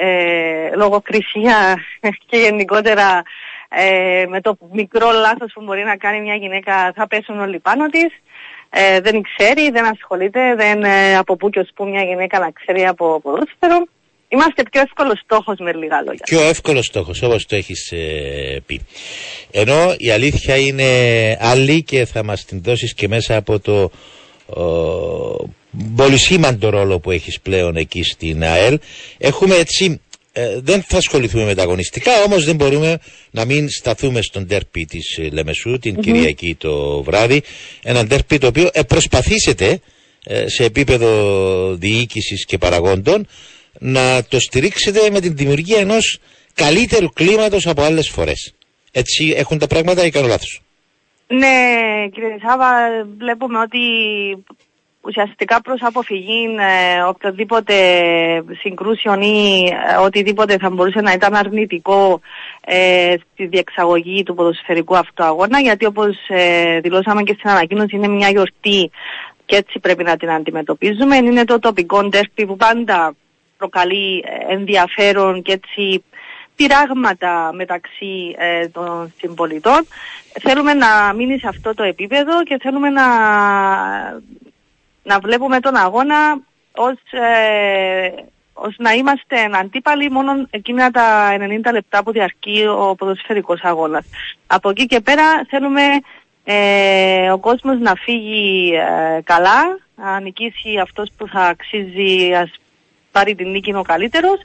ε, 0.00 0.76
λογοκρισία 0.76 1.84
και 2.28 2.36
γενικότερα 2.36 3.22
ε, 3.68 4.24
με 4.28 4.40
το 4.40 4.56
μικρό 4.72 5.10
λάθος 5.10 5.52
που 5.52 5.62
μπορεί 5.62 5.84
να 5.84 5.96
κάνει 5.96 6.20
μια 6.20 6.34
γυναίκα 6.34 6.92
θα 6.94 7.06
πέσουν 7.06 7.40
όλοι 7.40 7.58
πάνω 7.58 7.88
της. 7.88 8.12
Ε, 8.70 9.00
δεν 9.00 9.22
ξέρει, 9.22 9.70
δεν 9.70 9.84
ασχολείται, 9.84 10.54
δεν 10.54 10.84
ε, 10.84 11.16
από 11.16 11.36
πού 11.36 11.50
και 11.50 11.58
ως 11.58 11.68
πού 11.74 11.88
μια 11.88 12.02
γυναίκα 12.02 12.38
να 12.38 12.50
ξέρει 12.50 12.86
από 12.86 13.20
ποδόσφαιρο. 13.20 13.86
Είμαστε 14.32 14.62
πιο 14.70 14.80
εύκολος 14.80 15.20
στόχος 15.24 15.56
με 15.58 15.72
λίγα 15.72 16.02
λόγια. 16.06 16.24
Πιο 16.24 16.40
εύκολος 16.40 16.86
στόχος 16.86 17.22
όπως 17.22 17.46
το 17.46 17.56
έχεις 17.56 17.92
ε, 17.92 18.62
πει. 18.66 18.80
Ενώ 19.50 19.94
η 19.96 20.10
αλήθεια 20.10 20.56
είναι 20.56 20.88
άλλη 21.40 21.82
και 21.82 22.04
θα 22.04 22.24
μας 22.24 22.44
την 22.44 22.62
δώσεις 22.62 22.94
και 22.94 23.08
μέσα 23.08 23.36
από 23.36 23.60
το 23.60 23.90
πολύ 25.96 26.18
σήμαντο 26.18 26.68
ρόλο 26.68 27.00
που 27.00 27.10
έχεις 27.10 27.40
πλέον 27.40 27.76
εκεί 27.76 28.02
στην 28.02 28.44
ΑΕΛ. 28.44 28.78
Έχουμε 29.18 29.54
έτσι, 29.54 30.00
ε, 30.32 30.60
δεν 30.60 30.82
θα 30.82 30.96
ασχοληθούμε 30.96 31.44
με 31.44 31.54
τα 31.54 31.62
αγωνιστικά, 31.62 32.22
όμως 32.26 32.44
δεν 32.44 32.56
μπορούμε 32.56 32.98
να 33.30 33.44
μην 33.44 33.68
σταθούμε 33.68 34.22
στον 34.22 34.46
τέρπι 34.46 34.84
της 34.84 35.18
ε, 35.18 35.28
Λεμεσού 35.32 35.78
την 35.78 36.00
Κυριακή 36.00 36.54
το 36.54 37.02
βράδυ. 37.02 37.42
Ένα 37.82 38.06
τέρπι 38.06 38.38
το 38.38 38.46
οποίο 38.46 38.70
ε, 38.72 38.82
προσπαθήσετε 38.82 39.80
ε, 40.24 40.48
σε 40.48 40.64
επίπεδο 40.64 41.74
διοίκησης 41.74 42.44
και 42.44 42.58
παραγόντων 42.58 43.26
να 43.78 44.24
το 44.24 44.40
στηρίξετε 44.40 45.10
με 45.10 45.20
την 45.20 45.36
δημιουργία 45.36 45.80
ενός 45.80 46.18
καλύτερου 46.54 47.08
κλίματος 47.08 47.66
από 47.66 47.82
άλλες 47.82 48.08
φορές. 48.08 48.54
Έτσι 48.92 49.34
έχουν 49.36 49.58
τα 49.58 49.66
πράγματα 49.66 50.04
ή 50.04 50.10
κάνω 50.10 50.26
λάθος. 50.26 50.62
Ναι, 51.26 52.08
κύριε 52.12 52.36
Σάβα, 52.42 52.70
βλέπουμε 53.18 53.58
ότι 53.58 53.78
ουσιαστικά 55.00 55.60
προς 55.60 55.82
αποφυγή 55.82 56.44
ε, 56.58 57.02
οποιοδήποτε 57.02 57.74
συγκρούσεων 58.60 59.20
ή 59.22 59.68
ε, 59.92 59.96
οτιδήποτε 59.96 60.58
θα 60.58 60.70
μπορούσε 60.70 61.00
να 61.00 61.12
ήταν 61.12 61.34
αρνητικό 61.34 62.20
ε, 62.64 63.14
στη 63.32 63.46
διεξαγωγή 63.46 64.22
του 64.22 64.34
ποδοσφαιρικού 64.34 64.96
αυτού 64.96 65.24
αγώνα 65.24 65.60
γιατί 65.60 65.86
όπως 65.86 66.16
ε, 66.28 66.80
δηλώσαμε 66.80 67.22
και 67.22 67.34
στην 67.38 67.50
ανακοίνωση 67.50 67.96
είναι 67.96 68.08
μια 68.08 68.28
γιορτή 68.28 68.90
και 69.46 69.56
έτσι 69.56 69.78
πρέπει 69.78 70.02
να 70.04 70.16
την 70.16 70.30
αντιμετωπίζουμε. 70.30 71.16
Είναι 71.16 71.44
το 71.44 71.58
τοπικό 71.58 72.04
ντέρπι 72.04 72.46
που 72.46 72.56
πάντα 72.56 73.14
προκαλεί 73.62 74.24
ε, 74.26 74.52
ενδιαφέρον 74.52 75.42
και 75.42 75.52
έτσι 75.52 76.04
πειράγματα 76.56 77.50
μεταξύ 77.54 78.34
ε, 78.38 78.68
των 78.68 79.12
συμπολιτών. 79.18 79.86
Θέλουμε 80.40 80.74
να 80.74 81.12
μείνει 81.12 81.38
σε 81.38 81.48
αυτό 81.48 81.74
το 81.74 81.82
επίπεδο 81.82 82.42
και 82.42 82.58
θέλουμε 82.62 82.88
να 82.88 83.06
να 85.02 85.18
βλέπουμε 85.18 85.60
τον 85.60 85.76
αγώνα 85.76 86.40
ως, 86.74 86.98
ε, 87.10 88.10
ως 88.52 88.74
να 88.78 88.92
είμαστε 88.92 89.36
αντίπαλοι 89.60 90.10
μόνο 90.10 90.46
εκείνα 90.50 90.90
τα 90.90 91.36
90 91.38 91.72
λεπτά 91.72 92.02
που 92.02 92.12
διαρκεί 92.12 92.64
ο 92.66 92.94
ποδοσφαιρικός 92.94 93.60
αγώνας. 93.62 94.04
Από 94.46 94.70
εκεί 94.70 94.86
και 94.86 95.00
πέρα 95.00 95.24
θέλουμε 95.48 95.82
ε, 96.44 97.30
ο 97.30 97.38
κόσμος 97.38 97.78
να 97.78 97.94
φύγει 97.94 98.72
ε, 98.74 99.20
καλά, 99.24 99.78
να 99.96 100.20
νικήσει 100.20 100.78
αυτός 100.82 101.08
που 101.16 101.28
θα 101.28 101.40
αξίζει, 101.40 102.34
ας 102.34 102.50
πάρει 103.12 103.34
την 103.34 103.50
νίκη 103.50 103.74
ο 103.74 103.82
καλύτερος, 103.82 104.40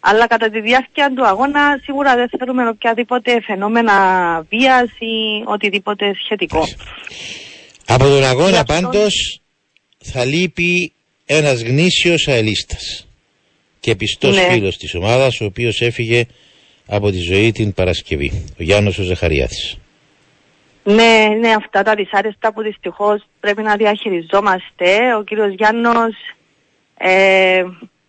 αλλά 0.00 0.26
κατά 0.26 0.50
τη 0.50 0.60
διάρκεια 0.60 1.12
του 1.16 1.26
αγώνα 1.26 1.80
σίγουρα 1.82 2.14
δεν 2.14 2.28
θέλουμε 2.28 2.68
οποιαδήποτε 2.68 3.40
φαινόμενα 3.46 3.94
βίας 4.48 4.90
ή 4.98 5.42
οτιδήποτε 5.44 6.04
σχετικό. 6.24 6.64
Από 7.86 8.04
τον 8.04 8.24
αγώνα 8.24 8.64
πάντως 8.64 9.40
θα 9.98 10.24
λείπει 10.24 10.92
ένας 11.26 11.62
γνήσιος 11.62 12.28
αελίστας 12.28 13.06
και 13.80 13.96
πιστός 13.96 14.36
ναι. 14.36 14.42
φίλος 14.42 14.76
της 14.76 14.94
ομάδας 14.94 15.40
ο 15.40 15.44
οποίος 15.44 15.80
έφυγε 15.80 16.26
από 16.86 17.10
τη 17.10 17.18
ζωή 17.18 17.52
την 17.52 17.72
Παρασκευή, 17.72 18.44
ο 18.58 18.62
Γιάννος 18.62 18.98
ο 18.98 19.02
Ζαχαριάδης. 19.02 19.76
Ναι, 20.84 21.28
ναι, 21.40 21.50
αυτά 21.56 21.82
τα 21.82 21.94
δυσάρεστα 21.94 22.52
που 22.52 22.62
δυστυχώς 22.62 23.22
πρέπει 23.40 23.62
να 23.62 23.76
διαχειριζόμαστε. 23.76 25.14
Ο 25.18 25.22
κύριος 25.22 25.54
Γιάννος, 25.54 26.14
ε, 26.98 27.62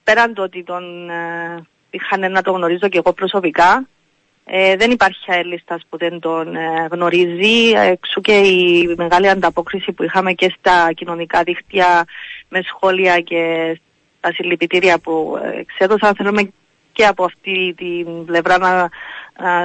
πέραν 0.04 0.34
το 0.34 0.42
ότι 0.42 0.64
τον 0.64 1.10
ε, 1.10 1.64
είχαν 1.90 2.32
να 2.32 2.42
το 2.42 2.52
γνωρίζω 2.52 2.88
και 2.90 2.98
εγώ 2.98 3.14
προσωπικά, 3.14 3.88
ε, 4.46 4.76
δεν 4.76 4.92
υπάρχει 4.92 5.32
αέλιστας 5.32 5.82
που 5.90 5.98
δεν 5.98 6.20
τον 6.20 6.56
ε, 6.56 6.88
γνωρίζει, 6.92 7.70
εξού 7.70 8.22
και 8.22 8.38
η 8.38 8.94
μεγάλη 8.98 9.30
ανταπόκριση 9.30 9.92
που 9.92 10.04
είχαμε 10.04 10.34
και 10.34 10.54
στα 10.58 10.92
κοινωνικά 10.94 11.44
δίκτυα 11.44 12.06
με 12.50 12.62
σχόλια 12.62 13.20
και 13.20 13.74
τα 14.20 14.32
συλληπιτήρια 14.34 15.00
που 15.00 15.40
ε, 15.44 15.60
εξέδωσαν. 15.60 16.16
Θέλουμε 16.16 16.52
και 16.92 17.06
από 17.06 17.24
αυτή 17.24 17.74
την 17.78 18.26
πλευρά 18.26 18.58
να, 18.58 18.90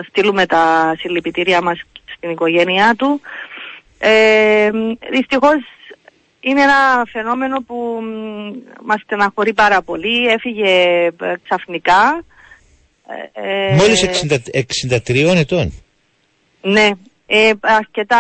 στείλουμε 0.09 0.47
τα 0.47 0.95
συλληπιτήρια 0.99 1.63
μας 1.63 1.81
στην 2.17 2.31
οικογένειά 2.31 2.95
του. 2.99 3.21
Ε, 3.99 4.71
δυστυχώς 5.11 5.57
είναι 6.41 6.63
ένα 6.63 7.05
φαινόμενο 7.13 7.61
που 7.61 8.01
μας 8.83 9.01
στεναχωρεί 9.01 9.55
πάρα 9.55 9.83
πολύ. 9.83 10.27
Έφυγε 10.27 10.71
ε, 11.21 11.35
ξαφνικά. 11.45 12.25
Ε, 13.33 13.75
Μόλις 13.75 14.05
63 15.07 15.37
ετών. 15.37 15.73
Ναι, 16.63 16.91
ε, 17.27 17.51
αρκετά 17.61 18.17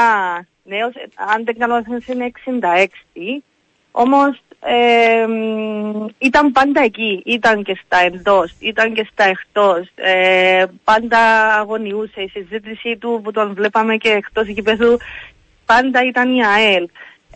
νέος, 0.62 0.92
αν 1.34 1.44
δεν 1.44 1.58
κάνω 1.58 1.82
είναι 2.06 2.30
66, 2.46 3.42
όμως 3.90 4.40
ε, 4.60 5.26
ήταν 6.18 6.52
πάντα 6.52 6.82
εκεί, 6.82 7.22
ήταν 7.24 7.62
και 7.62 7.78
στα 7.84 7.98
εντός, 7.98 8.54
ήταν 8.58 8.94
και 8.94 9.06
στα 9.12 9.24
εκτός, 9.24 9.88
ε, 9.94 10.64
πάντα 10.84 11.18
αγωνιούσε, 11.54 12.20
η 12.20 12.28
συζήτηση 12.28 12.96
του 12.96 13.20
που 13.24 13.30
τον 13.30 13.54
βλέπαμε 13.54 13.96
και 13.96 14.08
εκτός 14.08 14.46
γηπέδου 14.46 14.96
πάντα 15.66 16.04
ήταν 16.04 16.34
η 16.34 16.44
ΑΕΛ. 16.44 16.88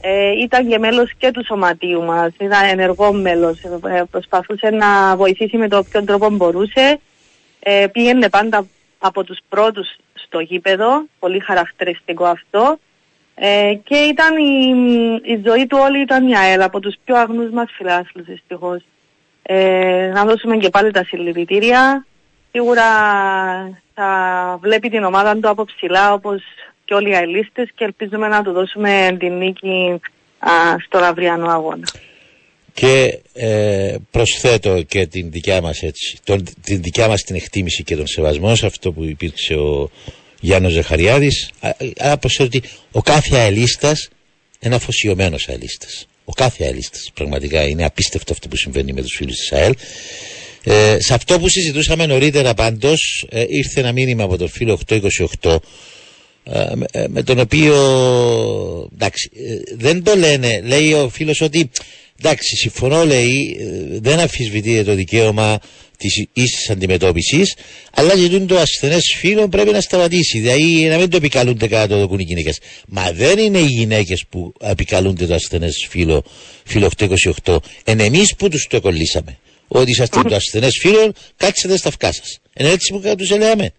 Ε, 0.05 0.31
ήταν 0.31 0.69
και 0.69 0.79
μέλος 0.79 1.13
και 1.19 1.31
του 1.31 1.45
σωματείου 1.45 2.03
μας, 2.03 2.31
ήταν 2.39 2.69
ενεργό 2.69 3.13
μέλος, 3.13 3.61
ε, 3.63 4.03
προσπαθούσε 4.11 4.71
να 4.71 5.17
βοηθήσει 5.17 5.57
με 5.57 5.69
το 5.69 5.79
όποιον 5.79 6.05
τρόπο 6.05 6.31
μπορούσε 6.31 7.01
ε, 7.65 7.87
πήγαινε 7.93 8.29
πάντα 8.29 8.67
από 8.99 9.25
τους 9.25 9.39
πρώτους 9.49 9.89
στο 10.13 10.41
γήπεδο, 10.41 11.05
πολύ 11.19 11.41
χαρακτηριστικό 11.41 12.25
αυτό. 12.25 12.79
Ε, 13.35 13.75
και 13.85 13.97
ήταν 13.97 14.37
η, 14.37 14.75
η 15.23 15.43
ζωή 15.47 15.67
του 15.67 15.79
όλη 15.81 16.01
ήταν 16.01 16.25
μια 16.25 16.41
ΑΕΛ, 16.41 16.63
από 16.63 16.81
τους 16.81 16.95
πιο 17.05 17.17
αγνούς 17.17 17.51
μας 17.51 17.71
φιλάθλους 17.73 18.27
δυστυχώς. 18.27 18.83
Ε, 19.43 20.11
να 20.15 20.25
δώσουμε 20.25 20.57
και 20.57 20.71
πάλι 20.71 20.91
τα 20.91 21.05
συλληπιτήρια. 21.05 22.07
Σίγουρα 22.51 22.85
θα 23.95 24.09
βλέπει 24.61 24.89
την 24.89 25.05
ομάδα 25.05 25.37
του 25.37 25.49
από 25.49 25.65
ψηλά 25.65 26.13
όπως 26.13 26.43
και 26.93 26.99
όλοι 26.99 27.11
οι 27.11 27.15
αελίστες 27.15 27.69
και 27.75 27.85
ελπίζουμε 27.85 28.29
να 28.29 28.43
του 28.43 28.53
δώσουμε 28.53 29.17
την 29.19 29.37
νίκη 29.37 30.01
α, 30.39 30.51
στον 30.87 31.03
αυριανό 31.03 31.49
αγώνα. 31.49 31.89
Και 32.73 33.19
ε, 33.33 33.97
προσθέτω 34.11 34.83
και 34.83 35.07
την 35.07 35.31
δικιά 35.31 35.61
μας 35.61 35.83
έτσι, 35.83 36.19
τον, 36.25 36.45
την 36.63 36.83
δικιά 36.83 37.09
μας 37.09 37.23
την 37.23 37.37
εκτίμηση 37.37 37.83
και 37.83 37.97
τον 37.97 38.07
σεβασμό 38.07 38.55
σε 38.55 38.67
αυτό 38.67 38.93
που 38.93 39.05
υπήρξε 39.05 39.55
ο 39.55 39.91
Γιάννος 40.41 40.73
Ζεχαριάδης. 40.73 41.51
Άπωσε 41.99 42.43
ότι 42.43 42.63
ο 42.93 43.03
κάθε 43.03 43.37
αελίστας 43.37 44.09
είναι 44.61 44.75
αφοσιωμένος 44.75 45.49
αελίστας. 45.49 46.07
Ο 46.25 46.33
κάθε 46.33 46.65
αελίστας 46.65 47.11
πραγματικά 47.15 47.63
είναι 47.69 47.85
απίστευτο 47.85 48.33
αυτό 48.33 48.49
που 48.49 48.57
συμβαίνει 48.57 48.93
με 48.93 49.03
τους 49.03 49.17
φίλους 49.17 49.37
της 49.37 49.53
ΑΕΛ. 49.53 49.75
Ε, 50.65 51.01
σε 51.01 51.15
αυτό 51.15 51.39
που 51.39 51.49
συζητούσαμε 51.49 52.07
νωρίτερα 52.07 52.55
πάντως 52.55 53.27
ε, 53.31 53.45
ήρθε 53.49 53.81
ένα 53.81 53.93
μήνυμα 53.93 54.25
από 54.25 54.37
τον 54.37 54.49
φίλο 54.49 54.81
828 55.41 55.57
ε, 56.45 56.73
ε, 56.91 57.07
με 57.09 57.23
τον 57.23 57.39
οποίο 57.39 57.75
εντάξει, 58.93 59.31
δεν 59.77 60.03
το 60.03 60.17
λένε 60.17 60.61
λέει 60.65 60.93
ο 60.93 61.09
φίλος 61.09 61.41
ότι 61.41 61.71
Εντάξει, 62.25 62.57
συμφωνώ, 62.57 63.05
λέει, 63.05 63.57
ε, 63.61 63.99
δεν 64.01 64.19
αφισβητείται 64.19 64.85
το 64.85 64.95
δικαίωμα 64.95 65.59
της 65.97 66.27
ίσης 66.33 66.71
αντιμετώπισης, 66.71 67.55
αλλά 67.95 68.15
και 68.17 68.39
το 68.39 68.59
ασθενές 68.59 69.15
φίλο 69.19 69.49
πρέπει 69.49 69.71
να 69.71 69.81
σταματήσει. 69.81 70.39
Δηλαδή 70.39 70.87
να 70.89 70.97
μην 70.97 71.11
το 71.11 71.17
επικαλούνται 71.17 71.67
κάτω 71.67 72.07
το 72.07 72.17
οι 72.19 72.23
γυναίκες. 72.23 72.59
Μα 72.89 73.13
δεν 73.13 73.39
είναι 73.39 73.59
οι 73.59 73.67
γυναίκες 73.67 74.25
που 74.29 74.53
επικαλούνται 74.61 75.27
το 75.27 75.35
ασθενές 75.35 75.87
φίλο, 75.89 76.25
φίλο 76.65 76.91
828. 77.45 77.57
Είναι 77.85 78.05
εμείς 78.05 78.35
που 78.35 78.49
τους 78.49 78.67
το 78.71 78.81
κολλήσαμε. 78.81 79.39
Ότι 79.69 79.91
είσαστε 79.91 80.23
το 80.23 80.35
ασθενές 80.35 80.79
φίλο, 80.81 81.13
κάτσετε 81.37 81.77
στα 81.77 81.89
αυκά 81.89 82.13
σας. 82.13 82.39
Είναι 82.57 82.69
έτσι 82.69 82.93
που 82.93 83.15
τους 83.17 83.31
λέμε. 83.31 83.73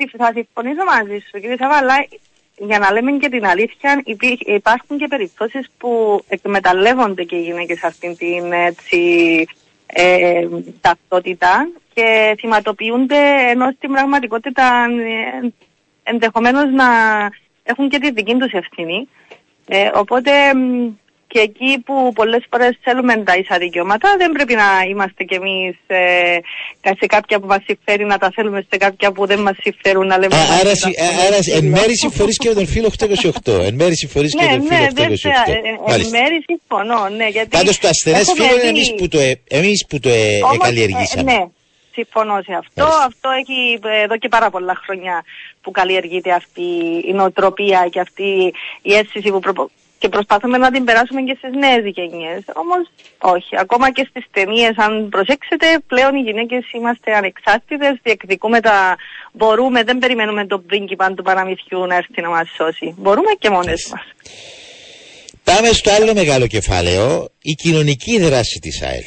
Ε, 0.00 0.04
θα 0.16 0.32
συμφωνήσω 0.34 0.84
μαζί 0.84 1.18
σου, 1.18 1.40
κύριε 1.40 1.56
Σαββαλά 1.58 2.06
για 2.56 2.78
να 2.78 2.92
λέμε 2.92 3.12
και 3.12 3.28
την 3.28 3.46
αλήθεια, 3.46 4.02
υπάρχουν 4.44 4.98
και 4.98 5.06
περιπτώσεις 5.08 5.66
που 5.78 6.22
εκμεταλλεύονται 6.28 7.24
και 7.24 7.36
οι 7.36 7.42
γυναίκες 7.42 7.84
αυτήν 7.84 8.16
την 8.16 8.52
έτσι, 8.52 9.46
ε, 9.86 10.48
ταυτότητα 10.80 11.68
και 11.94 12.34
θυματοποιούνται 12.38 13.50
ενώ 13.50 13.70
στην 13.76 13.92
πραγματικότητα 13.92 14.86
ε, 15.42 15.52
ενδεχομένως 16.02 16.72
να 16.72 16.86
έχουν 17.62 17.88
και 17.88 17.98
τη 17.98 18.10
δική 18.10 18.36
τους 18.36 18.52
ευθύνη. 18.52 19.08
Ε, 19.66 19.90
οπότε 19.94 20.54
μ, 20.54 20.88
και 21.32 21.38
εκεί 21.38 21.78
που 21.84 22.12
πολλές 22.14 22.44
φορές 22.50 22.78
θέλουμε 22.82 23.16
τα 23.16 23.34
ίσα 23.36 23.58
δικαιώματα 23.58 24.14
δεν 24.18 24.32
πρέπει 24.32 24.54
να 24.54 24.68
είμαστε 24.90 25.24
κι 25.24 25.34
εμείς 25.34 25.76
ε, 25.86 26.38
σε 26.98 27.06
κάποια 27.06 27.40
που 27.40 27.46
μας 27.46 27.62
συμφέρει 27.66 28.04
να 28.04 28.18
τα 28.18 28.30
θέλουμε 28.34 28.66
σε 28.70 28.76
κάποια 28.76 29.12
που 29.12 29.26
δεν 29.26 29.40
μας 29.40 29.56
συμφέρουν 29.60 30.06
να 30.06 30.18
λέμε. 30.18 30.34
Α, 30.34 30.38
να 30.38 30.54
άρα, 30.54 30.62
τα 30.70 30.74
συ- 30.74 30.94
θέλουμε. 30.98 31.22
α- 31.22 31.26
άρα 31.26 31.36
εν 31.58 31.64
μέρη 31.64 31.96
συμφωνείς 31.96 32.36
και 32.38 32.48
με 32.48 32.54
τον 32.54 32.66
φίλο 32.66 32.86
828. 32.98 33.52
Εν 33.64 33.74
μέρη 33.74 33.96
συμφωνείς 33.96 34.34
και 34.34 34.44
Ναι, 34.44 34.50
με 34.50 34.56
τον 34.56 34.66
φίλο 34.66 34.78
ναι, 34.80 34.86
828. 34.86 34.94
δεν 34.94 35.16
θε- 35.16 35.64
ε, 35.64 35.68
εν 35.68 35.78
Μάλιστα. 35.88 36.18
μέρη 36.18 36.44
συμφωνώ, 36.46 37.08
ναι, 37.16 37.26
γιατί 37.28 37.48
Πάντως 37.48 37.78
το 37.78 37.88
ασθενές 37.88 38.28
έχουμε 38.28 38.44
φύλλο 38.46 38.60
είναι 38.60 38.62
δει- 38.72 38.76
εμείς 38.76 38.94
που 38.94 39.08
το, 39.08 39.18
ε- 39.18 39.40
εμείς 39.48 39.86
που 39.88 39.98
το 40.00 40.08
ε, 40.08 40.38
Όμως, 40.42 40.54
εκαλλιεργήσαμε. 40.56 41.32
ε, 41.32 41.34
ναι, 41.36 41.44
συμφωνώ 41.94 42.42
σε 42.46 42.52
αυτό. 42.62 42.84
Αυτό 43.06 43.28
έχει 43.40 43.78
ε, 43.98 44.02
εδώ 44.02 44.16
και 44.18 44.28
πάρα 44.28 44.50
πολλά 44.50 44.74
χρόνια 44.84 45.24
που 45.62 45.70
καλλιεργείται 45.70 46.32
αυτή 46.32 46.62
η 47.08 47.12
νοοτροπία 47.12 47.88
και 47.90 48.00
αυτή 48.00 48.52
η 48.82 48.92
αίσθηση 48.94 49.30
που 49.30 49.38
προπο- 49.40 49.70
και 49.98 50.08
προσπαθούμε 50.08 50.58
να 50.58 50.70
την 50.70 50.84
περάσουμε 50.84 51.22
και 51.22 51.34
στις 51.38 51.52
νέες 51.54 51.84
γενιές. 51.84 52.42
Όμως 52.54 52.90
όχι. 53.18 53.56
Ακόμα 53.58 53.90
και 53.92 54.06
στις 54.10 54.24
ταινίες 54.30 54.72
αν 54.76 55.08
προσέξετε 55.08 55.66
πλέον 55.86 56.14
οι 56.14 56.20
γυναίκες 56.20 56.72
είμαστε 56.72 57.14
ανεξάρτητες, 57.16 57.98
διεκδικούμε 58.02 58.60
τα 58.60 58.96
μπορούμε, 59.32 59.82
δεν 59.82 59.98
περιμένουμε 59.98 60.46
τον 60.46 60.66
πρίγκιπα 60.66 61.14
του 61.14 61.22
παραμυθιού 61.22 61.86
να 61.86 61.94
έρθει 61.94 62.20
να 62.22 62.28
μας 62.28 62.48
σώσει. 62.56 62.94
Μπορούμε 62.96 63.30
και 63.38 63.50
μόνες 63.50 63.88
μας. 63.92 64.02
Πάμε 65.44 65.68
στο 65.68 65.90
άλλο 65.90 66.14
μεγάλο 66.14 66.46
κεφάλαιο, 66.46 67.28
η 67.42 67.52
κοινωνική 67.52 68.18
δράση 68.20 68.58
της 68.58 68.82
ΑΕΛ, 68.82 69.04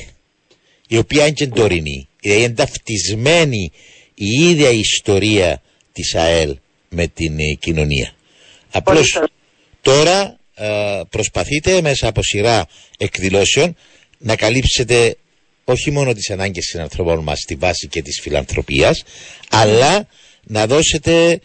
η 0.88 0.98
οποία 0.98 1.22
είναι 1.22 1.32
και 1.32 1.48
τωρινή, 1.48 2.10
δηλαδή 2.22 2.44
είναι 2.44 2.54
ταυτισμένη 2.54 3.72
η 4.14 4.50
ίδια 4.50 4.70
η 4.70 4.80
ιστορία 4.80 5.62
της 5.92 6.16
ΑΕΛ 6.16 6.58
με 6.90 7.08
την 7.08 7.40
ε, 7.40 7.54
κοινωνία. 7.60 8.14
Απλώς 8.72 9.24
τώρα 9.82 10.22
ε, 10.22 10.41
προσπαθείτε 11.10 11.82
μέσα 11.82 12.08
από 12.08 12.22
σειρά 12.24 12.66
εκδηλώσεων 12.98 13.76
να 14.18 14.36
καλύψετε 14.36 15.16
όχι 15.64 15.92
μόνο 15.92 16.14
τις 16.14 16.30
ανάγκες 16.30 16.70
των 16.72 16.82
ανθρώπων 16.82 17.20
μας 17.24 17.40
στη 17.40 17.56
βάση 17.56 17.88
και 17.88 18.02
της 18.02 18.20
φιλανθρωπίας, 18.22 19.04
αλλά 19.50 20.08
να 20.44 20.68
δώσετε 20.68 21.32
ε, 21.32 21.40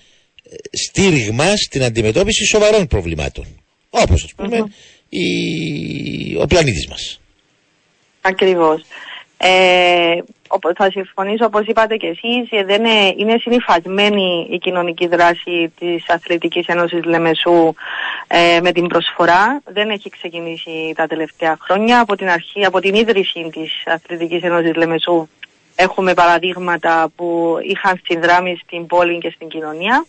στήριγμα 0.71 1.57
στην 1.57 1.83
αντιμετώπιση 1.83 2.45
σοβαρών 2.45 2.87
προβλημάτων. 2.87 3.47
Όπως 3.91 4.25
ας 4.25 4.33
πούμε 4.37 4.59
η... 5.09 6.37
ο 6.37 6.47
πλανήτης 6.47 6.87
μας. 6.87 7.21
Ακριβώς. 8.21 8.83
Ε, 9.39 9.49
οπο- 10.19 10.36
θα 10.77 10.91
συμφωνήσω 10.91 11.45
όπως 11.45 11.67
είπατε 11.67 11.97
και 11.97 12.07
εσείς, 12.07 12.51
ε, 12.51 12.65
δεν 12.65 12.85
είναι, 12.85 13.15
είναι 13.17 13.39
συνειφασμένη 13.39 14.47
η 14.51 14.59
κοινωνική 14.59 15.07
δράση 15.07 15.73
της 15.79 16.09
Αθλητικής 16.09 16.67
Ένωσης 16.67 17.05
Λεμεσού 17.05 17.75
ε, 18.27 18.61
με 18.63 18.73
την 18.73 18.87
προσφορά. 18.87 19.61
Δεν 19.65 19.91
έχει 19.91 20.11
ξεκινήσει 20.11 20.93
τα 20.97 21.07
τελευταία 21.07 21.57
χρόνια. 21.61 22.01
Από 22.01 22.17
την 22.17 22.29
αρχή, 22.29 22.65
από 22.65 22.81
την 22.81 22.95
ίδρυση 22.95 23.49
της 23.53 23.83
Αθλητικής 23.87 24.43
Ένωσης 24.43 24.75
Λεμεσού 24.75 25.29
έχουμε 25.77 26.15
παραδείγματα 26.15 27.09
που 27.17 27.59
είχαν 27.63 28.01
συνδράμει 28.05 28.61
στην 28.65 28.87
πόλη 28.87 29.19
και 29.19 29.31
στην 29.35 29.49
κοινωνία. 29.49 30.07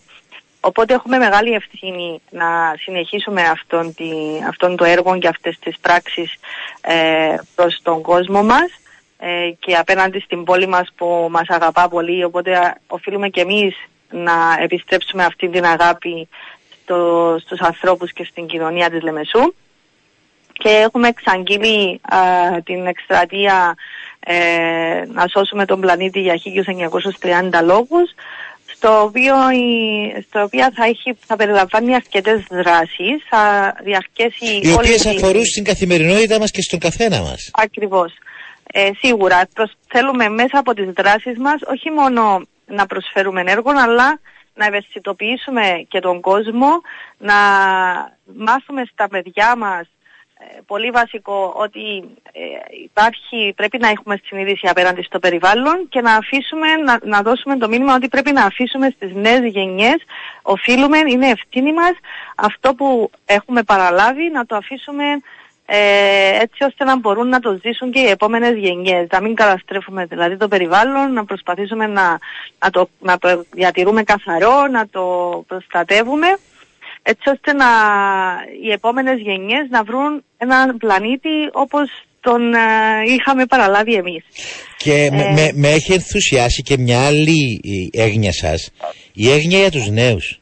Οπότε 0.60 0.94
έχουμε 0.94 1.18
μεγάλη 1.18 1.54
ευθύνη 1.54 2.22
να 2.30 2.76
συνεχίσουμε 2.80 3.42
αυτόν, 3.42 3.94
τη, 3.94 4.10
αυτόν 4.48 4.76
το 4.76 4.84
έργο 4.84 5.18
και 5.18 5.28
αυτές 5.28 5.60
τις 5.60 5.80
πράξεις 5.82 6.34
ε, 6.82 7.36
προς 7.56 7.80
τον 7.84 8.02
κόσμο 8.02 8.44
μας 8.44 8.70
ε, 9.18 9.50
και 9.60 9.76
απέναντι 9.76 10.20
στην 10.20 10.44
πόλη 10.44 10.68
μας 10.68 10.90
που 10.96 11.28
μας 11.32 11.48
αγαπά 11.48 11.90
πολύ. 11.90 12.24
Οπότε 12.24 12.58
α, 12.58 12.78
οφείλουμε 12.88 13.30
και 13.30 13.42
εμείς 13.42 13.76
να 14.12 14.34
επιστρέψουμε 14.64 15.24
αυτή 15.24 15.50
την 15.50 15.66
αγάπη 15.66 16.28
στο, 16.84 17.36
στους 17.42 17.60
ανθρώπους 17.60 18.14
και 18.14 18.24
στην 18.30 18.48
κοινωνία 18.48 18.90
της 18.90 19.02
Λεμεσού. 19.02 19.54
Και 20.54 20.70
έχουμε 20.70 21.08
εξαγγείλει 21.08 22.00
α, 22.02 22.18
την 22.64 22.86
εκστρατεία 22.88 23.76
ε, 24.20 24.36
να 25.14 25.26
σώσουμε 25.28 25.66
τον 25.66 25.80
πλανήτη 25.82 26.20
για 26.20 26.40
1930 27.62 27.64
λόγους 27.64 28.10
στο 28.76 29.02
οποίο, 29.02 29.36
η, 29.52 30.22
στο 30.30 30.42
οποίο 30.44 30.68
θα, 30.76 30.86
έχει, 30.86 31.18
θα 31.26 31.36
περιλαμβάνει 31.36 31.96
αρκετές 31.96 32.44
δράσεις, 32.50 33.24
θα 33.30 33.74
διαρκέσει 33.84 34.46
Οι 34.46 34.68
όλη 34.68 34.74
οποίες 34.74 35.02
τη- 35.02 35.10
αφορούν 35.10 35.46
στην 35.46 35.64
καθημερινότητα 35.64 36.40
μας 36.40 36.52
και 36.52 36.62
στον 36.62 36.80
καθένα 36.80 37.22
μας. 37.22 37.50
Ακριβώς. 37.54 38.14
Ε, 38.72 38.90
σίγουρα 39.00 39.48
προσ- 39.54 39.78
θέλουμε 39.88 40.30
μέσα 40.30 40.58
από 40.60 40.74
τις 40.74 40.90
δράσεις 40.92 41.38
μας 41.38 41.56
όχι 41.66 41.92
μόνο 41.92 42.42
να 42.66 42.86
προσφέρουμε 42.86 43.44
έργο 43.46 43.72
αλλά 43.76 44.20
να 44.54 44.66
ευαισθητοποιήσουμε 44.66 45.86
και 45.88 46.00
τον 46.00 46.22
κόσμο, 46.22 46.82
να 47.18 47.34
μάθουμε 48.36 48.84
στα 48.92 49.08
παιδιά 49.08 49.56
μας 49.58 49.88
ε, 50.40 50.60
πολύ 50.66 50.90
βασικό 50.90 51.54
ότι 51.58 52.04
ε, 52.32 52.42
υπάρχει, 52.84 53.54
πρέπει 53.56 53.78
να 53.78 53.88
έχουμε 53.88 54.20
συνείδηση 54.26 54.68
απέναντι 54.68 55.02
στο 55.02 55.20
περιβάλλον 55.20 55.88
και 55.90 56.02
να 56.02 56.16
αφήσουμε, 56.16 56.76
να, 56.76 57.00
να 57.04 57.22
δώσουμε 57.22 57.58
το 57.58 57.68
μήνυμα 57.68 57.96
ότι 57.96 58.08
πρέπει 58.08 58.32
να 58.32 58.46
αφήσουμε 58.46 58.90
στις 58.96 59.14
νέες 59.14 59.52
γενιές, 59.52 59.96
οφείλουμε, 60.42 60.98
είναι 60.98 61.28
ευθύνη 61.30 61.74
μας. 61.74 61.94
Αυτό 62.36 62.74
που 62.74 63.10
έχουμε 63.26 63.64
παραλάβει 63.64 64.30
να 64.30 64.46
το 64.46 64.56
αφήσουμε 64.56 65.04
ε, 65.70 66.42
έτσι 66.42 66.64
ώστε 66.64 66.84
να 66.84 66.98
μπορούν 67.00 67.28
να 67.28 67.40
το 67.40 67.60
ζήσουν 67.64 67.92
και 67.92 68.00
οι 68.00 68.10
επόμενες 68.10 68.58
γενιές. 68.58 69.08
Να 69.12 69.22
μην 69.22 69.36
καταστρέφουμε 69.36 70.06
δηλαδή 70.06 70.38
το 70.38 70.48
περιβάλλον, 70.48 71.14
να 71.14 71.26
προσπαθήσουμε 71.26 71.88
να, 71.88 72.20
να, 72.60 72.70
το, 72.70 72.90
να 73.00 73.18
το 73.18 73.46
διατηρούμε 73.52 74.04
καθαρό, 74.04 74.68
να 74.68 74.88
το 74.90 75.04
προστατεύουμε 75.48 76.28
έτσι 77.02 77.30
ώστε 77.30 77.54
να, 77.54 77.66
οι 78.64 78.72
επόμενες 78.72 79.20
γενιές 79.20 79.68
να 79.70 79.84
βρουν 79.84 80.24
έναν 80.38 80.78
πλανήτη 80.78 81.36
όπως 81.52 81.90
τον 82.20 82.54
ε, 82.54 82.60
είχαμε 83.16 83.46
παραλάβει 83.46 83.94
εμείς. 83.94 84.24
Και 84.78 85.10
με, 85.12 85.24
Ε. 85.24 85.32
με, 85.32 85.52
με 85.54 85.70
έχει 85.70 85.94
ενθουσιάσει 85.94 86.62
και 86.62 86.78
μια 86.78 87.06
άλλη 87.06 87.62
ε, 87.94 88.04
έγνοια 88.04 88.34
σας, 88.34 88.72
η 89.14 89.32
έγνοια 89.32 89.60
για 89.60 89.72
τους 89.72 89.90
νέους. 89.90 90.40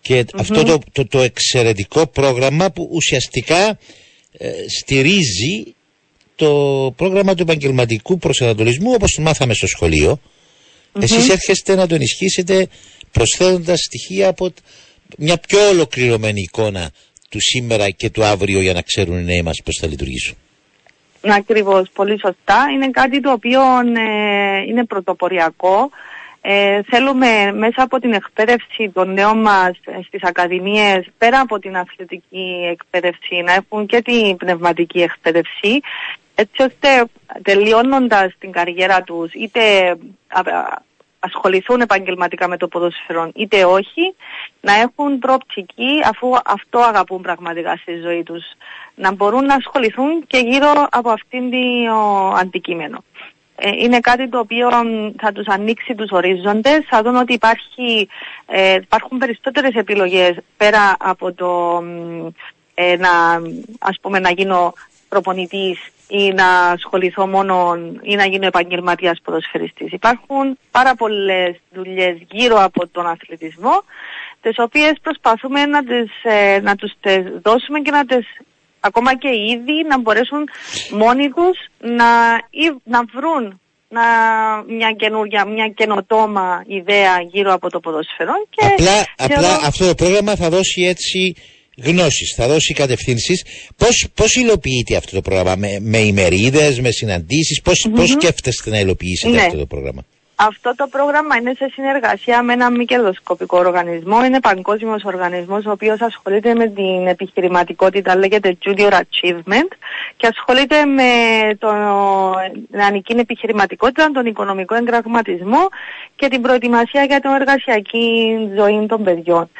Και 0.00 0.24
αυτό 0.38 0.62
το, 0.62 0.78
το, 0.92 1.06
το 1.06 1.18
εξαιρετικό 1.18 2.06
πρόγραμμα 2.06 2.70
που 2.70 2.88
ουσιαστικά 2.92 3.68
ε, 3.68 3.78
στηρίζει 4.68 5.74
το 6.36 6.50
πρόγραμμα 6.96 7.34
του 7.34 7.42
επαγγελματικού 7.42 8.18
προσανατολισμού 8.18 8.92
όπως 8.92 9.12
το 9.12 9.22
μάθαμε 9.22 9.54
στο 9.54 9.66
σχολείο. 9.66 10.20
Εσείς 11.00 11.28
έρχεστε 11.28 11.74
να 11.74 11.86
το 11.86 11.94
ενισχύσετε 11.94 12.66
προσθέτοντας 13.12 13.80
στοιχεία 13.80 14.28
από 14.28 14.50
τ- 14.50 14.58
μια 15.18 15.38
πιο 15.38 15.68
ολοκληρωμένη 15.68 16.40
εικόνα 16.40 16.90
του 17.28 17.40
σήμερα 17.40 17.90
και 17.90 18.10
του 18.10 18.24
αύριο 18.24 18.60
για 18.60 18.72
να 18.72 18.82
ξέρουν 18.82 19.18
οι 19.18 19.24
νέοι 19.24 19.42
μας 19.42 19.60
πώς 19.64 19.78
θα 19.80 19.86
λειτουργήσουν. 19.86 20.36
Ακριβώς, 21.20 21.88
πολύ 21.94 22.18
σωστά. 22.20 22.66
Είναι 22.74 22.90
κάτι 22.90 23.20
το 23.20 23.32
οποίο 23.32 23.60
ε, 23.60 24.60
είναι 24.68 24.84
πρωτοποριακό. 24.84 25.90
Ε, 26.42 26.80
θέλουμε 26.82 27.52
μέσα 27.52 27.82
από 27.82 28.00
την 28.00 28.12
εκπαίδευση 28.12 28.90
των 28.92 29.12
νέων 29.12 29.38
μας 29.38 29.70
ε, 29.84 30.02
στις 30.06 30.22
ακαδημίες, 30.22 31.06
πέρα 31.18 31.40
από 31.40 31.58
την 31.58 31.76
αθλητική 31.76 32.68
εκπαίδευση, 32.70 33.42
να 33.44 33.52
έχουν 33.52 33.86
και 33.86 34.02
την 34.02 34.36
πνευματική 34.36 35.02
εκπαίδευση, 35.02 35.80
έτσι 36.34 36.62
ώστε 36.62 37.04
τελειώνοντας 37.42 38.32
την 38.38 38.52
καριέρα 38.52 39.02
τους, 39.02 39.32
είτε 39.32 39.88
α, 40.28 40.40
α, 40.40 40.82
ασχοληθούν 41.20 41.80
επαγγελματικά 41.80 42.48
με 42.48 42.56
το 42.56 42.68
ποδόσφαιρο, 42.68 43.30
είτε 43.34 43.64
όχι, 43.64 44.14
να 44.60 44.72
έχουν 44.72 45.18
προοπτική 45.18 46.00
αφού 46.04 46.28
αυτό 46.44 46.78
αγαπούν 46.78 47.20
πραγματικά 47.22 47.76
στη 47.76 48.00
ζωή 48.00 48.22
τους. 48.22 48.44
Να 48.94 49.12
μπορούν 49.12 49.44
να 49.44 49.54
ασχοληθούν 49.54 50.26
και 50.26 50.38
γύρω 50.38 50.86
από 50.90 51.10
αυτήν 51.10 51.50
το 51.50 52.28
αντικείμενο. 52.28 53.04
Ε, 53.62 53.70
είναι 53.76 54.00
κάτι 54.00 54.28
το 54.28 54.38
οποίο 54.38 54.68
μ, 54.68 55.10
θα 55.18 55.32
τους 55.32 55.46
ανοίξει 55.46 55.94
τους 55.94 56.10
ορίζοντες, 56.10 56.86
θα 56.88 57.02
δουν 57.02 57.16
ότι 57.16 57.32
υπάρχει, 57.32 58.08
ε, 58.46 58.74
υπάρχουν 58.74 59.18
περισσότερες 59.18 59.74
επιλογές 59.74 60.36
πέρα 60.56 60.96
από 60.98 61.32
το 61.32 61.82
μ, 61.82 62.26
ε, 62.74 62.96
να, 62.96 63.10
ας 63.78 63.98
πούμε, 64.00 64.18
να 64.18 64.30
γίνω 64.30 64.72
προπονητής 65.08 65.78
ή 66.08 66.32
να 66.32 66.46
ασχοληθώ 66.60 67.26
μόνο 67.26 67.78
ή 68.02 68.14
να 68.14 68.26
γίνω 68.26 68.46
επαγγελματίας 68.46 69.20
ποδοσφαιριστής. 69.22 69.92
Υπάρχουν 69.92 70.58
πάρα 70.70 70.94
πολλές 70.94 71.56
δουλειές 71.72 72.16
γύρω 72.30 72.56
από 72.62 72.88
τον 72.88 73.06
αθλητισμό, 73.06 73.82
τις 74.40 74.58
οποίες 74.58 74.92
προσπαθούμε 75.02 75.66
να, 75.66 75.84
τις, 75.84 76.10
ε, 76.22 76.60
να 76.62 76.74
τους 76.76 76.92
τις 77.00 77.22
δώσουμε 77.42 77.80
και 77.80 77.90
να 77.90 78.04
τις 78.04 78.26
ακόμα 78.80 79.16
και 79.18 79.28
ήδη 79.28 79.76
να 79.88 80.00
μπορέσουν 80.00 80.48
μόνοι 80.90 81.28
τους 81.28 81.58
να, 81.78 82.06
ή- 82.50 82.80
να 82.84 83.00
βρουν 83.14 83.60
να, 83.88 84.02
μια 84.76 84.90
καινούργια, 84.98 85.44
μια 85.46 85.68
καινοτόμα 85.68 86.64
ιδέα 86.66 87.20
γύρω 87.32 87.52
από 87.52 87.70
το 87.70 87.80
ποδόσφαιρο 87.80 88.32
και 88.50 88.64
Απλά, 88.66 88.84
θεωρώ- 88.86 89.06
απλά 89.16 89.66
αυτό 89.66 89.86
το 89.86 89.94
πρόγραμμα 89.94 90.34
θα 90.36 90.48
δώσει 90.48 90.82
έτσι 90.82 91.34
γνώσεις, 91.84 92.34
θα 92.36 92.48
δώσει 92.48 92.74
κατευθύνσεις. 92.74 93.44
Πώς 93.76 94.06
πώς 94.14 94.34
υλοποιείται 94.34 94.96
αυτό 94.96 95.14
το 95.14 95.20
πρόγραμμα, 95.20 95.54
με, 95.56 95.78
με 95.80 95.98
ημερίδες, 95.98 96.80
με 96.80 96.90
συναντήσεις, 96.90 97.60
πώς 97.62 97.84
Μμμ. 97.88 97.94
πώς 97.94 98.08
σκέφτεστε 98.10 98.70
να 98.70 98.78
υλοποιήσετε 98.78 99.34
Ναι. 99.34 99.42
αυτό 99.42 99.58
το 99.58 99.66
πρόγραμμα; 99.66 100.04
Αυτό 100.48 100.74
το 100.76 100.86
πρόγραμμα 100.86 101.36
είναι 101.36 101.52
σε 101.56 101.68
συνεργασία 101.72 102.42
με 102.42 102.52
ένα 102.52 102.70
μη 102.70 102.84
κερδοσκοπικό 102.84 103.58
οργανισμό. 103.58 104.24
Είναι 104.24 104.40
παγκόσμιος 104.40 105.04
οργανισμός, 105.04 105.66
ο 105.66 105.70
οποίος 105.70 106.00
ασχολείται 106.00 106.54
με 106.54 106.66
την 106.66 107.06
επιχειρηματικότητα, 107.06 108.16
λέγεται 108.16 108.56
Junior 108.64 108.90
Achievement, 108.92 109.70
και 110.16 110.26
ασχολείται 110.26 110.84
με 110.84 111.02
το- 111.58 112.32
την 112.52 112.66
νεανική 112.70 113.12
επιχειρηματικότητα, 113.12 114.10
τον 114.10 114.26
οικονομικό 114.26 114.74
εγγραμματισμό 114.74 115.68
και 116.16 116.28
την 116.28 116.40
προετοιμασία 116.42 117.04
για 117.04 117.20
την 117.20 117.30
εργασιακή 117.30 118.36
ζωή 118.56 118.86
των 118.86 119.02
παιδιών. 119.04 119.50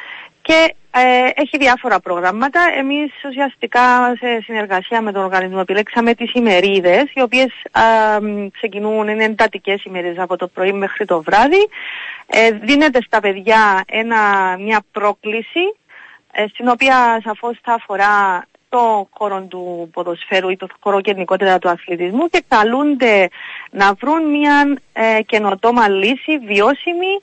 Και 0.51 0.75
ε, 0.91 1.29
έχει 1.33 1.57
διάφορα 1.57 1.99
προγράμματα. 1.99 2.59
Εμείς 2.77 3.11
ουσιαστικά 3.27 4.15
σε 4.19 4.41
συνεργασία 4.43 5.01
με 5.01 5.11
τον 5.11 5.23
οργανισμό 5.23 5.59
επιλέξαμε 5.61 6.13
τις 6.13 6.33
ημερίδες, 6.33 7.03
οι 7.13 7.21
οποίες 7.21 7.51
α, 7.71 7.81
μ, 8.21 8.47
ξεκινούν, 8.47 9.07
είναι 9.07 9.23
εντατικές 9.23 9.83
ημερίδες 9.83 10.17
από 10.17 10.37
το 10.37 10.47
πρωί 10.47 10.73
μέχρι 10.73 11.05
το 11.05 11.21
βράδυ. 11.21 11.69
Ε, 12.27 12.51
δίνεται 12.51 13.01
στα 13.01 13.19
παιδιά 13.19 13.83
ένα, 13.87 14.17
μια 14.59 14.83
πρόκληση, 14.91 15.75
ε, 16.31 16.45
στην 16.47 16.67
οποία 16.67 17.21
σαφώς 17.23 17.59
θα 17.63 17.73
αφορά 17.73 18.45
το 18.69 19.07
χώρο 19.11 19.41
του 19.41 19.89
ποδοσφαίρου 19.93 20.49
ή 20.49 20.57
το 20.57 20.67
χώρο 20.79 20.99
γενικότερα 20.99 21.59
του 21.59 21.69
αθλητισμού 21.69 22.27
και 22.27 22.43
καλούνται 22.47 23.29
να 23.71 23.93
βρουν 23.93 24.29
μια 24.29 24.77
ε, 24.93 25.21
καινοτόμα 25.25 25.87
λύση 25.89 26.37
βιώσιμη 26.45 27.21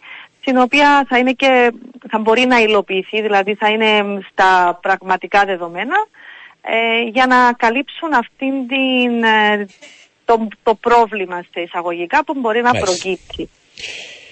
στην 0.48 0.60
οποία 0.60 1.04
θα, 1.08 1.18
είναι 1.18 1.32
και, 1.32 1.72
θα 2.10 2.18
μπορεί 2.18 2.46
να 2.46 2.58
υλοποιηθεί, 2.58 3.20
δηλαδή 3.22 3.54
θα 3.54 3.68
είναι 3.68 4.20
στα 4.32 4.78
πραγματικά 4.82 5.44
δεδομένα 5.44 5.96
ε, 6.60 7.00
για 7.02 7.26
να 7.26 7.52
καλύψουν 7.52 8.12
αυτήν 8.12 8.54
την, 8.68 9.22
ε, 9.24 9.66
το, 10.24 10.48
το 10.62 10.74
πρόβλημα 10.74 11.44
σε 11.52 11.60
εισαγωγικά 11.60 12.24
που 12.24 12.34
μπορεί 12.36 12.60
να 12.62 12.72
Μάλιστα. 12.72 12.84
προκύψει. 12.86 13.50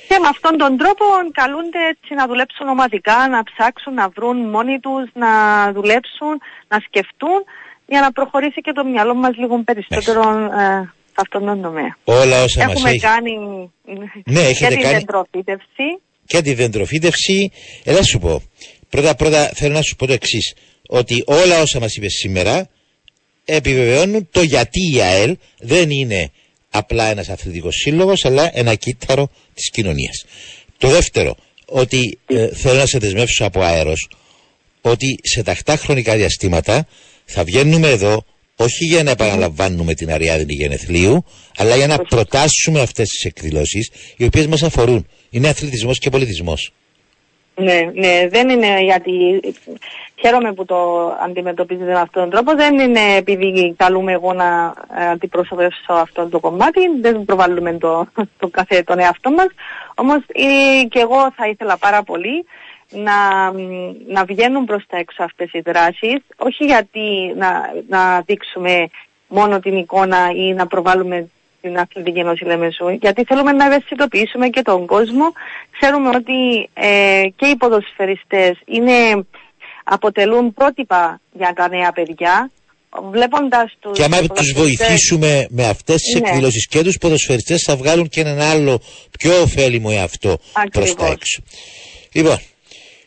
Και 0.08 0.18
με 0.20 0.28
αυτόν 0.28 0.56
τον 0.56 0.76
τρόπο 0.76 1.04
καλούνται 1.32 1.78
έτσι 1.88 2.14
να 2.14 2.26
δουλέψουν 2.26 2.68
ομαδικά, 2.68 3.28
να 3.28 3.42
ψάξουν, 3.42 3.94
να 3.94 4.08
βρουν 4.08 4.36
μόνοι 4.50 4.78
τους, 4.80 5.10
να 5.12 5.30
δουλέψουν, 5.72 6.40
να 6.68 6.78
σκεφτούν 6.86 7.44
για 7.86 8.00
να 8.00 8.12
προχωρήσει 8.12 8.60
και 8.60 8.72
το 8.72 8.84
μυαλό 8.84 9.14
μας 9.14 9.36
λίγο 9.36 9.58
περισσότερο 9.64 10.22
ε, 10.30 10.92
σε 11.06 11.22
αυτόν 11.24 11.44
τον 11.44 11.62
τομέα. 11.62 11.96
Όλα 12.04 12.42
όσα 12.42 12.64
μας 12.66 12.72
Έχουμε 12.74 12.90
έχει- 12.90 13.00
κάνει 13.00 13.32
Ναι, 14.24 14.40
και 14.40 14.46
έχετε 14.48 14.74
την 14.74 14.82
κάνει- 14.82 14.94
δεντροφύτευση. 14.96 16.00
Και 16.26 16.42
τη 16.42 16.54
δεντροφύτευση. 16.54 17.50
Ελά 17.84 18.02
σου 18.02 18.18
πω. 18.18 18.42
Πρώτα 18.88 19.14
πρώτα 19.14 19.50
θέλω 19.54 19.74
να 19.74 19.82
σου 19.82 19.96
πω 19.96 20.06
το 20.06 20.12
εξής. 20.12 20.54
Ότι 20.88 21.22
όλα 21.26 21.60
όσα 21.60 21.80
μας 21.80 21.96
είπες 21.96 22.12
σήμερα 22.12 22.68
επιβεβαιώνουν 23.44 24.28
το 24.30 24.42
γιατί 24.42 24.92
η 24.94 25.00
ΑΕΛ 25.00 25.36
δεν 25.58 25.90
είναι 25.90 26.30
απλά 26.70 27.10
ένας 27.10 27.28
αθλητικός 27.28 27.74
σύλλογος 27.76 28.24
αλλά 28.24 28.50
ένα 28.54 28.74
κύτταρο 28.74 29.30
της 29.54 29.70
κοινωνίας. 29.70 30.24
Το 30.78 30.88
δεύτερο, 30.88 31.36
ότι 31.66 32.18
ε, 32.26 32.48
θέλω 32.48 32.78
να 32.78 32.86
σε 32.86 32.98
δεσμεύσω 32.98 33.44
από 33.44 33.60
αέρος 33.60 34.08
ότι 34.80 35.18
σε 35.22 35.42
τακτά 35.42 35.76
χρονικά 35.76 36.16
διαστήματα 36.16 36.86
θα 37.24 37.44
βγαίνουμε 37.44 37.88
εδώ 37.88 38.24
όχι 38.56 38.84
για 38.84 39.02
να 39.02 39.10
επαναλαμβάνουμε 39.10 39.94
την 39.94 40.12
Αριάδνη 40.12 40.54
Γενεθλίου, 40.54 41.24
αλλά 41.56 41.76
για 41.76 41.86
να 41.86 41.98
προτάσουμε 41.98 42.80
αυτές 42.80 43.08
τις 43.08 43.24
εκδηλώσεις 43.24 43.90
οι 44.16 44.24
οποίες 44.24 44.46
μας 44.46 44.62
αφορούν. 44.62 45.06
Είναι 45.36 45.48
αθλητισμός 45.48 45.98
και 45.98 46.10
πολιτισμός. 46.10 46.72
Ναι, 47.54 47.90
ναι, 47.94 48.28
δεν 48.28 48.48
είναι 48.48 48.80
γιατί 48.82 49.40
χαίρομαι 50.20 50.52
που 50.52 50.64
το 50.64 51.06
αντιμετωπίζετε 51.24 51.92
με 51.92 52.00
αυτόν 52.00 52.22
τον 52.22 52.30
τρόπο. 52.30 52.54
Δεν 52.54 52.78
είναι 52.78 53.00
επειδή 53.16 53.74
καλούμε 53.76 54.12
εγώ 54.12 54.32
να 54.32 54.74
ε, 54.98 55.08
αντιπροσωπεύσω 55.08 55.92
αυτό 55.92 56.28
το 56.28 56.40
κομμάτι. 56.40 56.80
Δεν 57.00 57.24
προβάλλουμε 57.24 57.72
το, 57.72 58.06
το 58.38 58.48
κάθε 58.48 58.82
τον 58.82 58.98
εαυτό 58.98 59.30
μας. 59.30 59.46
Όμως 59.94 60.18
ε, 60.32 60.84
και 60.88 60.98
εγώ 60.98 61.32
θα 61.36 61.48
ήθελα 61.48 61.76
πάρα 61.76 62.02
πολύ 62.02 62.46
να, 62.90 63.52
μ, 63.52 63.92
να 64.06 64.24
βγαίνουν 64.24 64.64
προς 64.64 64.84
τα 64.88 64.96
έξω 64.96 65.22
αυτές 65.22 65.52
οι 65.52 65.60
δράσεις. 65.60 66.18
Όχι 66.36 66.64
γιατί 66.64 67.32
να, 67.36 67.72
να 67.88 68.20
δείξουμε 68.20 68.88
μόνο 69.28 69.60
την 69.60 69.76
εικόνα 69.76 70.30
ή 70.34 70.52
να 70.52 70.66
προβάλλουμε 70.66 71.28
την 71.66 71.78
Αθλητική 71.78 72.18
Ένωση 72.18 72.44
Λεμεσού, 72.44 72.88
γιατί 72.88 73.24
θέλουμε 73.24 73.52
να 73.52 73.64
ευαισθητοποιήσουμε 73.66 74.48
και 74.48 74.62
τον 74.62 74.86
κόσμο. 74.86 75.32
Ξέρουμε 75.78 76.08
ότι 76.08 76.68
ε, 76.74 77.22
και 77.36 77.46
οι 77.46 77.56
ποδοσφαιριστές 77.56 78.52
είναι, 78.66 79.26
αποτελούν 79.84 80.54
πρότυπα 80.54 81.20
για 81.32 81.52
τα 81.56 81.68
νέα 81.68 81.92
παιδιά, 81.92 82.50
βλέποντας 83.10 83.72
τους 83.80 83.92
Και 83.98 84.04
άμα 84.04 84.18
τους 84.18 84.26
ποδοσφαιριστές- 84.26 84.78
βοηθήσουμε 84.86 85.46
με 85.50 85.64
αυτές 85.68 86.02
τις 86.02 86.14
Ναι. 86.14 86.28
εκδηλώσεις 86.28 86.66
και 86.66 86.82
τους 86.82 86.98
ποδοσφαιριστές 86.98 87.62
θα 87.62 87.76
βγάλουν 87.76 88.08
και 88.08 88.20
έναν 88.20 88.40
άλλο 88.40 88.80
πιο 89.18 89.40
ωφέλιμο 89.40 89.88
εαυτό 89.92 90.28
προς 90.52 90.72
τα 90.72 90.80
Ακριβώς. 90.80 91.10
έξω. 91.10 91.42
Λοιπόν, 92.12 92.38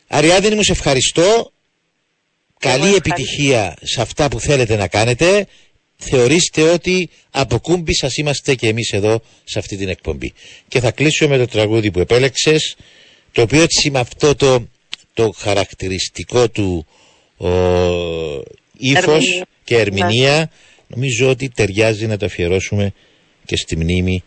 Αριάδνη 0.08 0.56
μου 0.56 0.64
σε 0.64 0.72
ευχαριστώ. 0.72 1.52
Καλή 2.60 2.94
επιτυχία 2.96 3.76
σε 3.82 4.02
αυτά 4.02 4.28
που 4.28 4.40
θέλετε 4.40 4.76
να 4.76 4.88
κάνετε. 4.88 5.48
Θεωρήστε 6.02 6.62
ότι 6.62 7.10
από 7.32 7.60
κούμπι 7.60 7.96
σας 7.96 8.18
είμαστε 8.18 8.56
και 8.56 8.68
εμείς 8.68 8.92
εδώ 8.92 9.22
σε 9.44 9.60
αυτή 9.60 9.78
την 9.78 9.90
εκπομπή. 9.90 10.34
Και 10.68 10.80
θα 10.80 10.92
κλείσω 10.92 11.28
με 11.28 11.38
το 11.38 11.48
τραγούδι 11.48 11.92
που 11.92 12.00
επέλεξες, 12.00 12.76
το 13.32 13.42
οποίο 13.42 13.62
έτσι 13.62 13.92
με 13.92 14.00
αυτό 14.00 14.36
το, 14.36 14.68
το 15.14 15.34
χαρακτηριστικό 15.38 16.50
του 16.50 16.86
ο, 17.38 17.48
ύφος 18.78 19.06
Ερμηνεία. 19.06 19.48
και 19.64 19.78
ερμηνεία 19.78 20.52
νομίζω 20.88 21.30
ότι 21.30 21.50
ταιριάζει 21.50 22.08
να 22.08 22.18
το 22.18 22.26
αφιερώσουμε 22.26 22.94
και 23.46 23.56
στη 23.56 23.76
μνήμη 23.78 24.24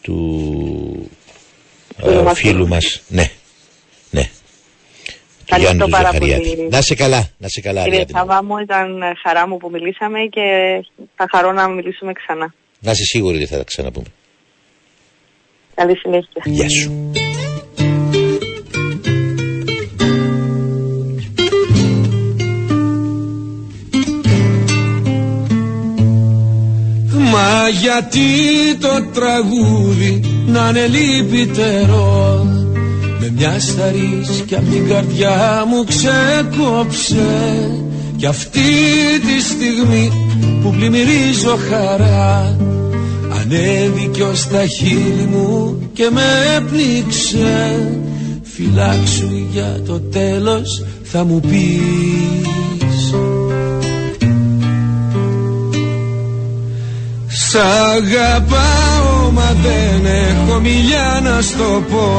του 0.00 1.10
Φίλου 1.96 2.18
ε, 2.18 2.22
μας. 2.22 2.38
φίλου 2.38 2.68
μας. 2.68 3.02
Ναι, 3.08 3.22
ναι. 3.22 3.30
Του 5.52 5.58
Ευχαριστώ 5.58 5.74
Γιάννου 5.76 5.84
του 5.84 5.90
πάρα 5.90 6.10
Ζαχαριάτης. 6.12 6.54
πολύ. 6.54 6.68
Να 6.68 6.80
σε 6.80 6.94
καλά, 6.94 7.28
να 7.38 7.48
σε 7.48 7.60
καλά 7.60 7.82
Κύριε 7.82 8.00
Αριάδνη. 8.00 8.18
Σαββά 8.18 8.44
μου, 8.44 8.58
ήταν 8.58 8.88
χαρά 9.22 9.48
μου 9.48 9.56
που 9.56 9.70
μιλήσαμε 9.70 10.18
και 10.30 10.42
θα 11.16 11.26
χαρώ 11.32 11.52
να 11.52 11.68
μιλήσουμε 11.68 12.12
ξανά. 12.12 12.54
Να 12.80 12.90
είσαι 12.90 13.04
σίγουρη 13.04 13.36
ότι 13.36 13.46
θα 13.46 13.56
τα 13.56 13.64
ξαναπούμε. 13.64 14.06
Καλή 15.74 15.96
συνέχεια. 15.96 16.42
Γεια 16.44 16.68
σου. 16.68 17.10
Μα 27.32 27.68
γιατί 27.80 28.28
το 28.80 29.10
τραγούδι 29.14 30.20
να 30.46 30.68
είναι 30.68 30.86
λυπητερός; 30.86 32.44
Με 32.44 32.61
μια 33.36 33.60
σταρής 33.60 34.42
κι 34.46 34.54
απ' 34.54 34.70
την 34.70 34.88
καρδιά 34.88 35.64
μου 35.68 35.84
ξεκόψε. 35.84 37.70
Κι 38.16 38.26
αυτή 38.26 38.60
τη 39.26 39.42
στιγμή 39.42 40.12
που 40.62 40.70
πλημμυρίζω 40.70 41.58
χαρά 41.70 42.56
Ανέβηκε 43.40 44.22
ως 44.22 44.48
τα 44.48 44.66
χείλη 44.66 45.28
μου 45.30 45.78
και 45.92 46.10
με 46.12 46.64
πνίξε 46.70 47.88
Φυλάξου 48.42 49.46
για 49.52 49.80
το 49.86 50.00
τέλος 50.00 50.84
θα 51.02 51.24
μου 51.24 51.40
πεις. 51.40 53.14
Σ' 57.26 57.54
αγαπάω 57.54 59.30
μα 59.32 59.56
δεν 59.62 60.06
έχω 60.06 60.60
μιλιά 60.60 61.20
να 61.22 61.40
στο 61.40 61.82
πω 61.90 62.12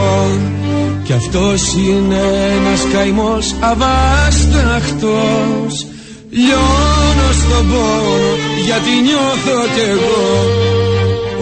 Κι 1.03 1.13
αυτός 1.13 1.73
είναι 1.73 2.21
ένας 2.57 2.87
καημός 2.93 3.55
αβάσταχτος. 3.59 5.85
Λιώνω 6.29 7.31
στον 7.31 7.69
πόνο 7.69 8.37
γιατί 8.65 8.89
νιώθω 9.03 9.67
κι 9.75 9.83
εγώ. 9.89 10.25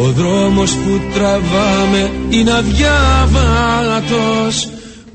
Ο 0.03 0.05
δρόμος 0.11 0.71
που 0.71 1.01
τραβάμε 1.13 2.11
είναι 2.29 2.51
αδιάβατος. 2.51 4.69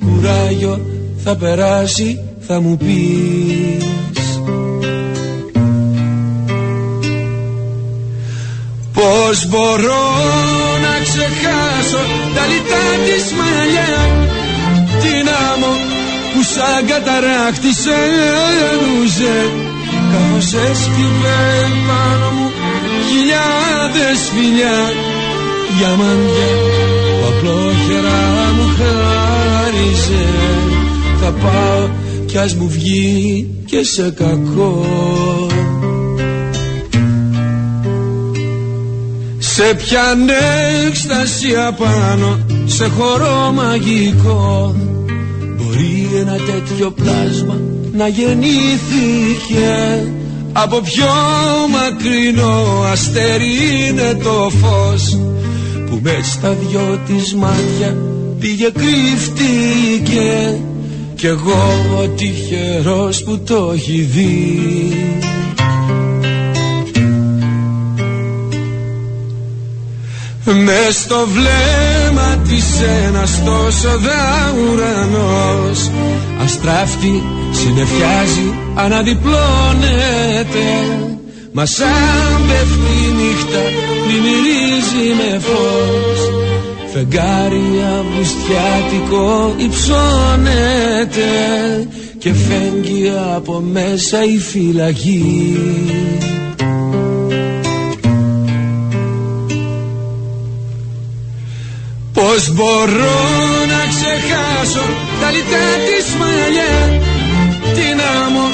Κουράγιο 0.05 0.81
θα 1.25 1.37
περάσει 1.37 2.21
θα 2.47 2.61
μου 2.61 2.77
πεις. 2.77 3.85
Πώς 8.93 9.47
μπορώ 9.49 10.05
να 10.83 11.01
ξεχάσω 11.03 12.01
τα 12.35 12.47
λιτά 12.47 12.85
της 13.05 13.33
μαλλιάς; 13.39 14.26
Την 15.07 15.29
άμμο 15.51 15.73
που 16.33 16.43
σαν 16.43 16.87
καταράχτησε 16.87 17.99
ενούσε 18.73 19.37
Καθώς 20.13 20.53
έσκυβε 20.53 21.39
πάνω 21.87 22.31
μου 22.37 22.51
χιλιάδες 23.09 24.21
φιλιά. 24.35 24.79
Διαμάντια 25.79 26.51
που 27.19 27.27
απλόχερα 27.29 28.21
μου 28.57 28.67
χάριζε. 28.79 30.27
Θα 31.21 31.31
πάω 31.31 31.89
κι 32.27 32.33
κι 32.33 32.39
ας 32.39 32.55
μου 32.55 32.69
βγει 32.69 33.49
και 33.67 33.83
σε 33.85 34.11
κακό. 34.11 34.87
Σε 39.39 39.75
πιάνε 39.75 40.33
έκσταση 40.87 41.57
απάνω 41.67 42.39
σε 42.65 42.89
χώρο 42.89 43.53
μαγικό 43.55 44.75
Μπορεί 45.77 46.09
ένα 46.21 46.37
τέτοιο 46.37 46.91
πλάσμα 46.91 47.61
να 47.93 48.09
γεννήθηκε. 48.09 50.05
Από 50.53 50.81
πιο 50.81 51.07
μακρινό 51.71 52.83
αστέρι 52.93 53.87
είναι 53.89 54.19
το 54.23 54.51
φως 54.61 55.19
που 55.91 55.99
μες 56.03 56.27
στα 56.27 56.57
δυο 56.69 57.01
της 57.07 57.35
μάτια 57.35 57.97
πήγε 58.39 58.71
κρύφτηκε 58.71 60.59
κι 61.15 61.27
εγώ 61.27 62.13
τυχερός 62.17 63.23
που 63.23 63.39
το 63.39 63.71
έχει 63.75 64.01
δει 64.01 65.36
Μες 70.55 70.97
στο 70.97 71.27
βλέμμα 71.27 72.37
της 72.49 72.65
ένας 73.07 73.43
τόσο 73.45 73.99
δα 73.99 74.55
ουρανός 74.59 75.91
Αστράφτη 76.45 77.23
συνεφιάζει 77.51 78.55
αναδιπλώνεται. 78.75 80.69
Μα 81.53 81.67
σαν 81.67 82.47
πέφτει 82.47 82.95
η 83.07 83.13
νύχτα 83.17 83.63
πλημμυρίζει 84.07 85.15
με 85.17 85.39
φως. 85.39 86.21
Φεγγάρι 86.93 87.85
αυγουστιάτικο 87.99 89.55
υψώνεται. 89.57 91.31
Και 92.19 92.33
φέγγει 92.33 93.13
από 93.37 93.61
μέσα 93.73 94.25
η 94.25 94.39
φυλακή 94.39 95.57
Πώς 102.37 102.53
μπορώ 102.53 103.19
να 103.73 103.81
ξεχάσω 103.93 104.87
τα 105.21 105.31
λιτά 105.31 105.67
της 105.87 106.07
μαλλιά 106.21 106.77
Την 107.77 107.97
άμμο 108.23 108.47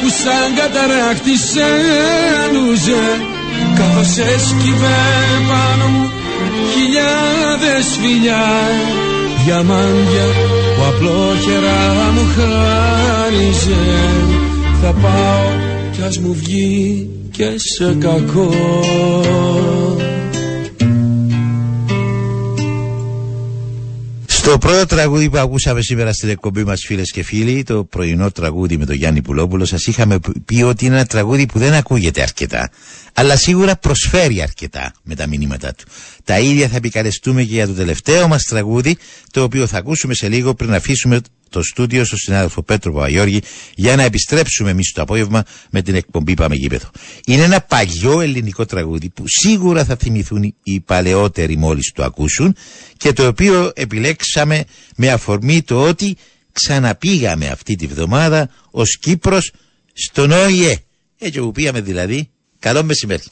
που 0.00 0.08
σαν 0.22 0.48
καταράκτη 0.58 1.36
σε 1.50 1.68
λούζε 2.52 3.04
Καθώς 3.78 4.16
έσκυβε 4.34 5.00
πάνω 5.48 5.86
μου 5.92 6.10
χιλιάδες 6.72 7.86
φιλιά 8.00 8.46
Διαμάντια 9.44 10.26
που 10.76 10.82
απλόχερα 10.90 11.80
μου 12.14 12.24
χάριζε. 12.36 13.84
Θα 14.82 14.92
πάω 15.02 15.48
κι 15.92 16.02
ας 16.06 16.18
μου 16.18 16.34
βγει 16.34 17.10
και 17.30 17.48
σε 17.56 17.96
κακό 18.00 18.50
Το 24.50 24.58
πρώτο 24.58 24.86
τραγούδι 24.86 25.30
που 25.30 25.38
ακούσαμε 25.38 25.82
σήμερα 25.82 26.12
στην 26.12 26.28
εκπομπή 26.28 26.64
μας, 26.64 26.84
φίλες 26.86 27.10
και 27.10 27.22
φίλοι, 27.22 27.62
το 27.62 27.84
πρωινό 27.84 28.30
τραγούδι 28.30 28.76
με 28.76 28.84
τον 28.86 28.94
Γιάννη 28.94 29.22
Πουλόπουλο, 29.22 29.64
σας 29.64 29.86
είχαμε 29.86 30.18
πει 30.44 30.62
ότι 30.62 30.84
είναι 30.84 30.94
ένα 30.94 31.06
τραγούδι 31.06 31.46
που 31.46 31.58
δεν 31.58 31.72
ακούγεται 31.72 32.22
αρκετά, 32.22 32.70
αλλά 33.14 33.36
σίγουρα 33.36 33.76
προσφέρει 33.76 34.42
αρκετά 34.42 34.92
με 35.02 35.14
τα 35.14 35.26
μηνύματά 35.26 35.74
του. 35.74 35.84
Τα 36.24 36.38
ίδια 36.38 36.68
θα 36.68 36.76
επικαλεστούμε 36.76 37.42
και 37.42 37.54
για 37.54 37.66
το 37.66 37.72
τελευταίο 37.72 38.28
μας 38.28 38.42
τραγούδι, 38.42 38.96
το 39.30 39.42
οποίο 39.42 39.66
θα 39.66 39.78
ακούσουμε 39.78 40.14
σε 40.14 40.28
λίγο 40.28 40.54
πριν 40.54 40.74
αφήσουμε 40.74 41.20
το 41.50 41.62
στούντιο 41.62 42.04
στο 42.04 42.16
συνάδελφο 42.16 42.62
Πέτρο 42.62 42.92
Παπαγιώργη 42.92 43.42
για 43.74 43.96
να 43.96 44.02
επιστρέψουμε 44.02 44.70
εμείς 44.70 44.92
το 44.92 45.02
απόγευμα 45.02 45.44
με 45.70 45.82
την 45.82 45.94
εκπομπή 45.94 46.34
Πάμε 46.34 46.54
Γήπεδο. 46.54 46.90
Είναι 47.26 47.42
ένα 47.42 47.60
παλιό 47.60 48.20
ελληνικό 48.20 48.64
τραγούδι 48.64 49.08
που 49.08 49.24
σίγουρα 49.26 49.84
θα 49.84 49.96
θυμηθούν 49.96 50.54
οι 50.62 50.80
παλαιότεροι 50.80 51.56
μόλις 51.56 51.92
το 51.94 52.04
ακούσουν 52.04 52.56
και 52.96 53.12
το 53.12 53.26
οποίο 53.26 53.72
επιλέξαμε 53.74 54.64
με 54.96 55.10
αφορμή 55.10 55.62
το 55.62 55.82
ότι 55.82 56.16
ξαναπήγαμε 56.52 57.46
αυτή 57.48 57.74
τη 57.74 57.86
βδομάδα 57.86 58.50
ως 58.70 58.98
Κύπρος 58.98 59.52
στον 59.92 60.30
ΟΗΕ. 60.30 60.78
Έτσι 61.18 61.40
που 61.40 61.52
πήγαμε 61.52 61.80
δηλαδή. 61.80 62.30
Καλό 62.58 62.82
μεσημέρι. 62.82 63.22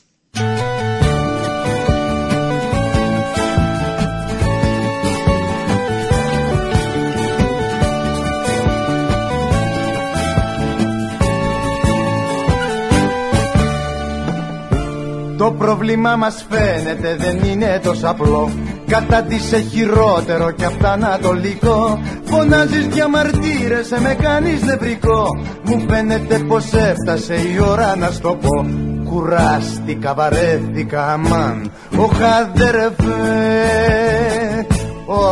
Το 15.38 15.52
πρόβλημα 15.58 16.16
μας 16.16 16.46
φαίνεται 16.50 17.16
δεν 17.18 17.50
είναι 17.50 17.80
τόσο 17.82 18.06
απλό. 18.06 18.50
Κατά 18.86 19.22
της 19.22 19.44
σε 19.44 19.58
χειρότερο 19.60 20.50
κι 20.50 20.64
αυτά 20.64 20.92
ανατολικό. 20.92 22.00
Φωνάζεις 22.24 22.86
για 22.86 23.08
μαρτύρες, 23.08 23.90
με 24.00 24.16
κάνεις 24.22 24.62
νευρικό. 24.62 25.38
Μου 25.64 25.84
φαίνεται 25.88 26.38
πως 26.38 26.72
έφτασε 26.72 27.34
η 27.34 27.58
ώρα 27.70 27.96
να 27.96 28.10
στο 28.10 28.38
πω. 28.40 28.66
Κουράστηκα, 29.04 30.14
βαρέθηκα, 30.14 31.12
αμάν. 31.12 31.70
Ο 31.96 32.08
αδερφέ, 32.40 32.96
ο 35.06 35.26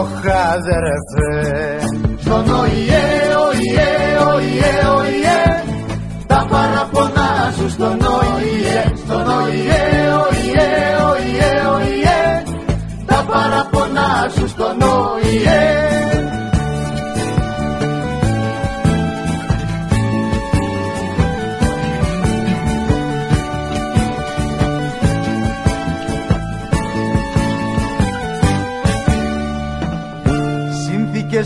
αδερφέ 0.53 1.79
Στον 2.21 2.55
ΟΗΕ, 2.55 3.07
ΟΗΕ, 3.47 3.91
ΟΗΕ, 4.35 4.73
ΟΗΕ. 4.97 5.65
Τα 6.27 6.47
παραπονά 6.51 7.26
σου 7.26 7.26
στον 7.77 8.01
ΟΗΕ, 8.01 8.93
στον 9.05 9.29
ΟΗΕ 9.29 10.17
παραπονά 13.27 14.29
σου 14.35 14.49
στον 14.49 14.83
ΟΗΕ 14.83 16.16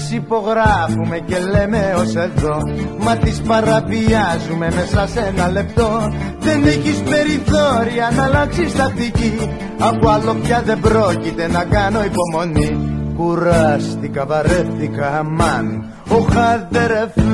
Συνθήκες 0.01 0.11
υπογράφουμε 0.11 1.19
και 1.19 1.39
λέμε 1.39 1.95
ως 1.97 2.15
εδώ. 2.15 2.59
Μα 2.99 3.17
τις 3.17 3.41
παραβιάζουμε 3.41 4.69
μέσα 4.75 5.07
σε 5.07 5.21
ένα 5.35 5.49
λεπτό. 5.49 6.13
Δεν 6.39 6.67
έχεις 6.67 7.03
περιθώρια 7.11 8.11
να 8.17 8.25
αλλάξεις 8.25 8.75
τακτική. 8.75 9.39
Από 9.79 10.09
άλλο 10.09 10.35
πια 10.43 10.63
δεν 10.65 10.81
πρόκειται 10.81 11.49
να 11.49 11.65
κάνω 11.65 12.01
υπομονή. 12.05 12.71
Κουράστηκα, 13.17 14.27
βαρέθηκα, 14.27 15.19
αμάν. 15.19 15.85
Ο 16.09 16.19
χαδερεφέ, 16.33 17.25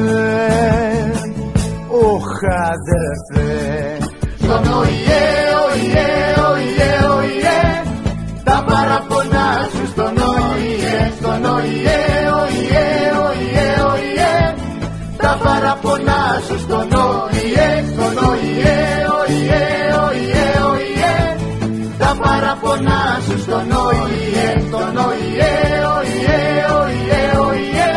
ο 2.05 2.09
χαδερεφέ 2.37 3.99
Στον 4.43 4.73
ΟΗΕ, 4.79 5.25
ΟΗΕ, 5.67 6.09
ΟΗΕ, 6.51 6.91
ΟΗΕ. 7.17 7.83
Τα 8.45 8.65
παραπονά 8.67 9.69
σου 9.75 9.87
στον 9.87 10.17
ΟΗΕ, 10.17 11.13
στον 11.19 11.45
ΟΗΕ 12.47 12.97
παραπονά 15.47 16.41
σου 16.47 16.59
στον 16.59 16.93
ΟΗΕ, 16.93 17.69
στον 17.93 18.17
ΟΗΕ, 18.29 18.77
ΟΗΕ, 19.19 19.63
ΟΗΕ, 20.07 20.47
ΟΗΕ 20.71 21.15
Τα 21.99 22.17
παραπονά 22.23 23.01
σου 23.27 23.39
στον 23.39 23.71
ΟΗΕ, 23.85 24.47
στον 24.69 24.97
ΟΗΕ, 25.07 25.53
ΟΗΕ, 25.97 26.41
ΟΗΕ, 26.81 27.23
ΟΗΕ 27.47 27.93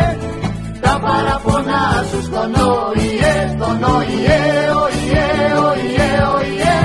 Τα 0.80 0.92
παραπονά 1.04 1.82
σου 2.10 2.22
στον 2.22 2.54
ΟΗΕ, 2.54 3.34
στον 3.54 3.82
ΟΗΕ, 3.94 4.40
ΟΗΕ, 4.82 5.26
ΟΗΕ, 5.68 6.10
ΟΗΕ 6.36 6.78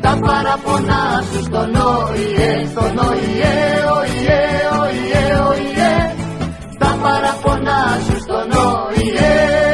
Τα 0.00 0.18
παραπονά 0.24 1.00
σου 1.28 1.42
στον 1.42 1.74
ΟΗΕ, 1.74 2.66
στον 2.70 2.98
ΟΗΕ, 3.08 3.54
ΟΗΕ, 3.98 4.40
ΟΗΕ, 4.80 5.24
ΟΗΕ 5.48 5.92
Τα 6.16 6.17
παραπονάς 7.02 8.04
σου 8.04 8.20
στον 8.20 8.50
ΟΗΕ. 8.50 9.67